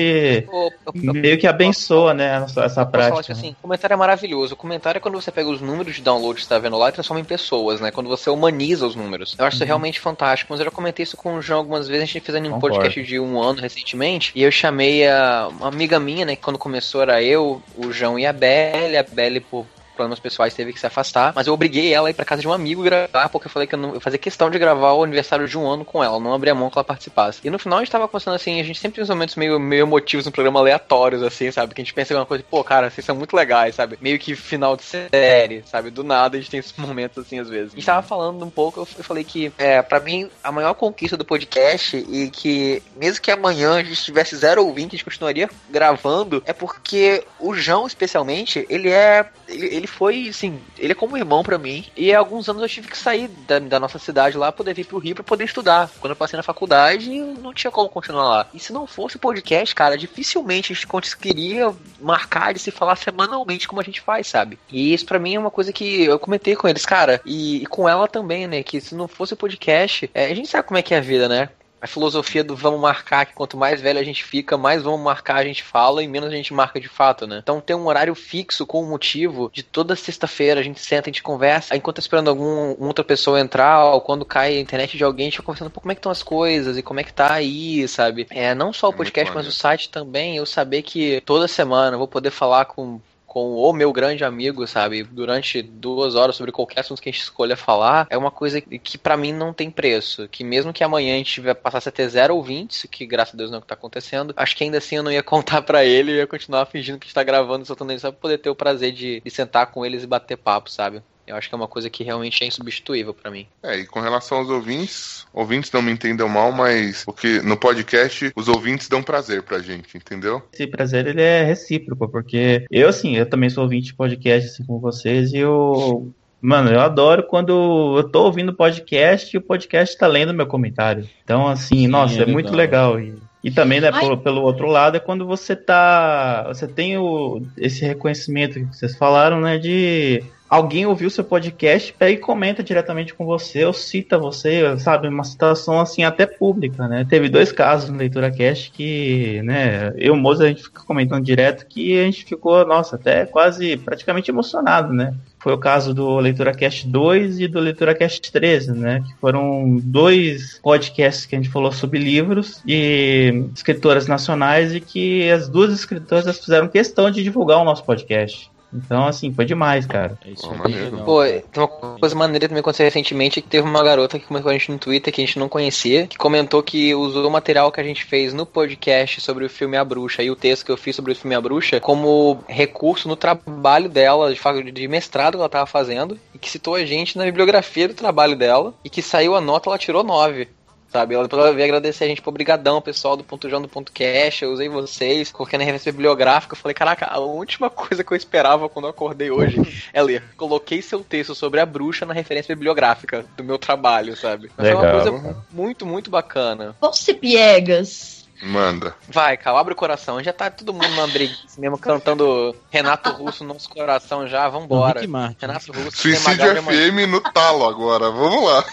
Eu- 0.52 0.72
eu- 1.04 1.14
meio 1.14 1.38
que 1.38 1.48
abençoa, 1.48 2.14
né, 2.14 2.36
essa, 2.44 2.44
essa 2.44 2.62
Posso 2.62 2.74
falar 2.74 2.86
prática. 2.86 3.24
que 3.24 3.32
assim, 3.32 3.52
o 3.52 3.62
comentário 3.62 3.94
é 3.94 3.98
maravilhoso. 3.98 4.54
O 4.54 4.58
comentário 4.58 4.98
é 4.98 5.02
quando 5.02 5.20
você 5.22 5.32
pega 5.32 5.50
os 5.50 5.62
números 5.62 5.96
de 5.96 6.02
download 6.02 6.36
que 6.36 6.44
você 6.44 6.50
tá 6.50 6.60
vendo 6.60 6.78
lá 6.78 6.90
e 6.90 6.92
transforma 6.92 7.22
em 7.22 7.26
pessoas, 7.26 7.82
né? 7.82 7.92
Quando 7.92 8.08
você 8.10 8.30
humaniza 8.30 8.86
os 8.86 8.96
números. 8.96 9.36
Eu 9.38 9.46
acho 9.46 9.58
isso 9.58 9.66
realmente 9.66 10.00
fantástico. 10.00 10.52
Mas 10.54 10.60
eu 10.60 10.66
já 10.66 10.72
comentei 10.72 11.04
isso 11.04 11.18
com 11.18 11.36
o 11.36 11.42
João 11.42 11.60
algumas 11.60 11.88
vezes. 11.88 12.04
A 12.04 12.06
gente 12.06 12.20
fez 12.20 12.38
um 12.46 12.60
podcast 12.60 13.04
de 13.04 13.20
um 13.20 13.42
ano 13.42 13.62
recentemente. 13.62 14.32
E 14.36 14.44
eu 14.44 14.52
chamei 14.52 15.08
a, 15.08 15.50
uma 15.50 15.68
amiga 15.68 16.00
minha, 16.00 16.26
né? 16.26 16.36
Que 16.36 16.42
quando 16.42 16.58
começou 16.60 17.02
era 17.02 17.22
eu, 17.24 17.62
o 17.78 17.92
João 17.92 18.18
e 18.18 18.26
a 18.26 18.34
Belle. 18.34 18.98
A 18.98 19.04
Belle, 19.04 19.40
por 19.40 19.66
problemas 20.02 20.20
pessoais, 20.20 20.54
teve 20.54 20.74
que 20.74 20.80
se 20.80 20.86
afastar. 20.86 21.34
Mas 21.36 21.48
eu 21.48 21.54
obriguei 21.54 21.94
ela 21.94 22.08
a 22.08 22.12
ir 22.12 22.14
pra 22.14 22.26
casa 22.26 22.42
de 22.42 22.48
um 22.48 22.54
amigo 22.54 22.84
gravar, 22.84 23.30
porque 23.30 23.48
eu 23.48 23.52
falei 23.52 23.68
que 23.68 23.76
eu, 23.76 23.80
não, 23.80 23.94
eu 23.94 24.02
fazia 24.02 24.20
questão 24.20 24.50
de 24.50 24.58
gravar 24.58 24.94
o 24.94 25.04
aniversário 25.04 25.48
de 25.48 25.58
um 25.58 25.68
ano 25.68 25.84
com 25.84 26.04
ela. 26.04 26.20
Não 26.20 26.34
abria 26.34 26.56
mão 26.56 26.70
que 26.70 26.78
ela 26.78 26.84
participasse. 26.84 27.40
E 27.44 27.50
no 27.50 27.60
final 27.60 27.80
a 27.80 27.82
gente 27.82 27.92
tava 27.92 28.08
conversando 28.08 28.36
assim, 28.36 28.60
a 28.60 28.64
gente 28.64 28.80
sempre 28.80 28.96
tem 28.96 29.04
uns 29.04 29.10
momentos 29.10 29.36
meio, 29.36 29.60
meio 29.60 29.84
emotivos 29.84 30.26
no 30.26 30.32
programa 30.32 30.60
aleatórios, 30.60 31.24
assim, 31.24 31.52
sabe? 31.52 31.74
Que 31.74 31.82
a 31.82 31.84
gente 31.84 31.94
pensa 31.94 32.14
em 32.14 32.18
uma 32.18 32.26
coisa, 32.26 32.44
pô, 32.50 32.64
cara, 32.64 32.90
vocês 32.90 33.06
são 33.06 33.16
muito 33.16 33.36
legais, 33.36 33.76
sabe? 33.76 33.98
Meio 34.02 34.20
que 34.20 34.36
final 34.36 34.76
de 34.76 34.84
série, 34.84 35.64
sabe? 35.66 35.90
Do 35.90 36.04
nada 36.04 36.38
a 36.38 36.40
gente 36.40 36.52
tem 36.52 36.60
esses 36.60 36.76
momentos 36.78 37.18
assim, 37.18 37.40
às 37.40 37.50
vezes. 37.50 37.74
A 37.74 37.76
gente 37.76 37.86
tava 37.86 38.02
falando 38.02 38.44
um 38.44 38.50
pouco, 38.50 38.80
eu 38.80 38.88
eu 39.02 39.04
falei 39.04 39.24
que, 39.24 39.52
é, 39.58 39.82
pra 39.82 40.00
mim, 40.00 40.30
a 40.44 40.52
maior 40.52 40.74
conquista 40.74 41.18
do 41.18 41.26
podcast 41.26 41.98
e 41.98 42.30
que, 42.30 42.82
mesmo 42.96 43.22
que 43.22 43.32
amanhã 43.32 43.76
a 43.76 43.84
gente 43.84 44.04
tivesse 44.04 44.36
zero 44.36 44.66
ouvinte, 44.66 44.96
a 44.96 44.98
gente 44.98 45.06
continuaria 45.06 45.50
gravando, 45.70 46.42
é 46.46 46.54
porque 46.54 47.24
o 47.40 47.54
João, 47.56 47.88
especialmente, 47.88 48.66
ele 48.70 48.90
é. 48.90 49.28
Ele, 49.48 49.66
ele 49.76 49.88
foi, 49.92 50.30
assim, 50.30 50.60
ele 50.78 50.94
é 50.94 50.96
como 50.96 51.14
um 51.14 51.18
irmão 51.18 51.44
pra 51.44 51.58
mim. 51.58 51.86
E 51.96 52.14
há 52.14 52.20
alguns 52.20 52.50
anos 52.50 52.62
eu 52.62 52.70
tive 52.70 52.88
que 52.88 52.98
sair 52.98 53.28
da, 53.48 53.60
da 53.60 53.80
nossa 53.80 54.00
cidade 54.00 54.38
lá, 54.38 54.52
poder 54.52 54.74
vir 54.74 54.86
pro 54.86 54.98
Rio 54.98 55.16
pra 55.16 55.24
poder 55.24 55.44
estudar. 55.44 55.90
Quando 56.00 56.12
eu 56.12 56.16
passei 56.16 56.38
na 56.38 56.44
faculdade, 56.44 57.10
não 57.10 57.54
tinha 57.54 57.72
como 57.72 57.90
continuar 57.90 58.28
lá. 58.28 58.48
E 58.54 58.60
se 58.60 58.74
não 58.74 58.88
fosse 58.88 59.18
o 59.18 59.20
podcast, 59.20 59.76
cara, 59.76 59.98
dificilmente 59.98 60.72
a 60.72 60.76
gente 60.76 60.88
conseguiria 60.88 61.74
marcar 62.00 62.54
de 62.54 62.60
se 62.60 62.72
falar 62.72 62.96
semanalmente 62.96 63.68
como 63.68 63.82
a 63.82 63.84
gente 63.84 64.02
faz, 64.02 64.28
sabe? 64.28 64.58
E 64.72 64.94
isso 64.94 65.06
pra 65.06 65.20
mim 65.20 65.36
é 65.36 65.40
uma 65.40 65.52
coisa 65.52 65.74
que 65.74 66.06
eu 66.06 66.20
comentei 66.20 66.56
com 66.56 66.68
eles, 66.68 66.86
cara, 66.86 67.22
e, 67.26 67.64
e 67.64 67.66
com 67.66 67.88
ela 67.88 68.08
também, 68.08 68.48
né? 68.48 68.64
Que 68.64 68.82
se 68.82 68.96
não 68.96 69.08
fosse 69.08 69.34
o 69.34 69.38
podcast, 69.38 70.10
é, 70.14 70.26
a 70.26 70.36
gente 70.36 70.48
sabe 70.48 70.68
como 70.68 70.78
é 70.78 70.82
que 70.82 70.94
é 70.94 70.98
a 70.98 71.02
vida, 71.02 71.28
né? 71.28 71.50
A 71.82 71.88
filosofia 71.88 72.44
do 72.44 72.56
vamos 72.56 72.80
marcar, 72.80 73.26
que 73.26 73.34
quanto 73.34 73.58
mais 73.58 73.82
velho 73.82 74.00
a 74.00 74.04
gente 74.04 74.24
fica, 74.24 74.58
mais 74.58 74.84
vamos 74.84 75.02
marcar 75.02 75.38
a 75.38 75.44
gente 75.44 75.64
fala 75.64 76.04
e 76.04 76.08
menos 76.08 76.30
a 76.30 76.36
gente 76.36 76.54
marca 76.54 76.80
de 76.80 76.88
fato, 76.88 77.26
né? 77.26 77.40
Então 77.42 77.60
tem 77.60 77.76
um 77.76 77.88
horário 77.88 78.14
fixo 78.14 78.66
com 78.66 78.82
o 78.82 78.86
um 78.86 78.90
motivo 78.90 79.50
de 79.54 79.64
toda 79.64 79.96
sexta-feira 79.96 80.60
a 80.60 80.64
gente 80.64 80.80
senta, 80.80 81.10
a 81.10 81.12
gente 81.12 81.24
conversa, 81.24 81.76
enquanto 81.76 81.96
tá 81.96 82.02
esperando 82.02 82.30
alguma 82.30 82.76
outra 82.80 83.04
pessoa 83.04 83.40
entrar, 83.40 83.84
ou 83.86 84.02
quando 84.02 84.24
cai 84.24 84.58
a 84.58 84.62
internet 84.62 84.96
de 84.98 85.04
alguém, 85.04 85.26
a 85.26 85.30
gente 85.30 85.38
fica 85.38 85.46
conversando, 85.46 85.72
pô, 85.72 85.82
como 85.82 85.92
é 85.92 85.96
que 85.96 86.00
estão 86.00 86.12
as 86.12 86.24
coisas 86.24 86.78
e 86.78 86.84
como 86.84 87.00
é 87.00 87.04
que 87.04 87.14
tá 87.14 87.34
aí, 87.34 87.88
sabe? 87.88 88.28
É, 88.30 88.54
não 88.54 88.72
só 88.72 88.90
o 88.90 88.94
podcast, 88.94 89.34
mas 89.34 89.48
o 89.48 89.52
site 89.52 89.90
também, 89.90 90.38
eu 90.38 90.46
saber 90.46 90.84
que 90.84 91.22
toda 91.26 91.48
semana 91.48 91.96
eu 91.96 92.00
vou 92.00 92.08
poder 92.08 92.32
falar 92.32 92.66
com 92.66 93.00
com 93.32 93.56
o 93.56 93.72
meu 93.72 93.94
grande 93.94 94.26
amigo, 94.26 94.68
sabe, 94.68 95.04
durante 95.04 95.62
duas 95.62 96.16
horas 96.16 96.36
sobre 96.36 96.52
qualquer 96.52 96.82
assunto 96.82 97.02
que 97.02 97.08
a 97.08 97.12
gente 97.14 97.22
escolha 97.22 97.56
falar, 97.56 98.06
é 98.10 98.18
uma 98.18 98.30
coisa 98.30 98.60
que 98.60 98.98
para 98.98 99.16
mim 99.16 99.32
não 99.32 99.54
tem 99.54 99.72
preço. 99.72 100.28
Que 100.28 100.44
mesmo 100.44 100.74
que 100.74 100.84
amanhã 100.84 101.16
a 101.16 101.18
gente 101.18 101.42
passasse 101.64 101.88
a 101.88 101.94
ter 101.94 102.10
zero 102.10 102.36
ouvintes, 102.36 102.86
que 102.92 103.06
graças 103.06 103.34
a 103.34 103.38
Deus 103.38 103.50
não 103.50 103.56
é 103.56 103.60
o 103.60 103.62
que 103.62 103.70
tá 103.70 103.74
acontecendo, 103.74 104.34
acho 104.36 104.54
que 104.54 104.66
ainda 104.66 104.80
assim 104.80 104.98
eu 104.98 105.04
não 105.04 105.14
ia 105.14 105.24
contar 105.24 105.62
para 105.62 105.86
ele, 105.86 106.12
eu 106.12 106.18
ia 106.18 106.28
continuar 106.28 106.66
fingindo 106.66 107.00
que 107.00 107.06
a 107.06 107.08
gente 107.08 107.16
tá 107.16 107.24
gravando 107.24 107.66
soltando 107.66 107.92
ele 107.94 108.02
só 108.02 108.12
pra 108.12 108.20
poder 108.20 108.38
ter 108.38 108.50
o 108.50 108.56
prazer 108.56 108.92
de, 108.92 109.22
de 109.22 109.32
sentar 109.32 109.68
com 109.68 109.86
eles 109.86 110.04
e 110.04 110.08
bater 110.08 110.36
papo, 110.36 110.70
sabe? 110.70 111.02
Eu 111.26 111.36
acho 111.36 111.48
que 111.48 111.56
é 111.56 111.58
uma 111.58 111.68
coisa 111.68 111.90
que 111.90 112.04
realmente 112.04 112.44
é 112.44 112.48
insubstituível 112.48 113.14
para 113.14 113.32
mim. 113.32 113.48
É, 113.64 113.78
e 113.78 113.86
com 113.86 114.00
relação 114.00 114.40
aos 114.40 114.50
ouvintes, 114.50 115.26
ouvintes 115.34 115.72
não 115.72 115.82
me 115.82 115.92
entendam 115.92 116.28
mal, 116.28 116.52
mas 116.52 117.06
porque 117.06 117.42
no 117.42 117.58
podcast 117.58 118.32
os 118.36 118.48
ouvintes 118.48 118.88
dão 118.88 119.04
prazer 119.04 119.44
pra 119.44 119.60
gente, 119.60 119.98
entendeu? 119.98 120.42
Esse 120.54 120.68
prazer 120.68 121.08
ele 121.08 121.22
é 121.22 121.44
recíproco, 121.44 122.08
porque 122.10 122.66
eu 122.70 122.90
assim, 122.90 123.16
eu 123.16 123.26
também 123.26 123.50
sou 123.50 123.64
ouvinte 123.64 123.88
de 123.88 123.94
podcast 123.94 124.50
assim 124.50 124.66
como 124.66 124.80
vocês 124.80 125.32
e 125.34 125.38
eu 125.38 126.14
Mano, 126.42 126.72
eu 126.72 126.80
adoro 126.80 127.22
quando 127.28 128.00
eu 128.00 128.10
tô 128.10 128.24
ouvindo 128.24 128.52
podcast 128.52 129.30
e 129.32 129.38
o 129.38 129.42
podcast 129.42 129.96
tá 129.96 130.08
lendo 130.08 130.34
meu 130.34 130.48
comentário. 130.48 131.08
Então, 131.24 131.48
assim, 131.48 131.82
Sim, 131.82 131.88
nossa, 131.88 132.20
é, 132.20 132.24
é 132.24 132.26
muito 132.26 132.52
legal. 132.52 133.00
E, 133.00 133.14
e 133.44 133.52
também, 133.52 133.80
né, 133.80 133.92
pelo, 133.92 134.18
pelo, 134.18 134.42
outro 134.42 134.66
lado, 134.66 134.98
é 134.98 135.00
quando 135.00 135.24
você 135.24 135.56
tá. 135.56 136.46
Você 136.48 136.68
tem 136.68 136.98
o, 136.98 137.44
esse 137.56 137.86
reconhecimento 137.86 138.56
que 138.56 138.76
vocês 138.76 138.98
falaram, 138.98 139.40
né? 139.40 139.60
De 139.60 140.24
alguém 140.52 140.86
ouviu 140.86 141.10
seu 141.10 141.24
podcast, 141.24 141.94
pega 141.94 142.12
e 142.12 142.18
comenta 142.18 142.62
diretamente 142.62 143.14
com 143.14 143.26
você, 143.26 143.64
ou 143.64 143.72
cita 143.72 144.18
você, 144.18 144.78
sabe, 144.80 145.08
uma 145.08 145.24
citação 145.24 145.80
assim 145.80 146.04
até 146.04 146.26
pública, 146.26 146.90
né? 146.90 147.08
Teve 147.10 147.30
dois 147.30 147.54
casos 147.54 147.90
no 147.90 147.98
Leitura 147.98 148.30
Cast 148.30 148.70
que, 148.70 149.42
né, 149.44 149.94
eu 149.96 150.08
e 150.08 150.10
o 150.10 150.18
Moza 150.18 150.44
a 150.44 150.48
gente 150.50 150.64
fica 150.64 150.84
comentando 150.84 151.24
direto 151.24 151.66
que 151.66 151.98
a 151.98 152.04
gente 152.04 152.26
ficou, 152.26 152.68
nossa, 152.68 152.98
até 152.98 153.26
quase 153.26 153.78
praticamente 153.78 154.30
emocionado, 154.30 154.92
né? 154.92 155.14
Foi 155.40 155.54
o 155.54 155.58
caso 155.58 155.94
do 155.94 156.20
Leitura 156.20 156.54
Cast 156.54 156.86
2 156.86 157.40
e 157.40 157.48
do 157.48 157.62
Leitura 157.62 157.96
Cast 157.96 158.30
13, 158.30 158.74
né? 158.74 159.02
Que 159.08 159.16
foram 159.22 159.80
dois 159.82 160.60
podcasts 160.62 161.26
que 161.26 161.34
a 161.34 161.40
gente 161.40 161.50
falou 161.50 161.72
sobre 161.72 161.98
livros 161.98 162.62
e 162.68 163.46
escritoras 163.56 164.06
nacionais 164.06 164.76
e 164.76 164.82
que 164.82 165.32
as 165.32 165.48
duas 165.48 165.72
escritoras 165.72 166.38
fizeram 166.38 166.68
questão 166.68 167.10
de 167.10 167.24
divulgar 167.24 167.58
o 167.60 167.64
nosso 167.64 167.86
podcast. 167.86 168.52
Então, 168.74 169.06
assim, 169.06 169.34
foi 169.34 169.46
demais, 169.46 169.86
cara. 169.86 170.18
É 170.26 170.32
isso 170.32 170.50
aí. 170.64 170.92
Pô, 171.04 171.24
tem 171.24 171.64
uma 171.64 171.68
coisa 171.68 172.16
maneira 172.16 172.48
também 172.48 172.62
aconteceu 172.62 172.86
recentemente 172.86 173.42
que 173.42 173.48
teve 173.48 173.68
uma 173.68 173.84
garota 173.84 174.18
que 174.18 174.26
comentou 174.26 174.50
a 174.50 174.54
gente 174.54 174.72
no 174.72 174.78
Twitter 174.78 175.14
que 175.14 175.22
a 175.22 175.26
gente 175.26 175.40
não 175.40 175.50
conhecia, 175.50 176.08
que 176.08 176.18
comentou 176.18 176.64
que 176.64 176.96
usou 176.96 177.28
o 177.28 177.32
material 177.32 177.72
que 177.72 177.82
a 177.82 177.84
gente 177.84 178.06
fez 178.06 178.34
no 178.34 178.46
podcast 178.46 179.20
sobre 179.22 179.46
o 179.46 179.50
filme 179.50 179.78
A 179.78 179.84
Bruxa 179.84 180.24
e 180.24 180.32
o 180.32 180.36
texto 180.36 180.66
que 180.66 180.72
eu 180.72 180.78
fiz 180.78 180.96
sobre 180.96 181.12
o 181.12 181.16
filme 181.16 181.36
A 181.36 181.42
Bruxa 181.42 181.80
como 181.80 182.40
recurso 182.48 183.08
no 183.08 183.16
trabalho 183.16 183.90
dela, 183.90 184.34
de, 184.34 184.72
de 184.72 184.88
mestrado 184.88 185.34
que 185.34 185.40
ela 185.40 185.50
tava 185.50 185.66
fazendo, 185.66 186.18
e 186.34 186.40
que 186.40 186.50
citou 186.50 186.76
a 186.76 186.86
gente 186.86 187.18
na 187.18 187.26
bibliografia 187.26 187.88
do 187.88 187.94
trabalho 187.94 188.36
dela, 188.36 188.74
e 188.84 188.90
que 188.90 189.02
saiu 189.02 189.36
a 189.36 189.42
nota, 189.42 189.70
ela 189.70 189.78
tirou 189.78 190.04
9 190.04 190.48
sabe? 190.92 191.16
Ela 191.16 191.54
veio 191.54 191.64
agradecer 191.64 192.04
a 192.04 192.08
gente, 192.08 192.22
por 192.22 192.32
brigadão, 192.32 192.82
pessoal 192.82 193.16
do 193.16 193.24
Ponto 193.24 193.50
João 193.50 193.62
do 193.62 193.68
Ponto 193.68 193.92
Cash, 193.92 194.42
eu 194.42 194.52
usei 194.52 194.68
vocês, 194.68 195.32
coloquei 195.32 195.58
na 195.58 195.66
revista 195.66 195.92
bibliográfica, 195.92 196.54
eu 196.54 196.58
falei, 196.58 196.76
caraca, 196.76 197.06
a 197.06 197.20
última 197.20 197.70
coisa 197.72 198.04
que 198.04 198.12
eu 198.12 198.18
esperava 198.18 198.68
quando 198.68 198.86
eu 198.86 198.92
acordei 198.92 199.32
hoje 199.32 199.62
é 199.94 200.02
ler. 200.02 200.24
Coloquei 200.36 200.82
seu 200.82 201.00
texto 201.04 201.34
sobre 201.34 201.60
a 201.60 201.66
bruxa 201.66 202.06
na 202.06 202.14
referência 202.14 202.54
bibliográfica 202.54 203.26
do 203.38 203.44
meu 203.44 203.58
trabalho, 203.58 204.16
sabe? 204.18 204.52
Mas 204.58 204.68
Legal. 204.68 204.84
é 204.84 204.88
uma 204.88 205.02
coisa 205.02 205.46
muito, 205.52 205.86
muito 205.86 206.12
bacana. 206.12 206.76
Vamos 206.82 207.00
ser 207.00 207.16
piegas. 207.16 208.21
Manda. 208.42 208.96
Vai, 209.08 209.38
Cal, 209.38 209.58
abre 209.58 209.74
o 209.74 209.78
coração. 209.78 210.22
Já 210.24 210.34
tá 210.34 210.50
todo 210.50 210.74
mundo 210.74 210.90
na 210.96 211.08
briga 211.08 211.34
mesmo 211.58 211.78
cantando 211.78 212.56
Renato 212.70 213.10
Russo 213.12 213.44
no 213.44 213.54
nosso 213.54 213.70
coração 213.70 214.28
já. 214.28 214.50
Vambora. 214.50 215.02
Renato 215.02 215.72
Russo. 215.72 215.98
Suicídio 215.98 216.64
FM 216.64 217.10
no 217.10 217.22
talo 217.22 217.66
agora. 217.66 218.10
Vamos 218.10 218.44
lá. 218.44 218.66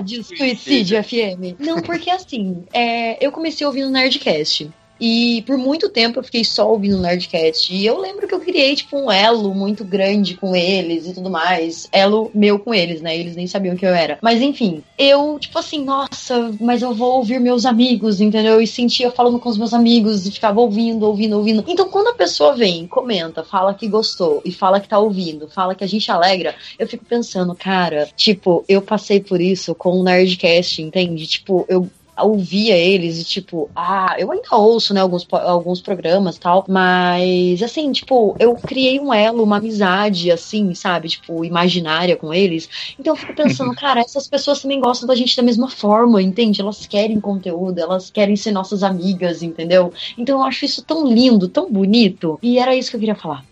De 0.04 0.22
Suicídio 0.22 1.02
FM. 1.02 1.58
Não, 1.58 1.80
porque 1.80 2.10
assim, 2.10 2.66
é, 2.72 3.24
eu 3.24 3.32
comecei 3.32 3.66
ouvindo 3.66 3.90
Nerdcast. 3.90 4.70
E 5.00 5.42
por 5.42 5.56
muito 5.56 5.88
tempo 5.88 6.18
eu 6.18 6.24
fiquei 6.24 6.44
só 6.44 6.70
ouvindo 6.70 7.00
Nerdcast. 7.00 7.74
E 7.74 7.84
eu 7.84 7.98
lembro 7.98 8.26
que 8.26 8.34
eu 8.34 8.40
criei, 8.40 8.74
tipo, 8.74 8.96
um 8.96 9.10
elo 9.10 9.54
muito 9.54 9.84
grande 9.84 10.34
com 10.34 10.54
eles 10.54 11.06
e 11.06 11.14
tudo 11.14 11.30
mais. 11.30 11.88
Elo 11.92 12.30
meu 12.34 12.58
com 12.58 12.72
eles, 12.72 13.00
né? 13.00 13.16
Eles 13.16 13.36
nem 13.36 13.46
sabiam 13.46 13.76
que 13.76 13.84
eu 13.84 13.94
era. 13.94 14.18
Mas 14.22 14.40
enfim, 14.40 14.82
eu, 14.98 15.38
tipo 15.38 15.58
assim, 15.58 15.84
nossa, 15.84 16.52
mas 16.60 16.82
eu 16.82 16.94
vou 16.94 17.16
ouvir 17.16 17.40
meus 17.40 17.66
amigos, 17.66 18.20
entendeu? 18.20 18.60
E 18.60 18.66
sentia 18.66 19.10
falando 19.10 19.38
com 19.38 19.48
os 19.48 19.58
meus 19.58 19.74
amigos 19.74 20.26
e 20.26 20.30
ficava 20.30 20.60
ouvindo, 20.60 21.04
ouvindo, 21.06 21.36
ouvindo. 21.36 21.64
Então 21.66 21.88
quando 21.88 22.08
a 22.08 22.14
pessoa 22.14 22.54
vem, 22.54 22.86
comenta, 22.86 23.42
fala 23.44 23.74
que 23.74 23.88
gostou 23.88 24.42
e 24.44 24.52
fala 24.52 24.80
que 24.80 24.88
tá 24.88 24.98
ouvindo, 24.98 25.48
fala 25.48 25.74
que 25.74 25.84
a 25.84 25.88
gente 25.88 26.10
alegra, 26.10 26.54
eu 26.78 26.86
fico 26.86 27.04
pensando, 27.04 27.54
cara, 27.54 28.08
tipo, 28.16 28.64
eu 28.68 28.80
passei 28.80 29.20
por 29.20 29.40
isso 29.40 29.74
com 29.74 29.98
o 29.98 30.02
Nerdcast, 30.02 30.82
entende? 30.82 31.26
Tipo, 31.26 31.64
eu 31.68 31.88
ouvia 32.22 32.76
eles 32.76 33.20
e, 33.20 33.24
tipo, 33.24 33.70
ah, 33.74 34.14
eu 34.18 34.30
ainda 34.30 34.56
ouço, 34.56 34.94
né, 34.94 35.00
alguns, 35.00 35.26
alguns 35.30 35.80
programas 35.80 36.38
tal, 36.38 36.64
mas, 36.68 37.62
assim, 37.62 37.90
tipo, 37.92 38.36
eu 38.38 38.54
criei 38.54 39.00
um 39.00 39.12
elo, 39.12 39.42
uma 39.42 39.56
amizade, 39.56 40.30
assim, 40.30 40.74
sabe, 40.74 41.08
tipo, 41.08 41.44
imaginária 41.44 42.16
com 42.16 42.32
eles. 42.32 42.68
Então 42.98 43.12
eu 43.12 43.16
fico 43.16 43.34
pensando, 43.34 43.74
cara, 43.74 44.00
essas 44.00 44.28
pessoas 44.28 44.60
também 44.62 44.80
gostam 44.80 45.06
da 45.08 45.14
gente 45.14 45.36
da 45.36 45.42
mesma 45.42 45.68
forma, 45.68 46.22
entende? 46.22 46.60
Elas 46.60 46.86
querem 46.86 47.20
conteúdo, 47.20 47.78
elas 47.78 48.10
querem 48.10 48.36
ser 48.36 48.52
nossas 48.52 48.82
amigas, 48.82 49.42
entendeu? 49.42 49.92
Então 50.16 50.38
eu 50.40 50.44
acho 50.44 50.64
isso 50.64 50.82
tão 50.82 51.06
lindo, 51.06 51.48
tão 51.48 51.70
bonito, 51.70 52.38
e 52.42 52.58
era 52.58 52.74
isso 52.74 52.90
que 52.90 52.96
eu 52.96 53.00
queria 53.00 53.14
falar. 53.14 53.44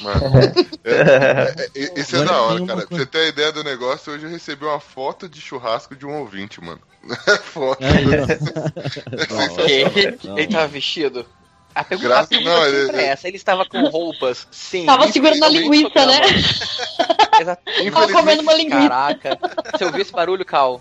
Mano, 0.00 0.20
é, 0.84 0.90
é, 0.92 1.70
é, 1.74 2.00
isso 2.00 2.16
é 2.16 2.24
da 2.24 2.40
hora, 2.42 2.66
cara. 2.66 2.86
Pra 2.86 2.98
você 2.98 3.06
ter 3.06 3.18
a 3.18 3.28
ideia 3.28 3.52
do 3.52 3.64
negócio, 3.64 4.12
hoje 4.12 4.24
eu 4.24 4.30
recebi 4.30 4.64
uma 4.64 4.80
foto 4.80 5.28
de 5.28 5.40
churrasco 5.40 5.96
de 5.96 6.06
um 6.06 6.20
ouvinte, 6.20 6.62
mano. 6.62 6.80
foto. 7.42 7.80
É 9.68 10.40
ele 10.40 10.48
tava 10.48 10.66
vestido? 10.66 11.26
A 11.74 11.84
pergunta, 11.84 12.08
Graças, 12.08 12.26
a 12.26 12.28
pergunta 12.28 12.56
não, 12.56 12.66
ele, 12.66 12.96
é 12.96 13.04
essa. 13.08 13.28
Ele 13.28 13.36
estava 13.36 13.66
com 13.66 13.84
roupas, 13.84 14.48
sim. 14.50 14.86
Tava 14.86 15.12
segurando 15.12 15.44
a 15.44 15.48
linguiça, 15.48 16.06
né? 16.06 16.20
Exatamente. 17.38 17.90
Tava 17.90 18.12
comendo 18.12 18.42
uma 18.42 18.54
linguiça. 18.54 18.88
Caraca. 18.88 19.38
Você 19.72 19.84
ouviu 19.84 20.00
esse 20.00 20.12
barulho, 20.12 20.44
Cal? 20.44 20.80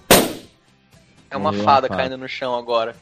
É 1.29 1.36
uma 1.36 1.51
fada 1.51 1.89
caindo 1.89 2.17
no 2.17 2.29
chão 2.29 2.55
agora. 2.55 2.95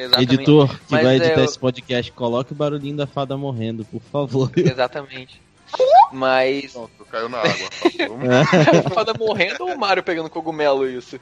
Exatamente. 0.00 0.34
Editor 0.34 0.68
que 0.68 0.92
Mas 0.92 1.02
vai 1.04 1.16
editar 1.16 1.40
é, 1.40 1.44
esse 1.44 1.58
podcast, 1.58 2.12
coloque 2.12 2.52
o 2.52 2.56
barulhinho 2.56 2.96
da 2.96 3.06
fada 3.06 3.36
morrendo, 3.36 3.84
por 3.84 4.00
favor. 4.00 4.50
Exatamente. 4.56 5.40
Mas. 6.12 6.72
Pronto, 6.72 7.04
caiu 7.10 7.28
na 7.28 7.38
água. 7.38 7.68
a 8.86 8.90
fada 8.90 9.14
morrendo 9.14 9.64
ou 9.64 9.74
o 9.74 9.78
Mario 9.78 10.02
pegando 10.02 10.28
cogumelo 10.28 10.88
isso? 10.88 11.20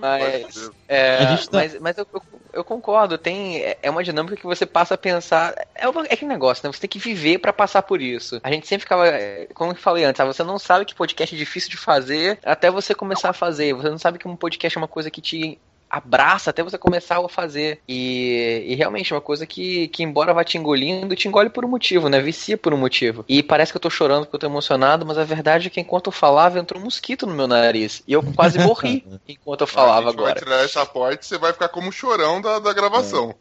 mas. 0.00 0.70
É, 0.88 1.18
tá... 1.18 1.38
Mas, 1.52 1.80
mas 1.80 1.98
eu, 1.98 2.06
eu, 2.12 2.22
eu, 2.54 2.64
concordo, 2.64 3.16
tem. 3.16 3.58
É, 3.58 3.78
é 3.82 3.90
uma 3.90 4.02
dinâmica 4.02 4.36
que 4.36 4.44
você 4.44 4.66
passa 4.66 4.94
a 4.94 4.98
pensar. 4.98 5.54
É, 5.74 5.86
é 6.08 6.16
que 6.16 6.24
negócio, 6.24 6.66
né? 6.66 6.72
Você 6.72 6.80
tem 6.80 6.90
que 6.90 6.98
viver 6.98 7.38
para 7.38 7.52
passar 7.52 7.82
por 7.82 8.02
isso. 8.02 8.40
A 8.42 8.50
gente 8.50 8.66
sempre 8.66 8.82
ficava. 8.82 9.06
É, 9.06 9.46
como 9.54 9.70
eu 9.70 9.76
falei 9.76 10.04
antes, 10.04 10.24
você 10.24 10.42
não 10.42 10.58
sabe 10.58 10.84
que 10.84 10.94
podcast 10.94 11.34
é 11.34 11.38
difícil 11.38 11.70
de 11.70 11.76
fazer 11.76 12.40
até 12.44 12.70
você 12.70 12.94
começar 12.94 13.30
a 13.30 13.34
fazer. 13.34 13.74
Você 13.74 13.88
não 13.88 13.98
sabe 13.98 14.18
que 14.18 14.26
um 14.26 14.34
podcast 14.34 14.76
é 14.76 14.80
uma 14.80 14.88
coisa 14.88 15.10
que 15.10 15.20
te 15.20 15.58
abraça 15.90 16.50
até 16.50 16.62
você 16.62 16.76
começar 16.76 17.24
a 17.24 17.28
fazer. 17.28 17.80
E, 17.88 18.64
e 18.66 18.74
realmente 18.74 19.12
é 19.12 19.16
uma 19.16 19.22
coisa 19.22 19.46
que, 19.46 19.88
que, 19.88 20.02
embora 20.02 20.34
vá 20.34 20.44
te 20.44 20.58
engolindo, 20.58 21.16
te 21.16 21.28
engole 21.28 21.50
por 21.50 21.64
um 21.64 21.68
motivo, 21.68 22.08
né? 22.08 22.20
Vicia 22.20 22.56
por 22.56 22.74
um 22.74 22.76
motivo. 22.76 23.24
E 23.28 23.42
parece 23.42 23.72
que 23.72 23.76
eu 23.76 23.80
tô 23.80 23.90
chorando 23.90 24.24
porque 24.24 24.36
eu 24.36 24.40
tô 24.40 24.46
emocionado, 24.46 25.06
mas 25.06 25.18
a 25.18 25.24
verdade 25.24 25.68
é 25.68 25.70
que 25.70 25.80
enquanto 25.80 26.08
eu 26.08 26.12
falava, 26.12 26.58
entrou 26.58 26.80
um 26.80 26.84
mosquito 26.84 27.26
no 27.26 27.34
meu 27.34 27.46
nariz. 27.46 28.02
E 28.06 28.12
eu 28.12 28.22
quase 28.34 28.58
morri 28.58 29.04
enquanto 29.28 29.62
eu 29.62 29.66
falava 29.66 30.08
a 30.08 30.12
agora. 30.12 30.34
Vai 30.34 30.42
tirar 30.42 30.64
essa 30.64 30.84
porta 30.84 31.22
você 31.22 31.38
vai 31.38 31.52
ficar 31.52 31.68
como 31.68 31.92
chorão 31.92 32.40
da, 32.40 32.58
da 32.58 32.72
gravação. 32.72 33.30
É. 33.30 33.36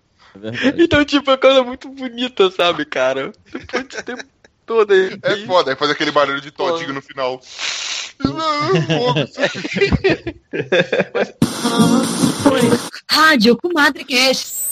É 0.48 0.74
então, 0.78 1.04
tipo, 1.06 1.30
é 1.30 1.34
uma 1.34 1.39
coisa 1.39 1.64
muito 1.64 1.89
bonita, 1.89 2.52
sabe, 2.52 2.86
cara? 2.86 3.32
Depois 3.52 3.88
de 3.88 4.04
tempo 4.04 4.24
todo 4.66 4.91
aí. 4.91 5.18
É 5.24 5.38
foda, 5.46 5.72
aí 5.72 5.78
faz 5.78 5.91
aquele 5.91 6.12
barulho 6.12 6.41
de 6.41 6.52
todinho 6.52 6.93
no 6.93 7.02
final. 7.02 7.39
Rádio 13.09 13.57
Comadre 13.57 14.03
Cast. 14.03 14.66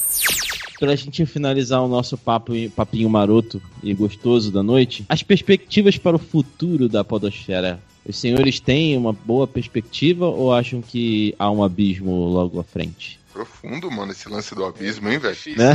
Pra 0.80 0.96
gente 0.96 1.26
finalizar 1.26 1.82
o 1.82 1.88
nosso 1.88 2.18
papo, 2.18 2.54
papinho 2.76 3.10
maroto 3.10 3.62
e 3.82 3.94
gostoso 3.94 4.52
da 4.52 4.62
noite, 4.62 5.06
as 5.08 5.24
perspectivas 5.24 5.98
para 5.98 6.16
o 6.18 6.20
futuro 6.20 6.90
da 6.90 7.04
podosfera 7.04 7.80
Os 8.06 8.18
senhores 8.18 8.60
têm 8.60 8.98
uma 8.98 9.14
boa 9.14 9.48
perspectiva 9.48 10.28
ou 10.28 10.54
acham 10.54 10.82
que 10.82 11.34
há 11.40 11.50
um 11.50 11.64
abismo 11.64 12.28
logo 12.28 12.60
à 12.60 12.64
frente? 12.64 13.23
Profundo, 13.34 13.90
mano, 13.90 14.12
esse 14.12 14.30
lance 14.30 14.54
do 14.54 14.64
abismo, 14.64 15.10
hein, 15.10 15.18
velho? 15.18 15.36
Né? 15.58 15.74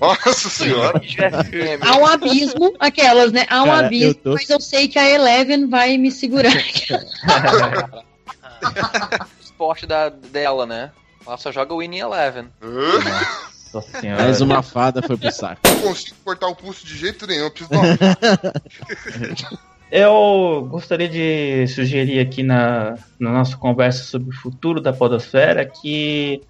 Nossa 0.00 0.48
senhora. 0.48 1.02
Há 1.80 1.96
um 1.98 2.06
abismo, 2.06 2.72
aquelas, 2.78 3.32
né? 3.32 3.44
Há 3.50 3.62
um 3.62 3.66
Cara, 3.66 3.86
abismo, 3.86 4.10
eu 4.10 4.14
tô- 4.14 4.32
mas 4.34 4.48
eu 4.48 4.60
sei 4.60 4.86
que 4.86 4.98
a 5.00 5.08
Eleven 5.10 5.68
vai 5.68 5.98
me 5.98 6.12
segurar. 6.12 6.52
Esporte 9.40 9.86
da, 9.86 10.08
dela, 10.08 10.64
né? 10.64 10.92
Ela 11.26 11.36
só 11.36 11.50
joga 11.52 11.74
Winning 11.74 11.98
Eleven. 11.98 12.46
Hã? 12.62 12.98
Nossa 13.74 14.00
senhora. 14.00 14.22
Mais 14.22 14.40
uma 14.40 14.62
fada 14.62 15.02
foi 15.02 15.16
pro 15.16 15.32
saco. 15.32 15.60
Não 15.66 15.80
consigo 15.80 16.16
cortar 16.24 16.46
o 16.48 16.54
pulso 16.54 16.86
de 16.86 16.96
jeito 16.96 17.26
nenhum, 17.26 17.44
eu 17.44 17.50
preciso 17.50 17.70
dar. 17.70 18.52
Eu 19.94 20.66
gostaria 20.70 21.06
de 21.06 21.66
sugerir 21.68 22.18
aqui 22.18 22.42
na, 22.42 22.96
na 23.20 23.30
nossa 23.30 23.58
conversa 23.58 24.04
sobre 24.04 24.30
o 24.30 24.32
futuro 24.40 24.80
da 24.80 24.90
podosfera 24.90 25.66
que 25.66 26.40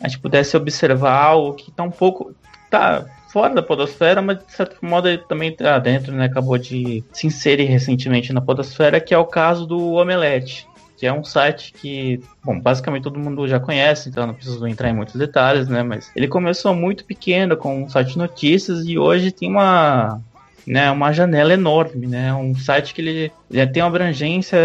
a 0.00 0.08
gente 0.08 0.20
pudesse 0.20 0.56
observar 0.56 1.12
algo 1.12 1.54
que 1.54 1.70
está 1.70 1.82
um 1.82 1.90
pouco 1.90 2.34
tá 2.70 3.04
fora 3.30 3.54
da 3.54 3.62
podosfera, 3.62 4.20
mas 4.20 4.38
de 4.38 4.52
certo 4.52 4.84
modo 4.84 5.08
ele 5.08 5.18
também 5.18 5.50
está 5.50 5.78
dentro, 5.78 6.12
né? 6.12 6.24
Acabou 6.24 6.58
de 6.58 7.04
se 7.12 7.26
inserir 7.26 7.64
recentemente 7.64 8.32
na 8.32 8.40
podosfera, 8.40 9.00
que 9.00 9.14
é 9.14 9.18
o 9.18 9.24
caso 9.24 9.66
do 9.66 9.92
Omelete, 9.92 10.66
que 10.96 11.06
é 11.06 11.12
um 11.12 11.22
site 11.22 11.72
que, 11.72 12.20
bom, 12.44 12.58
basicamente 12.60 13.04
todo 13.04 13.18
mundo 13.18 13.46
já 13.46 13.60
conhece, 13.60 14.08
então 14.08 14.26
não 14.26 14.34
preciso 14.34 14.66
entrar 14.66 14.90
em 14.90 14.94
muitos 14.94 15.14
detalhes, 15.14 15.68
né? 15.68 15.82
Mas 15.82 16.10
ele 16.16 16.28
começou 16.28 16.74
muito 16.74 17.04
pequeno 17.04 17.56
com 17.56 17.84
um 17.84 17.88
site 17.88 18.12
de 18.12 18.18
notícias 18.18 18.84
e 18.84 18.98
hoje 18.98 19.30
tem 19.30 19.48
uma 19.48 20.20
né, 20.66 20.90
uma 20.90 21.12
janela 21.12 21.52
enorme, 21.52 22.06
né, 22.06 22.32
um 22.34 22.54
site 22.54 22.94
que 22.94 23.00
ele 23.00 23.32
já 23.50 23.66
tem 23.66 23.82
uma 23.82 23.88
abrangência, 23.88 24.58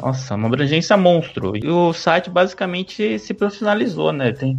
nossa, 0.00 0.34
uma 0.34 0.46
abrangência 0.46 0.96
monstro. 0.96 1.56
E 1.56 1.68
o 1.68 1.92
site 1.92 2.30
basicamente 2.30 3.18
se 3.18 3.34
profissionalizou, 3.34 4.12
né, 4.12 4.32
tem 4.32 4.58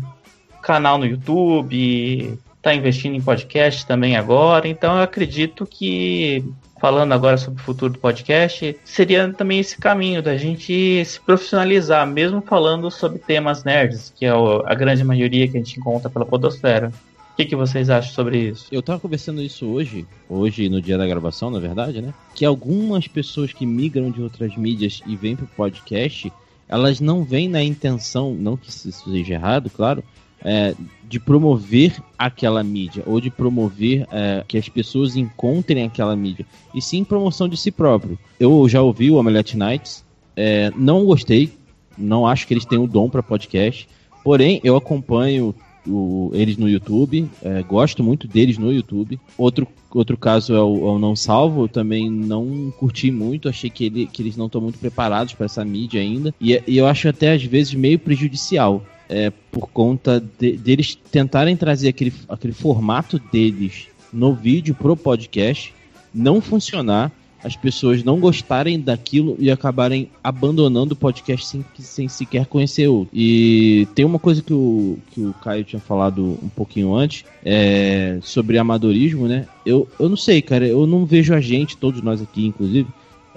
canal 0.61 0.97
no 0.97 1.05
YouTube, 1.05 2.37
tá 2.61 2.73
investindo 2.73 3.15
em 3.15 3.21
podcast 3.21 3.85
também 3.85 4.17
agora, 4.17 4.67
então 4.67 4.97
eu 4.97 5.03
acredito 5.03 5.65
que 5.65 6.43
falando 6.79 7.11
agora 7.11 7.37
sobre 7.37 7.59
o 7.59 7.63
futuro 7.63 7.93
do 7.93 7.99
podcast, 7.99 8.77
seria 8.85 9.33
também 9.33 9.59
esse 9.59 9.77
caminho 9.77 10.21
da 10.21 10.37
gente 10.37 11.03
se 11.05 11.19
profissionalizar, 11.19 12.05
mesmo 12.05 12.41
falando 12.41 12.89
sobre 12.91 13.19
temas 13.19 13.63
nerds, 13.63 14.13
que 14.15 14.25
é 14.25 14.29
a 14.29 14.75
grande 14.75 15.03
maioria 15.03 15.47
que 15.47 15.57
a 15.57 15.59
gente 15.59 15.79
encontra 15.79 16.09
pela 16.09 16.25
podosfera. 16.25 16.91
Que, 17.37 17.45
que 17.45 17.55
vocês 17.55 17.87
acham 17.87 18.11
sobre 18.11 18.49
isso? 18.49 18.65
Eu 18.71 18.81
tava 18.81 18.99
conversando 18.99 19.43
isso 19.43 19.67
hoje, 19.67 20.07
hoje 20.27 20.67
no 20.69 20.81
dia 20.81 20.97
da 20.97 21.05
gravação, 21.05 21.51
na 21.51 21.59
verdade, 21.59 22.01
né? 22.01 22.11
Que 22.33 22.43
algumas 22.43 23.07
pessoas 23.07 23.53
que 23.53 23.63
migram 23.63 24.09
de 24.09 24.23
outras 24.23 24.57
mídias 24.57 25.03
e 25.05 25.15
vêm 25.15 25.35
pro 25.35 25.45
podcast, 25.45 26.33
elas 26.67 26.99
não 26.99 27.23
vêm 27.23 27.47
na 27.47 27.63
intenção, 27.63 28.33
não 28.33 28.57
que 28.57 28.69
isso 28.69 28.91
seja 28.91 29.35
errado, 29.35 29.69
claro, 29.69 30.03
é, 30.43 30.73
de 31.07 31.19
promover 31.19 32.01
aquela 32.17 32.63
mídia, 32.63 33.03
ou 33.05 33.21
de 33.21 33.29
promover 33.29 34.07
é, 34.11 34.43
que 34.47 34.57
as 34.57 34.67
pessoas 34.67 35.15
encontrem 35.15 35.85
aquela 35.85 36.15
mídia, 36.15 36.43
e 36.73 36.81
sim 36.81 37.03
promoção 37.03 37.47
de 37.47 37.55
si 37.55 37.69
próprio. 37.69 38.17
Eu 38.39 38.67
já 38.67 38.81
ouvi 38.81 39.11
o 39.11 39.15
Omelette 39.15 39.55
Nights, 39.55 40.03
é, 40.35 40.71
não 40.75 41.05
gostei, 41.05 41.51
não 41.95 42.25
acho 42.25 42.47
que 42.47 42.53
eles 42.55 42.65
têm 42.65 42.79
o 42.79 42.87
dom 42.87 43.11
para 43.11 43.21
podcast, 43.21 43.87
porém 44.23 44.59
eu 44.63 44.75
acompanho 44.75 45.53
o- 45.87 46.31
eles 46.33 46.57
no 46.57 46.67
YouTube, 46.69 47.29
é, 47.41 47.61
gosto 47.63 48.03
muito 48.03 48.27
deles 48.27 48.57
no 48.57 48.71
YouTube. 48.71 49.19
Outro, 49.37 49.67
outro 49.93 50.17
caso 50.17 50.53
é 50.53 50.61
o, 50.61 50.77
é 50.87 50.91
o 50.91 50.99
Não 50.99 51.15
Salvo, 51.15 51.63
eu 51.63 51.67
também 51.67 52.09
não 52.09 52.71
curti 52.77 53.09
muito, 53.11 53.47
achei 53.49 53.69
que, 53.69 53.85
ele, 53.85 54.05
que 54.07 54.21
eles 54.21 54.35
não 54.37 54.47
estão 54.47 54.61
muito 54.61 54.77
preparados 54.79 55.33
para 55.33 55.45
essa 55.45 55.63
mídia 55.65 56.01
ainda. 56.01 56.33
E, 56.39 56.61
e 56.67 56.77
eu 56.77 56.85
acho 56.87 57.07
até 57.09 57.33
às 57.33 57.43
vezes 57.43 57.73
meio 57.73 57.97
prejudicial. 57.99 58.83
É, 59.09 59.31
por 59.51 59.67
conta 59.69 60.21
de- 60.37 60.57
deles 60.57 60.93
tentarem 60.93 61.55
trazer 61.55 61.87
aquele, 61.87 62.11
aquele 62.27 62.51
formato 62.51 63.17
deles 63.31 63.87
no 64.11 64.33
vídeo 64.33 64.75
pro 64.75 64.97
podcast, 64.97 65.73
não 66.13 66.41
funcionar, 66.41 67.09
as 67.43 67.55
pessoas 67.55 68.03
não 68.03 68.19
gostarem 68.19 68.79
daquilo 68.79 69.35
e 69.39 69.51
acabarem 69.51 70.09
abandonando 70.23 70.93
o 70.93 70.97
podcast 70.97 71.45
sem, 71.45 71.65
sem 71.79 72.07
sequer 72.07 72.45
conhecer 72.45 72.87
o. 72.87 73.07
E 73.13 73.87
tem 73.93 74.05
uma 74.05 74.19
coisa 74.19 74.41
que 74.41 74.53
o, 74.53 74.97
que 75.11 75.21
o 75.21 75.33
Caio 75.33 75.63
tinha 75.63 75.79
falado 75.79 76.37
um 76.41 76.49
pouquinho 76.49 76.95
antes, 76.95 77.25
é, 77.43 78.19
sobre 78.21 78.57
amadorismo, 78.57 79.27
né? 79.27 79.47
Eu, 79.65 79.87
eu 79.99 80.09
não 80.09 80.17
sei, 80.17 80.41
cara, 80.41 80.65
eu 80.67 80.87
não 80.87 81.05
vejo 81.05 81.33
a 81.33 81.41
gente, 81.41 81.77
todos 81.77 82.01
nós 82.01 82.21
aqui, 82.21 82.45
inclusive, 82.45 82.87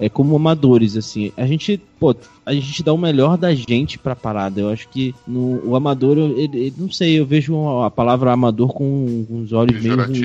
é 0.01 0.09
como 0.09 0.35
amadores, 0.35 0.97
assim. 0.97 1.31
A 1.37 1.45
gente, 1.45 1.79
pô, 1.99 2.13
a 2.45 2.53
gente 2.53 2.81
dá 2.83 2.91
o 2.91 2.97
melhor 2.97 3.37
da 3.37 3.53
gente 3.55 3.97
pra 3.97 4.15
parada. 4.15 4.59
Eu 4.59 4.69
acho 4.69 4.89
que 4.89 5.15
no, 5.27 5.61
o 5.65 5.75
amador, 5.75 6.17
eu- 6.17 6.37
ele, 6.37 6.57
ele- 6.57 6.73
não 6.77 6.91
sei, 6.91 7.19
eu 7.19 7.25
vejo 7.25 7.55
a 7.81 7.89
palavra 7.89 8.33
amador 8.33 8.73
com, 8.73 9.23
com 9.29 9.41
os 9.43 9.53
olhos 9.53 9.75
meio 9.81 9.95
ruins. 10.07 10.19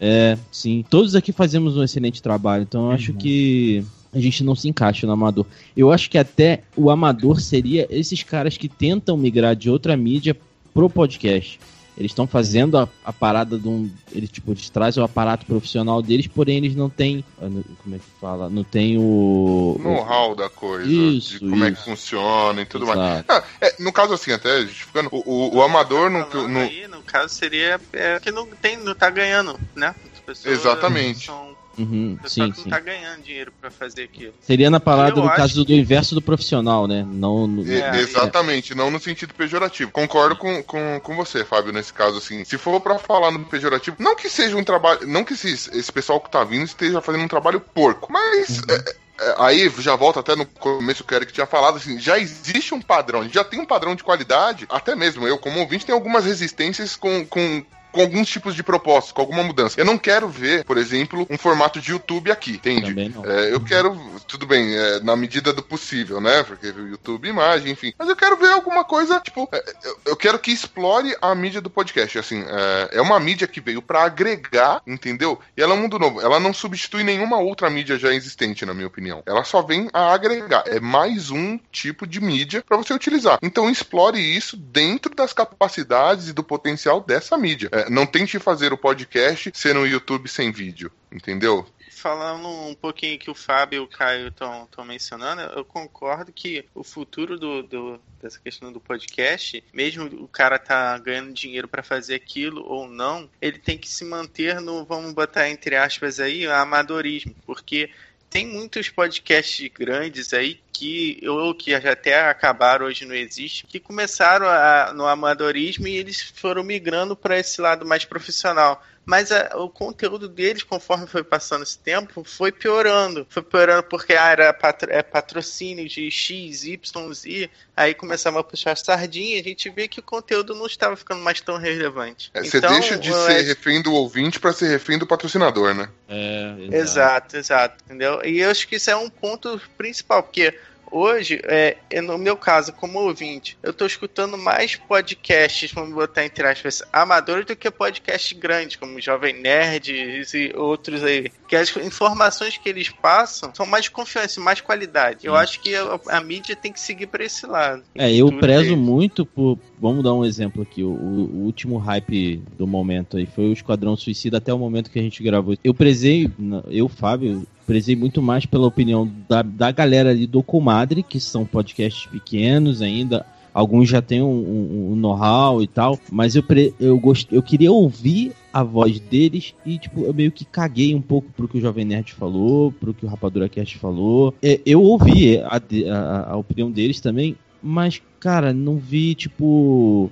É, 0.00 0.38
sim. 0.52 0.84
Todos 0.88 1.16
aqui 1.16 1.32
fazemos 1.32 1.76
um 1.76 1.82
excelente 1.82 2.22
trabalho, 2.22 2.62
então 2.68 2.84
eu 2.86 2.90
acho 2.92 3.12
que 3.14 3.82
a 4.14 4.20
gente 4.20 4.44
não 4.44 4.54
se 4.54 4.68
encaixa 4.68 5.06
no 5.06 5.14
amador. 5.14 5.46
Eu 5.74 5.90
acho 5.90 6.10
que 6.10 6.18
até 6.18 6.62
o 6.76 6.90
amador 6.90 7.40
seria 7.40 7.86
esses 7.90 8.22
caras 8.22 8.58
que 8.58 8.68
tentam 8.68 9.16
migrar 9.16 9.56
de 9.56 9.70
outra 9.70 9.96
mídia 9.96 10.36
pro 10.74 10.90
podcast. 10.90 11.58
Eles 12.02 12.10
estão 12.10 12.26
fazendo 12.26 12.76
a, 12.76 12.88
a 13.04 13.12
parada 13.12 13.56
de 13.58 13.68
um. 13.68 13.88
Eles, 14.12 14.28
tipo, 14.28 14.50
eles 14.52 14.68
trazem 14.68 15.00
o 15.00 15.06
aparato 15.06 15.46
profissional 15.46 16.02
deles, 16.02 16.26
porém 16.26 16.56
eles 16.58 16.74
não 16.74 16.90
têm. 16.90 17.24
ah, 17.40 17.48
não- 17.48 17.62
Como 17.82 17.94
é 17.94 17.98
que 17.98 18.04
fala? 18.20 18.50
Não 18.50 18.64
tem 18.64 18.98
o. 18.98 19.76
O 19.78 19.82
know-how 19.82 20.34
da 20.34 20.50
coisa, 20.50 20.90
Isso, 20.90 21.38
de 21.38 21.40
como 21.50 21.64
é 21.64 21.70
que 21.70 21.76
isso. 21.78 21.84
funciona 21.84 22.60
e 22.60 22.64
tudo 22.66 22.86
mais. 22.86 22.98
Exato. 22.98 23.24
Ah, 23.28 23.44
é, 23.60 23.74
no 23.78 23.92
caso 23.92 24.12
assim, 24.14 24.32
até 24.32 24.62
justificando, 24.62 25.08
o, 25.12 25.22
o, 25.24 25.56
o 25.56 25.62
amador 25.62 26.10
no, 26.10 26.24
Falando 26.26 26.48
no- 26.48 26.58
aí, 26.60 26.86
no 26.88 27.02
caso, 27.02 27.32
seria 27.32 27.80
é, 27.92 28.18
que 28.20 28.30
não, 28.32 28.46
tem, 28.46 28.76
não 28.76 28.94
tá 28.94 29.08
ganhando, 29.08 29.58
né? 29.74 29.94
As 30.12 30.20
pessoas 30.20 30.54
Exatamente. 30.58 31.26
São 31.26 31.56
Uhum, 31.78 32.18
pessoas 32.20 32.48
sim, 32.48 32.52
que 32.52 32.56
sim. 32.56 32.62
não 32.64 32.70
tá 32.70 32.80
ganhando 32.80 33.22
dinheiro 33.22 33.52
pra 33.60 33.70
fazer 33.70 34.04
aquilo. 34.04 34.34
Seria 34.40 34.70
na 34.70 34.78
parada 34.78 35.18
Eu 35.18 35.22
do 35.22 35.30
caso 35.30 35.64
do 35.64 35.72
inverso 35.72 36.14
do 36.14 36.22
profissional, 36.22 36.86
né? 36.86 37.06
Não 37.06 37.46
no, 37.46 37.70
É, 37.70 38.00
exatamente, 38.00 38.74
não 38.74 38.90
no 38.90 39.00
sentido 39.00 39.34
pejorativo. 39.34 39.90
Concordo 39.90 40.36
com, 40.36 40.62
com, 40.62 41.00
com 41.02 41.16
você, 41.16 41.44
Fábio, 41.44 41.72
nesse 41.72 41.92
caso, 41.92 42.18
assim. 42.18 42.44
Se 42.44 42.58
for 42.58 42.80
pra 42.80 42.98
falar 42.98 43.30
no 43.30 43.44
pejorativo, 43.44 43.96
não 43.98 44.14
que 44.14 44.28
seja 44.28 44.56
um 44.56 44.64
trabalho. 44.64 45.06
Não 45.06 45.24
que 45.24 45.34
esse, 45.34 45.48
esse 45.50 45.92
pessoal 45.92 46.20
que 46.20 46.30
tá 46.30 46.44
vindo 46.44 46.64
esteja 46.64 47.00
fazendo 47.00 47.24
um 47.24 47.28
trabalho 47.28 47.60
porco, 47.60 48.12
mas. 48.12 48.60
é, 48.68 48.94
é, 49.20 49.34
aí 49.38 49.72
já 49.78 49.94
volta 49.94 50.20
até 50.20 50.34
no 50.34 50.44
começo 50.44 51.04
que 51.04 51.14
o 51.14 51.16
Eric 51.16 51.32
tinha 51.32 51.46
falado, 51.46 51.76
assim, 51.76 51.98
já 51.98 52.18
existe 52.18 52.74
um 52.74 52.80
padrão, 52.80 53.28
já 53.28 53.44
tem 53.44 53.60
um 53.60 53.66
padrão 53.66 53.94
de 53.94 54.02
qualidade, 54.02 54.66
até 54.68 54.94
mesmo 54.96 55.26
eu, 55.28 55.38
como 55.38 55.60
ouvinte, 55.60 55.86
tenho 55.86 55.96
algumas 55.96 56.24
resistências 56.24 56.96
com. 56.96 57.24
com 57.26 57.64
com 57.92 58.00
alguns 58.00 58.28
tipos 58.28 58.54
de 58.54 58.62
propostas, 58.62 59.12
com 59.12 59.20
alguma 59.20 59.42
mudança. 59.42 59.78
Eu 59.78 59.84
não 59.84 59.98
quero 59.98 60.28
ver, 60.28 60.64
por 60.64 60.78
exemplo, 60.78 61.26
um 61.30 61.38
formato 61.38 61.80
de 61.80 61.92
YouTube 61.92 62.32
aqui, 62.32 62.52
entende? 62.52 63.12
É, 63.24 63.52
eu 63.52 63.60
quero, 63.60 63.96
tudo 64.26 64.46
bem, 64.46 64.74
é, 64.74 65.00
na 65.00 65.14
medida 65.14 65.52
do 65.52 65.62
possível, 65.62 66.20
né? 66.20 66.42
Porque 66.42 66.68
o 66.68 66.88
YouTube, 66.88 67.28
imagem, 67.28 67.72
enfim. 67.72 67.92
Mas 67.98 68.08
eu 68.08 68.16
quero 68.16 68.36
ver 68.36 68.52
alguma 68.52 68.84
coisa, 68.84 69.20
tipo, 69.20 69.48
é, 69.52 69.62
eu, 69.84 69.98
eu 70.06 70.16
quero 70.16 70.38
que 70.38 70.50
explore 70.50 71.14
a 71.20 71.34
mídia 71.34 71.60
do 71.60 71.70
podcast. 71.70 72.18
Assim, 72.18 72.42
é, 72.42 72.98
é 72.98 73.02
uma 73.02 73.20
mídia 73.20 73.46
que 73.46 73.60
veio 73.60 73.82
pra 73.82 74.04
agregar, 74.04 74.82
entendeu? 74.86 75.38
E 75.56 75.62
ela 75.62 75.74
é 75.74 75.76
um 75.76 75.82
mundo 75.82 75.98
novo. 75.98 76.20
Ela 76.20 76.40
não 76.40 76.54
substitui 76.54 77.04
nenhuma 77.04 77.38
outra 77.38 77.68
mídia 77.68 77.98
já 77.98 78.14
existente, 78.14 78.64
na 78.64 78.74
minha 78.74 78.86
opinião. 78.86 79.22
Ela 79.26 79.44
só 79.44 79.62
vem 79.62 79.88
a 79.92 80.12
agregar. 80.12 80.64
É 80.66 80.80
mais 80.80 81.30
um 81.30 81.58
tipo 81.70 82.06
de 82.06 82.20
mídia 82.20 82.64
pra 82.66 82.76
você 82.76 82.94
utilizar. 82.94 83.38
Então 83.42 83.70
explore 83.70 84.18
isso 84.18 84.56
dentro 84.56 85.14
das 85.14 85.32
capacidades 85.32 86.28
e 86.28 86.32
do 86.32 86.42
potencial 86.42 87.00
dessa 87.00 87.36
mídia. 87.36 87.68
É, 87.72 87.81
não 87.90 88.06
tente 88.06 88.38
fazer 88.38 88.72
o 88.72 88.78
podcast 88.78 89.50
ser 89.54 89.74
no 89.74 89.86
YouTube 89.86 90.28
sem 90.28 90.50
vídeo, 90.52 90.90
entendeu? 91.10 91.66
Falando 91.90 92.48
um 92.48 92.74
pouquinho 92.74 93.16
que 93.18 93.30
o 93.30 93.34
Fábio 93.34 93.76
e 93.76 93.80
o 93.80 93.86
Caio 93.86 94.28
estão 94.28 94.66
mencionando, 94.84 95.42
eu 95.42 95.64
concordo 95.64 96.32
que 96.32 96.64
o 96.74 96.82
futuro 96.82 97.38
do, 97.38 97.62
do- 97.62 98.00
dessa 98.20 98.40
questão 98.40 98.72
do 98.72 98.80
podcast, 98.80 99.62
mesmo 99.72 100.06
o 100.22 100.26
cara 100.26 100.58
tá 100.58 100.98
ganhando 100.98 101.32
dinheiro 101.32 101.68
para 101.68 101.82
fazer 101.82 102.16
aquilo 102.16 102.64
ou 102.66 102.88
não, 102.88 103.30
ele 103.40 103.58
tem 103.58 103.78
que 103.78 103.88
se 103.88 104.04
manter 104.04 104.60
no, 104.60 104.84
vamos 104.84 105.12
botar 105.12 105.48
entre 105.48 105.76
aspas 105.76 106.18
aí, 106.18 106.44
amadorismo, 106.46 107.36
porque 107.46 107.88
tem 108.32 108.46
muitos 108.46 108.88
podcasts 108.88 109.68
grandes 109.68 110.32
aí 110.32 110.58
que 110.72 111.20
ou 111.28 111.54
que 111.54 111.74
até 111.74 112.18
acabaram 112.28 112.86
hoje 112.86 113.04
não 113.04 113.14
existe, 113.14 113.66
que 113.66 113.78
começaram 113.78 114.46
a- 114.48 114.92
no 114.94 115.06
amadorismo 115.06 115.86
e 115.86 115.96
eles 115.96 116.22
foram 116.34 116.62
migrando 116.64 117.14
para 117.14 117.38
esse 117.38 117.60
lado 117.60 117.84
mais 117.84 118.06
profissional. 118.06 118.82
Mas 119.04 119.32
a, 119.32 119.56
o 119.56 119.68
conteúdo 119.68 120.28
deles, 120.28 120.62
conforme 120.62 121.06
foi 121.06 121.24
passando 121.24 121.62
esse 121.62 121.78
tempo, 121.78 122.22
foi 122.24 122.52
piorando. 122.52 123.26
Foi 123.28 123.42
piorando 123.42 123.82
porque 123.84 124.12
ah, 124.14 124.30
era 124.30 124.52
patro, 124.52 124.90
é, 124.92 125.02
patrocínio 125.02 125.88
de 125.88 126.10
X, 126.10 126.64
Y, 126.64 127.12
Z, 127.14 127.50
aí 127.76 127.94
começava 127.94 128.40
a 128.40 128.44
puxar 128.44 128.76
sardinha, 128.76 129.40
a 129.40 129.42
gente 129.42 129.68
vê 129.70 129.88
que 129.88 130.00
o 130.00 130.02
conteúdo 130.02 130.54
não 130.54 130.66
estava 130.66 130.96
ficando 130.96 131.20
mais 131.20 131.40
tão 131.40 131.56
relevante. 131.56 132.30
É, 132.32 132.44
você 132.44 132.58
então, 132.58 132.70
deixa 132.72 132.96
de 132.96 133.10
é... 133.10 133.26
ser 133.26 133.42
refém 133.42 133.82
do 133.82 133.92
ouvinte 133.92 134.38
para 134.38 134.52
ser 134.52 134.68
refém 134.68 134.98
do 134.98 135.06
patrocinador, 135.06 135.74
né? 135.74 135.88
É, 136.08 136.76
exato, 136.76 137.36
exato, 137.36 137.82
entendeu? 137.84 138.20
E 138.24 138.40
eu 138.40 138.50
acho 138.50 138.68
que 138.68 138.76
isso 138.76 138.90
é 138.90 138.96
um 138.96 139.10
ponto 139.10 139.60
principal, 139.76 140.22
porque 140.22 140.54
hoje, 140.92 141.40
é, 141.44 141.76
no 142.02 142.18
meu 142.18 142.36
caso, 142.36 142.72
como 142.72 143.00
ouvinte, 143.00 143.56
eu 143.62 143.72
tô 143.72 143.86
escutando 143.86 144.36
mais 144.36 144.76
podcasts, 144.76 145.72
vamos 145.72 145.94
botar 145.94 146.24
entre 146.24 146.46
aspas, 146.46 146.82
amadores 146.92 147.46
do 147.46 147.56
que 147.56 147.70
podcasts 147.70 148.38
grandes, 148.38 148.76
como 148.76 149.00
Jovem 149.00 149.40
Nerd 149.40 149.90
e 149.90 150.52
outros 150.54 151.02
aí. 151.02 151.32
Que 151.48 151.56
as 151.56 151.74
informações 151.76 152.58
que 152.58 152.68
eles 152.68 152.90
passam 152.90 153.52
são 153.54 153.64
mais 153.64 153.84
de 153.84 153.90
confiança, 153.90 154.40
mais 154.40 154.60
qualidade. 154.60 155.22
Sim. 155.22 155.28
Eu 155.28 155.34
acho 155.34 155.60
que 155.60 155.74
a, 155.74 155.98
a, 156.08 156.20
mídia 156.20 156.54
tem 156.54 156.72
que 156.72 156.80
seguir 156.80 157.06
para 157.06 157.24
esse 157.24 157.46
lado. 157.46 157.82
É, 157.94 158.12
eu 158.12 158.30
prezo 158.38 158.64
deles. 158.64 158.78
muito 158.78 159.24
por. 159.24 159.58
Vamos 159.82 160.04
dar 160.04 160.14
um 160.14 160.24
exemplo 160.24 160.62
aqui. 160.62 160.84
O, 160.84 160.92
o, 160.92 161.42
último 161.44 161.76
hype 161.76 162.40
do 162.56 162.68
momento 162.68 163.16
aí 163.16 163.26
foi 163.26 163.48
o 163.48 163.52
Esquadrão 163.52 163.96
Suicida 163.96 164.38
até 164.38 164.54
o 164.54 164.58
momento 164.58 164.88
que 164.88 164.98
a 165.00 165.02
gente 165.02 165.20
gravou. 165.24 165.56
Eu 165.64 165.74
prezei, 165.74 166.30
eu, 166.70 166.88
Fábio, 166.88 167.44
prezei 167.66 167.96
muito 167.96 168.22
mais 168.22 168.46
pela 168.46 168.64
opinião 168.64 169.10
da, 169.28 169.42
da 169.42 169.72
galera 169.72 170.10
ali 170.10 170.24
do 170.24 170.40
Comadre, 170.40 171.02
que 171.02 171.18
são 171.18 171.44
podcasts 171.44 172.06
pequenos 172.06 172.80
ainda. 172.80 173.26
Alguns 173.52 173.88
já 173.88 174.00
têm 174.00 174.22
um, 174.22 174.28
um, 174.28 174.92
um 174.92 174.96
know-how 174.96 175.60
e 175.60 175.66
tal, 175.66 175.98
mas 176.12 176.36
eu, 176.36 176.44
pre, 176.44 176.72
eu, 176.78 176.96
gost, 176.96 177.26
eu 177.32 177.42
queria 177.42 177.72
ouvir 177.72 178.32
a 178.52 178.62
voz 178.62 179.00
deles 179.00 179.52
e, 179.66 179.78
tipo, 179.78 180.02
eu 180.02 180.14
meio 180.14 180.30
que 180.30 180.44
caguei 180.44 180.94
um 180.94 181.02
pouco 181.02 181.28
pro 181.36 181.48
que 181.48 181.58
o 181.58 181.60
Jovem 181.60 181.84
Nerd 181.84 182.14
falou, 182.14 182.70
pro 182.70 182.94
que 182.94 183.04
o 183.04 183.08
Rapadura 183.08 183.48
Cast 183.48 183.76
falou. 183.78 184.32
É, 184.40 184.60
eu 184.64 184.80
ouvi 184.80 185.38
a, 185.38 185.60
a, 185.90 186.32
a 186.34 186.36
opinião 186.36 186.70
deles 186.70 187.00
também, 187.00 187.36
mas, 187.62 188.02
cara, 188.18 188.52
não 188.52 188.76
vi, 188.76 189.14
tipo, 189.14 190.10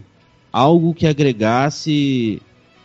algo 0.52 0.94
que 0.94 1.06
agregasse 1.06 2.40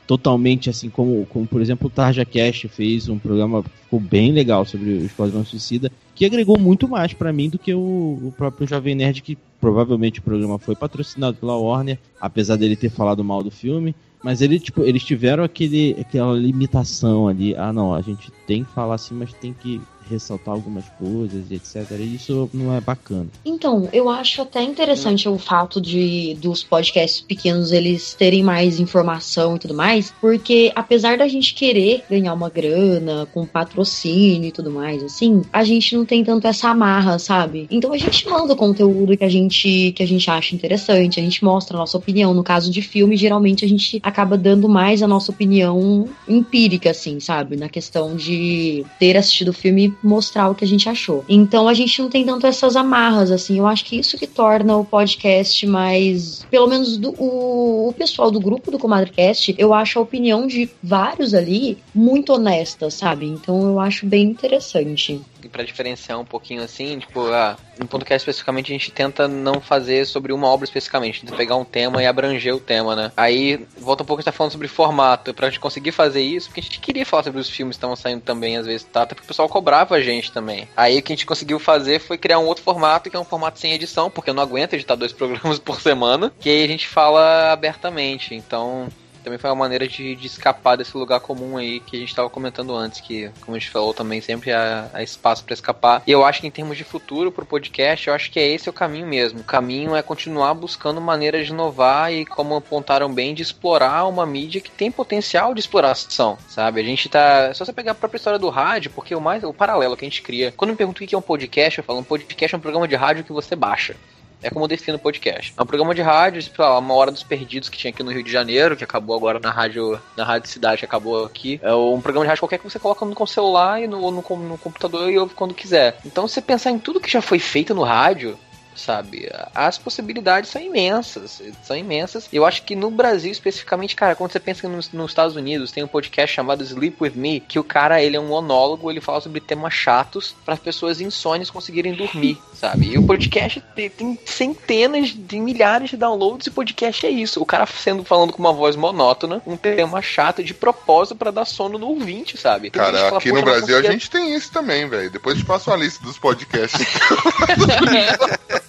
totalmente 0.06 0.70
assim 0.70 0.90
como, 0.90 1.26
como 1.26 1.48
por 1.48 1.62
exemplo 1.62 1.88
o 1.88 1.90
Tarja 1.90 2.26
Cash 2.26 2.68
fez 2.70 3.10
um 3.10 3.18
programa 3.18 3.64
que 3.64 3.70
ficou 3.70 4.00
bem 4.00 4.32
legal 4.32 4.64
sobre 4.64 4.90
o 4.92 5.06
Esquadrão 5.06 5.44
Suicida 5.44 5.92
que 6.14 6.26
agregou 6.26 6.60
muito 6.60 6.88
mais 6.88 7.14
para 7.14 7.34
mim 7.34 7.50
do 7.50 7.58
que 7.58 7.74
o, 7.74 7.80
o, 7.80 8.34
próprio 8.38 8.68
Jovem 8.68 8.96
Nerd 8.96 9.22
que 9.22 9.38
provavelmente 9.60 10.20
o 10.20 10.24
programa 10.24 10.60
foi 10.60 10.76
patrocinado 10.76 11.38
pela 11.38 11.58
Warner 11.58 11.98
apesar 12.22 12.56
dele 12.56 12.76
ter 12.76 12.90
falado 12.90 13.24
mal 13.24 13.44
do 13.44 13.52
filme. 13.52 13.96
Mas 14.24 14.42
ele, 14.42 14.60
tipo, 14.60 14.82
eles 14.82 15.04
tiveram 15.04 15.44
aquele, 15.44 15.96
aquela 16.00 16.34
limitação 16.34 17.28
ali. 17.28 17.56
Ah 17.56 17.72
não 17.72 17.94
a 17.94 18.02
gente 18.02 18.32
tem 18.48 18.64
que 18.64 18.72
falar 18.72 18.96
assim 18.96 19.14
mas 19.14 19.34
tem 19.34 19.54
que 19.54 19.82
ressaltar 20.10 20.53
algumas 20.53 20.86
coisas, 20.90 21.52
etc. 21.52 21.91
E 21.99 22.15
isso 22.15 22.49
não 22.53 22.76
é 22.76 22.82
bacana. 22.82 23.27
Então, 23.45 23.90
eu 23.91 24.10
acho 24.10 24.41
até 24.41 24.61
interessante 24.61 25.27
o 25.27 25.38
fato 25.38 25.82
de 25.82 26.36
dos 26.41 26.64
podcasts 26.64 27.22
pequenos 27.22 27.72
eles 27.72 28.14
terem 28.14 28.44
mais 28.44 28.80
informação 28.80 29.56
e 29.56 29.60
tudo 29.60 29.73
mais, 29.73 30.14
porque 30.22 30.72
apesar 30.76 31.18
da 31.18 31.27
gente 31.27 31.53
querer 31.53 32.03
ganhar 32.10 32.34
uma 32.34 32.49
grana 32.49 33.27
com 33.34 33.45
patrocínio 33.45 34.49
e 34.49 34.52
tudo 34.52 34.72
mais, 34.72 35.03
assim, 35.03 35.41
a 35.52 35.64
gente 35.64 35.95
não 35.95 36.06
tem 36.06 36.23
tanto 36.23 36.48
essa 36.48 36.69
amarra, 36.69 37.19
sabe? 37.19 37.68
Então 37.69 37.94
a 37.94 37.98
gente 37.98 38.27
manda 38.27 38.53
o 38.53 38.57
conteúdo 38.57 39.18
que 39.18 39.23
a 39.23 39.30
gente 39.30 39.94
que 39.95 40.03
a 40.03 40.07
gente 40.07 40.30
acha 40.30 40.56
interessante, 40.56 41.19
a 41.19 41.23
gente 41.23 41.44
mostra 41.44 41.77
a 41.77 41.80
nossa 41.80 41.98
opinião. 41.98 42.34
No 42.34 42.44
caso 42.44 42.72
de 42.72 42.82
filme, 42.82 43.18
geralmente 43.18 43.65
a 43.65 43.68
gente 43.68 43.99
acaba 44.03 44.38
dando 44.38 44.68
mais 44.68 45.02
a 45.02 45.07
nossa 45.07 45.32
opinião 45.32 46.07
empírica, 46.27 46.91
assim, 46.91 47.19
sabe? 47.19 47.56
Na 47.56 47.69
questão 47.69 48.15
de 48.15 48.86
ter 48.99 49.18
assistido 49.18 49.49
o 49.49 49.53
filme 49.53 49.94
mostrar 50.03 50.49
o 50.49 50.55
que 50.55 50.63
a 50.63 50.67
gente 50.67 50.89
achou. 50.89 51.23
Então 51.27 51.67
a 51.67 51.73
gente 51.73 52.01
não 52.01 52.09
tem 52.09 52.26
tanto 52.26 52.47
essas 52.47 52.76
amarras, 52.76 53.31
assim. 53.31 53.59
Eu 53.59 53.67
acho 53.67 53.85
que 53.85 53.97
isso 53.97 54.17
que 54.17 54.27
torna 54.27 54.77
o 54.77 54.85
podcast 54.85 55.65
mais. 55.67 56.45
Pelo 56.49 56.67
menos 56.67 56.97
do, 56.97 57.11
o, 57.22 57.89
o 57.89 57.93
pessoal 57.93 58.31
do 58.31 58.39
grupo 58.39 58.72
do 58.72 58.80
ComadreCast, 58.80 59.55
eu 59.57 59.73
acho 59.73 59.99
a 59.99 60.01
opinião 60.01 60.47
de 60.47 60.69
vários 60.81 61.34
ali 61.34 61.77
muito 61.93 62.34
honesta, 62.34 62.89
sabe? 62.89 63.26
Então 63.26 63.61
eu 63.63 63.80
acho 63.80 64.05
bem 64.05 64.26
interessante 64.26 65.22
para 65.49 65.63
diferenciar 65.63 66.19
um 66.19 66.26
pouquinho 66.26 66.63
assim, 66.63 66.99
tipo, 66.99 67.27
ah, 67.27 67.57
no 67.77 67.88
podcast 67.88 68.22
especificamente 68.23 68.72
a 68.72 68.76
gente 68.76 68.91
tenta 68.91 69.27
não 69.27 69.59
fazer 69.59 70.05
sobre 70.05 70.34
uma 70.34 70.47
obra 70.47 70.65
especificamente, 70.65 71.22
tenta 71.22 71.35
pegar 71.35 71.55
um 71.55 71.65
tema 71.65 72.01
e 72.01 72.07
abranger 72.07 72.55
o 72.55 72.59
tema, 72.59 72.95
né? 72.95 73.11
Aí 73.15 73.65
volta 73.77 74.03
um 74.03 74.05
pouco 74.05 74.19
a 74.19 74.22
gente 74.22 74.26
tá 74.26 74.31
falando 74.31 74.51
sobre 74.51 74.67
formato, 74.67 75.34
pra 75.34 75.49
gente 75.49 75.59
conseguir 75.59 75.91
fazer 75.91 76.22
isso, 76.22 76.47
porque 76.47 76.59
a 76.59 76.63
gente 76.63 76.80
queria 76.80 77.05
falar 77.05 77.23
sobre 77.23 77.39
os 77.39 77.49
filmes 77.49 77.76
que 77.76 77.77
estavam 77.77 77.95
saindo 77.95 78.22
também, 78.22 78.57
às 78.57 78.65
vezes, 78.65 78.84
tá? 78.84 79.03
Até 79.03 79.15
porque 79.15 79.26
o 79.26 79.27
pessoal 79.27 79.49
cobrava 79.49 79.95
a 79.95 80.01
gente 80.01 80.31
também. 80.31 80.67
Aí 80.76 80.97
o 80.97 81.01
que 81.01 81.13
a 81.13 81.15
gente 81.15 81.26
conseguiu 81.26 81.59
fazer 81.59 81.99
foi 81.99 82.17
criar 82.17 82.39
um 82.39 82.45
outro 82.45 82.63
formato, 82.63 83.09
que 83.09 83.15
é 83.15 83.19
um 83.19 83.26
formato 83.26 83.59
sem 83.59 83.73
edição, 83.73 84.09
porque 84.09 84.30
eu 84.30 84.34
não 84.34 84.43
aguento 84.43 84.73
editar 84.73 84.95
dois 84.95 85.13
programas 85.13 85.59
por 85.59 85.81
semana, 85.81 86.31
que 86.39 86.49
aí 86.49 86.63
a 86.63 86.67
gente 86.67 86.88
fala 86.88 87.51
abertamente. 87.51 88.34
Então, 88.34 88.88
também 89.26 89.39
foi 89.39 89.49
uma 89.49 89.56
maneira 89.56 89.88
de, 89.88 90.15
de 90.15 90.27
escapar 90.27 90.77
desse 90.77 90.95
lugar 90.95 91.19
comum 91.19 91.57
aí 91.57 91.80
que 91.80 91.97
a 91.97 91.99
gente 91.99 92.10
estava 92.10 92.30
comentando 92.30 92.76
antes, 92.76 93.02
que, 93.02 93.30
como 93.41 93.57
a 93.57 93.60
gente 93.60 93.72
falou 93.72 93.93
também, 93.93 94.22
sempre 94.22 94.53
há, 94.53 94.88
há 94.93 95.02
espaço 95.02 95.43
para 95.43 95.53
escapar. 95.53 96.03
E 96.06 96.11
eu 96.11 96.23
acho 96.23 96.41
que 96.41 96.47
em 96.47 96.52
termos 96.52 96.77
de 96.77 96.84
futuro 96.84 97.31
pro 97.31 97.45
podcast, 97.45 98.07
eu 98.07 98.14
acho 98.14 98.31
que 98.31 98.39
é 98.39 98.47
esse 98.47 98.69
o 98.69 98.73
caminho 98.73 99.07
mesmo. 99.07 99.39
O 99.39 99.43
caminho 99.43 99.95
é 99.95 100.02
continuar 100.03 100.53
buscando 100.53 101.02
maneiras 101.02 101.47
de 101.47 101.52
inovar 101.52 102.14
e, 102.14 102.26
como 102.26 102.56
apontaram 102.56 103.11
bem, 103.11 103.34
de 103.34 103.41
explorar 103.41 104.06
uma 104.06 104.26
mídia 104.26 104.61
que 104.61 104.72
tem 104.72 104.91
potencial 104.91 105.53
de 105.53 105.60
exploração, 105.60 106.38
sabe? 106.47 106.80
A 106.80 106.84
gente 106.84 107.10
tá. 107.10 107.52
Só 107.53 107.65
você 107.65 107.73
pegar 107.73 107.93
a 107.93 107.95
própria 107.95 108.18
história 108.18 108.38
do 108.38 108.49
rádio, 108.49 108.91
porque 108.91 109.15
o 109.15 109.22
mais 109.22 109.43
o 109.43 109.53
paralelo 109.53 109.97
que 109.97 110.06
a 110.06 110.10
gente 110.10 110.22
cria. 110.22 110.53
Quando 110.56 110.72
me 110.72 110.77
perguntam 110.77 111.03
o 111.03 111.07
que 111.07 111.15
é 111.15 111.18
um 111.18 111.22
podcast, 111.22 111.80
eu 111.80 111.84
falo, 111.84 111.99
um 111.99 112.03
podcast 112.03 112.53
é 112.53 112.57
um 112.57 112.61
programa 112.61 112.88
de 112.88 112.95
rádio 112.95 113.23
que 113.23 113.34
você 113.34 113.56
baixa. 113.56 113.95
É 114.41 114.49
como 114.49 114.66
eu 114.66 114.70
defino 114.70 114.99
podcast. 114.99 115.53
É 115.57 115.62
um 115.62 115.66
programa 115.66 115.94
de 115.95 116.02
rádio, 116.02 116.41
lá, 116.57 116.78
uma 116.80 116.94
hora 116.94 117.12
dos 117.12 117.24
perdidos 117.24 117.70
que 117.70 117.78
tinha 117.78 117.91
aqui 117.91 118.03
no 118.03 118.12
Rio 118.12 118.24
de 118.24 118.32
Janeiro, 118.32 118.76
que 118.76 118.84
acabou 118.84 119.16
agora 119.16 119.40
na 119.40 119.52
rádio, 119.52 119.99
na 120.16 120.24
rádio 120.24 120.49
cidade, 120.49 120.80
que 120.80 120.86
acabou 120.86 121.26
aqui. 121.26 121.60
É 121.64 121.74
um 121.74 122.02
programa 122.02 122.26
de 122.26 122.30
rádio 122.30 122.41
qualquer 122.41 122.60
que 122.60 122.70
você 122.70 122.80
coloca 122.80 123.06
no 123.06 123.28
celular 123.28 123.82
e 123.82 123.88
no, 123.88 123.99
no, 124.12 124.22
no 124.22 124.57
computador 124.57 125.10
e 125.10 125.18
ouve 125.18 125.34
quando 125.34 125.53
quiser. 125.53 125.98
Então, 126.06 126.28
você 126.28 126.41
pensar 126.41 126.72
em 126.72 126.80
tudo 126.80 126.99
que 126.99 127.10
já 127.10 127.22
foi 127.22 127.40
feito 127.40 127.74
no 127.74 127.84
rádio, 127.84 128.38
sabe? 128.76 129.30
As 129.53 129.77
possibilidades 129.77 130.49
são 130.49 130.61
imensas, 130.61 131.41
são 131.64 131.76
imensas. 131.76 132.27
Eu 132.31 132.45
acho 132.45 132.64
que 132.64 132.76
no 132.76 132.91
Brasil 132.91 133.31
especificamente, 133.31 133.95
cara, 133.95 134.15
quando 134.15 134.31
você 134.31 134.39
pensa 134.39 134.68
nos, 134.68 134.91
nos, 134.91 135.11
Estados 135.11 135.35
Unidos, 135.35 135.72
tem 135.72 135.84
um 135.84 135.88
podcast 135.88 136.35
chamado 136.35 136.64
Sleep 136.64 136.97
With 136.99 137.14
Me, 137.15 137.39
que 137.39 137.60
o 137.60 137.64
cara, 137.64 138.02
ele 138.02 138.15
é 138.18 138.19
um 138.19 138.27
monólogo, 138.27 138.89
ele 138.89 139.02
fala 139.02 139.22
sobre 139.22 139.39
temas 139.39 139.73
chatos 139.73 140.35
para 140.43 140.56
as 140.56 140.60
pessoas 140.60 140.99
insônias 140.99 141.49
conseguirem 141.49 141.93
dormir, 141.93 142.38
sabe? 142.53 142.88
E 142.88 142.97
o 142.97 143.06
podcast 143.06 143.61
tem, 143.76 143.89
tem 143.89 144.19
centenas 144.26 145.10
de 145.10 145.39
milhares 145.39 145.89
de 145.89 145.97
downloads 145.97 146.47
e 146.47 146.49
o 146.49 146.53
podcast 146.53 147.06
é 147.06 147.10
isso. 147.10 147.41
O 147.41 147.45
cara 147.45 147.65
sendo 147.65 148.03
falando 148.03 148.34
com 148.34 148.39
uma 148.39 148.53
voz 148.53 148.76
monótona, 148.76 149.41
um 149.45 149.57
tema 149.57 150.02
chato 150.02 150.43
de 150.43 150.53
propósito 150.53 151.15
para 151.15 151.31
dar 151.31 151.45
sono 151.45 151.77
no 151.77 151.88
ouvinte, 151.88 152.38
sabe? 152.38 152.69
Cara, 152.69 152.97
fala, 152.97 153.18
aqui 153.18 153.31
no 153.31 153.41
Brasil 153.41 153.77
a 153.77 153.81
gente 153.81 154.10
tem 154.10 154.35
isso 154.35 154.52
também, 154.52 154.88
velho. 154.88 155.10
Depois 155.10 155.38
te 155.38 155.45
passo 155.45 155.72
a 155.72 155.77
lista 155.77 156.03
dos 156.03 156.18
podcasts. 156.18 156.85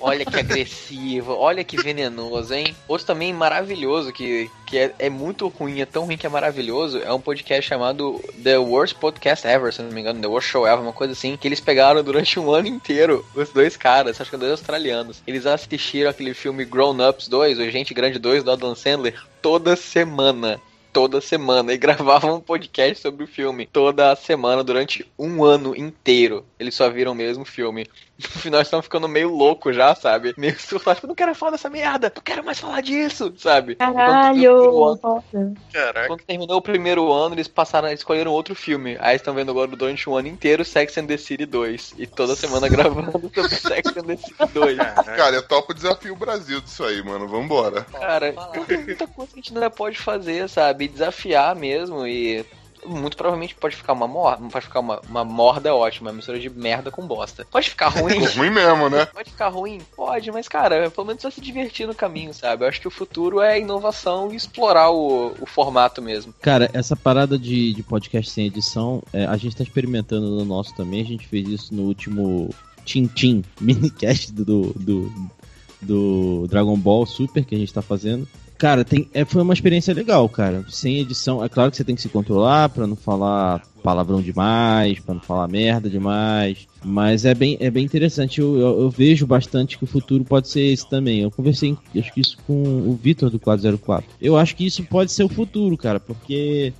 olha 0.00 0.24
que 0.24 0.36
agressivo, 0.36 1.32
olha 1.32 1.64
que 1.64 1.76
venenoso, 1.76 2.54
hein? 2.54 2.74
Outro 2.86 3.06
também 3.06 3.32
maravilhoso, 3.32 4.12
que, 4.12 4.50
que 4.66 4.78
é, 4.78 4.94
é, 4.98 5.10
muito 5.10 5.48
ruim, 5.48 5.80
é 5.80 5.86
tão 5.86 6.04
ruim 6.04 6.16
que 6.16 6.26
é 6.26 6.30
maravilhoso, 6.30 6.98
é 6.98 7.12
um 7.12 7.20
podcast 7.20 7.68
chamado 7.68 8.22
The 8.42 8.58
Worst 8.58 8.96
Podcast 8.96 9.46
Ever, 9.46 9.72
se 9.72 9.82
não 9.82 9.90
me 9.90 10.00
engano, 10.00 10.20
The 10.20 10.28
Worst 10.28 10.48
Show 10.48 10.66
Ever, 10.66 10.80
uma 10.80 10.92
coisa 10.92 11.12
assim, 11.12 11.36
que 11.36 11.48
eles 11.48 11.60
pegaram 11.60 12.02
durante 12.02 12.38
um 12.38 12.50
ano 12.50 12.68
inteiro, 12.68 13.24
os 13.34 13.50
dois 13.50 13.76
caras, 13.76 14.20
acho 14.20 14.30
que 14.30 14.36
dois 14.36 14.52
australianos. 14.52 15.22
Eles 15.26 15.46
assistiram 15.46 16.10
aquele 16.10 16.34
filme 16.34 16.64
Grown 16.64 16.96
Ups 17.08 17.28
2, 17.28 17.58
o 17.58 17.70
Gente 17.70 17.94
Grande 17.94 18.18
2, 18.18 18.42
do 18.42 18.50
Adam 18.50 18.74
Sandler, 18.74 19.14
toda 19.42 19.76
semana 19.76 20.60
toda 20.92 21.20
semana 21.20 21.72
e 21.72 21.78
gravavam 21.78 22.36
um 22.36 22.40
podcast 22.40 23.00
sobre 23.00 23.24
o 23.24 23.28
filme 23.28 23.66
toda 23.66 24.16
semana 24.16 24.64
durante 24.64 25.06
um 25.18 25.44
ano 25.44 25.76
inteiro. 25.76 26.44
Eles 26.58 26.74
só 26.74 26.90
viram 26.90 27.12
o 27.12 27.14
mesmo 27.14 27.44
filme. 27.44 27.86
No 28.38 28.40
final 28.40 28.60
estão 28.60 28.82
ficando 28.82 29.08
meio 29.08 29.32
louco 29.32 29.72
já, 29.72 29.94
sabe? 29.94 30.34
Meio 30.36 30.58
surtado. 30.58 30.96
Tipo, 30.96 31.06
não 31.06 31.14
quero 31.14 31.34
falar 31.34 31.52
dessa 31.52 31.70
merda, 31.70 32.12
não 32.14 32.22
quero 32.22 32.44
mais 32.44 32.58
falar 32.58 32.80
disso, 32.80 33.32
sabe? 33.36 33.76
Caralho! 33.76 34.84
Ano, 34.84 35.24
Quando 36.08 36.22
terminou 36.22 36.58
o 36.58 36.62
primeiro 36.62 37.12
ano, 37.12 37.34
eles 37.36 37.46
passaram, 37.46 37.92
escolheram 37.92 38.32
outro 38.32 38.54
filme. 38.54 38.96
Aí 39.00 39.16
estão 39.16 39.34
vendo 39.34 39.50
agora 39.50 39.68
durante 39.68 40.10
um 40.10 40.16
ano 40.16 40.28
inteiro 40.28 40.64
Sex 40.64 40.98
and 40.98 41.06
the 41.06 41.16
City 41.16 41.46
2. 41.46 41.94
E 41.96 42.06
toda 42.06 42.34
semana 42.34 42.66
gravando 42.68 43.12
sobre 43.32 43.54
Sex 43.54 43.96
and 43.96 44.04
the 44.04 44.16
City 44.16 44.46
2. 44.52 44.78
Cara, 45.16 45.36
eu 45.36 45.46
topo 45.46 45.72
o 45.72 45.74
desafio 45.74 46.16
Brasil 46.16 46.60
disso 46.60 46.84
aí, 46.84 47.02
mano. 47.02 47.28
Vambora. 47.28 47.82
Cara, 47.84 48.34
tem 48.66 48.78
muita 48.78 49.06
coisa 49.06 49.32
que 49.32 49.38
a 49.38 49.42
gente 49.42 49.54
ainda 49.54 49.70
pode 49.70 49.98
fazer, 49.98 50.48
sabe? 50.48 50.88
Desafiar 50.88 51.54
mesmo 51.54 52.06
e 52.06 52.44
muito 52.88 53.16
provavelmente 53.16 53.54
pode 53.54 53.76
ficar 53.76 53.92
uma 53.92 54.08
morda. 54.08 54.48
Pode 54.48 54.66
ficar 54.66 54.80
uma, 54.80 55.00
uma 55.08 55.24
morda 55.24 55.68
é 55.68 55.72
ótima, 55.72 56.10
uma 56.10 56.16
mistura 56.16 56.38
de 56.38 56.48
merda 56.48 56.90
com 56.90 57.06
bosta. 57.06 57.46
Pode 57.50 57.70
ficar 57.70 57.88
ruim. 58.00 58.24
ruim 58.24 58.50
mesmo, 58.50 58.88
né? 58.88 59.06
Pode 59.06 59.30
ficar 59.30 59.48
ruim? 59.48 59.80
Pode, 59.94 60.30
mas, 60.30 60.48
cara, 60.48 60.90
pelo 60.90 61.06
menos 61.06 61.22
vai 61.22 61.32
se 61.32 61.40
divertir 61.40 61.86
no 61.86 61.94
caminho, 61.94 62.32
sabe? 62.32 62.64
Eu 62.64 62.68
acho 62.68 62.80
que 62.80 62.88
o 62.88 62.90
futuro 62.90 63.40
é 63.40 63.58
inovação 63.58 64.32
e 64.32 64.36
explorar 64.36 64.90
o, 64.90 65.34
o 65.40 65.46
formato 65.46 66.00
mesmo. 66.00 66.34
Cara, 66.40 66.70
essa 66.72 66.96
parada 66.96 67.38
de, 67.38 67.72
de 67.72 67.82
podcast 67.82 68.30
sem 68.30 68.46
edição, 68.46 69.02
é, 69.12 69.26
a 69.26 69.36
gente 69.36 69.56
tá 69.56 69.62
experimentando 69.62 70.28
no 70.28 70.44
nosso 70.44 70.74
também. 70.74 71.02
A 71.02 71.06
gente 71.06 71.26
fez 71.26 71.48
isso 71.48 71.74
no 71.74 71.82
último 71.82 72.54
Tintin 72.84 73.44
minicast 73.60 74.32
do, 74.32 74.72
do, 74.74 75.12
do 75.80 76.46
Dragon 76.48 76.76
Ball 76.76 77.06
Super 77.06 77.44
que 77.44 77.54
a 77.54 77.58
gente 77.58 77.72
tá 77.72 77.82
fazendo. 77.82 78.26
Cara, 78.58 78.84
tem, 78.84 79.08
é, 79.14 79.24
foi 79.24 79.40
uma 79.40 79.54
experiência 79.54 79.94
legal, 79.94 80.28
cara. 80.28 80.64
Sem 80.68 80.98
edição, 80.98 81.44
é 81.44 81.48
claro 81.48 81.70
que 81.70 81.76
você 81.76 81.84
tem 81.84 81.94
que 81.94 82.02
se 82.02 82.08
controlar 82.08 82.68
pra 82.68 82.88
não 82.88 82.96
falar 82.96 83.62
palavrão 83.84 84.20
demais, 84.20 84.98
pra 84.98 85.14
não 85.14 85.20
falar 85.20 85.46
merda 85.46 85.88
demais. 85.88 86.66
Mas 86.84 87.24
é 87.24 87.34
bem, 87.34 87.56
é 87.60 87.70
bem 87.70 87.84
interessante. 87.84 88.40
Eu, 88.40 88.58
eu, 88.58 88.80
eu 88.80 88.90
vejo 88.90 89.28
bastante 89.28 89.78
que 89.78 89.84
o 89.84 89.86
futuro 89.86 90.24
pode 90.24 90.48
ser 90.48 90.62
esse 90.62 90.88
também. 90.90 91.20
Eu 91.20 91.30
conversei, 91.30 91.76
acho 91.96 92.12
que 92.12 92.20
isso 92.20 92.36
com 92.48 92.60
o 92.60 92.98
Vitor 93.00 93.30
do 93.30 93.38
404. 93.38 94.10
Eu 94.20 94.36
acho 94.36 94.56
que 94.56 94.66
isso 94.66 94.82
pode 94.82 95.12
ser 95.12 95.22
o 95.22 95.28
futuro, 95.28 95.76
cara, 95.76 96.00
porque 96.00 96.72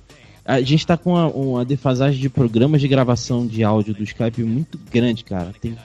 a 0.43 0.59
gente 0.61 0.85
tá 0.85 0.97
com 0.97 1.11
uma, 1.11 1.27
uma 1.27 1.63
defasagem 1.63 2.19
de 2.19 2.29
programas 2.29 2.81
de 2.81 2.87
gravação 2.87 3.47
de 3.47 3.63
áudio 3.63 3.93
do 3.93 4.03
Skype 4.03 4.43
muito 4.43 4.79
grande, 4.91 5.23
cara. 5.23 5.53
Tem 5.61 5.77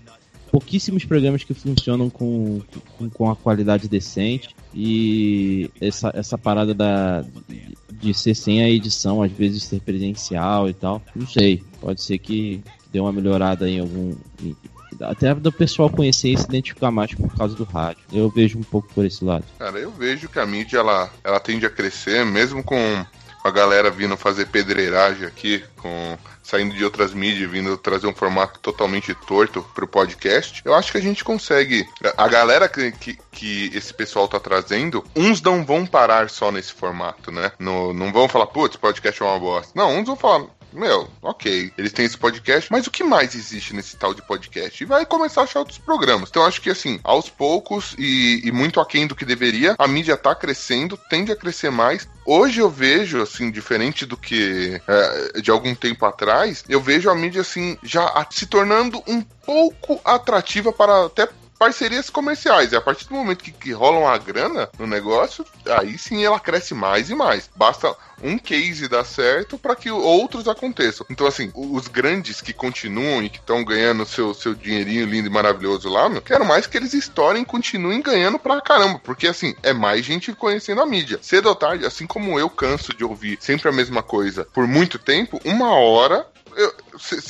pouquíssimos 0.55 1.05
programas 1.05 1.43
que 1.43 1.53
funcionam 1.53 2.09
com, 2.09 2.63
com, 2.97 3.11
com 3.11 3.29
a 3.29 3.35
qualidade 3.35 3.89
decente. 3.89 4.55
E 4.73 5.69
essa, 5.81 6.13
essa 6.15 6.39
parada 6.39 6.73
da, 6.73 7.25
de 7.91 8.15
ser 8.15 8.37
sem 8.37 8.63
a 8.63 8.71
edição, 8.71 9.21
às 9.21 9.33
vezes 9.33 9.65
ser 9.65 9.81
presencial 9.81 10.69
e 10.69 10.73
tal, 10.73 11.03
não 11.13 11.27
sei. 11.27 11.61
Pode 11.81 12.01
ser 12.01 12.19
que 12.19 12.63
dê 12.93 13.01
uma 13.01 13.13
melhorada 13.13 13.69
em 13.69 13.81
algum. 13.81 14.15
Até 15.01 15.35
do 15.35 15.51
pessoal 15.51 15.91
conhecer 15.91 16.29
e 16.29 16.39
se 16.39 16.45
identificar 16.45 16.93
mais 16.93 17.13
por 17.13 17.35
causa 17.35 17.57
do 17.57 17.65
rádio. 17.65 18.05
Eu 18.13 18.31
vejo 18.31 18.57
um 18.57 18.63
pouco 18.63 18.89
por 18.95 19.05
esse 19.05 19.25
lado. 19.25 19.45
Cara, 19.59 19.77
eu 19.81 19.91
vejo 19.91 20.29
que 20.29 20.39
a 20.39 20.47
mídia 20.47 20.79
ela, 20.79 21.11
ela 21.25 21.41
tende 21.41 21.67
a 21.67 21.71
crescer, 21.71 22.25
mesmo 22.25 22.63
com 22.63 23.05
a 23.45 23.51
galera 23.51 23.91
vindo 23.91 24.17
fazer 24.17 24.47
pedreiragem 24.47 25.27
aqui, 25.27 25.63
com 25.77 26.19
saindo 26.45 26.75
de 26.75 26.85
outras 26.85 27.15
mídias, 27.15 27.51
vindo 27.51 27.77
trazer 27.77 28.07
um 28.07 28.15
formato 28.15 28.61
totalmente 28.61 29.15
torto 29.15 29.63
pro 29.75 29.89
podcast, 29.89 30.61
eu 30.65 30.75
acho 30.75 30.93
que 30.93 30.99
a 30.99 31.03
gente 31.03 31.25
consegue. 31.25 31.87
A 32.17 32.29
galera 32.29 32.69
que, 32.69 32.93
que, 32.93 33.19
que 33.33 33.71
esse 33.75 33.93
pessoal 33.93 34.29
tá 34.29 34.39
trazendo, 34.39 35.03
uns 35.17 35.41
não 35.41 35.65
vão 35.65 35.87
parar 35.87 36.29
só 36.29 36.53
nesse 36.53 36.73
formato, 36.73 37.33
né? 37.33 37.53
No, 37.59 37.95
não 37.95 38.13
vão 38.13 38.29
falar, 38.29 38.47
putz, 38.47 38.77
podcast 38.77 39.23
é 39.23 39.27
uma 39.27 39.39
bosta. 39.39 39.73
Não, 39.75 39.99
uns 39.99 40.07
vão 40.07 40.17
falar, 40.17 40.47
meu, 40.75 41.09
ok, 41.23 41.73
eles 41.79 41.93
têm 41.93 42.05
esse 42.05 42.19
podcast, 42.19 42.71
mas 42.71 42.87
o 42.87 42.91
que 42.91 43.05
mais 43.05 43.35
existe 43.35 43.75
nesse 43.75 43.97
tal 43.97 44.13
de 44.13 44.23
podcast? 44.23 44.83
E 44.83 44.87
vai 44.87 45.07
começar 45.07 45.43
a 45.43 45.45
achar 45.45 45.61
outros 45.61 45.79
programas. 45.79 46.29
Então 46.29 46.45
acho 46.45 46.61
que 46.61 46.71
assim, 46.71 46.99
aos 47.05 47.29
poucos 47.29 47.95
e, 47.99 48.43
e 48.45 48.53
muito 48.53 48.81
aquém 48.81 49.07
do 49.07 49.15
que 49.15 49.25
deveria, 49.25 49.75
a 49.79 49.87
mídia 49.87 50.17
tá 50.17 50.35
crescendo, 50.35 50.99
tende 51.09 51.33
a 51.33 51.37
crescer 51.37 51.71
mais. 51.71 52.09
Hoje 52.27 52.61
eu 52.61 52.71
vejo, 52.71 53.23
assim, 53.23 53.51
diferente 53.51 54.05
do 54.05 54.17
que 54.17 54.81
é, 54.89 55.41
de 55.41 55.51
algum 55.51 55.75
tempo 55.75 56.05
atrás, 56.07 56.65
eu 56.69 56.81
vejo 56.81 57.11
a 57.11 57.15
mídia, 57.15 57.43
assim, 57.43 57.79
já 57.83 58.27
se 58.31 58.47
tornando 58.47 59.03
um 59.07 59.21
pouco 59.21 60.01
atrativa 60.05 60.73
para 60.73 61.07
até 61.07 61.29
parcerias 61.59 62.11
comerciais. 62.11 62.73
E 62.73 62.77
a 62.77 62.81
partir 62.81 63.09
do 63.09 63.15
momento 63.15 63.43
que, 63.43 63.53
que 63.53 63.73
rola 63.73 63.99
uma 63.99 64.19
grana 64.19 64.69
no 64.79 64.87
negócio, 64.87 65.45
aí 65.79 65.97
sim 65.99 66.25
ela 66.25 66.41
cresce 66.41 66.75
mais 66.75 67.11
e 67.11 67.15
mais. 67.15 67.49
Basta 67.55 67.95
um 68.23 68.39
case 68.39 68.89
dar 68.89 69.05
certo 69.05 69.59
para 69.59 69.77
que 69.77 69.91
outros 69.91 70.49
aconteçam. 70.49 71.07
Então, 71.11 71.27
assim, 71.27 71.51
os 71.55 71.89
grandes 71.89 72.41
que 72.41 72.53
continuam 72.53 73.23
e 73.23 73.29
que 73.29 73.39
estão 73.39 73.65
ganhando 73.65 74.07
seu, 74.07 74.33
seu 74.33 74.55
dinheirinho 74.55 75.07
lindo 75.07 75.29
e 75.29 75.33
maravilhoso 75.33 75.89
lá, 75.89 76.09
meu, 76.09 76.23
quero 76.23 76.45
mais 76.45 76.67
que 76.67 76.77
eles 76.77 76.95
estourem 76.95 77.43
e 77.43 77.47
continuem 77.47 78.01
ganhando 78.01 78.39
pra 78.39 78.61
caramba. 78.61 79.01
Porque, 79.03 79.27
assim, 79.27 79.55
é 79.63 79.73
mais 79.73 80.05
gente 80.05 80.33
conhecendo 80.33 80.81
a 80.81 80.87
mídia. 80.87 81.19
Cedo 81.23 81.49
ou 81.49 81.55
tarde, 81.55 81.85
assim 81.85 82.07
como 82.07 82.39
eu 82.39 82.49
canso 82.49 82.95
de 82.95 83.05
ouvir 83.05 83.39
sempre 83.41 83.69
a 83.69 83.73
mesma 83.73 84.03
coisa 84.03 84.47
por 84.53 84.67
muito 84.67 84.99
tempo, 84.99 85.41
uma 85.45 85.75
hora 85.75 86.27
eu, 86.57 86.73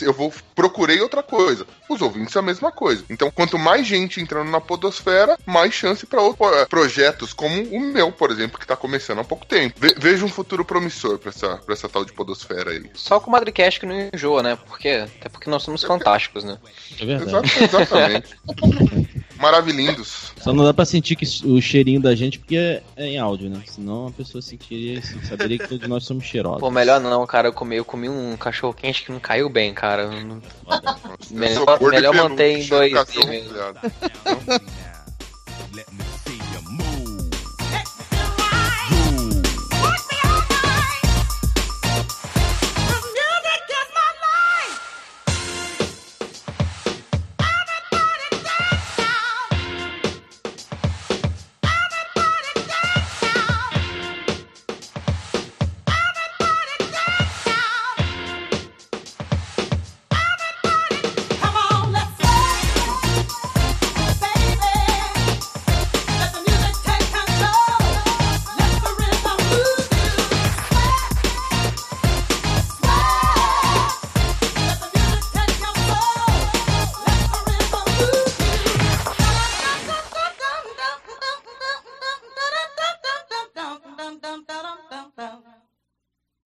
eu 0.01 0.13
vou 0.13 0.33
procurei 0.55 1.01
outra 1.01 1.23
coisa. 1.23 1.67
Os 1.89 2.01
ouvintes 2.01 2.35
é 2.35 2.39
a 2.39 2.43
mesma 2.43 2.71
coisa. 2.73 3.05
Então, 3.11 3.31
quanto 3.31 3.59
mais 3.59 3.87
gente 3.87 4.21
entrando 4.21 4.51
na 4.51 4.61
podosfera, 4.61 5.39
mais 5.47 5.73
chance 5.73 6.07
para 6.07 6.23
outros 6.23 6.65
projetos 6.69 7.33
como 7.33 7.63
o 7.63 7.81
meu, 7.81 8.13
por 8.13 8.31
exemplo, 8.31 8.59
que 8.59 8.65
está 8.65 8.77
começando 8.77 9.21
há 9.21 9.25
pouco 9.25 9.47
tempo. 9.47 9.79
Ve 9.79 9.95
vejo 9.97 10.25
um 10.25 10.29
futuro 10.29 10.65
promissor 10.65 11.19
para 11.19 11.31
essa, 11.31 11.57
pra 11.57 11.73
essa 11.73 11.89
tal 11.89 12.05
de 12.05 12.13
podosfera 12.13 12.71
aí. 12.71 12.91
Só 12.95 13.21
com 13.21 13.29
o 13.29 13.33
Madricast 13.33 13.81
que 13.81 13.87
não 13.87 14.11
enjoa, 14.13 14.43
né? 14.43 14.59
Porque, 14.67 14.89
até 14.89 15.29
porque 15.29 15.51
nós 15.51 15.63
somos 15.63 15.83
fantásticos, 15.83 16.45
né? 16.45 16.59
É 17.01 17.05
verdade. 17.05 17.51
exatamente. 17.63 18.37
Maravilhindos. 19.39 20.33
Só 20.41 20.53
não 20.53 20.65
dá 20.65 20.73
pra 20.73 20.85
sentir 20.85 21.17
que 21.17 21.27
o 21.45 21.61
cheirinho 21.61 22.01
da 22.01 22.15
gente 22.15 22.39
porque 22.39 22.57
é, 22.57 22.83
é 22.97 23.07
em 23.07 23.19
áudio, 23.19 23.51
né? 23.51 23.63
Senão 23.67 24.09
a 24.09 24.11
pessoa 24.11 24.41
sentiria, 24.41 25.03
saberia 25.27 25.59
que 25.59 25.69
todos 25.69 25.89
nós 25.89 26.05
somos 26.05 26.25
cheirosos. 26.25 26.61
Pô, 26.61 26.71
melhor 26.71 27.01
não, 27.01 27.27
cara. 27.27 27.49
Eu 27.49 27.53
comi, 27.53 27.77
eu 27.77 27.85
comi 27.85 28.09
um 28.09 28.37
cachorro 28.37 28.75
quente 28.75 29.05
que 29.05 29.13
não 29.13 29.21
caiu 29.21 29.49
bem, 29.49 29.75
cara. 29.75 30.09
Não... 30.09 30.41
melhor 31.31 31.81
melhor 31.81 32.15
manter 32.15 32.59
em 32.59 32.67
dois 32.67 32.93
mesmo. 33.27 33.55